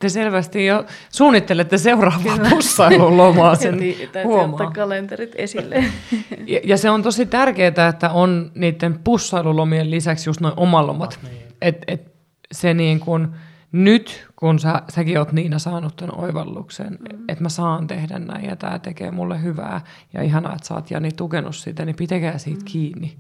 Te 0.01 0.09
selvästi 0.09 0.67
jo 0.67 0.85
suunnittelette 1.13 1.79
seuraavaa 1.79 2.39
pussailulomaa 2.51 3.55
sen 3.55 3.75
Heti 3.75 4.09
täytyy 4.13 4.23
huomaa. 4.33 4.51
ottaa 4.53 4.71
kalenterit 4.71 5.33
esille. 5.37 5.85
Ja, 6.47 6.61
ja 6.65 6.77
se 6.77 6.91
on 6.91 7.03
tosi 7.03 7.27
tärkeää, 7.27 7.89
että 7.89 8.11
on 8.11 8.51
niiden 8.55 8.99
pussailulomien 9.05 9.91
lisäksi 9.91 10.29
just 10.29 10.41
noin 10.41 10.55
omalomat. 10.57 11.19
Niin. 11.23 11.43
Et, 11.63 11.79
et 11.89 12.13
se 12.53 12.75
niin 12.75 13.01
kun, 13.01 13.35
nyt, 13.73 14.27
kun 14.37 14.59
sä, 14.59 14.83
säkin 14.89 15.19
oot 15.19 15.33
Niina 15.33 15.59
saanut 15.59 15.97
tämän 15.97 16.19
oivalluksen, 16.19 16.99
mm. 17.01 17.25
että 17.29 17.43
mä 17.43 17.49
saan 17.49 17.87
tehdä 17.87 18.19
näin 18.19 18.45
ja 18.45 18.57
tämä 18.57 18.79
tekee 18.79 19.11
mulle 19.11 19.43
hyvää 19.43 19.81
ja 20.13 20.23
ihanaa, 20.23 20.55
että 20.55 20.69
sä 20.69 20.75
oot 20.75 20.91
Jani 20.91 21.13
tukenut 21.13 21.57
sitä, 21.57 21.85
niin 21.85 21.97
pitäkää 21.97 22.39
siitä 22.39 22.61
mm. 22.61 22.65
kiinni. 22.65 23.17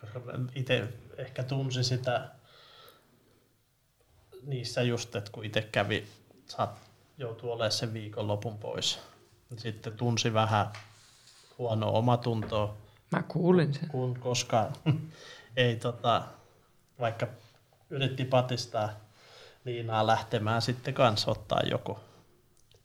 Koska 0.00 0.20
itse 0.54 0.88
ehkä 1.16 1.42
tunsi 1.42 1.84
sitä 1.84 2.28
niissä 4.46 4.82
just, 4.82 5.16
että 5.16 5.32
kun 5.32 5.44
itse 5.44 5.62
kävi, 5.62 6.04
saat 6.46 6.70
joutua 7.18 7.52
olemaan 7.52 7.72
sen 7.72 7.92
viikonlopun 7.92 8.58
pois. 8.58 8.98
niin 9.50 9.58
Sitten 9.58 9.92
tunsi 9.92 10.32
vähän 10.32 10.66
huono 11.58 11.90
omatuntoa, 11.90 12.76
Mä 13.10 13.22
kuulin 13.22 13.74
sen. 13.74 13.88
kun 13.88 14.18
koska 14.18 14.72
ei 15.56 15.76
tota, 15.76 16.24
vaikka 17.00 17.26
yritti 17.90 18.24
patistaa 18.24 18.90
Liinaa 19.64 20.06
lähtemään 20.06 20.62
sitten 20.62 20.94
kanssa 20.94 21.30
ottaa 21.30 21.60
joku. 21.70 21.98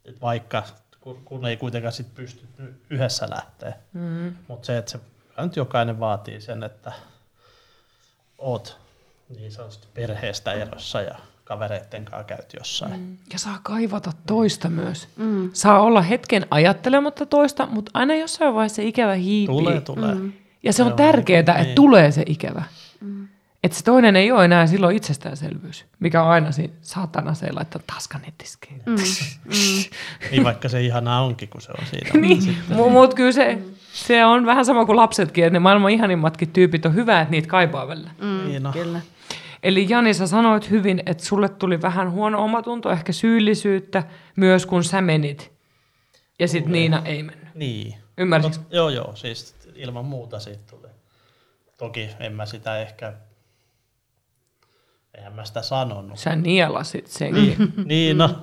Et 0.06 0.22
vaikka 0.22 0.64
kun, 1.02 1.22
kun 1.26 1.46
ei 1.46 1.58
kuitenkaan 1.58 1.94
sit 1.94 2.16
pysty 2.16 2.48
yhdessä 2.90 3.28
lähteä. 3.30 3.74
Mm. 3.94 4.36
Mutta 4.48 4.66
se, 4.66 4.78
että 4.78 4.92
se 4.92 5.00
nyt 5.38 5.56
jokainen 5.56 6.00
vaatii 6.00 6.42
sen, 6.42 6.64
että 6.64 6.92
oot 8.38 8.78
niin 9.38 9.52
sanotusti 9.52 9.88
perheestä 9.94 10.54
erossa 10.54 11.02
ja 11.02 11.16
kavereitten 11.44 12.06
kanssa 12.06 12.24
käyt 12.24 12.54
jossain. 12.60 13.00
Mm. 13.00 13.18
Ja 13.34 13.40
saa 13.40 13.60
kaivata 13.64 14.12
toista 14.28 14.70
myös. 14.70 15.08
Mm. 15.16 15.50
Saa 15.54 15.82
olla 15.82 16.02
hetken 16.02 16.48
ajattelematta 16.52 17.26
toista, 17.26 17.66
mutta 17.66 17.92
aina 17.94 18.16
jossain 18.16 18.54
vaiheessa 18.54 18.76
se 18.76 18.84
ikävä 18.84 19.14
hiipii. 19.14 19.56
Tulee, 19.56 19.82
tulee. 19.82 20.16
Mm. 20.16 20.34
Ja 20.64 20.74
se 20.74 20.84
on, 20.84 20.92
on 20.92 20.98
tärkeää, 20.98 21.42
niin, 21.42 21.50
että 21.50 21.64
niin. 21.64 21.76
tulee 21.76 22.12
se 22.12 22.24
ikävä. 22.26 22.64
Mm. 23.02 23.28
Että 23.64 23.78
se 23.78 23.84
toinen 23.84 24.16
ei 24.16 24.32
ole 24.32 24.46
enää 24.46 24.68
silloin 24.68 24.96
itsestäänselvyys, 24.96 25.86
mikä 26.00 26.24
on 26.24 26.30
aina 26.30 26.52
siinä 26.52 26.74
saatana 26.82 27.34
se 27.34 27.52
laittaa 27.52 27.82
taskan 27.94 28.22
nettiskiin. 28.22 28.82
Mm. 28.86 28.96
Mm. 29.46 30.30
niin 30.32 30.44
vaikka 30.44 30.70
se 30.70 30.82
ihanaa 30.82 31.22
onkin, 31.22 31.50
kun 31.50 31.62
se 31.62 31.72
on 31.72 31.86
siinä. 31.86 32.10
niin, 32.28 32.58
mutta 32.92 33.16
kyllä 33.16 33.32
se, 33.32 33.58
se 33.94 34.26
on 34.26 34.46
vähän 34.46 34.66
sama 34.66 34.86
kuin 34.86 34.96
lapsetkin, 34.96 35.44
että 35.44 35.54
ne 35.54 35.60
maailman 35.60 35.92
ihanimmatkin 35.92 36.52
tyypit 36.52 36.86
on 36.86 36.96
hyvä, 36.96 37.22
että 37.22 37.32
niitä 37.32 37.48
kaipaa 37.48 37.88
välillä. 37.88 38.12
Mm, 38.22 38.48
niin 38.48 38.64
no. 38.64 38.72
Kyllä. 38.72 39.02
Eli 39.64 39.86
Jani, 39.90 40.14
sä 40.14 40.28
sanoit 40.28 40.70
hyvin, 40.70 41.04
että 41.06 41.26
sulle 41.26 41.50
tuli 41.50 41.82
vähän 41.82 42.12
huono 42.12 42.44
omatunto, 42.44 42.92
ehkä 42.92 43.12
syyllisyyttä 43.12 44.04
myös 44.36 44.66
kun 44.66 44.84
sä 44.84 45.02
menit. 45.02 45.52
Ja 46.40 46.48
sitten 46.48 46.72
Niina 46.72 47.02
ei 47.06 47.24
mennyt. 47.24 47.56
Niin. 47.56 47.96
Ymmärsitkö? 48.18 48.60
No, 48.60 48.68
joo, 48.72 48.90
joo, 48.90 49.16
siis 49.16 49.56
ilman 49.76 50.06
muuta 50.06 50.40
siitä 50.40 50.64
tuli. 50.70 50.88
Toki 51.78 52.10
en 52.20 52.34
mä 52.34 52.46
sitä 52.46 52.82
ehkä, 52.82 53.14
eihän 55.18 55.34
mä 55.34 55.46
sitä 55.46 55.62
sanonut. 55.62 56.18
Sä 56.18 56.36
nielasit 56.36 57.08
senkin. 57.08 57.44
Niin, 57.58 57.74
niin 57.88 58.18
no. 58.18 58.36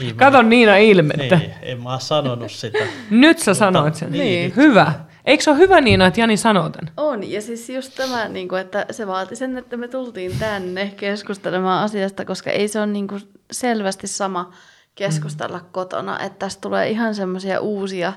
Niin, 0.00 0.16
Kato 0.16 0.42
Niina 0.42 0.76
ilmettä. 0.76 1.36
Niin, 1.36 1.54
en 1.62 1.82
mä 1.82 1.98
sanonut 1.98 2.52
sitä. 2.52 2.78
Nyt 3.10 3.38
sä 3.38 3.54
sanoit 3.54 3.94
sen. 3.94 4.12
Niin, 4.12 4.22
niin. 4.22 4.56
Hyvä. 4.56 4.92
Eikö 5.24 5.44
se 5.44 5.50
ole 5.50 5.58
hyvä 5.58 5.80
Niina, 5.80 6.06
että 6.06 6.20
Jani 6.20 6.36
sanoo 6.36 6.70
tämän? 6.70 6.92
On, 6.96 7.30
ja 7.30 7.42
siis 7.42 7.70
just 7.70 7.94
tämä, 7.94 8.28
niin 8.28 8.48
kuin, 8.48 8.60
että 8.60 8.86
se 8.90 9.06
vaati 9.06 9.36
sen, 9.36 9.58
että 9.58 9.76
me 9.76 9.88
tultiin 9.88 10.38
tänne 10.38 10.92
keskustelemaan 10.96 11.84
asiasta, 11.84 12.24
koska 12.24 12.50
ei 12.50 12.68
se 12.68 12.78
ole 12.78 12.86
niin 12.86 13.08
kuin 13.08 13.22
selvästi 13.52 14.06
sama 14.06 14.52
keskustella 14.94 15.58
mm. 15.58 15.64
kotona, 15.72 16.20
että 16.20 16.38
tästä 16.38 16.60
tulee 16.60 16.90
ihan 16.90 17.14
semmoisia 17.14 17.60
uusia 17.60 18.12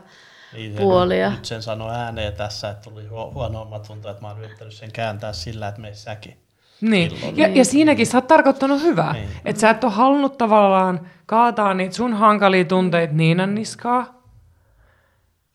niin, 0.53 0.75
puolia. 0.75 1.29
Nyt 1.29 1.45
sen 1.45 1.63
sanoi 1.63 1.95
ääneen 1.95 2.33
tässä, 2.33 2.69
että 2.69 2.89
tuli 2.89 3.07
huono 3.07 3.61
omatunto, 3.61 4.09
että 4.09 4.21
mä 4.21 4.27
oon 4.27 4.43
yrittänyt 4.43 4.73
sen 4.73 4.91
kääntää 4.91 5.33
sillä, 5.33 5.67
että 5.67 5.81
me 5.81 5.93
säkin. 5.93 6.37
Niin. 6.81 7.11
Ja, 7.35 7.47
ja 7.47 7.65
siinäkin 7.65 8.07
sä 8.07 8.17
oot 8.17 8.27
tarkoittanut 8.27 8.81
hyvää. 8.81 9.13
Niin. 9.13 9.29
Että 9.45 9.59
sä 9.59 9.69
et 9.69 9.83
ole 9.83 9.91
halunnut 9.91 10.37
tavallaan 10.37 10.99
kaataa 11.25 11.73
niitä 11.73 11.95
sun 11.95 12.13
hankalia 12.13 12.65
tunteita 12.65 13.13
Niinan 13.13 13.55
niskaa, 13.55 14.19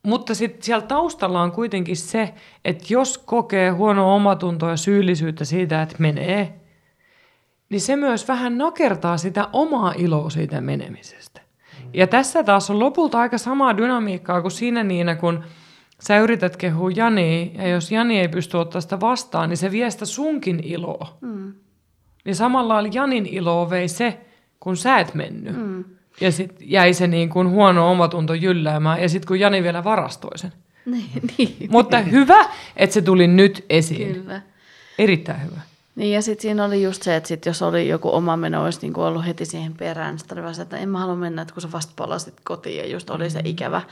mutta 0.02 0.34
sitten 0.34 0.62
siellä 0.62 0.86
taustalla 0.86 1.42
on 1.42 1.52
kuitenkin 1.52 1.96
se, 1.96 2.34
että 2.64 2.84
jos 2.88 3.18
kokee 3.18 3.70
huono 3.70 4.14
omatuntoa 4.14 4.70
ja 4.70 4.76
syyllisyyttä 4.76 5.44
siitä, 5.44 5.82
että 5.82 5.96
menee, 5.98 6.60
niin 7.68 7.80
se 7.80 7.96
myös 7.96 8.28
vähän 8.28 8.58
nakertaa 8.58 9.16
sitä 9.16 9.48
omaa 9.52 9.94
iloa 9.96 10.30
siitä 10.30 10.60
menemisestä. 10.60 11.40
Ja 11.94 12.06
tässä 12.06 12.42
taas 12.42 12.70
on 12.70 12.78
lopulta 12.78 13.18
aika 13.18 13.38
samaa 13.38 13.76
dynamiikkaa 13.76 14.40
kuin 14.40 14.52
siinä 14.52 14.84
niin, 14.84 15.16
kun 15.20 15.44
sä 16.06 16.18
yrität 16.18 16.56
kehua 16.56 16.90
Jani, 16.90 17.52
ja 17.54 17.68
jos 17.68 17.92
Jani 17.92 18.20
ei 18.20 18.28
pysty 18.28 18.56
ottaa 18.56 18.80
sitä 18.80 19.00
vastaan, 19.00 19.48
niin 19.48 19.56
se 19.56 19.70
vie 19.70 19.90
sitä 19.90 20.04
sunkin 20.04 20.60
iloa. 20.64 21.18
Mm. 21.20 21.52
Niin 22.24 22.36
samalla 22.36 22.82
Janin 22.92 23.26
iloa 23.26 23.70
vei 23.70 23.88
se, 23.88 24.20
kun 24.60 24.76
sä 24.76 24.98
et 24.98 25.14
mennyt. 25.14 25.56
Mm. 25.56 25.84
Ja 26.20 26.32
sitten 26.32 26.70
jäi 26.70 26.94
se 26.94 27.06
niin 27.06 27.28
kuin 27.28 27.48
huono 27.48 27.90
omatunto 27.90 28.34
jylläämään, 28.34 29.02
ja 29.02 29.08
sitten 29.08 29.28
kun 29.28 29.40
Jani 29.40 29.62
vielä 29.62 29.84
varastoi 29.84 30.38
sen. 30.38 30.52
Niin, 30.86 31.10
niin. 31.38 31.68
Mutta 31.70 31.98
hyvä, 31.98 32.44
että 32.76 32.94
se 32.94 33.02
tuli 33.02 33.26
nyt 33.26 33.64
esiin. 33.70 34.14
Kyllä. 34.14 34.42
Erittäin 34.98 35.42
hyvä. 35.42 35.60
Niin 35.96 36.12
ja 36.12 36.22
sitten 36.22 36.42
siinä 36.42 36.64
oli 36.64 36.82
just 36.82 37.02
se, 37.02 37.16
että 37.16 37.28
sit 37.28 37.46
jos 37.46 37.62
oli 37.62 37.88
joku 37.88 38.14
oma 38.14 38.36
meno, 38.36 38.64
olisi 38.64 38.78
niinku 38.82 39.02
ollut 39.02 39.26
heti 39.26 39.44
siihen 39.44 39.74
perään, 39.74 40.18
sitten 40.18 40.44
oli 40.44 40.54
se, 40.54 40.62
että 40.62 40.76
en 40.76 40.88
mä 40.88 40.98
halua 40.98 41.16
mennä, 41.16 41.42
että 41.42 41.54
kun 41.54 41.62
sä 41.62 41.72
vasta 41.72 41.92
palasit 41.96 42.34
kotiin 42.44 42.78
ja 42.78 42.86
just 42.86 43.10
oli 43.10 43.30
se 43.30 43.38
mm. 43.38 43.46
ikävä, 43.46 43.82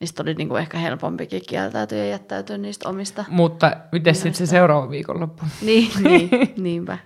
niin 0.00 0.08
sitten 0.08 0.24
oli 0.24 0.34
niinku 0.34 0.56
ehkä 0.56 0.78
helpompikin 0.78 1.42
kieltäytyä 1.48 1.98
ja 1.98 2.06
jättäytyä 2.06 2.58
niistä 2.58 2.88
omista. 2.88 3.24
Mutta 3.28 3.76
miten 3.92 4.14
sitten 4.14 4.34
se 4.34 4.46
seuraava 4.46 4.90
viikonloppu? 4.90 5.44
niin, 5.62 5.90
niin 6.02 6.30
niinpä. 6.56 6.98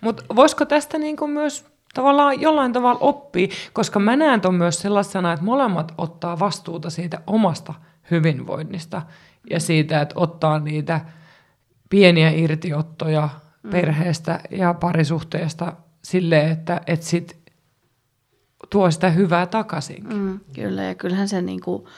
Mutta 0.00 0.24
voisiko 0.36 0.64
tästä 0.64 0.98
niinku 0.98 1.26
myös 1.26 1.64
tavallaan 1.94 2.40
jollain 2.40 2.72
tavalla 2.72 3.00
oppii, 3.00 3.50
koska 3.72 3.98
mä 3.98 4.16
näen 4.16 4.40
ton 4.40 4.54
myös 4.54 4.78
sellaisena, 4.78 5.32
että 5.32 5.44
molemmat 5.44 5.94
ottaa 5.98 6.38
vastuuta 6.38 6.90
siitä 6.90 7.20
omasta 7.26 7.74
hyvinvoinnista 8.10 9.02
ja 9.50 9.60
siitä, 9.60 10.00
että 10.00 10.14
ottaa 10.18 10.58
niitä 10.58 11.00
pieniä 11.90 12.30
irtiottoja 12.30 13.28
mm. 13.64 13.70
perheestä 13.70 14.40
ja 14.50 14.74
parisuhteesta 14.74 15.72
silleen, 16.02 16.50
että, 16.50 16.80
että 16.86 17.06
sit 17.06 17.44
tuo 18.70 18.90
sitä 18.90 19.10
hyvää 19.10 19.46
takaisin. 19.46 20.14
Mm, 20.14 20.40
kyllä, 20.54 20.82
ja 20.82 20.94
kyllähän 20.94 21.28
se 21.28 21.42
niinku 21.42 21.88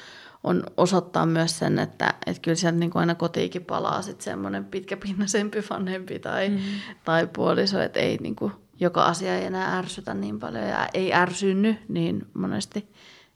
on 0.44 0.64
osoittaa 0.76 1.26
myös 1.26 1.58
sen, 1.58 1.78
että, 1.78 2.14
että 2.26 2.42
kyllä 2.42 2.54
sieltä 2.54 2.78
niinku 2.78 2.98
aina 2.98 3.14
kotiikin 3.14 3.64
palaa 3.64 4.02
sitten 4.02 4.24
semmoinen 4.24 4.64
pitkäpinnaisempi 4.64 5.58
vanhempi 5.70 6.18
tai, 6.18 6.48
mm. 6.48 6.58
tai 7.04 7.28
puoliso, 7.32 7.80
että 7.80 8.00
ei 8.00 8.16
niinku, 8.16 8.52
joka 8.80 9.04
asia 9.04 9.36
ei 9.36 9.44
enää 9.44 9.78
ärsytä 9.78 10.14
niin 10.14 10.40
paljon 10.40 10.64
ja 10.64 10.88
ei 10.94 11.14
ärsynny 11.14 11.76
niin 11.88 12.26
monesti 12.34 12.92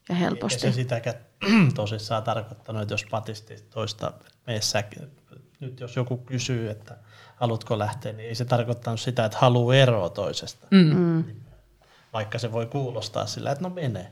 ja 0.09 0.15
helposti. 0.15 0.67
Ei 0.67 0.73
se 0.73 0.77
sitäkään 0.77 1.17
tosissaan 1.75 2.23
tarkoittanut, 2.23 2.83
että 2.83 2.95
jos 2.95 3.07
patisti 3.11 3.57
toista 3.71 4.13
meissä, 4.47 4.85
nyt 5.61 5.81
jos 5.81 5.97
joku 5.97 6.17
kysyy, 6.17 6.71
että 6.71 6.97
haluatko 7.37 7.79
lähteä, 7.79 8.13
niin 8.13 8.29
ei 8.29 8.35
se 8.35 8.45
tarkoittanut 8.45 9.01
sitä, 9.01 9.25
että 9.25 9.39
haluaa 9.39 9.75
eroa 9.75 10.09
toisesta. 10.09 10.67
Mm. 10.71 10.95
mm. 10.95 11.25
Vaikka 12.13 12.39
se 12.39 12.53
voi 12.53 12.67
kuulostaa 12.67 13.27
sillä, 13.27 13.51
että 13.51 13.65
no 13.65 13.71
menee. 13.71 14.07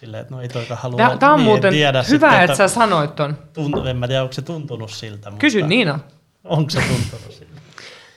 Sillä, 0.00 0.20
että 0.20 0.34
no 0.34 0.42
ei 0.42 0.48
toika 0.48 0.76
halua. 0.76 0.96
Tämä, 0.96 1.16
tämä 1.16 1.32
on 1.32 1.38
niin, 1.38 1.44
muuten 1.44 1.72
tiedä 1.72 2.02
hyvä, 2.02 2.08
sitten, 2.08 2.28
että, 2.28 2.42
että 2.42 2.56
sä 2.56 2.68
sanoit 2.68 3.14
ton. 3.14 3.38
Tunt, 3.52 3.86
en 3.86 3.96
mä 3.96 4.08
tiedä, 4.08 4.22
onko 4.22 4.32
se 4.32 4.42
tuntunut 4.42 4.90
siltä. 4.90 5.30
Mutta 5.30 5.40
Kysy 5.40 5.62
Niina. 5.62 5.98
Onko 6.44 6.70
se 6.70 6.80
tuntunut 6.80 7.34
siltä? 7.34 7.52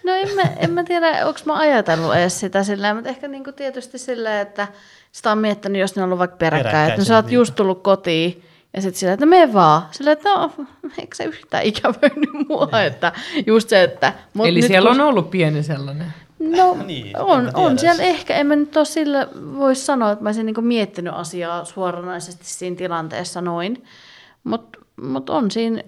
No 0.06 0.14
en 0.14 0.36
mä, 0.36 0.42
en 0.42 0.72
mä 0.72 0.84
tiedä, 0.84 1.26
onko 1.28 1.40
mä 1.46 1.60
ajatellut 1.60 2.16
edes 2.16 2.40
sitä 2.40 2.64
sillä 2.64 2.94
mutta 2.94 3.10
ehkä 3.10 3.28
niinku 3.28 3.52
tietysti 3.52 3.98
sillä, 3.98 4.42
että 4.42 4.68
sitä 5.12 5.32
on 5.32 5.38
miettinyt, 5.38 5.82
jos 5.82 5.96
ne 5.96 6.02
on 6.02 6.06
ollut 6.06 6.20
vaikka 6.20 6.38
peräkkäin, 6.38 6.90
että 6.90 7.02
no, 7.02 7.06
sä 7.06 7.16
oot 7.16 7.26
niin. 7.26 7.34
just 7.34 7.56
tullut 7.56 7.84
kotiin, 7.84 8.44
ja 8.76 8.82
sitten 8.82 9.00
sillä, 9.00 9.14
että 9.14 9.26
me 9.26 9.54
vaan. 9.54 9.82
Sillä, 9.92 10.12
että 10.12 10.30
no, 10.30 10.52
eikö 11.00 11.16
se 11.16 11.24
yhtään 11.24 11.64
ikävöinyt 11.64 12.30
mua, 12.50 12.66
niin. 12.66 12.86
että 12.86 13.12
just 13.46 13.70
se, 13.70 13.84
että... 13.84 14.14
Mut 14.34 14.48
Eli 14.48 14.60
nyt, 14.60 14.68
siellä 14.68 14.90
kun... 14.90 15.02
on 15.02 15.08
ollut 15.08 15.30
pieni 15.30 15.64
sellainen. 15.64 16.14
No 16.40 16.78
niin, 16.86 17.18
on, 17.18 17.52
on 17.54 17.80
siellä 17.80 18.04
ehkä, 18.04 18.36
en 18.36 18.48
mä 18.48 18.56
nyt 18.56 18.78
ole 18.78 18.86
sillä 18.86 19.28
voisi 19.58 19.86
sanoa, 19.86 20.12
että 20.12 20.24
mä 20.24 20.30
olisin 20.30 20.46
niin 20.46 20.66
miettinyt 20.66 21.14
asiaa 21.14 21.66
suoranaisesti 21.66 22.46
siinä 22.46 22.76
tilanteessa 22.76 23.42
noin, 23.42 23.84
mutta 24.44 24.80
mut 25.02 25.30
on 25.30 25.52
siinä 25.52 25.84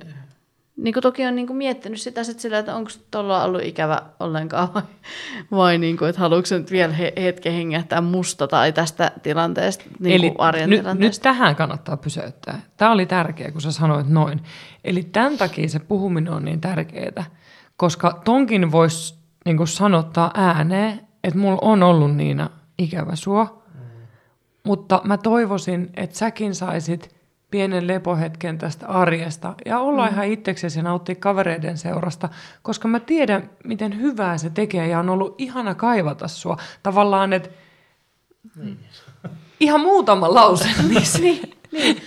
niin 0.77 0.93
kuin 0.93 1.01
toki 1.01 1.25
on 1.25 1.35
niin 1.35 1.47
kuin 1.47 1.57
miettinyt 1.57 2.01
sitä 2.01 2.23
sit 2.23 2.39
sillä, 2.39 2.57
että 2.57 2.75
onko 2.75 2.91
tuolla 3.11 3.43
ollut 3.43 3.61
ikävä 3.63 4.01
ollenkaan 4.19 4.73
vai, 4.73 4.83
vai 5.51 5.77
niin 5.77 5.97
kuin, 5.97 6.09
että 6.09 6.21
haluatko 6.21 6.55
nyt 6.55 6.71
vielä 6.71 6.93
he, 6.93 7.13
hetken 7.17 7.53
hengähtää 7.53 8.01
musta 8.01 8.47
tai 8.47 8.73
tästä 8.73 9.11
tilanteesta, 9.23 9.83
niin 9.99 10.15
Eli 10.15 10.29
kuin 10.29 10.41
arjen 10.41 10.69
nyt, 10.69 10.79
tilanteesta. 10.79 11.29
nyt 11.29 11.37
tähän 11.37 11.55
kannattaa 11.55 11.97
pysäyttää. 11.97 12.61
Tämä 12.77 12.91
oli 12.91 13.05
tärkeä, 13.05 13.51
kun 13.51 13.61
sä 13.61 13.71
sanoit 13.71 14.09
noin. 14.09 14.41
Eli 14.83 15.03
tämän 15.03 15.37
takia 15.37 15.69
se 15.69 15.79
puhuminen 15.79 16.33
on 16.33 16.45
niin 16.45 16.61
tärkeää, 16.61 17.25
koska 17.77 18.21
tonkin 18.25 18.71
voisi 18.71 19.15
niin 19.45 19.57
kuin 19.57 19.67
sanottaa 19.67 20.31
ääneen, 20.33 21.07
että 21.23 21.39
mulla 21.39 21.59
on 21.61 21.83
ollut 21.83 22.15
Niina 22.15 22.49
ikävä 22.77 23.15
sua, 23.15 23.63
mm. 23.73 23.81
mutta 24.63 25.01
mä 25.03 25.17
toivoisin, 25.17 25.89
että 25.95 26.17
säkin 26.17 26.55
saisit– 26.55 27.09
pienen 27.51 27.87
lepohetken 27.87 28.57
tästä 28.57 28.87
arjesta 28.87 29.55
ja 29.65 29.79
olla 29.79 30.05
mm. 30.05 30.13
ihan 30.13 30.25
itseksesi 30.25 30.79
ja 30.79 30.83
nauttia 30.83 31.15
kavereiden 31.15 31.77
seurasta, 31.77 32.29
koska 32.61 32.87
mä 32.87 32.99
tiedän, 32.99 33.49
miten 33.63 34.01
hyvää 34.01 34.37
se 34.37 34.49
tekee 34.49 34.87
ja 34.87 34.99
on 34.99 35.09
ollut 35.09 35.35
ihana 35.37 35.75
kaivata 35.75 36.27
sua. 36.27 36.57
Tavallaan, 36.83 37.33
että 37.33 37.49
mm. 38.55 38.77
ihan 39.59 39.81
muutama 39.81 40.33
lause. 40.33 40.69
niin, 41.21 41.41
niin. 41.71 42.01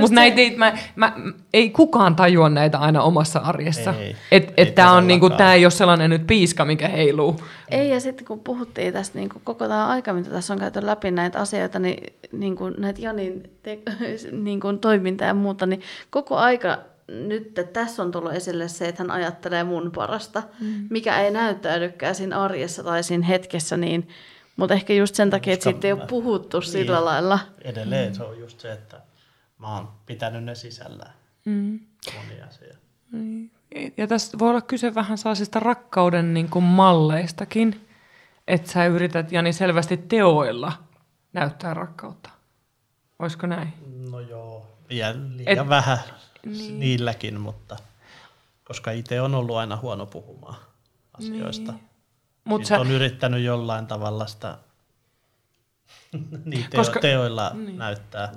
Mutta 0.00 0.14
näitä 0.14 0.40
ei, 0.40 0.56
mä, 0.56 0.78
mä, 0.96 1.12
ei 1.52 1.70
kukaan 1.70 2.16
tajua 2.16 2.48
näitä 2.48 2.78
aina 2.78 3.02
omassa 3.02 3.38
arjessa. 3.38 3.94
Että 4.32 4.52
et 4.56 4.74
tämä 4.74 4.92
on 4.92 5.06
niinku, 5.06 5.30
tää 5.30 5.54
ei 5.54 5.64
ole 5.64 5.70
sellainen 5.70 6.10
nyt 6.10 6.26
piiska, 6.26 6.64
mikä 6.64 6.88
heiluu. 6.88 7.40
Ei, 7.68 7.90
ja 7.90 8.00
sitten 8.00 8.26
kun 8.26 8.40
puhuttiin 8.40 8.92
tästä 8.92 9.18
niinku, 9.18 9.40
koko 9.44 9.68
tämä 9.68 9.86
aika, 9.86 10.12
mitä 10.12 10.30
tässä 10.30 10.54
on 10.54 10.60
käyty 10.60 10.86
läpi 10.86 11.10
näitä 11.10 11.38
asioita, 11.38 11.78
niin 11.78 12.14
niinku, 12.32 12.68
näitä 12.68 13.00
Janin 13.00 13.50
te, 13.62 13.78
niinku, 14.32 14.72
toimintaa 14.72 15.28
ja 15.28 15.34
muuta, 15.34 15.66
niin 15.66 15.82
koko 16.10 16.36
aika 16.36 16.78
nyt 17.08 17.54
tässä 17.72 18.02
on 18.02 18.10
tullut 18.10 18.32
esille 18.32 18.68
se, 18.68 18.88
että 18.88 19.02
hän 19.02 19.10
ajattelee 19.10 19.64
mun 19.64 19.92
parasta, 19.94 20.42
mm. 20.60 20.86
mikä 20.90 21.20
ei 21.20 21.30
näyttäydykään 21.30 22.14
siinä 22.14 22.40
arjessa 22.40 22.84
tai 22.84 23.02
siinä 23.02 23.26
hetkessä, 23.26 23.76
niin, 23.76 24.08
mutta 24.56 24.74
ehkä 24.74 24.92
just 24.92 25.14
sen 25.14 25.30
takia, 25.30 25.52
että 25.52 25.64
siitä 25.64 25.86
ei 25.86 25.92
ole 25.92 26.06
puhuttu 26.08 26.58
niin, 26.58 26.70
sillä 26.70 27.04
lailla. 27.04 27.38
Edelleen 27.62 28.14
se 28.14 28.22
on 28.22 28.40
just 28.40 28.60
se, 28.60 28.72
että 28.72 29.00
mä 29.58 29.74
oon 29.74 29.88
pitänyt 30.06 30.44
ne 30.44 30.54
sisällään. 30.54 31.12
Mm. 31.44 31.80
Moni 32.14 32.42
asia. 32.42 32.74
Mm. 33.12 33.50
Ja 33.96 34.06
tässä 34.06 34.38
voi 34.38 34.50
olla 34.50 34.60
kyse 34.60 34.94
vähän 34.94 35.18
sellaisista 35.18 35.60
rakkauden 35.60 36.34
niin 36.34 36.48
kuin 36.50 36.64
malleistakin, 36.64 37.88
että 38.46 38.72
sä 38.72 38.86
yrität 38.86 39.32
Jani 39.32 39.52
selvästi 39.52 39.96
teoilla 39.96 40.72
näyttää 41.32 41.74
rakkautta. 41.74 42.30
Olisiko 43.18 43.46
näin? 43.46 43.74
No 44.10 44.20
joo, 44.20 44.78
liian, 44.90 45.36
liian 45.36 45.58
Et, 45.58 45.68
vähän 45.68 45.98
niin. 46.46 46.80
niilläkin, 46.80 47.40
mutta 47.40 47.76
koska 48.64 48.90
itse 48.90 49.20
on 49.20 49.34
ollut 49.34 49.56
aina 49.56 49.76
huono 49.76 50.06
puhumaan 50.06 50.56
asioista. 51.12 51.72
Niin. 51.72 51.84
Mut 52.44 52.64
sä... 52.64 52.80
on 52.80 52.90
yrittänyt 52.90 53.44
jollain 53.44 53.86
tavalla 53.86 54.26
sitä 54.26 54.58
niin 56.44 56.66
teo, 56.70 56.78
koska... 56.80 57.00
teoilla 57.00 57.50
niin. 57.54 57.78
näyttää, 57.78 58.32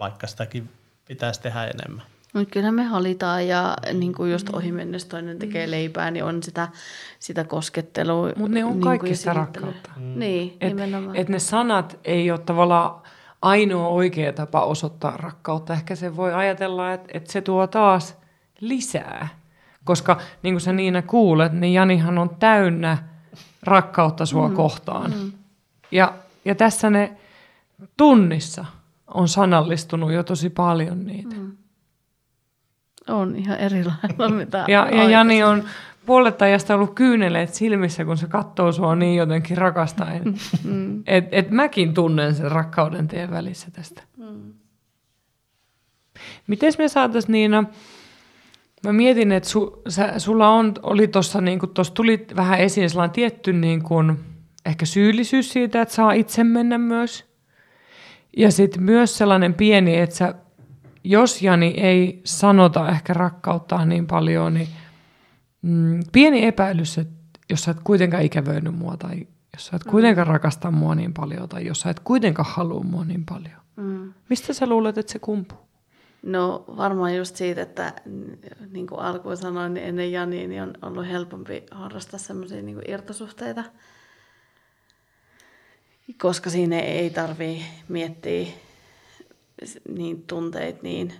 vaikka 0.00 0.26
sitäkin 0.26 0.70
pitäisi 1.08 1.40
tehdä 1.40 1.64
enemmän. 1.64 2.06
Mutta 2.34 2.52
kyllä 2.52 2.72
me 2.72 2.84
halitaan 2.84 3.48
ja 3.48 3.76
niin 3.94 4.14
kuin 4.14 4.32
just 4.32 4.48
ohi 4.48 4.72
mennessä 4.72 5.08
toinen 5.08 5.38
tekee 5.38 5.66
mm. 5.66 5.70
leipää, 5.70 6.10
niin 6.10 6.24
on 6.24 6.42
sitä, 6.42 6.68
sitä 7.18 7.44
koskettelua. 7.44 8.28
Mutta 8.36 8.54
ne 8.54 8.64
on 8.64 8.72
niin 8.72 8.80
kaikki 8.80 9.14
sitä 9.14 9.32
rakkautta. 9.32 9.90
Mm. 9.96 10.18
Niin, 10.18 10.56
et, 10.60 10.68
nimenomaan. 10.68 11.16
Et 11.16 11.28
ne 11.28 11.38
sanat 11.38 11.98
ei 12.04 12.30
ole 12.30 12.38
tavallaan 12.38 13.02
ainoa 13.42 13.88
oikea 13.88 14.32
tapa 14.32 14.60
osoittaa 14.60 15.16
rakkautta. 15.16 15.72
Ehkä 15.72 15.94
se 15.94 16.16
voi 16.16 16.34
ajatella, 16.34 16.92
että, 16.92 17.08
että 17.14 17.32
se 17.32 17.40
tuo 17.40 17.66
taas 17.66 18.16
lisää. 18.60 19.28
Koska 19.84 20.20
niin 20.42 20.54
kuin 20.54 20.60
sä 20.60 20.72
Niina 20.72 21.02
kuulet, 21.02 21.52
niin 21.52 21.74
Janihan 21.74 22.18
on 22.18 22.36
täynnä 22.36 22.98
rakkautta 23.62 24.26
sua 24.26 24.48
mm. 24.48 24.54
kohtaan. 24.54 25.14
Mm. 25.14 25.32
Ja, 25.90 26.12
ja 26.44 26.54
tässä 26.54 26.90
ne 26.90 27.16
tunnissa 27.96 28.64
on 29.14 29.28
sanallistunut 29.28 30.12
jo 30.12 30.22
tosi 30.22 30.50
paljon 30.50 31.06
niitä. 31.06 31.36
Mm. 31.36 31.52
On 33.08 33.36
ihan 33.36 33.58
erilailla 33.58 34.28
mitä 34.28 34.64
Ja, 34.68 34.88
ja 34.90 35.10
Jani 35.10 35.42
on 35.42 35.64
puolet 36.06 36.42
ajasta 36.42 36.74
ollut 36.74 36.94
kyyneleet 36.94 37.54
silmissä, 37.54 38.04
kun 38.04 38.16
se 38.16 38.26
katsoo 38.26 38.72
sua 38.72 38.94
niin 38.94 39.16
jotenkin 39.16 39.58
rakastaen. 39.58 40.22
Mm. 40.64 41.02
Et, 41.06 41.24
et 41.32 41.50
mäkin 41.50 41.94
tunnen 41.94 42.34
sen 42.34 42.50
rakkauden 42.50 43.08
teidän 43.08 43.30
välissä 43.30 43.70
tästä. 43.70 44.02
Mm. 44.16 44.52
Miten 46.46 46.72
me 46.78 46.88
saataisiin 46.88 47.32
Niina, 47.32 47.64
mä 48.84 48.92
mietin, 48.92 49.32
että 49.32 49.48
su, 49.48 49.82
sä, 49.88 50.18
sulla 50.18 50.48
on, 50.48 50.74
oli 50.82 51.08
tuossa, 51.08 51.40
niin 51.40 51.60
tuossa 51.74 51.94
tuli 51.94 52.26
vähän 52.36 52.60
esiin 52.60 52.90
sellainen 52.90 53.14
tietty 53.14 53.52
niin 53.52 53.82
kuin, 53.82 54.18
ehkä 54.66 54.86
syyllisyys 54.86 55.52
siitä, 55.52 55.82
että 55.82 55.94
saa 55.94 56.12
itse 56.12 56.44
mennä 56.44 56.78
myös. 56.78 57.29
Ja 58.36 58.52
sitten 58.52 58.82
myös 58.82 59.18
sellainen 59.18 59.54
pieni, 59.54 59.98
että 59.98 60.16
sä 60.16 60.34
jos 61.04 61.42
Jani 61.42 61.74
ei 61.76 62.20
sanota 62.24 62.88
ehkä 62.88 63.14
rakkauttaa 63.14 63.84
niin 63.84 64.06
paljon, 64.06 64.54
niin 64.54 64.68
mm, 65.62 66.00
pieni 66.12 66.44
epäilys, 66.46 66.98
että 66.98 67.14
jos 67.50 67.64
sä 67.64 67.70
et 67.70 67.80
kuitenkaan 67.84 68.22
ikävöinyt 68.22 68.74
mua 68.74 68.96
tai 68.96 69.26
jos 69.52 69.66
sä 69.66 69.76
et 69.76 69.84
mm. 69.84 69.90
kuitenkaan 69.90 70.26
rakasta 70.26 70.70
mua 70.70 70.94
niin 70.94 71.14
paljon 71.14 71.48
tai 71.48 71.66
jos 71.66 71.80
sä 71.80 71.90
et 71.90 72.00
kuitenkaan 72.00 72.48
halua 72.52 72.82
mua 72.82 73.04
niin 73.04 73.24
paljon. 73.24 73.60
Mm. 73.76 74.12
Mistä 74.28 74.52
sä 74.52 74.66
luulet, 74.66 74.98
että 74.98 75.12
se 75.12 75.18
kumpuu? 75.18 75.58
No 76.22 76.64
varmaan 76.76 77.16
just 77.16 77.36
siitä, 77.36 77.62
että 77.62 77.92
niin 78.70 78.86
kuin 78.86 79.00
alkuun 79.00 79.36
sanoin, 79.36 79.74
niin 79.74 79.86
ennen 79.86 80.12
Jani 80.12 80.46
niin 80.46 80.62
on 80.62 80.74
ollut 80.82 81.06
helpompi 81.08 81.62
harrastaa 81.70 82.18
semmoisia 82.18 82.62
niin 82.62 82.82
irtosuhteita, 82.88 83.64
koska 86.22 86.50
siinä 86.50 86.80
ei 86.80 87.10
tarvii 87.10 87.62
miettiä 87.88 88.46
niin 89.88 90.22
tunteet 90.22 90.82
niin 90.82 91.12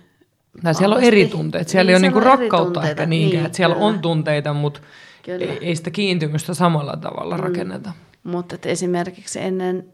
No, 0.63 0.73
siellä 0.73 0.95
on 0.95 1.03
eri 1.03 1.27
tunteet. 1.27 1.69
Siellä 1.69 1.89
niin, 1.89 1.93
ei 1.93 1.95
ole 1.95 2.01
niinku 2.01 2.19
rakkautta 2.19 2.89
ehkä 2.89 3.05
niinkään. 3.05 3.37
Niin, 3.37 3.45
että 3.45 3.55
siellä 3.55 3.75
kyllä. 3.75 3.87
on 3.87 3.99
tunteita, 3.99 4.53
mutta 4.53 4.79
kyllä. 5.23 5.45
ei, 5.61 5.75
sitä 5.75 5.91
kiintymystä 5.91 6.53
samalla 6.53 6.97
tavalla 6.97 7.37
mm. 7.37 7.43
rakenneta. 7.43 7.91
Mutta 8.23 8.55
että 8.55 8.69
esimerkiksi 8.69 9.39
ennen 9.39 9.93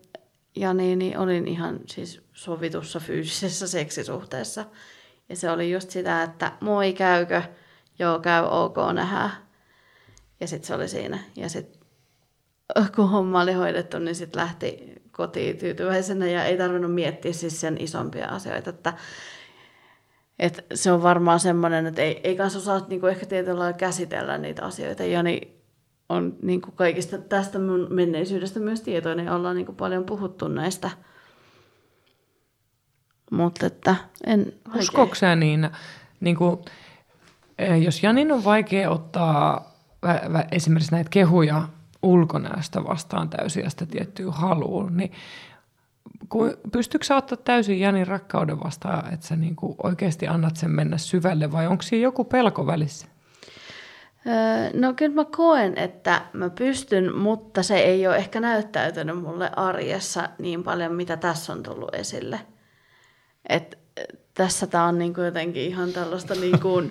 Jani 0.55 0.95
niin 0.95 1.17
olin 1.17 1.47
ihan 1.47 1.79
siis 1.85 2.21
sovitussa 2.33 2.99
fyysisessä 2.99 3.67
seksisuhteessa. 3.67 4.65
Ja 5.29 5.35
se 5.35 5.51
oli 5.51 5.71
just 5.71 5.89
sitä, 5.89 6.23
että 6.23 6.51
moi 6.61 6.93
käykö, 6.93 7.41
joo 7.99 8.19
käy, 8.19 8.43
ok 8.49 8.75
nähdä. 8.93 9.29
Ja 10.39 10.47
sitten 10.47 10.67
se 10.67 10.75
oli 10.75 10.87
siinä. 10.87 11.19
Ja 11.35 11.49
sitten 11.49 11.76
kun 12.95 13.09
homma 13.09 13.41
oli 13.41 13.53
hoidettu, 13.53 13.99
niin 13.99 14.15
sitten 14.15 14.41
lähti 14.41 14.95
kotiin 15.11 15.57
tyytyväisenä 15.57 16.27
ja 16.27 16.45
ei 16.45 16.57
tarvinnut 16.57 16.93
miettiä 16.93 17.33
siis 17.33 17.61
sen 17.61 17.77
isompia 17.79 18.27
asioita, 18.27 18.69
että 18.69 18.93
et 20.39 20.65
se 20.73 20.91
on 20.91 21.03
varmaan 21.03 21.39
semmoinen, 21.39 21.85
että 21.85 22.01
ei, 22.01 22.21
ei 22.23 22.35
kanssa 22.35 22.59
osaa 22.59 22.85
niin 22.87 23.01
kuin 23.01 23.11
ehkä 23.11 23.25
tietyllä 23.25 23.59
lailla 23.59 23.77
käsitellä 23.77 24.37
niitä 24.37 24.65
asioita. 24.65 25.03
Jani 25.03 25.57
on 26.09 26.35
niin 26.41 26.61
kuin 26.61 26.75
kaikista 26.75 27.17
tästä 27.17 27.59
mun 27.59 27.87
menneisyydestä 27.89 28.59
myös 28.59 28.81
tietoinen. 28.81 29.31
Ollaan 29.31 29.55
niin 29.55 29.65
kuin 29.65 29.75
paljon 29.75 30.03
puhuttu 30.03 30.47
näistä. 30.47 30.89
Mutta 33.31 33.65
että 33.65 33.95
en 34.25 34.53
Uskoksä 34.75 35.35
niin, 35.35 35.69
kuin, 36.37 36.57
eh, 37.57 37.81
jos 37.81 38.03
Janin 38.03 38.31
on 38.31 38.43
vaikea 38.43 38.89
ottaa 38.89 39.71
esimerkiksi 40.51 40.91
näitä 40.91 41.09
kehuja 41.09 41.67
ulkonäöstä 42.07 42.83
vastaan 42.83 43.29
täysin 43.29 43.63
ja 43.63 43.69
sitä 43.69 43.85
tiettyä 43.85 44.31
haluun, 44.31 44.97
niin 44.97 45.11
pystyykö 46.71 47.05
sä 47.05 47.15
ottaa 47.15 47.37
täysin 47.37 47.79
Janin 47.79 48.07
rakkauden 48.07 48.63
vastaan, 48.63 49.13
että 49.13 49.27
sä 49.27 49.35
niinku 49.35 49.75
oikeasti 49.83 50.27
annat 50.27 50.55
sen 50.55 50.71
mennä 50.71 50.97
syvälle 50.97 51.51
vai 51.51 51.67
onko 51.67 51.81
siinä 51.81 52.03
joku 52.03 52.23
pelko 52.23 52.67
välissä? 52.67 53.07
No 54.73 54.93
kyllä 54.93 55.15
mä 55.15 55.25
koen, 55.25 55.77
että 55.77 56.21
mä 56.33 56.49
pystyn, 56.49 57.15
mutta 57.15 57.63
se 57.63 57.77
ei 57.77 58.07
ole 58.07 58.17
ehkä 58.17 58.39
näyttäytynyt 58.39 59.21
mulle 59.21 59.51
arjessa 59.55 60.29
niin 60.39 60.63
paljon, 60.63 60.95
mitä 60.95 61.17
tässä 61.17 61.53
on 61.53 61.63
tullut 61.63 61.95
esille. 61.95 62.39
Et 63.49 63.77
tässä 64.33 64.67
tää 64.67 64.83
on 64.83 64.97
niinku 64.97 65.21
jotenkin 65.21 65.63
ihan 65.63 65.93
tällaista 65.93 66.35
niinku 66.35 66.69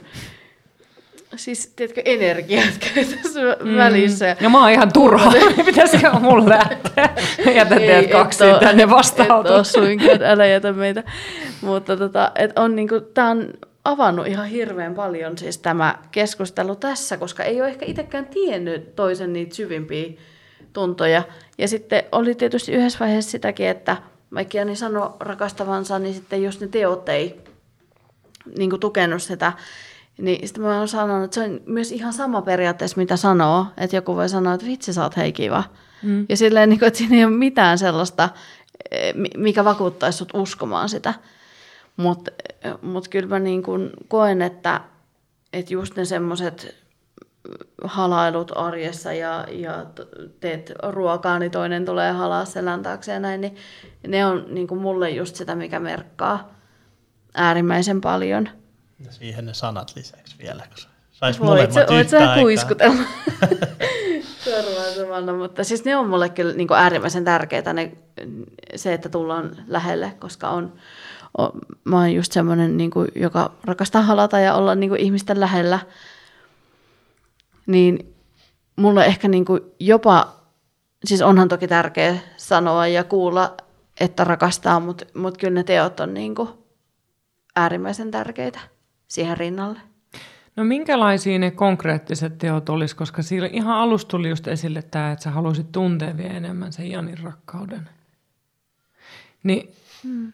siis, 1.36 1.72
tiedätkö, 1.76 2.02
energiat 2.04 2.80
tässä 3.22 3.40
mm. 3.40 3.76
välissä. 3.76 4.36
No 4.40 4.50
mä 4.50 4.60
oon 4.60 4.70
ihan 4.70 4.92
turha, 4.92 5.32
pitäisikö 5.66 6.10
mulle 6.10 6.48
lähteä? 6.48 7.08
Jätän 7.56 7.78
teidät 7.78 8.10
kaksi 8.10 8.44
et 8.44 8.60
tänne 8.60 8.90
vastaanotolle. 8.90 9.60
Et 9.60 9.66
suinkaan, 9.66 10.22
älä 10.22 10.46
jätä 10.46 10.72
meitä. 10.72 11.02
Mutta 11.60 11.96
tota, 11.96 12.32
et 12.34 12.58
on 12.58 12.76
niinku, 12.76 13.00
tää 13.00 13.30
on 13.30 13.48
avannut 13.84 14.26
ihan 14.26 14.46
hirveän 14.46 14.94
paljon 14.94 15.38
siis 15.38 15.58
tämä 15.58 15.98
keskustelu 16.10 16.76
tässä, 16.76 17.16
koska 17.16 17.44
ei 17.44 17.60
ole 17.60 17.68
ehkä 17.68 17.86
itsekään 17.86 18.26
tiennyt 18.26 18.96
toisen 18.96 19.32
niitä 19.32 19.54
syvimpiä 19.54 20.12
tuntoja. 20.72 21.22
Ja 21.58 21.68
sitten 21.68 22.02
oli 22.12 22.34
tietysti 22.34 22.72
yhdessä 22.72 22.98
vaiheessa 22.98 23.30
sitäkin, 23.30 23.66
että 23.66 23.96
vaikka 24.34 24.58
Jani 24.58 24.76
sanoi 24.76 25.10
rakastavansa, 25.20 25.98
niin 25.98 26.14
sitten 26.14 26.42
jos 26.42 26.60
ne 26.60 26.68
teot 26.68 27.08
ei 27.08 27.40
niin 28.58 28.80
tukenut 28.80 29.22
sitä, 29.22 29.52
niin 30.18 30.48
sitten 30.48 30.64
mä 30.64 30.78
oon 30.78 30.88
sanonut, 30.88 31.24
että 31.24 31.34
se 31.34 31.40
on 31.40 31.60
myös 31.66 31.92
ihan 31.92 32.12
sama 32.12 32.42
periaatteessa, 32.42 32.96
mitä 32.96 33.16
sanoo. 33.16 33.66
Että 33.76 33.96
joku 33.96 34.16
voi 34.16 34.28
sanoa, 34.28 34.54
että 34.54 34.66
vitsi, 34.66 34.92
sä 34.92 35.02
oot 35.02 35.16
hei 35.16 35.32
kiva. 35.32 35.64
Mm. 36.02 36.26
Ja 36.28 36.36
silleen, 36.36 36.68
niin 36.68 36.78
kuin, 36.78 36.86
että 36.86 36.98
siinä 36.98 37.16
ei 37.16 37.24
ole 37.24 37.32
mitään 37.32 37.78
sellaista, 37.78 38.28
eh, 38.90 39.14
mikä 39.36 39.64
vakuuttaisi 39.64 40.18
sut 40.18 40.30
uskomaan 40.34 40.88
sitä. 40.88 41.14
Mutta 41.96 42.30
mut 42.82 43.08
kyllä 43.08 43.28
mä 43.28 43.38
niin 43.38 43.62
kuin 43.62 43.90
koen, 44.08 44.42
että, 44.42 44.80
että 45.52 45.74
just 45.74 45.96
ne 45.96 46.04
semmoiset 46.04 46.74
halailut 47.84 48.52
arjessa 48.54 49.12
ja, 49.12 49.46
ja 49.50 49.86
teet 50.40 50.72
ruokaa, 50.88 51.38
niin 51.38 51.50
toinen 51.50 51.84
tulee 51.84 52.12
halaa 52.12 52.44
selän 52.44 52.82
taakse 52.82 53.12
ja 53.12 53.20
näin, 53.20 53.40
niin 53.40 53.56
ne 54.06 54.26
on 54.26 54.44
niin 54.48 54.66
kuin 54.66 54.80
mulle 54.80 55.10
just 55.10 55.36
sitä, 55.36 55.54
mikä 55.54 55.80
merkkaa 55.80 56.54
äärimmäisen 57.34 58.00
paljon– 58.00 58.48
ja 59.04 59.12
siihen 59.12 59.46
ne 59.46 59.54
sanat 59.54 59.92
lisäksi 59.96 60.36
vielä, 60.38 60.62
kun 60.68 60.90
sais 61.10 61.40
voit 61.40 61.48
molemmat 61.48 61.72
sä, 61.72 61.86
voit 61.90 62.08
sä 62.08 62.34
kuiskutella. 62.40 63.02
Samalla, 64.96 65.32
mutta 65.32 65.64
siis 65.64 65.84
ne 65.84 65.96
on 65.96 66.08
mulle 66.08 66.28
kyllä 66.28 66.52
niin 66.52 66.72
äärimmäisen 66.76 67.24
tärkeää, 67.24 67.72
ne, 67.72 67.92
se, 68.76 68.94
että 68.94 69.08
tullaan 69.08 69.56
lähelle, 69.66 70.16
koska 70.18 70.48
on, 70.48 70.72
on 71.38 71.50
mä 71.84 71.96
oon 71.96 72.12
just 72.12 72.32
semmoinen, 72.32 72.76
niin 72.76 72.90
kuin, 72.90 73.08
joka 73.14 73.50
rakastaa 73.64 74.02
halata 74.02 74.38
ja 74.38 74.54
olla 74.54 74.74
niin 74.74 74.90
kuin, 74.90 75.00
ihmisten 75.00 75.40
lähellä, 75.40 75.78
niin 77.66 78.14
mulle 78.76 79.04
ehkä 79.04 79.28
niin 79.28 79.44
kuin, 79.44 79.60
jopa, 79.80 80.36
siis 81.04 81.22
onhan 81.22 81.48
toki 81.48 81.68
tärkeä 81.68 82.18
sanoa 82.36 82.86
ja 82.86 83.04
kuulla, 83.04 83.56
että 84.00 84.24
rakastaa, 84.24 84.80
mutta 84.80 85.04
mut 85.14 85.38
kyllä 85.38 85.54
ne 85.54 85.64
teot 85.64 86.00
on 86.00 86.14
niin 86.14 86.34
kuin, 86.34 86.48
äärimmäisen 87.56 88.10
tärkeitä. 88.10 88.75
Siihen 89.08 89.36
rinnalle. 89.36 89.80
No 90.56 90.64
minkälaisia 90.64 91.38
ne 91.38 91.50
konkreettiset 91.50 92.38
teot 92.38 92.68
olisi, 92.68 92.96
koska 92.96 93.22
siinä 93.22 93.46
ihan 93.52 93.76
alusta 93.76 94.08
tuli 94.08 94.28
just 94.28 94.48
esille 94.48 94.82
tämä, 94.82 95.12
että 95.12 95.22
sä 95.22 95.30
haluaisit 95.30 95.72
tuntea 95.72 96.16
vielä 96.16 96.34
enemmän 96.34 96.72
sen 96.72 96.90
Janin 96.90 97.18
rakkauden. 97.18 97.88
Niin 99.42 99.74
hmm. 100.04 100.32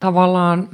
tavallaan 0.00 0.68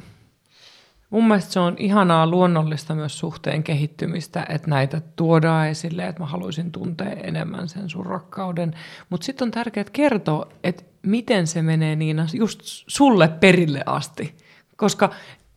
mun 1.11 1.29
mielestä 1.29 1.53
se 1.53 1.61
on 1.61 1.77
ihanaa 1.79 2.27
luonnollista 2.27 2.95
myös 2.95 3.19
suhteen 3.19 3.63
kehittymistä, 3.63 4.47
että 4.49 4.71
näitä 4.71 5.01
tuodaan 5.17 5.69
esille, 5.69 6.07
että 6.07 6.23
mä 6.23 6.27
haluaisin 6.27 6.73
tuntea 6.73 7.11
enemmän 7.11 7.69
sen 7.69 7.91
sun 7.91 8.07
rakkauden. 8.07 8.75
Mutta 9.11 9.25
sitten 9.25 9.47
on 9.47 9.51
tärkeää 9.51 9.87
kertoa, 9.93 10.53
että 10.65 10.83
miten 11.03 11.47
se 11.47 11.63
menee 11.63 11.97
Niina 11.97 12.27
just 12.33 12.61
sulle 12.87 13.29
perille 13.29 13.83
asti. 13.87 14.37
Koska 14.77 15.11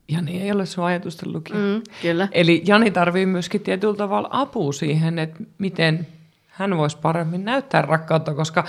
Jani 0.07 0.41
ei 0.41 0.51
ole 0.51 0.65
sun 0.65 0.83
ajatusten 0.83 1.33
lukija. 1.33 1.59
Mm, 1.59 1.81
kyllä. 2.01 2.27
Eli 2.31 2.63
Jani 2.65 2.91
tarvii 2.91 3.25
myöskin 3.25 3.61
tietyllä 3.61 3.95
tavalla 3.95 4.29
apua 4.31 4.73
siihen, 4.73 5.19
että 5.19 5.43
miten 5.57 6.07
hän 6.47 6.77
voisi 6.77 6.97
paremmin 7.01 7.45
näyttää 7.45 7.81
rakkautta, 7.81 8.33
koska 8.33 8.63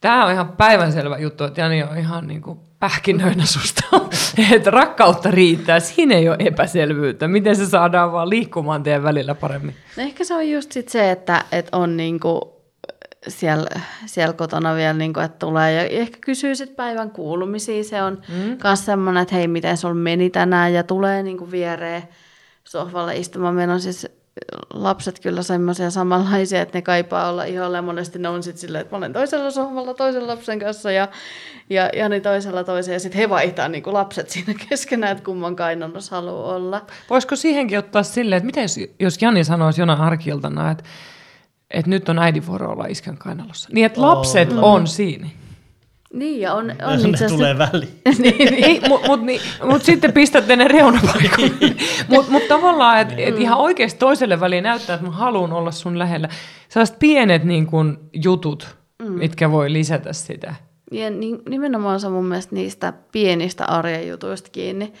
tämä 0.00 0.26
on 0.26 0.32
ihan 0.32 0.52
päivänselvä 0.52 1.18
juttu, 1.18 1.44
että 1.44 1.60
Jani 1.60 1.82
on 1.82 1.98
ihan 1.98 2.26
niin 2.26 2.42
kuin 2.42 2.58
pähkinöinä 2.78 3.44
susta, 3.44 3.82
että 4.54 4.70
rakkautta 4.70 5.30
riittää. 5.30 5.80
Siinä 5.80 6.14
ei 6.14 6.28
ole 6.28 6.36
epäselvyyttä. 6.40 7.28
Miten 7.28 7.56
se 7.56 7.66
saadaan 7.66 8.12
vaan 8.12 8.30
liikkumaan 8.30 8.82
teidän 8.82 9.02
välillä 9.02 9.34
paremmin? 9.34 9.74
No 9.96 10.02
ehkä 10.02 10.24
se 10.24 10.34
on 10.34 10.50
just 10.50 10.72
sit 10.72 10.88
se, 10.88 11.10
että, 11.10 11.44
että 11.52 11.76
on 11.76 11.96
niinku 11.96 12.57
siellä, 13.28 13.68
siellä 14.06 14.32
kotona 14.32 14.74
vielä, 14.74 14.92
niin 14.92 15.12
kuin, 15.12 15.24
että 15.24 15.38
tulee 15.38 15.72
ja 15.72 15.82
ehkä 15.82 16.18
kysyy 16.20 16.54
sit 16.54 16.76
päivän 16.76 17.10
kuulumisia. 17.10 17.84
Se 17.84 18.02
on 18.02 18.22
mm. 18.28 18.58
myös 18.64 18.84
semmoinen, 18.84 19.22
että 19.22 19.34
hei, 19.34 19.48
miten 19.48 19.76
sulla 19.76 19.94
meni 19.94 20.30
tänään 20.30 20.74
ja 20.74 20.82
tulee 20.82 21.22
niin 21.22 21.38
kuin 21.38 21.50
viereen 21.50 22.02
sohvalle 22.64 23.16
istumaan. 23.16 23.54
Meillä 23.54 23.74
on 23.74 23.80
siis 23.80 24.06
lapset 24.70 25.20
kyllä 25.20 25.42
semmoisia 25.42 25.90
samanlaisia, 25.90 26.62
että 26.62 26.78
ne 26.78 26.82
kaipaa 26.82 27.30
olla 27.30 27.44
iholle 27.44 27.76
ja 27.76 27.82
monesti 27.82 28.18
ne 28.18 28.28
on 28.28 28.42
sitten 28.42 28.60
silleen, 28.60 28.82
että 28.82 28.94
mä 28.94 28.98
olen 28.98 29.12
toisella 29.12 29.50
sohvalla 29.50 29.94
toisen 29.94 30.26
lapsen 30.26 30.58
kanssa 30.58 30.90
ja, 30.90 31.08
ja 31.70 31.90
Jani 31.94 32.20
toisella 32.20 32.64
toisen 32.64 32.92
ja 32.92 33.00
sitten 33.00 33.18
he 33.20 33.28
vaihtaa 33.28 33.68
niin 33.68 33.82
kuin 33.82 33.94
lapset 33.94 34.30
siinä 34.30 34.54
keskenään, 34.68 35.12
että 35.12 35.24
kumman 35.24 35.56
kainalossa 35.56 36.16
haluaa 36.16 36.54
olla. 36.54 36.86
Voisiko 37.10 37.36
siihenkin 37.36 37.78
ottaa 37.78 38.02
silleen, 38.02 38.36
että 38.36 38.46
miten 38.46 38.68
jos 39.00 39.22
Jani 39.22 39.44
sanoisi 39.44 39.80
jonain 39.80 40.00
arkiltana, 40.00 40.70
että 40.70 40.84
että 41.70 41.90
nyt 41.90 42.08
on 42.08 42.18
äidin 42.18 42.46
vuoro 42.46 42.70
olla 42.70 42.86
iskän 42.86 43.18
kainalossa. 43.18 43.68
Niin, 43.72 43.86
että 43.86 44.00
lapset 44.00 44.52
oh. 44.52 44.64
on 44.64 44.86
siinä. 44.86 45.28
Niin, 46.12 46.40
ja 46.40 46.54
on, 46.54 46.70
on 46.70 47.02
ne 47.02 47.08
itse 47.08 47.08
asiassa... 47.08 47.36
tulee 47.36 47.58
väliin. 47.58 48.00
niin, 48.18 48.54
niin. 48.54 48.82
Mutta 48.88 49.06
mut, 49.08 49.22
niin, 49.22 49.40
mut 49.64 49.82
sitten 49.82 50.12
pistätte 50.12 50.56
ne 50.56 50.68
reunapaikoille. 50.68 51.76
Mutta 52.08 52.32
mut 52.32 52.48
tavallaan, 52.48 53.00
että 53.00 53.14
et 53.18 53.38
ihan 53.38 53.58
oikeasti 53.58 53.98
toiselle 53.98 54.40
väliin 54.40 54.64
näyttää, 54.64 54.94
että 54.94 55.06
mä 55.06 55.12
haluan 55.12 55.52
olla 55.52 55.70
sun 55.70 55.98
lähellä. 55.98 56.28
Sellaiset 56.68 56.98
pienet 56.98 57.44
niin 57.44 57.66
kun, 57.66 57.98
jutut, 58.12 58.76
mm. 58.98 59.12
mitkä 59.12 59.50
voi 59.50 59.72
lisätä 59.72 60.12
sitä. 60.12 60.54
Ja 60.92 61.10
nimenomaan 61.48 62.00
se 62.00 62.06
on 62.06 62.12
mun 62.12 62.24
mielestä 62.24 62.54
niistä 62.54 62.92
pienistä 63.12 63.64
arjen 63.64 64.08
jutuista 64.08 64.50
kiinni. 64.50 64.92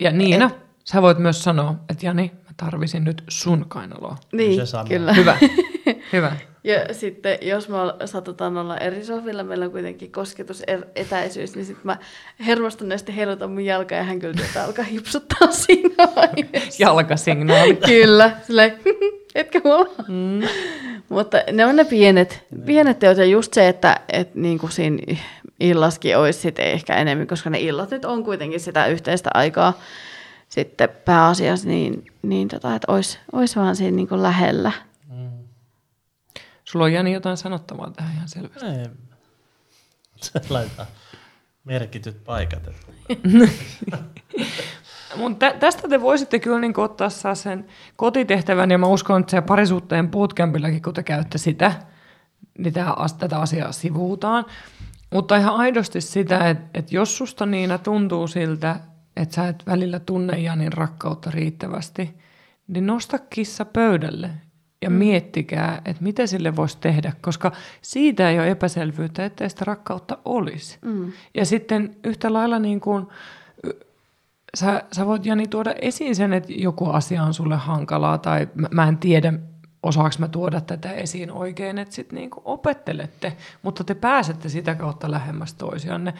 Ja 0.00 0.10
Niina, 0.10 0.46
et... 0.46 0.56
sä 0.84 1.02
voit 1.02 1.18
myös 1.18 1.44
sanoa, 1.44 1.74
että 1.90 2.06
Jani, 2.06 2.32
mä 2.44 2.50
tarvisin 2.56 3.04
nyt 3.04 3.24
sun 3.28 3.64
kainaloa. 3.68 4.16
Niin, 4.32 4.60
kyllä. 4.88 5.12
Hyvä, 5.12 5.38
hyvä. 6.12 6.36
Ja 6.64 6.94
sitten 6.94 7.38
jos 7.42 7.68
me 7.68 7.76
satutaan 8.04 8.56
olla 8.56 8.78
eri 8.78 9.04
sohvilla, 9.04 9.44
meillä 9.44 9.64
on 9.64 9.70
kuitenkin 9.70 10.12
kosketusetäisyys, 10.12 11.54
niin 11.54 11.64
sitten 11.64 11.86
mä 11.86 11.96
hermostuneesti 12.46 13.16
heilutan 13.16 13.50
mun 13.50 13.64
jalkaa 13.64 13.98
ja 13.98 14.04
hän 14.04 14.18
kyllä 14.18 14.40
alkaa 14.64 14.84
hipsuttaa 14.84 15.50
siinä 15.66 15.94
vaiheessa. 16.16 16.82
Jalkasignaali. 16.82 17.76
kyllä, 17.86 18.30
silleen, 18.46 18.78
etkä 19.34 19.60
huomaa. 19.64 20.04
Mm. 20.08 20.42
Mutta 21.08 21.38
ne 21.52 21.66
on 21.66 21.76
ne 21.76 21.84
pienet, 21.84 22.44
pienet 22.66 22.98
teot 22.98 23.18
ja 23.18 23.24
just 23.24 23.54
se, 23.54 23.68
että 23.68 24.00
et 24.12 24.34
niin 24.34 24.58
kuin 24.58 24.72
siinä 24.72 25.16
illaskin 25.60 26.18
olisi 26.18 26.40
sitten 26.40 26.64
ehkä 26.64 26.96
enemmän, 26.96 27.26
koska 27.26 27.50
ne 27.50 27.60
illat 27.60 27.90
nyt 27.90 28.04
on 28.04 28.24
kuitenkin 28.24 28.60
sitä 28.60 28.86
yhteistä 28.86 29.30
aikaa 29.34 29.80
sitten 30.48 30.88
pääasiassa, 31.04 31.68
niin, 31.68 32.04
niin 32.22 32.48
tota, 32.48 32.74
että 32.74 32.92
olisi, 32.92 33.18
olisi 33.32 33.56
vaan 33.56 33.76
siinä 33.76 33.96
niin 33.96 34.08
kuin 34.08 34.22
lähellä. 34.22 34.72
Sulla 36.74 36.84
on 36.84 36.92
Jani 36.92 37.12
jotain 37.12 37.36
sanottavaa 37.36 37.90
tähän 37.90 38.14
ihan 38.14 38.28
selvästi. 38.28 38.66
Ei. 38.66 38.86
Se 40.16 40.40
laittaa 40.50 40.86
merkityt 41.64 42.24
paikat. 42.24 42.62
Mutta 45.16 45.52
tästä 45.60 45.88
te 45.88 46.00
voisitte 46.00 46.38
kyllä 46.38 46.58
niin 46.58 46.80
ottaa 46.80 47.08
sen 47.34 47.66
kotitehtävän, 47.96 48.70
ja 48.70 48.78
mä 48.78 48.86
uskon, 48.86 49.20
että 49.20 49.30
se 49.30 49.40
parisuhteen 49.40 50.10
bootcampillakin, 50.10 50.82
kun 50.82 50.94
te 50.94 51.02
käytte 51.02 51.38
sitä, 51.38 51.72
niin 52.58 52.74
tätä 53.18 53.38
asiaa 53.38 53.72
sivuutaan. 53.72 54.44
Mutta 55.12 55.36
ihan 55.36 55.54
aidosti 55.54 56.00
sitä, 56.00 56.48
että, 56.48 56.64
että 56.74 56.94
jos 56.94 57.18
susta 57.18 57.46
Niina 57.46 57.78
tuntuu 57.78 58.26
siltä, 58.26 58.80
että 59.16 59.34
sä 59.34 59.48
et 59.48 59.66
välillä 59.66 59.98
tunne 59.98 60.38
Janin 60.38 60.72
rakkautta 60.72 61.30
riittävästi, 61.30 62.14
niin 62.68 62.86
nosta 62.86 63.18
kissa 63.18 63.64
pöydälle 63.64 64.30
ja 64.84 64.90
mm. 64.90 64.96
miettikää, 64.96 65.82
että 65.84 66.02
mitä 66.02 66.26
sille 66.26 66.56
voisi 66.56 66.78
tehdä, 66.80 67.12
koska 67.20 67.52
siitä 67.82 68.30
ei 68.30 68.38
ole 68.38 68.50
epäselvyyttä, 68.50 69.24
että 69.24 69.48
sitä 69.48 69.64
rakkautta 69.64 70.18
olisi. 70.24 70.78
Mm. 70.84 71.12
Ja 71.34 71.44
sitten 71.46 71.96
yhtä 72.04 72.32
lailla 72.32 72.58
niin 72.58 72.80
kuin, 72.80 73.06
sä, 74.56 74.82
sä 74.92 75.06
voit 75.06 75.26
Jani 75.26 75.46
tuoda 75.46 75.74
esiin 75.82 76.16
sen, 76.16 76.32
että 76.32 76.52
joku 76.52 76.90
asia 76.90 77.22
on 77.22 77.34
sulle 77.34 77.56
hankalaa 77.56 78.18
tai 78.18 78.48
mä, 78.54 78.68
mä 78.70 78.88
en 78.88 78.98
tiedä, 78.98 79.32
osaako 79.84 80.14
mä 80.18 80.28
tuoda 80.28 80.60
tätä 80.60 80.92
esiin 80.92 81.30
oikein, 81.32 81.78
että 81.78 81.94
sitten 81.94 82.16
niinku 82.16 82.42
opettelette, 82.44 83.36
mutta 83.62 83.84
te 83.84 83.94
pääsette 83.94 84.48
sitä 84.48 84.74
kautta 84.74 85.10
lähemmäs 85.10 85.54
toisianne. 85.54 86.14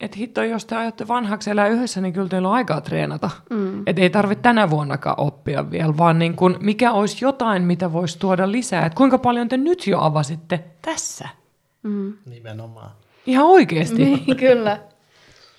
Että 0.00 0.16
hitto, 0.16 0.42
jos 0.42 0.64
te 0.64 0.76
ajatte 0.76 1.08
vanhaksi 1.08 1.50
elää 1.50 1.68
yhdessä, 1.68 2.00
niin 2.00 2.12
kyllä 2.12 2.28
teillä 2.28 2.48
on 2.48 2.54
aikaa 2.54 2.80
treenata. 2.80 3.30
Mm. 3.50 3.82
Että 3.86 4.02
ei 4.02 4.10
tarvitse 4.10 4.42
tänä 4.42 4.70
vuonnakaan 4.70 5.20
oppia 5.20 5.70
vielä, 5.70 5.96
vaan 5.96 6.18
niin 6.18 6.36
kun, 6.36 6.56
mikä 6.60 6.92
olisi 6.92 7.24
jotain, 7.24 7.62
mitä 7.62 7.92
voisi 7.92 8.18
tuoda 8.18 8.52
lisää. 8.52 8.86
Että 8.86 8.96
kuinka 8.96 9.18
paljon 9.18 9.48
te 9.48 9.56
nyt 9.56 9.86
jo 9.86 10.00
avasitte 10.00 10.64
tässä? 10.82 11.28
Mm. 11.82 12.12
Nimenomaan. 12.26 12.90
Ihan 13.26 13.46
oikeasti. 13.46 14.04
Niin, 14.04 14.36
kyllä. 14.36 14.80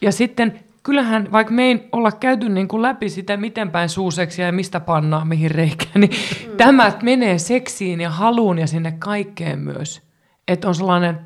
Ja 0.01 0.11
sitten 0.11 0.59
kyllähän, 0.83 1.31
vaikka 1.31 1.53
me 1.53 1.63
ei 1.63 1.87
olla 1.91 2.11
käyty 2.11 2.49
niin 2.49 2.67
kuin 2.67 2.81
läpi 2.81 3.09
sitä, 3.09 3.37
miten 3.37 3.71
päin 3.71 3.89
suuseksia 3.89 4.45
ja 4.45 4.51
mistä 4.51 4.79
pannaa 4.79 5.25
mihin 5.25 5.51
reikään, 5.51 6.01
niin 6.01 6.11
mm. 6.11 6.57
tämä 6.57 6.93
menee 7.03 7.37
seksiin 7.37 8.01
ja 8.01 8.09
haluun 8.09 8.59
ja 8.59 8.67
sinne 8.67 8.91
kaikkeen 8.99 9.59
myös. 9.59 10.01
Että 10.47 10.67
on 10.67 10.75
sellainen 10.75 11.19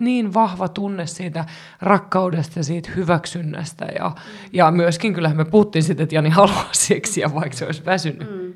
niin 0.00 0.34
vahva 0.34 0.68
tunne 0.68 1.06
siitä 1.06 1.44
rakkaudesta 1.80 2.58
ja 2.58 2.64
siitä 2.64 2.90
hyväksynnästä. 2.96 3.84
Ja, 3.84 4.08
mm. 4.08 4.50
ja 4.52 4.70
myöskin 4.70 5.14
kyllähän 5.14 5.36
me 5.36 5.44
puhuttiin 5.44 5.82
sitten, 5.82 6.04
että 6.04 6.14
Jani 6.14 6.30
haluaa 6.30 6.68
seksiä, 6.88 7.34
vaikka 7.34 7.56
se 7.56 7.66
olisi 7.66 7.84
väsynyt. 7.84 8.30
Mm. 8.30 8.54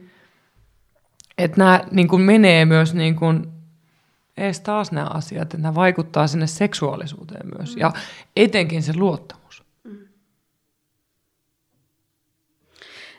Että 1.38 1.58
nämä 1.58 1.80
niin 1.90 2.08
kuin 2.08 2.22
menee 2.22 2.64
myös 2.64 2.94
niin 2.94 3.16
kuin, 3.16 3.46
ees 4.36 4.60
taas 4.60 4.92
nämä 4.92 5.06
asiat, 5.06 5.42
että 5.42 5.58
nämä 5.58 5.74
vaikuttaa 5.74 6.26
sinne 6.26 6.46
seksuaalisuuteen 6.46 7.46
myös. 7.58 7.76
Mm. 7.76 7.80
Ja 7.80 7.92
etenkin 8.36 8.82
se 8.82 8.92
luottamus. 8.96 9.43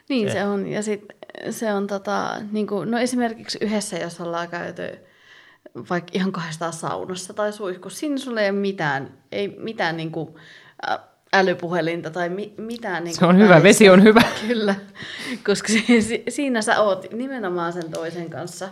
Niin 0.10 0.28
se, 0.28 0.34
se 0.34 0.44
on. 0.44 0.68
Ja 0.68 0.84
sitten 0.84 1.18
se 1.50 1.74
on 1.74 1.88
tota, 1.88 2.36
niin 2.52 2.68
kuin, 2.68 2.92
no 2.92 3.00
esimerkiksi 3.00 3.58
yhdessä, 3.62 3.98
jos 3.98 4.22
ollaan 4.22 4.50
käyty 4.50 5.00
vaikka 5.90 6.12
ihan 6.14 6.32
kahdestaan 6.32 6.74
saunassa 6.74 7.34
tai 7.34 7.54
suihkussa, 7.54 8.00
siinä 8.00 8.18
sulla 8.18 8.42
ei 8.42 8.50
ole 8.50 8.60
mitään, 8.60 9.18
ei 9.32 9.48
mitään 9.60 9.98
niin 9.98 10.12
kuin, 10.12 10.36
älypuhelinta 11.34 12.10
tai 12.10 12.30
mi- 12.30 12.54
mitään. 12.58 13.04
Niin 13.04 13.16
se 13.16 13.26
on 13.26 13.38
hyvä, 13.38 13.64
vesi 13.64 13.90
on 13.90 14.04
hyvä. 14.04 14.22
Kyllä, 14.48 14.76
koska 15.46 15.68
si- 15.68 16.24
siinä 16.30 16.62
sä 16.62 16.82
oot 16.82 17.12
nimenomaan 17.14 17.74
sen 17.74 17.92
toisen 17.92 18.30
kanssa. 18.30 18.70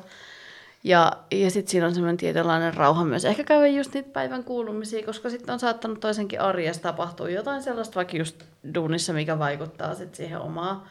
Ja, 0.83 1.11
ja 1.31 1.51
sitten 1.51 1.71
siinä 1.71 1.87
on 1.87 1.93
semmoinen 1.93 2.17
tietynlainen 2.17 2.73
rauha 2.73 3.05
myös. 3.05 3.25
Ehkä 3.25 3.43
käydä 3.43 3.67
just 3.67 3.93
niitä 3.93 4.09
päivän 4.09 4.43
kuulumisia, 4.43 5.05
koska 5.05 5.29
sitten 5.29 5.53
on 5.53 5.59
saattanut 5.59 5.99
toisenkin 5.99 6.41
arjessa 6.41 6.81
tapahtua 6.81 7.29
jotain 7.29 7.63
sellaista, 7.63 7.95
vaikka 7.95 8.17
just 8.17 8.43
duunissa, 8.75 9.13
mikä 9.13 9.39
vaikuttaa 9.39 9.95
sitten 9.95 10.15
siihen 10.15 10.39
omaan 10.39 10.81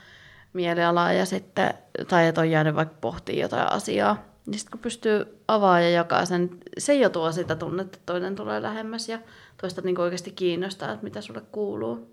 mielialaa 0.53 1.12
ja 1.12 1.27
sitten, 1.27 1.74
tai 2.09 2.27
että 2.27 2.41
on 2.41 2.51
jäänyt 2.51 2.74
vaikka 2.74 2.95
pohtii 3.01 3.41
jotain 3.41 3.73
asiaa. 3.73 4.16
Niin 4.47 4.59
sitten 4.59 4.70
kun 4.70 4.81
pystyy 4.81 5.43
avaa 5.49 5.81
ja 5.81 5.91
jakaa 5.91 6.24
sen, 6.24 6.51
se 6.79 6.95
jo 6.95 7.09
tuo 7.09 7.33
sitä 7.33 7.57
tunnetta, 7.57 7.97
että 7.97 8.12
toinen 8.12 8.35
tulee 8.35 8.62
lähemmäs 8.62 9.09
ja 9.09 9.19
toista 9.61 9.81
niin 9.81 10.01
oikeasti 10.01 10.31
kiinnostaa, 10.31 10.93
että 10.93 11.05
mitä 11.05 11.20
sulle 11.20 11.43
kuuluu. 11.53 12.12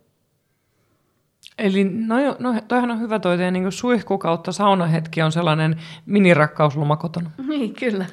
Eli 1.57 1.83
no, 1.83 2.15
no 2.39 2.61
toihan 2.67 2.91
on 2.91 2.99
hyvä 2.99 3.19
toi 3.19 3.37
teidän 3.37 3.53
niin 3.53 3.71
suihku 3.71 4.17
kautta 4.17 4.51
saunahetki 4.51 5.21
on 5.21 5.31
sellainen 5.31 5.81
minirakkausloма 6.05 6.95
kotona. 6.95 7.31
Niin, 7.47 7.73
kyllä. 7.73 8.05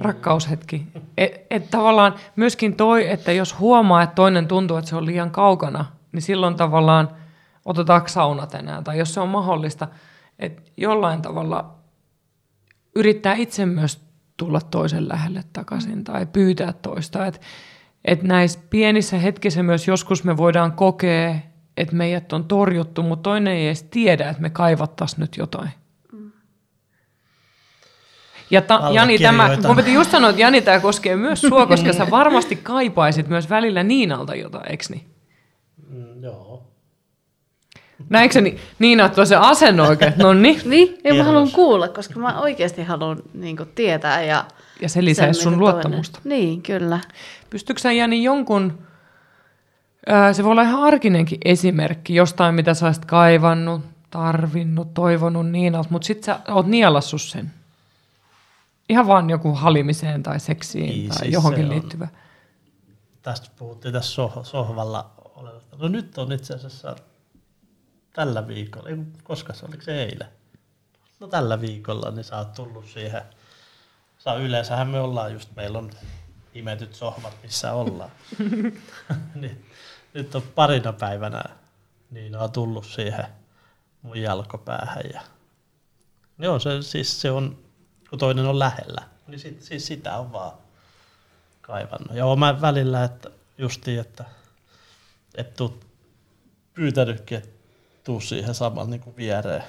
Rakkaushetki. 0.00 0.86
Et, 1.18 1.46
et 1.50 1.70
tavallaan 1.70 2.14
myöskin 2.36 2.76
toi, 2.76 3.10
että 3.10 3.32
jos 3.32 3.58
huomaa, 3.58 4.02
että 4.02 4.14
toinen 4.14 4.48
tuntuu, 4.48 4.76
että 4.76 4.90
se 4.90 4.96
on 4.96 5.06
liian 5.06 5.30
kaukana, 5.30 5.84
niin 6.12 6.22
silloin 6.22 6.54
tavallaan– 6.54 7.08
otetaanko 7.64 8.08
sauna 8.08 8.46
tänään, 8.46 8.84
tai 8.84 8.98
jos 8.98 9.14
se 9.14 9.20
on 9.20 9.28
mahdollista, 9.28 9.88
että 10.38 10.62
jollain 10.76 11.22
tavalla 11.22 11.74
yrittää 12.94 13.34
itse 13.34 13.66
myös 13.66 14.04
tulla 14.36 14.60
toisen 14.60 15.08
lähelle 15.08 15.44
takaisin 15.52 16.04
tai 16.04 16.26
pyytää 16.26 16.72
toista. 16.72 17.26
Että 17.26 17.40
et 18.04 18.22
näissä 18.22 18.60
pienissä 18.70 19.18
hetkissä 19.18 19.62
myös 19.62 19.88
joskus 19.88 20.24
me 20.24 20.36
voidaan 20.36 20.72
kokea, 20.72 21.34
että 21.76 21.96
meidät 21.96 22.32
on 22.32 22.44
torjuttu, 22.44 23.02
mutta 23.02 23.22
toinen 23.22 23.52
ei 23.52 23.66
edes 23.66 23.82
tiedä, 23.82 24.30
että 24.30 24.42
me 24.42 24.50
kaivattaisiin 24.50 25.20
nyt 25.20 25.36
jotain. 25.36 25.70
Ja 28.50 28.62
ta, 28.62 28.90
Jani, 28.92 29.18
tämä, 29.18 29.50
mun 29.66 29.76
piti 29.76 29.94
just 29.94 30.10
sanoa, 30.10 30.30
että 30.30 30.42
Jani, 30.42 30.62
tämä 30.62 30.80
koskee 30.80 31.16
myös 31.16 31.40
sua, 31.40 31.66
koska 31.76 31.92
sä 31.92 32.10
varmasti 32.10 32.56
kaipaisit 32.56 33.28
myös 33.28 33.50
välillä 33.50 33.82
Niinalta 33.82 34.34
jotain, 34.34 34.70
eikö 34.70 34.84
niin? 34.90 35.06
Mm, 35.88 36.22
joo. 36.22 36.73
Näikö 38.08 38.32
se 38.32 38.40
ni, 38.40 38.58
Niina, 38.78 39.04
että 39.06 39.24
se 39.24 39.36
asenno 39.36 39.88
oikein? 39.88 40.12
No 40.16 40.32
niin. 40.34 40.60
Niin, 40.70 40.98
ja 41.04 41.14
mä 41.14 41.24
haluan 41.24 41.50
kuulla, 41.50 41.88
koska 41.88 42.20
mä 42.20 42.40
oikeasti 42.40 42.82
haluan 42.82 43.22
niin 43.34 43.56
kuin, 43.56 43.68
tietää. 43.74 44.22
Ja, 44.22 44.44
ja 44.80 44.88
se 44.88 45.04
lisää 45.04 45.32
sun 45.32 45.52
mitä 45.52 45.60
luottamusta. 45.60 46.20
Toinen. 46.22 46.38
Niin, 46.38 46.62
kyllä. 46.62 47.00
Pystytkö 47.50 47.82
sä 47.82 47.92
Jani 47.92 48.22
jonkun, 48.22 48.78
ää, 50.06 50.32
se 50.32 50.44
voi 50.44 50.50
olla 50.52 50.62
ihan 50.62 50.82
arkinenkin 50.82 51.38
esimerkki 51.44 52.14
jostain, 52.14 52.54
mitä 52.54 52.74
sä 52.74 52.86
olisit 52.86 53.04
kaivannut, 53.04 53.82
tarvinnut, 54.10 54.94
toivonut 54.94 55.50
Niinalta, 55.50 55.88
mutta 55.90 56.06
sit 56.06 56.24
sä 56.24 56.38
oot 56.48 56.66
nielassut 56.66 57.22
sen. 57.22 57.52
Ihan 58.88 59.06
vaan 59.06 59.30
joku 59.30 59.52
halimiseen 59.54 60.22
tai 60.22 60.40
seksiin 60.40 60.88
Niin, 60.88 61.08
tai 61.08 61.18
siis 61.18 61.32
johonkin 61.32 61.68
liittyvä. 61.68 62.08
Tästä 63.22 63.50
puhuttiin 63.58 63.94
tässä 63.94 64.22
soh- 64.22 64.44
sohvalla 64.44 65.10
olevasta. 65.34 65.76
No 65.76 65.88
nyt 65.88 66.18
on 66.18 66.32
itse 66.32 66.54
asiassa 66.54 66.96
tällä 68.14 68.48
viikolla, 68.48 68.88
ei, 68.88 68.96
koska 69.22 69.52
se 69.52 69.66
oliko 69.66 69.82
se 69.82 70.02
eilen? 70.02 70.28
No 71.20 71.26
tällä 71.26 71.60
viikolla, 71.60 72.10
niin 72.10 72.24
sä 72.24 72.38
oot 72.38 72.52
tullut 72.52 72.86
siihen. 72.86 73.22
Sä 74.18 74.34
yleensähän 74.34 74.88
me 74.88 75.00
ollaan 75.00 75.32
just, 75.32 75.48
meillä 75.56 75.78
on 75.78 75.90
imetyt 76.54 76.94
sohvat, 76.94 77.32
missä 77.42 77.72
ollaan. 77.72 78.10
niin, 79.34 79.66
nyt 80.14 80.34
on 80.34 80.42
parina 80.42 80.92
päivänä 80.92 81.42
niin 82.10 82.36
on 82.36 82.52
tullut 82.52 82.86
siihen 82.86 83.24
mun 84.02 84.16
jalkopäähän. 84.16 85.02
Ja... 85.12 85.20
Joo, 86.38 86.58
se, 86.58 86.82
siis 86.82 87.20
se 87.20 87.30
on, 87.30 87.58
kun 88.10 88.18
toinen 88.18 88.46
on 88.46 88.58
lähellä, 88.58 89.02
niin 89.26 89.40
sit, 89.40 89.62
siis 89.62 89.86
sitä 89.86 90.18
on 90.18 90.32
vaan 90.32 90.52
kaivannut. 91.60 92.16
Ja 92.16 92.36
mä 92.36 92.60
välillä, 92.60 93.04
että 93.04 93.30
justiin, 93.58 94.00
että 94.00 94.24
et 95.34 95.54
tuu 95.54 95.80
pyytänytkin, 96.74 97.38
että 97.38 97.53
tuu 98.04 98.20
siihen 98.20 98.54
saman 98.54 98.90
niin 98.90 99.00
kuin 99.00 99.16
viereen. 99.16 99.62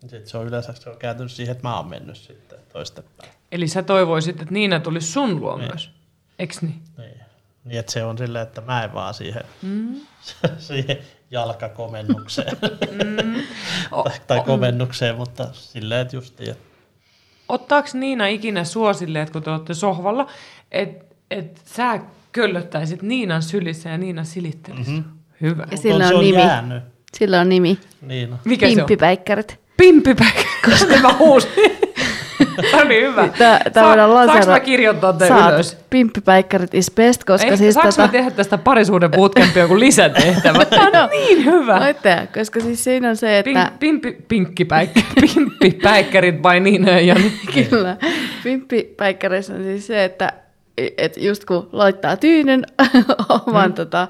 Sitten 0.00 0.26
se 0.28 0.38
on 0.38 0.46
yleensä 0.46 0.72
se 0.72 0.90
on 0.90 0.96
kääntynyt 0.98 1.32
siihen, 1.32 1.52
että 1.52 1.68
mä 1.68 1.76
oon 1.76 1.88
mennyt 1.88 2.16
sitten 2.16 2.58
toistepäin. 2.72 3.30
Eli 3.52 3.68
sä 3.68 3.82
toivoisit, 3.82 4.40
että 4.42 4.54
Niina 4.54 4.80
tulisi 4.80 5.12
sun 5.12 5.40
luo 5.40 5.56
Niin. 5.56 5.68
myös. 5.70 5.90
Eks 6.38 6.62
niin? 6.62 6.82
Niin. 6.98 7.20
niin, 7.64 7.78
että 7.80 7.92
se 7.92 8.04
on 8.04 8.18
silleen, 8.18 8.42
että 8.42 8.60
mä 8.60 8.84
en 8.84 8.94
vaan 8.94 9.14
siihen, 9.14 9.42
mm. 9.62 10.00
siihen 10.58 10.98
jalkakomennukseen. 11.30 12.56
Mm. 12.90 13.42
tai, 14.04 14.20
tai 14.26 14.40
komennukseen, 14.40 15.16
mutta 15.16 15.48
silleen, 15.52 16.00
että 16.00 16.16
justiin, 16.16 16.50
että 16.50 16.70
Ottaako 17.48 17.88
Niina 17.94 18.26
ikinä 18.26 18.64
sua 18.64 18.92
silleen, 18.92 19.22
että 19.22 19.32
kun 19.32 19.42
te 19.42 19.50
olette 19.50 19.74
sohvalla, 19.74 20.26
että 20.70 21.04
et 21.30 21.62
sä 21.64 22.00
köllöttäisit 22.32 23.02
Niinan 23.02 23.42
sylissä 23.42 23.88
ja 23.90 23.98
Niina 23.98 24.24
silittelisi? 24.24 24.90
Mm-hmm. 24.90 25.18
Hyvä. 25.40 25.66
Ja 25.70 25.76
sillä 25.76 26.08
on 26.08 26.14
on 26.14 26.24
nimi. 26.24 26.38
jäänyt. 26.38 26.82
Sillä 27.18 27.40
on 27.40 27.48
nimi. 27.48 27.78
Niin 28.02 28.32
on. 28.32 28.38
Mikä? 28.44 28.66
Pimppipäikkärit. 28.66 29.60
Pimpipäivä, 29.76 30.40
koska 30.70 30.96
mä 31.02 31.12
huusin. 31.18 31.50
Tämä 32.70 32.82
oli 32.86 33.02
hyvä. 33.02 33.28
Tää- 33.28 33.60
tää 33.72 33.84
voidaan 33.84 34.26
Saanko 34.26 34.46
mä 34.46 34.60
kirjoittaa 34.60 35.12
tämän 35.12 35.40
Saat. 35.40 35.54
ylös? 35.54 35.76
Pimppipäikkärit 35.90 36.74
is 36.74 36.90
best, 36.90 37.24
koska 37.24 37.50
Ei, 37.50 37.56
siis 37.56 37.74
saanko 37.74 37.90
tota... 37.90 38.02
mä 38.02 38.08
tehdä 38.08 38.30
tästä 38.30 38.58
parisuuden 38.58 39.10
bootcampia 39.10 39.62
joku 39.62 39.78
lisätehtävä? 39.78 40.64
Tämä 40.64 41.04
on 41.04 41.10
niin 41.10 41.44
hyvä. 41.44 41.80
Voitte, 41.80 42.28
koska 42.34 42.60
siis 42.60 42.84
siinä 42.84 43.08
on 43.08 43.16
se, 43.16 43.38
että... 43.38 43.50
Pink, 43.50 43.78
pimpi, 43.78 44.24
pinkkipäikkä, 44.28 45.00
pimppipäikkärit 45.20 46.42
by 46.42 46.60
Niina 46.60 47.00
ja. 47.00 47.16
Kyllä. 47.70 47.96
Pimppipäikkäreissä 48.44 49.54
on 49.54 49.62
siis 49.62 49.86
se, 49.86 50.04
että 50.04 50.32
et 50.98 51.16
just 51.16 51.44
kun 51.44 51.68
laittaa 51.72 52.16
tyynyn 52.16 52.66
oman, 53.46 53.70
mm. 53.70 53.74
tota, 53.74 54.08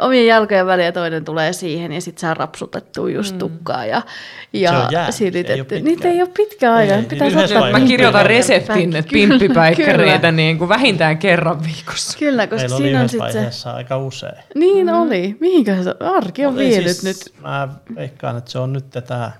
omien 0.00 0.26
jalkojen 0.26 0.66
väliin 0.66 0.86
ja 0.86 0.92
toinen 0.92 1.24
tulee 1.24 1.52
siihen 1.52 1.92
ja 1.92 2.00
sitten 2.00 2.20
saa 2.20 2.34
rapsutettua 2.34 3.10
just 3.10 3.38
tukkaa 3.38 3.86
ja, 3.86 4.02
Se 4.52 4.58
ja 4.90 5.06
silitetty. 5.10 5.80
Niitä 5.80 6.08
ei 6.08 6.22
ole 6.22 6.30
pitkään 6.36 6.74
aikaa. 6.74 6.96
Ei, 6.96 7.02
Pitäisi 7.02 7.36
niin 7.36 7.44
yhdessä 7.44 7.58
ottaa 7.58 7.80
Mä 7.80 7.86
kirjoitan 7.86 8.26
reseptin, 8.26 8.96
että 8.96 9.12
pimppipäikkäreitä 9.12 10.32
niin 10.32 10.58
kuin 10.58 10.68
vähintään 10.68 11.18
kerran 11.18 11.62
viikossa. 11.64 12.18
Kyllä, 12.18 12.46
koska 12.46 12.68
Meillä 12.68 12.76
oli 12.76 12.84
siinä 12.84 13.00
on 13.00 13.08
sitten 13.08 13.52
se... 13.52 13.68
aika 13.68 13.98
usein. 13.98 14.42
Niin 14.54 14.86
mm. 14.86 14.92
oli. 14.92 15.36
Mihinkä 15.40 15.82
se 15.82 15.94
arki 16.00 16.46
on 16.46 16.58
Ei 16.58 16.68
vienyt 16.68 16.96
siis, 16.96 17.04
nyt? 17.04 17.34
Mä 17.40 17.68
veikkaan, 17.94 18.38
että 18.38 18.50
se 18.50 18.58
on 18.58 18.72
nyt 18.72 18.90
tätä, 18.90 19.32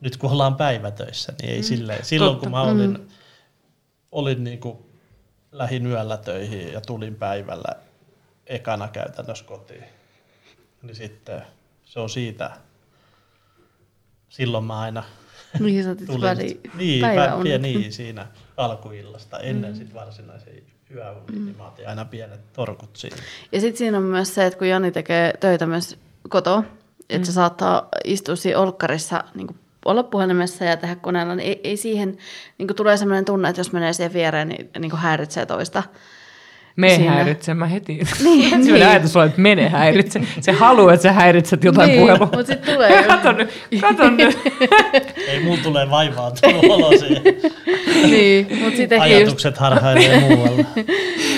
nyt 0.00 0.16
kun 0.16 0.30
ollaan 0.30 0.56
päivätöissä, 0.56 1.32
niin 1.42 1.52
ei 1.52 1.58
mm. 1.58 1.64
silleen. 1.64 2.04
Silloin 2.04 2.32
Totta. 2.32 2.40
kun 2.40 2.50
mä 2.50 2.62
olin, 2.62 2.90
mm. 2.90 3.06
olin 4.12 4.44
niin 4.44 4.60
kuin, 4.60 4.78
lähin 5.52 5.86
yöllä 5.86 6.16
töihin 6.16 6.72
ja 6.72 6.80
tulin 6.80 7.14
päivällä 7.14 7.74
ekana 8.46 8.88
käytännössä 8.88 9.44
kotiin, 9.44 9.84
niin 10.82 10.96
sitten 10.96 11.42
se 11.84 12.00
on 12.00 12.10
siitä, 12.10 12.50
silloin 14.28 14.64
mä 14.64 14.80
aina 14.80 15.04
Mihin 15.58 15.84
sä 15.84 15.94
tulin, 15.94 16.60
niin, 16.74 17.00
Päiväunet. 17.00 17.52
pä, 17.52 17.58
niin, 17.58 17.92
siinä 17.92 18.26
alkuillasta 18.56 19.38
ennen 19.38 19.72
mm. 19.72 19.78
sit 19.78 19.94
varsinaisen 19.94 20.62
yöunin, 20.94 21.38
mm. 21.38 21.44
niin 21.44 21.56
mä 21.56 21.66
otin 21.66 21.88
aina 21.88 22.04
pienet 22.04 22.52
torkut 22.52 22.96
siinä. 22.96 23.16
Ja 23.52 23.60
sitten 23.60 23.78
siinä 23.78 23.96
on 23.96 24.02
myös 24.02 24.34
se, 24.34 24.46
että 24.46 24.58
kun 24.58 24.68
Jani 24.68 24.90
tekee 24.90 25.32
töitä 25.40 25.66
myös 25.66 25.98
kotoa, 26.28 26.64
että 27.08 27.26
se 27.26 27.32
saattaa 27.32 27.88
istua 28.04 28.36
siinä 28.36 28.58
olkkarissa 28.58 29.24
niin 29.34 29.60
olla 29.84 30.02
puhelimessa 30.02 30.64
ja 30.64 30.76
tehdä 30.76 30.96
koneella, 30.96 31.34
niin 31.34 31.48
ei, 31.48 31.60
ei 31.64 31.76
siihen, 31.76 32.18
niin 32.58 32.68
tulee 32.76 32.96
sellainen 32.96 33.24
tunne, 33.24 33.48
että 33.48 33.60
jos 33.60 33.72
menee 33.72 33.92
siihen 33.92 34.12
viereen, 34.12 34.48
niin, 34.48 34.70
niin 34.78 34.96
häiritsee 34.96 35.46
toista. 35.46 35.82
Me 36.76 36.88
Siinä. 36.96 37.26
mä 37.54 37.66
heti. 37.66 37.92
Niin, 38.24 38.44
Ensimmäinen 38.44 38.72
niin. 38.74 38.86
ajatus 38.86 39.16
on, 39.16 39.26
että 39.26 39.40
mene 39.40 39.68
häiritse. 39.68 40.20
Se 40.40 40.52
haluaa, 40.52 40.94
että 40.94 41.02
sä 41.02 41.12
häiritset 41.12 41.64
jotain 41.64 41.88
Niin, 41.88 42.00
puhelua. 42.00 42.28
mut 42.36 42.46
sit 42.46 42.62
tulee 42.62 43.02
kato 43.08 43.32
nyt, 43.32 43.50
kato 43.80 44.10
nyt. 44.16 44.38
Ei 45.28 45.40
mulla 45.44 45.58
tulee 45.62 45.90
vaivaantunut 45.90 46.64
olo 46.64 46.90
siihen. 46.98 47.22
niin, 48.10 48.46
mutta 48.60 48.76
sitten 48.76 48.96
ehkä 49.02 49.06
just, 49.08 49.16
Ajatukset 49.20 49.58
harhailee 49.58 50.20
muualla. 50.20 50.64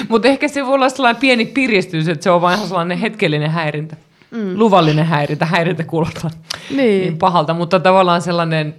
Mutta 0.08 0.28
ehkä 0.28 0.48
se 0.48 0.66
voi 0.66 0.74
olla 0.74 0.88
sellainen 0.88 1.20
pieni 1.20 1.46
piristys, 1.46 2.08
että 2.08 2.24
se 2.24 2.30
on 2.30 2.40
vain 2.40 2.58
sellainen 2.58 2.98
hetkellinen 2.98 3.50
häirintä. 3.50 3.96
Mm. 4.30 4.58
Luvallinen 4.58 5.06
häirintä. 5.06 5.46
Häirintä 5.46 5.84
kuulostaa 5.84 6.30
niin. 6.70 6.76
niin, 6.76 7.00
niin 7.00 7.18
pahalta, 7.18 7.54
mutta 7.54 7.80
tavallaan 7.80 8.22
sellainen, 8.22 8.74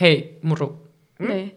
hei 0.00 0.38
muru. 0.42 0.86
niin. 1.18 1.54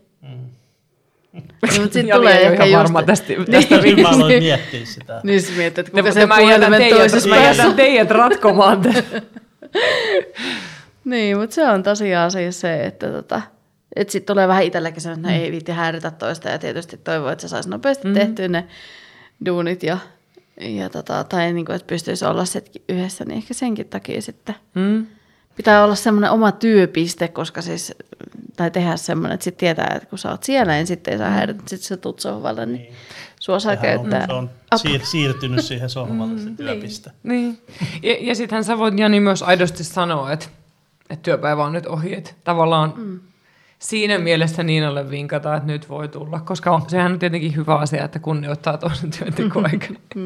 Niin, 1.32 1.82
mutta 1.82 1.94
sitten 1.94 2.16
tulee 2.16 2.42
ehkä 2.42 2.64
ihan 2.64 2.70
just... 2.82 2.94
varma 2.94 3.04
tästä, 3.04 3.28
Niin. 3.28 3.46
tästä 3.52 3.76
Nyt 3.76 3.82
mä 3.82 3.84
vinkistä. 3.84 4.10
aloin 4.10 4.44
miettiä 4.44 4.86
sitä. 4.86 5.22
Niin 5.24 5.42
sä 5.42 5.52
mietit, 5.58 5.78
että 5.80 5.92
Te, 5.92 6.02
kuka 6.02 6.12
se 6.14 6.26
mä 6.26 6.40
jätän 6.40 6.70
puhelimen 6.70 6.98
toisessa 6.98 7.30
mä 7.30 7.36
jätän 7.38 7.74
teidät 7.74 8.12
ratkomaan. 8.12 8.82
tämän. 8.82 9.04
Niin, 11.06 11.38
mutta 11.38 11.54
se 11.54 11.66
on 11.70 11.84
tosiaan 11.84 12.32
siis 12.32 12.62
se, 12.62 12.86
että 12.86 13.08
tota, 13.12 13.42
et 13.96 14.10
sitten 14.10 14.34
tulee 14.34 14.48
vähän 14.48 14.64
itselläkin 14.64 15.02
se, 15.02 15.12
että 15.12 15.22
no 15.22 15.30
Mm. 15.30 15.36
ei 15.36 15.52
viitti 15.52 15.72
häiritä 15.72 16.12
toista 16.12 16.50
ja 16.50 16.58
tietysti 16.60 16.98
toivoo, 16.98 17.30
että 17.30 17.42
se 17.42 17.48
saisi 17.48 17.70
nopeasti 17.70 18.08
mm. 18.08 18.14
tehtyä 18.14 18.48
ne 18.48 18.68
duunit 19.46 19.84
ja, 19.84 19.98
ja 20.62 20.90
tota, 20.90 21.24
tai 21.24 21.54
niin 21.54 21.66
kuin, 21.66 21.76
että 21.76 21.88
pystyisi 21.88 22.26
olla 22.26 22.46
setkin 22.46 22.82
yhdessä, 22.90 23.26
niin 23.26 23.38
ehkä 23.38 23.54
senkin 23.54 23.88
takia 23.88 24.22
sitten 24.22 24.56
Mm. 24.76 25.08
pitää 25.56 25.84
olla 25.84 25.96
semmoinen 25.96 26.32
oma 26.32 26.52
työpiste, 26.52 27.28
koska 27.28 27.62
siis, 27.62 27.94
tai 28.56 28.72
tehdä 28.72 28.98
semmoinen, 28.98 29.34
että 29.34 29.44
sitten 29.44 29.60
tietää, 29.60 29.94
että 29.96 30.10
kun 30.10 30.20
sä 30.20 30.32
oot 30.32 30.44
siellä, 30.44 30.74
niin 30.74 30.88
sitten 30.88 31.12
ei 31.12 31.18
saa 31.18 31.30
häiritä, 31.30 31.60
sitten 31.66 31.88
sä 31.88 31.98
tuut 31.98 32.20
sohvalle, 32.20 32.66
niin, 32.66 32.82
niin. 32.82 32.94
sua 33.40 33.60
saa 33.60 33.76
Sehän 33.76 34.00
on, 34.00 34.10
käyttää. 34.10 34.28
se 34.28 34.34
on 34.34 34.50
siir- 35.00 35.06
siirtynyt 35.06 35.66
siihen 35.66 35.90
sohvalle 35.90 36.40
se 36.40 36.50
työpiste. 36.58 37.12
Niin. 37.24 37.58
Ja, 38.04 38.16
ja 38.20 38.36
sittenhän 38.36 38.64
sä 38.64 38.78
voit 38.78 39.00
Jani 39.00 39.20
myös 39.20 39.44
aidosti 39.44 39.84
sanoa, 39.84 40.32
että, 40.32 40.46
että 41.10 41.24
työpäivä 41.24 41.66
on 41.66 41.74
nyt 41.74 41.86
ohi. 41.86 42.14
Että 42.16 42.32
tavallaan 42.44 42.94
mm. 42.98 43.20
Siinä 43.80 44.18
mielessä 44.18 44.64
Niinalle 44.64 45.10
vinkata, 45.10 45.56
että 45.56 45.68
nyt 45.68 45.90
voi 45.90 46.08
tulla, 46.08 46.40
koska 46.40 46.72
on, 46.72 46.82
sehän 46.88 47.12
on 47.12 47.20
tietenkin 47.20 47.56
hyvä 47.56 47.76
asia, 47.76 48.06
että 48.06 48.20
kunnioittaa 48.20 48.78
toisen 48.78 49.12
työntekoaikana. 49.12 50.00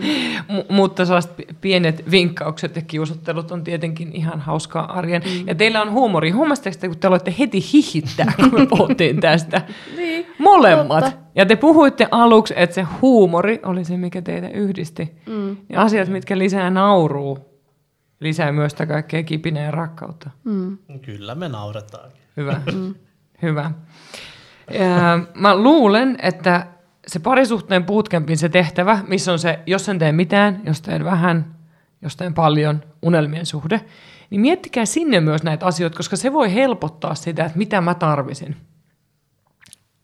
M- 0.49 0.73
mutta 0.75 1.05
sellaiset 1.05 1.37
pi- 1.37 1.47
pienet 1.61 2.11
vinkkaukset 2.11 2.75
ja 2.75 2.81
kiusottelut 2.81 3.51
on 3.51 3.63
tietenkin 3.63 4.11
ihan 4.13 4.39
hauskaa 4.39 4.93
arjen. 4.97 5.21
Mm. 5.25 5.47
Ja 5.47 5.55
teillä 5.55 5.81
on 5.81 5.91
huumori. 5.91 6.29
Huomasitteko 6.31 6.77
te, 6.79 6.87
kun 6.87 6.97
te 6.97 7.07
aloitte 7.07 7.35
heti 7.39 7.59
hihittää, 7.73 8.33
kun 8.35 8.59
me 8.59 8.65
puhuttiin 8.65 9.19
tästä? 9.19 9.61
Niin, 9.97 10.25
Molemmat. 10.39 11.03
totta. 11.03 11.17
Ja 11.35 11.45
te 11.45 11.55
puhuitte 11.55 12.07
aluksi, 12.11 12.53
että 12.57 12.73
se 12.73 12.81
huumori 13.01 13.59
oli 13.65 13.85
se, 13.85 13.97
mikä 13.97 14.21
teitä 14.21 14.49
yhdisti. 14.49 15.11
Mm. 15.27 15.57
Ja 15.69 15.81
asiat, 15.81 16.09
mitkä 16.09 16.37
lisää 16.37 16.69
nauruu 16.69 17.39
lisää 18.19 18.51
myös 18.51 18.71
sitä 18.71 18.85
kaikkea 18.85 19.23
kipinää 19.23 19.63
ja 19.63 19.71
rakkautta. 19.71 20.29
Mm. 20.43 20.77
Kyllä 21.01 21.35
me 21.35 21.49
nauretaankin. 21.49 22.21
Hyvä. 22.37 22.61
Hyvä. 23.41 23.72
Ja 24.73 25.19
mä 25.34 25.55
luulen, 25.55 26.18
että 26.22 26.68
se 27.07 27.19
parisuhteen 27.19 27.85
bootcampin 27.85 28.38
se 28.38 28.49
tehtävä, 28.49 28.99
missä 29.07 29.31
on 29.31 29.39
se, 29.39 29.59
jos 29.65 29.89
en 29.89 29.99
tee 29.99 30.11
mitään, 30.11 30.61
jos 30.65 30.81
teen 30.81 31.05
vähän, 31.05 31.55
jos 32.01 32.15
teen 32.15 32.34
paljon, 32.34 32.84
unelmien 33.01 33.45
suhde, 33.45 33.81
niin 34.30 34.41
miettikää 34.41 34.85
sinne 34.85 35.19
myös 35.19 35.43
näitä 35.43 35.65
asioita, 35.65 35.97
koska 35.97 36.15
se 36.15 36.34
voi 36.34 36.53
helpottaa 36.53 37.15
sitä, 37.15 37.45
että 37.45 37.57
mitä 37.57 37.81
mä 37.81 37.93
tarvisin. 37.93 38.55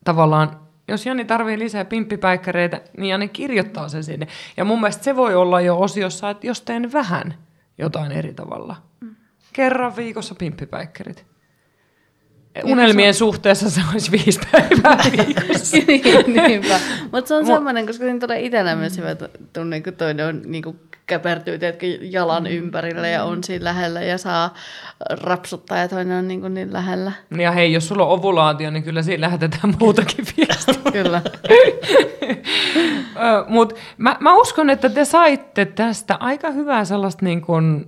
Tavallaan, 0.03 0.59
jos 0.87 1.05
Jani 1.05 1.25
tarvii 1.25 1.59
lisää 1.59 1.85
pimppipäikkäreitä, 1.85 2.81
niin 2.97 3.09
Jani 3.09 3.27
kirjoittaa 3.27 3.89
sen 3.89 4.03
sinne. 4.03 4.27
Ja 4.57 4.65
mun 4.65 4.79
mielestä 4.79 5.03
se 5.03 5.15
voi 5.15 5.35
olla 5.35 5.61
jo 5.61 5.79
osiossa, 5.79 6.29
että 6.29 6.47
jos 6.47 6.61
teen 6.61 6.93
vähän 6.93 7.33
jotain 7.77 8.11
eri 8.11 8.33
tavalla. 8.33 8.75
Kerran 9.53 9.95
viikossa 9.95 10.35
pimppipäikkärit. 10.35 11.25
Unelmien 12.63 13.13
suhteessa 13.13 13.69
se 13.69 13.81
olisi 13.93 14.11
viisi 14.11 14.39
päivää 14.51 14.97
viikossa. 15.17 15.77
Niin, 15.87 16.47
Niinpä. 16.47 16.79
Mutta 17.11 17.27
se 17.27 17.35
on 17.35 17.45
semmoinen, 17.45 17.85
koska 17.85 18.03
siinä 18.05 18.19
tulee 18.19 18.41
itsellä 18.41 18.75
myös 18.75 18.97
hyvä 18.97 19.15
tunne, 19.53 19.81
kun 19.81 19.93
toinen 19.93 20.27
on 20.27 20.41
niin 20.45 20.63
kuin 20.63 20.79
käpertyy 21.07 21.59
jalan 22.01 22.47
ympärillä 22.47 23.07
ja 23.07 23.23
on 23.23 23.43
siinä 23.43 23.63
lähellä 23.63 24.01
ja 24.01 24.17
saa 24.17 24.53
rapsuttaa 25.09 25.77
ja 25.77 25.87
toinen 25.87 26.17
on 26.17 26.27
niin, 26.27 26.41
kuin 26.41 26.53
niin 26.53 26.73
lähellä. 26.73 27.11
Ja 27.37 27.51
hei, 27.51 27.73
jos 27.73 27.87
sulla 27.87 28.05
on 28.05 28.11
ovulaatio, 28.11 28.69
niin 28.69 28.83
kyllä 28.83 29.01
siinä 29.01 29.21
lähetetään 29.21 29.73
muutakin 29.79 30.25
viestiä. 30.37 30.91
Kyllä. 30.91 31.21
Mutta 33.47 33.75
mä, 33.97 34.17
mä 34.19 34.35
uskon, 34.35 34.69
että 34.69 34.89
te 34.89 35.05
saitte 35.05 35.65
tästä 35.65 36.15
aika 36.15 36.51
hyvää 36.51 36.85
sellaista 36.85 37.25
niin 37.25 37.41
kuin, 37.41 37.87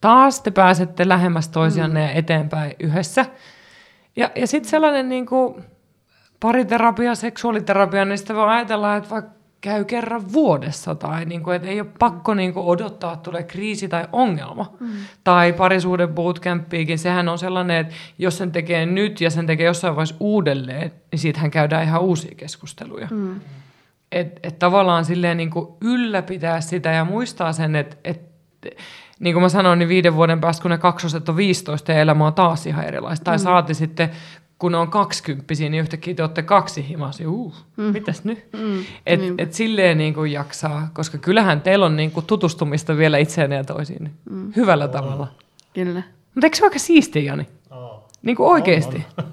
taas 0.00 0.40
te 0.40 0.50
pääsette 0.50 1.08
lähemmäs 1.08 1.48
toisianne 1.48 2.00
mm. 2.00 2.06
ja 2.06 2.12
eteenpäin 2.12 2.76
yhdessä. 2.80 3.26
Ja, 4.16 4.30
ja 4.34 4.46
sitten 4.46 4.70
sellainen 4.70 5.08
niin 5.08 5.26
kuin, 5.26 5.64
pariterapia, 6.40 7.14
seksuaaliterapia, 7.14 8.04
niin 8.04 8.18
sitä 8.18 8.34
voi 8.34 8.48
ajatella, 8.48 8.96
että 8.96 9.10
vaikka 9.10 9.30
käy 9.64 9.84
kerran 9.84 10.32
vuodessa 10.32 10.94
tai 10.94 11.24
niin 11.24 11.42
kuin, 11.42 11.56
että 11.56 11.68
ei 11.68 11.80
ole 11.80 11.88
pakko 11.98 12.34
niin 12.34 12.54
kuin, 12.54 12.66
odottaa, 12.66 13.12
että 13.12 13.22
tulee 13.22 13.42
kriisi 13.42 13.88
tai 13.88 14.08
ongelma. 14.12 14.72
Mm. 14.80 14.88
Tai 15.24 15.52
parisuuden 15.52 16.08
bootcampiikin, 16.08 16.98
sehän 16.98 17.28
on 17.28 17.38
sellainen, 17.38 17.76
että 17.76 17.94
jos 18.18 18.38
sen 18.38 18.52
tekee 18.52 18.86
nyt 18.86 19.20
ja 19.20 19.30
sen 19.30 19.46
tekee 19.46 19.66
jossain 19.66 19.96
vaiheessa 19.96 20.16
uudelleen, 20.20 20.92
niin 21.12 21.18
siitähän 21.18 21.50
käydään 21.50 21.84
ihan 21.84 22.00
uusia 22.00 22.34
keskusteluja. 22.36 23.08
Mm. 23.10 23.40
Että 24.12 24.40
et 24.42 24.58
tavallaan 24.58 25.04
silleen 25.04 25.36
niin 25.36 25.50
kuin 25.50 25.68
ylläpitää 25.80 26.60
sitä 26.60 26.90
ja 26.90 27.04
muistaa 27.04 27.52
sen, 27.52 27.76
että 27.76 27.96
et, 28.04 28.20
niin 29.20 29.34
kuin 29.34 29.42
mä 29.42 29.48
sanoin, 29.48 29.78
niin 29.78 29.88
viiden 29.88 30.14
vuoden 30.14 30.40
päästä, 30.40 30.62
kun 30.62 30.70
ne 30.70 30.78
kaksoset 30.78 31.28
on 31.28 31.36
15 31.36 31.92
ja 31.92 31.98
elämä 31.98 32.26
on 32.26 32.34
taas 32.34 32.66
ihan 32.66 32.84
erilaista. 32.84 33.24
Tai 33.24 33.36
mm. 33.36 33.42
saati 33.42 33.74
sitten, 33.74 34.10
kun 34.58 34.72
ne 34.72 34.78
on 34.78 34.90
kaksikymppisiä, 34.90 35.68
niin 35.68 35.80
yhtäkkiä 35.80 36.14
te 36.14 36.22
olette 36.22 36.42
kaksi 36.42 36.88
himasi. 36.88 37.26
Uh, 37.26 37.54
mm. 37.76 37.84
mitäs 37.84 38.24
nyt? 38.24 38.44
Mm. 38.52 38.84
Et, 39.06 39.20
et 39.38 39.52
silleen 39.52 39.98
niin 39.98 40.14
kuin 40.14 40.32
jaksaa, 40.32 40.90
koska 40.92 41.18
kyllähän 41.18 41.60
teillä 41.60 41.86
on 41.86 41.96
niin 41.96 42.10
kuin 42.10 42.26
tutustumista 42.26 42.96
vielä 42.96 43.18
itseään 43.18 43.52
ja 43.52 43.64
toisiin. 43.64 44.10
Mm. 44.30 44.52
Hyvällä 44.56 44.84
on. 44.84 44.90
tavalla. 44.90 45.28
Kyllä. 45.74 46.02
Mutta 46.34 46.46
eikö 46.46 46.56
se 46.56 46.64
aika 46.64 46.78
siistiä, 46.78 47.22
Jani? 47.22 47.48
Oh. 47.70 48.08
Niin 48.22 48.36
kuin 48.36 48.48
oikeasti. 48.48 49.06
On, 49.18 49.24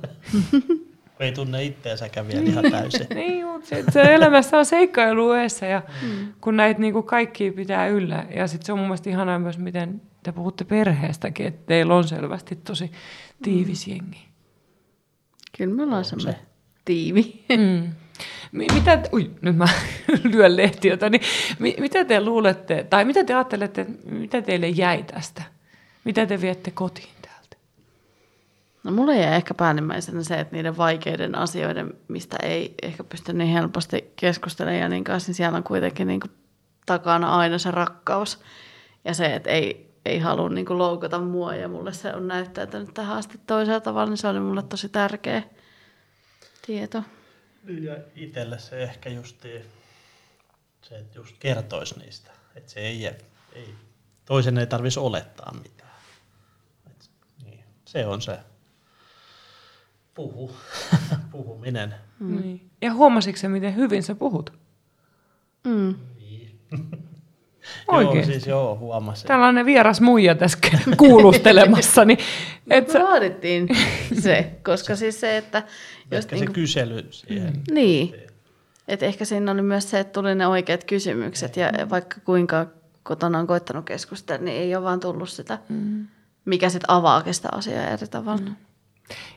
on. 0.54 0.82
ei 1.22 1.32
tunne 1.32 1.64
itteensäkään 1.64 2.28
vielä 2.28 2.42
ihan 2.42 2.72
täysin. 2.72 3.08
niin, 3.16 3.48
mutta 3.48 3.68
se, 3.68 3.84
se 3.92 4.02
elämässä 4.02 4.58
on 4.58 4.66
seikkailu 4.66 5.32
eessä 5.32 5.66
ja 5.66 5.82
mm. 6.02 6.34
kun 6.42 6.58
näitä 6.58 6.80
niin 6.82 6.94
kuin 6.94 7.06
kaikki 7.06 7.52
pitää 7.52 7.88
yllä. 7.88 8.26
Ja 8.36 8.48
sitten 8.48 8.66
se 8.66 8.74
on 8.74 8.80
mun 8.80 8.88
mielestä 8.88 9.10
ihanaa 9.10 9.40
myös, 9.40 9.58
miten 9.58 10.02
te 10.24 10.32
puhutte 10.32 10.64
perheestäkin, 10.64 11.48
että 11.48 11.62
teillä 11.66 11.96
on 11.96 12.08
selvästi 12.08 12.56
tosi 12.56 12.92
tiivis 13.44 13.88
jengi. 13.88 14.28
Kyllä 15.58 15.76
me 15.76 15.84
ollaan 15.84 16.06
se 16.06 16.36
tiivi. 16.86 17.46
Mm. 17.58 17.94
Mitä, 18.52 19.04
ui, 19.14 19.32
nyt 19.42 19.56
mä 19.56 19.66
lyön 20.34 20.58
lehtiötä, 20.58 21.10
niin 21.10 21.22
mitä 21.60 22.06
te 22.06 22.22
luulette, 22.22 22.86
tai 22.90 23.06
mitä 23.06 23.24
te 23.24 23.34
ajattelette, 23.34 23.86
mitä 24.06 24.42
teille 24.42 24.68
jäi 24.68 25.04
tästä? 25.04 25.44
Mitä 26.04 26.26
te 26.26 26.42
viette 26.42 26.72
kotiin? 26.72 27.21
No 28.84 28.92
mulle 28.92 29.18
jäi 29.18 29.36
ehkä 29.36 29.54
päällimmäisenä 29.54 30.24
se, 30.24 30.40
että 30.40 30.56
niiden 30.56 30.78
vaikeiden 30.78 31.36
asioiden, 31.36 31.94
mistä 32.08 32.38
ei 32.44 32.76
ehkä 32.82 33.04
pysty 33.04 33.34
niin 33.34 33.50
helposti 33.50 34.14
keskustelemaan 34.16 34.82
Janin 34.82 35.04
kanssa, 35.04 35.30
niin 35.30 35.36
siellä 35.36 35.58
on 35.58 35.64
kuitenkin 35.64 36.08
niin 36.08 36.20
kuin 36.20 36.32
takana 36.86 37.38
aina 37.38 37.58
se 37.58 37.72
rakkaus. 37.72 38.40
Ja 39.06 39.14
se, 39.14 39.36
että 39.36 39.50
ei, 39.50 39.96
ei 40.06 40.20
halua 40.20 40.50
niin 40.50 40.66
kuin 40.66 40.78
loukata 40.78 41.20
mua 41.20 41.56
ja 41.56 41.68
mulle 41.68 41.94
se 41.94 42.14
on 42.14 42.28
näyttäytynyt 42.28 42.94
tähän 42.94 43.18
asti 43.18 43.40
toisella 43.48 43.80
tavalla, 43.80 44.10
niin 44.10 44.18
se 44.18 44.28
oli 44.28 44.40
mulle 44.40 44.64
tosi 44.64 44.90
tärkeä 44.90 45.44
tieto. 46.66 47.04
Ja 47.82 47.98
itselle 48.16 48.60
se 48.60 48.84
ehkä 48.84 49.10
just 49.10 49.42
se, 50.82 50.98
että 50.98 51.20
just 51.20 51.36
kertoisi 51.40 52.00
niistä. 52.00 52.32
Että 52.56 52.72
se 52.72 52.80
ei, 52.80 53.06
ei 53.54 53.76
toisen 54.26 54.58
ei 54.58 54.68
tarvitsisi 54.68 55.00
olettaa 55.00 55.54
mitään. 55.64 55.92
Et, 56.92 57.10
niin, 57.46 57.64
se 57.86 58.06
on 58.06 58.22
se 58.22 58.40
puhu, 60.14 60.52
puhuminen. 61.32 61.96
Mm. 62.20 62.42
Niin. 62.42 62.70
Ja 62.82 62.94
huomasitko 62.94 63.40
se, 63.40 63.48
miten 63.48 63.76
hyvin 63.76 64.04
sä 64.04 64.16
puhut? 64.16 64.54
Mm. 65.64 65.96
Niin. 66.20 66.60
Oikein. 67.88 68.16
Joo, 68.16 68.26
siis 68.26 68.48
joo, 68.48 68.78
huomasin. 68.78 69.28
Tällainen 69.28 69.66
vieras 69.66 70.02
muija 70.02 70.36
tässä 70.36 70.58
kuulustelemassa. 70.98 72.06
niin, 72.06 72.20
et 72.70 72.90
sä... 72.90 73.00
Vaadittiin 73.00 73.68
se, 74.22 74.52
koska 74.66 74.96
siis 74.96 75.20
se, 75.20 75.38
että... 75.38 75.64
Jos 76.12 76.26
ehkä 76.26 76.36
niinku... 76.36 76.52
se 76.52 76.54
kysely 76.54 77.08
siihen. 77.12 77.54
Mm. 77.54 77.74
Niin. 77.74 78.16
Et 78.88 79.04
ehkä 79.04 79.26
siinä 79.26 79.52
oli 79.52 79.62
myös 79.62 79.90
se, 79.90 80.00
että 80.00 80.14
tuli 80.14 80.36
ne 80.36 80.48
oikeat 80.48 80.84
kysymykset 80.84 81.58
ja 81.58 81.72
vaikka 81.90 82.16
kuinka 82.26 82.68
kotona 83.04 83.40
on 83.40 83.48
koittanut 83.48 83.86
keskustella, 83.86 84.46
niin 84.46 84.58
ei 84.58 84.76
ole 84.76 84.84
vaan 84.84 85.00
tullut 85.00 85.30
sitä, 85.30 85.60
mm. 85.70 86.08
mikä 86.46 86.70
sitten 86.70 86.90
avaakin 86.90 87.34
sitä 87.34 87.50
asiaa 87.52 87.88
eri 87.88 88.08
tavalla. 88.08 88.42
Mm. 88.42 88.56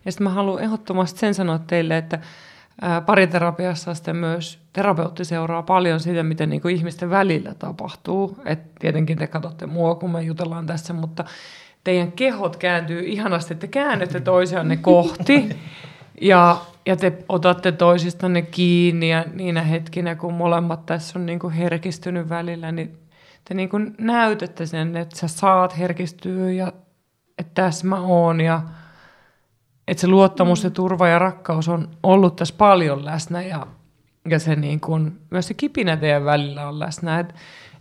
Ja 0.05 0.13
sitten 0.13 0.25
mä 0.25 0.31
haluan 0.31 0.63
ehdottomasti 0.63 1.19
sen 1.19 1.35
sanoa 1.35 1.59
teille, 1.59 1.97
että 1.97 2.19
pariterapiassa 3.07 3.95
sitten 3.95 4.17
myös 4.17 4.59
terapeutti 4.73 5.25
seuraa 5.25 5.63
paljon 5.63 6.01
sitä, 6.01 6.23
mitä 6.23 6.47
niin 6.47 6.63
kuin 6.63 6.77
ihmisten 6.77 7.11
välillä 7.11 7.55
tapahtuu. 7.55 8.39
Et 8.45 8.75
tietenkin 8.75 9.19
te 9.19 9.27
katsotte 9.27 9.67
mua, 9.67 9.95
kun 9.95 10.11
me 10.11 10.23
jutellaan 10.23 10.67
tässä, 10.67 10.93
mutta 10.93 11.25
teidän 11.85 12.13
kehot 12.13 12.57
kääntyy 12.57 13.01
ihanasti, 13.01 13.55
te 13.55 13.67
käännytte 13.67 14.21
toisianne 14.21 14.77
kohti 14.77 15.49
ja, 16.21 16.57
ja 16.87 16.97
te 16.97 17.19
otatte 17.29 17.73
toisistanne 17.73 18.43
kiinni 18.43 19.11
ja 19.11 19.25
niinä 19.35 19.63
hetkinä, 19.63 20.15
kun 20.15 20.35
molemmat 20.35 20.87
tässä 20.87 21.19
on 21.19 21.27
niin 21.27 21.39
kuin 21.39 21.53
herkistynyt 21.53 22.29
välillä, 22.29 22.73
niin 22.73 22.99
te 23.45 23.55
niin 23.55 23.69
kuin 23.69 23.95
näytätte 23.99 24.67
sen, 24.67 24.97
että 24.97 25.17
sä 25.17 25.29
saat 25.29 25.79
herkistyä 25.79 26.51
ja 26.51 26.73
että 27.39 27.63
tässä 27.63 27.87
mä 27.87 28.01
oon 28.01 28.41
ja 28.41 28.63
että 29.89 30.01
se 30.01 30.06
luottamus 30.06 30.65
ja 30.65 30.70
turva 30.70 31.09
ja 31.09 31.19
rakkaus 31.19 31.69
on 31.69 31.89
ollut 32.02 32.36
tässä 32.36 32.55
paljon 32.59 33.05
läsnä 33.05 33.43
ja, 33.43 33.66
ja 34.28 34.39
se 34.39 34.56
niin 34.56 34.81
kuin, 34.81 35.20
myös 35.31 35.48
se 35.48 35.55
kipinä 35.55 35.97
teidän 35.97 36.24
välillä 36.24 36.69
on 36.69 36.78
läsnä. 36.78 37.20
Että 37.20 37.35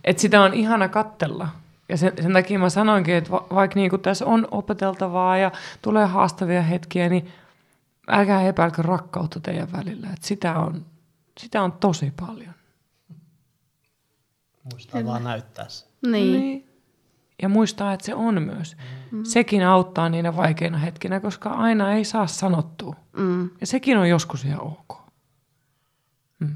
et 0.04 0.18
sitä 0.18 0.42
on 0.42 0.54
ihana 0.54 0.88
kattella. 0.88 1.48
Ja 1.88 1.96
sen, 1.96 2.12
sen 2.22 2.32
takia 2.32 2.58
mä 2.58 2.68
sanoinkin, 2.68 3.14
että 3.14 3.30
va, 3.30 3.46
vaikka 3.54 3.80
niin 3.80 3.90
kuin 3.90 4.02
tässä 4.02 4.26
on 4.26 4.48
opeteltavaa 4.50 5.36
ja 5.36 5.52
tulee 5.82 6.06
haastavia 6.06 6.62
hetkiä, 6.62 7.08
niin 7.08 7.32
älkää 8.08 8.42
epäilkö 8.42 8.82
rakkautta 8.82 9.40
teidän 9.40 9.72
välillä. 9.72 10.06
Että 10.12 10.26
sitä 10.26 10.58
on, 10.58 10.86
sitä 11.40 11.62
on 11.62 11.72
tosi 11.72 12.12
paljon. 12.20 12.54
Muistaa 14.72 15.04
vaan 15.04 15.24
näyttää 15.24 15.68
se. 15.68 15.86
Niin. 16.02 16.40
niin 16.40 16.74
ja 17.42 17.48
muistaa, 17.48 17.92
että 17.92 18.06
se 18.06 18.14
on 18.14 18.42
myös. 18.42 18.76
Mm. 18.76 19.03
Sekin 19.22 19.66
auttaa 19.66 20.08
niinä 20.08 20.36
vaikeina 20.36 20.78
hetkinä, 20.78 21.20
koska 21.20 21.50
aina 21.50 21.92
ei 21.92 22.04
saa 22.04 22.26
sanottua. 22.26 22.96
Mm. 23.16 23.50
Ja 23.60 23.66
sekin 23.66 23.98
on 23.98 24.08
joskus 24.08 24.44
ihan 24.44 24.60
ok. 24.62 24.98
Mm. 26.40 26.54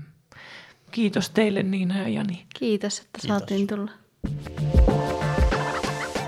Kiitos 0.91 1.31
teille 1.31 1.63
Niina 1.63 1.99
ja 1.99 2.09
Jani. 2.09 2.47
Kiitos, 2.55 2.99
että 2.99 3.19
Kiitos. 3.21 3.39
saatiin 3.39 3.67
tulla. 3.67 3.91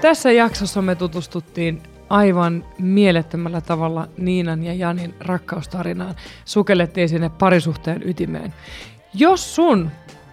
Tässä 0.00 0.32
jaksossa 0.32 0.82
me 0.82 0.94
tutustuttiin 0.94 1.82
aivan 2.10 2.64
mielettömällä 2.78 3.60
tavalla 3.60 4.08
Niinan 4.16 4.62
ja 4.62 4.74
Janin 4.74 5.14
rakkaustarinaan. 5.20 6.14
Sukellettiin 6.44 7.08
sinne 7.08 7.28
parisuhteen 7.28 8.08
ytimeen. 8.08 8.54
Jos 9.14 9.54
sun 9.54 9.90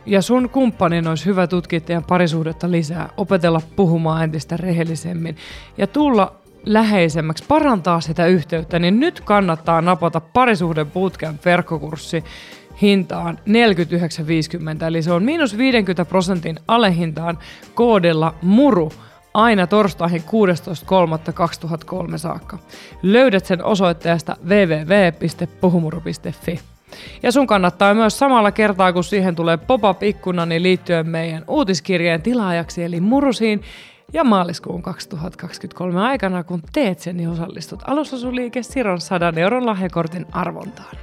ja 0.07 0.21
sun 0.21 0.49
kumppanin 0.49 1.07
olisi 1.07 1.25
hyvä 1.25 1.47
tutkia 1.47 1.81
teidän 1.81 2.03
parisuhdetta 2.03 2.71
lisää, 2.71 3.09
opetella 3.17 3.61
puhumaan 3.75 4.23
entistä 4.23 4.57
rehellisemmin 4.57 5.35
ja 5.77 5.87
tulla 5.87 6.35
läheisemmäksi, 6.65 7.43
parantaa 7.47 8.01
sitä 8.01 8.25
yhteyttä, 8.25 8.79
niin 8.79 8.99
nyt 8.99 9.21
kannattaa 9.21 9.81
napata 9.81 10.19
parisuhden 10.19 10.91
bootcamp 10.91 11.45
verkkokurssi 11.45 12.23
hintaan 12.81 13.39
49,50, 14.79 14.85
eli 14.87 15.01
se 15.01 15.11
on 15.11 15.23
miinus 15.23 15.57
50 15.57 16.05
prosentin 16.05 16.59
alehintaan 16.67 17.39
koodilla 17.73 18.33
MURU 18.41 18.91
aina 19.33 19.67
torstaihin 19.67 20.23
16.3.2003 22.11 22.17
saakka. 22.17 22.57
Löydät 23.01 23.45
sen 23.45 23.63
osoitteesta 23.63 24.37
www.puhumuru.fi. 24.45 26.76
Ja 27.23 27.31
sun 27.31 27.47
kannattaa 27.47 27.93
myös 27.93 28.19
samalla 28.19 28.51
kertaa, 28.51 28.93
kun 28.93 29.03
siihen 29.03 29.35
tulee 29.35 29.57
pop-up-ikkuna, 29.57 30.45
niin 30.45 30.63
liittyen 30.63 31.09
meidän 31.09 31.43
uutiskirjeen 31.47 32.21
tilaajaksi, 32.21 32.83
eli 32.83 32.99
Murusiin, 32.99 33.61
ja 34.13 34.23
maaliskuun 34.23 34.81
2023 34.81 36.01
aikana, 36.01 36.43
kun 36.43 36.61
teet 36.73 36.99
sen, 36.99 37.17
niin 37.17 37.29
osallistut 37.29 37.83
alusasuliike 37.87 38.63
Siron 38.63 39.01
100 39.01 39.33
euron 39.37 39.65
lahjakortin 39.65 40.25
arvontaan. 40.31 40.97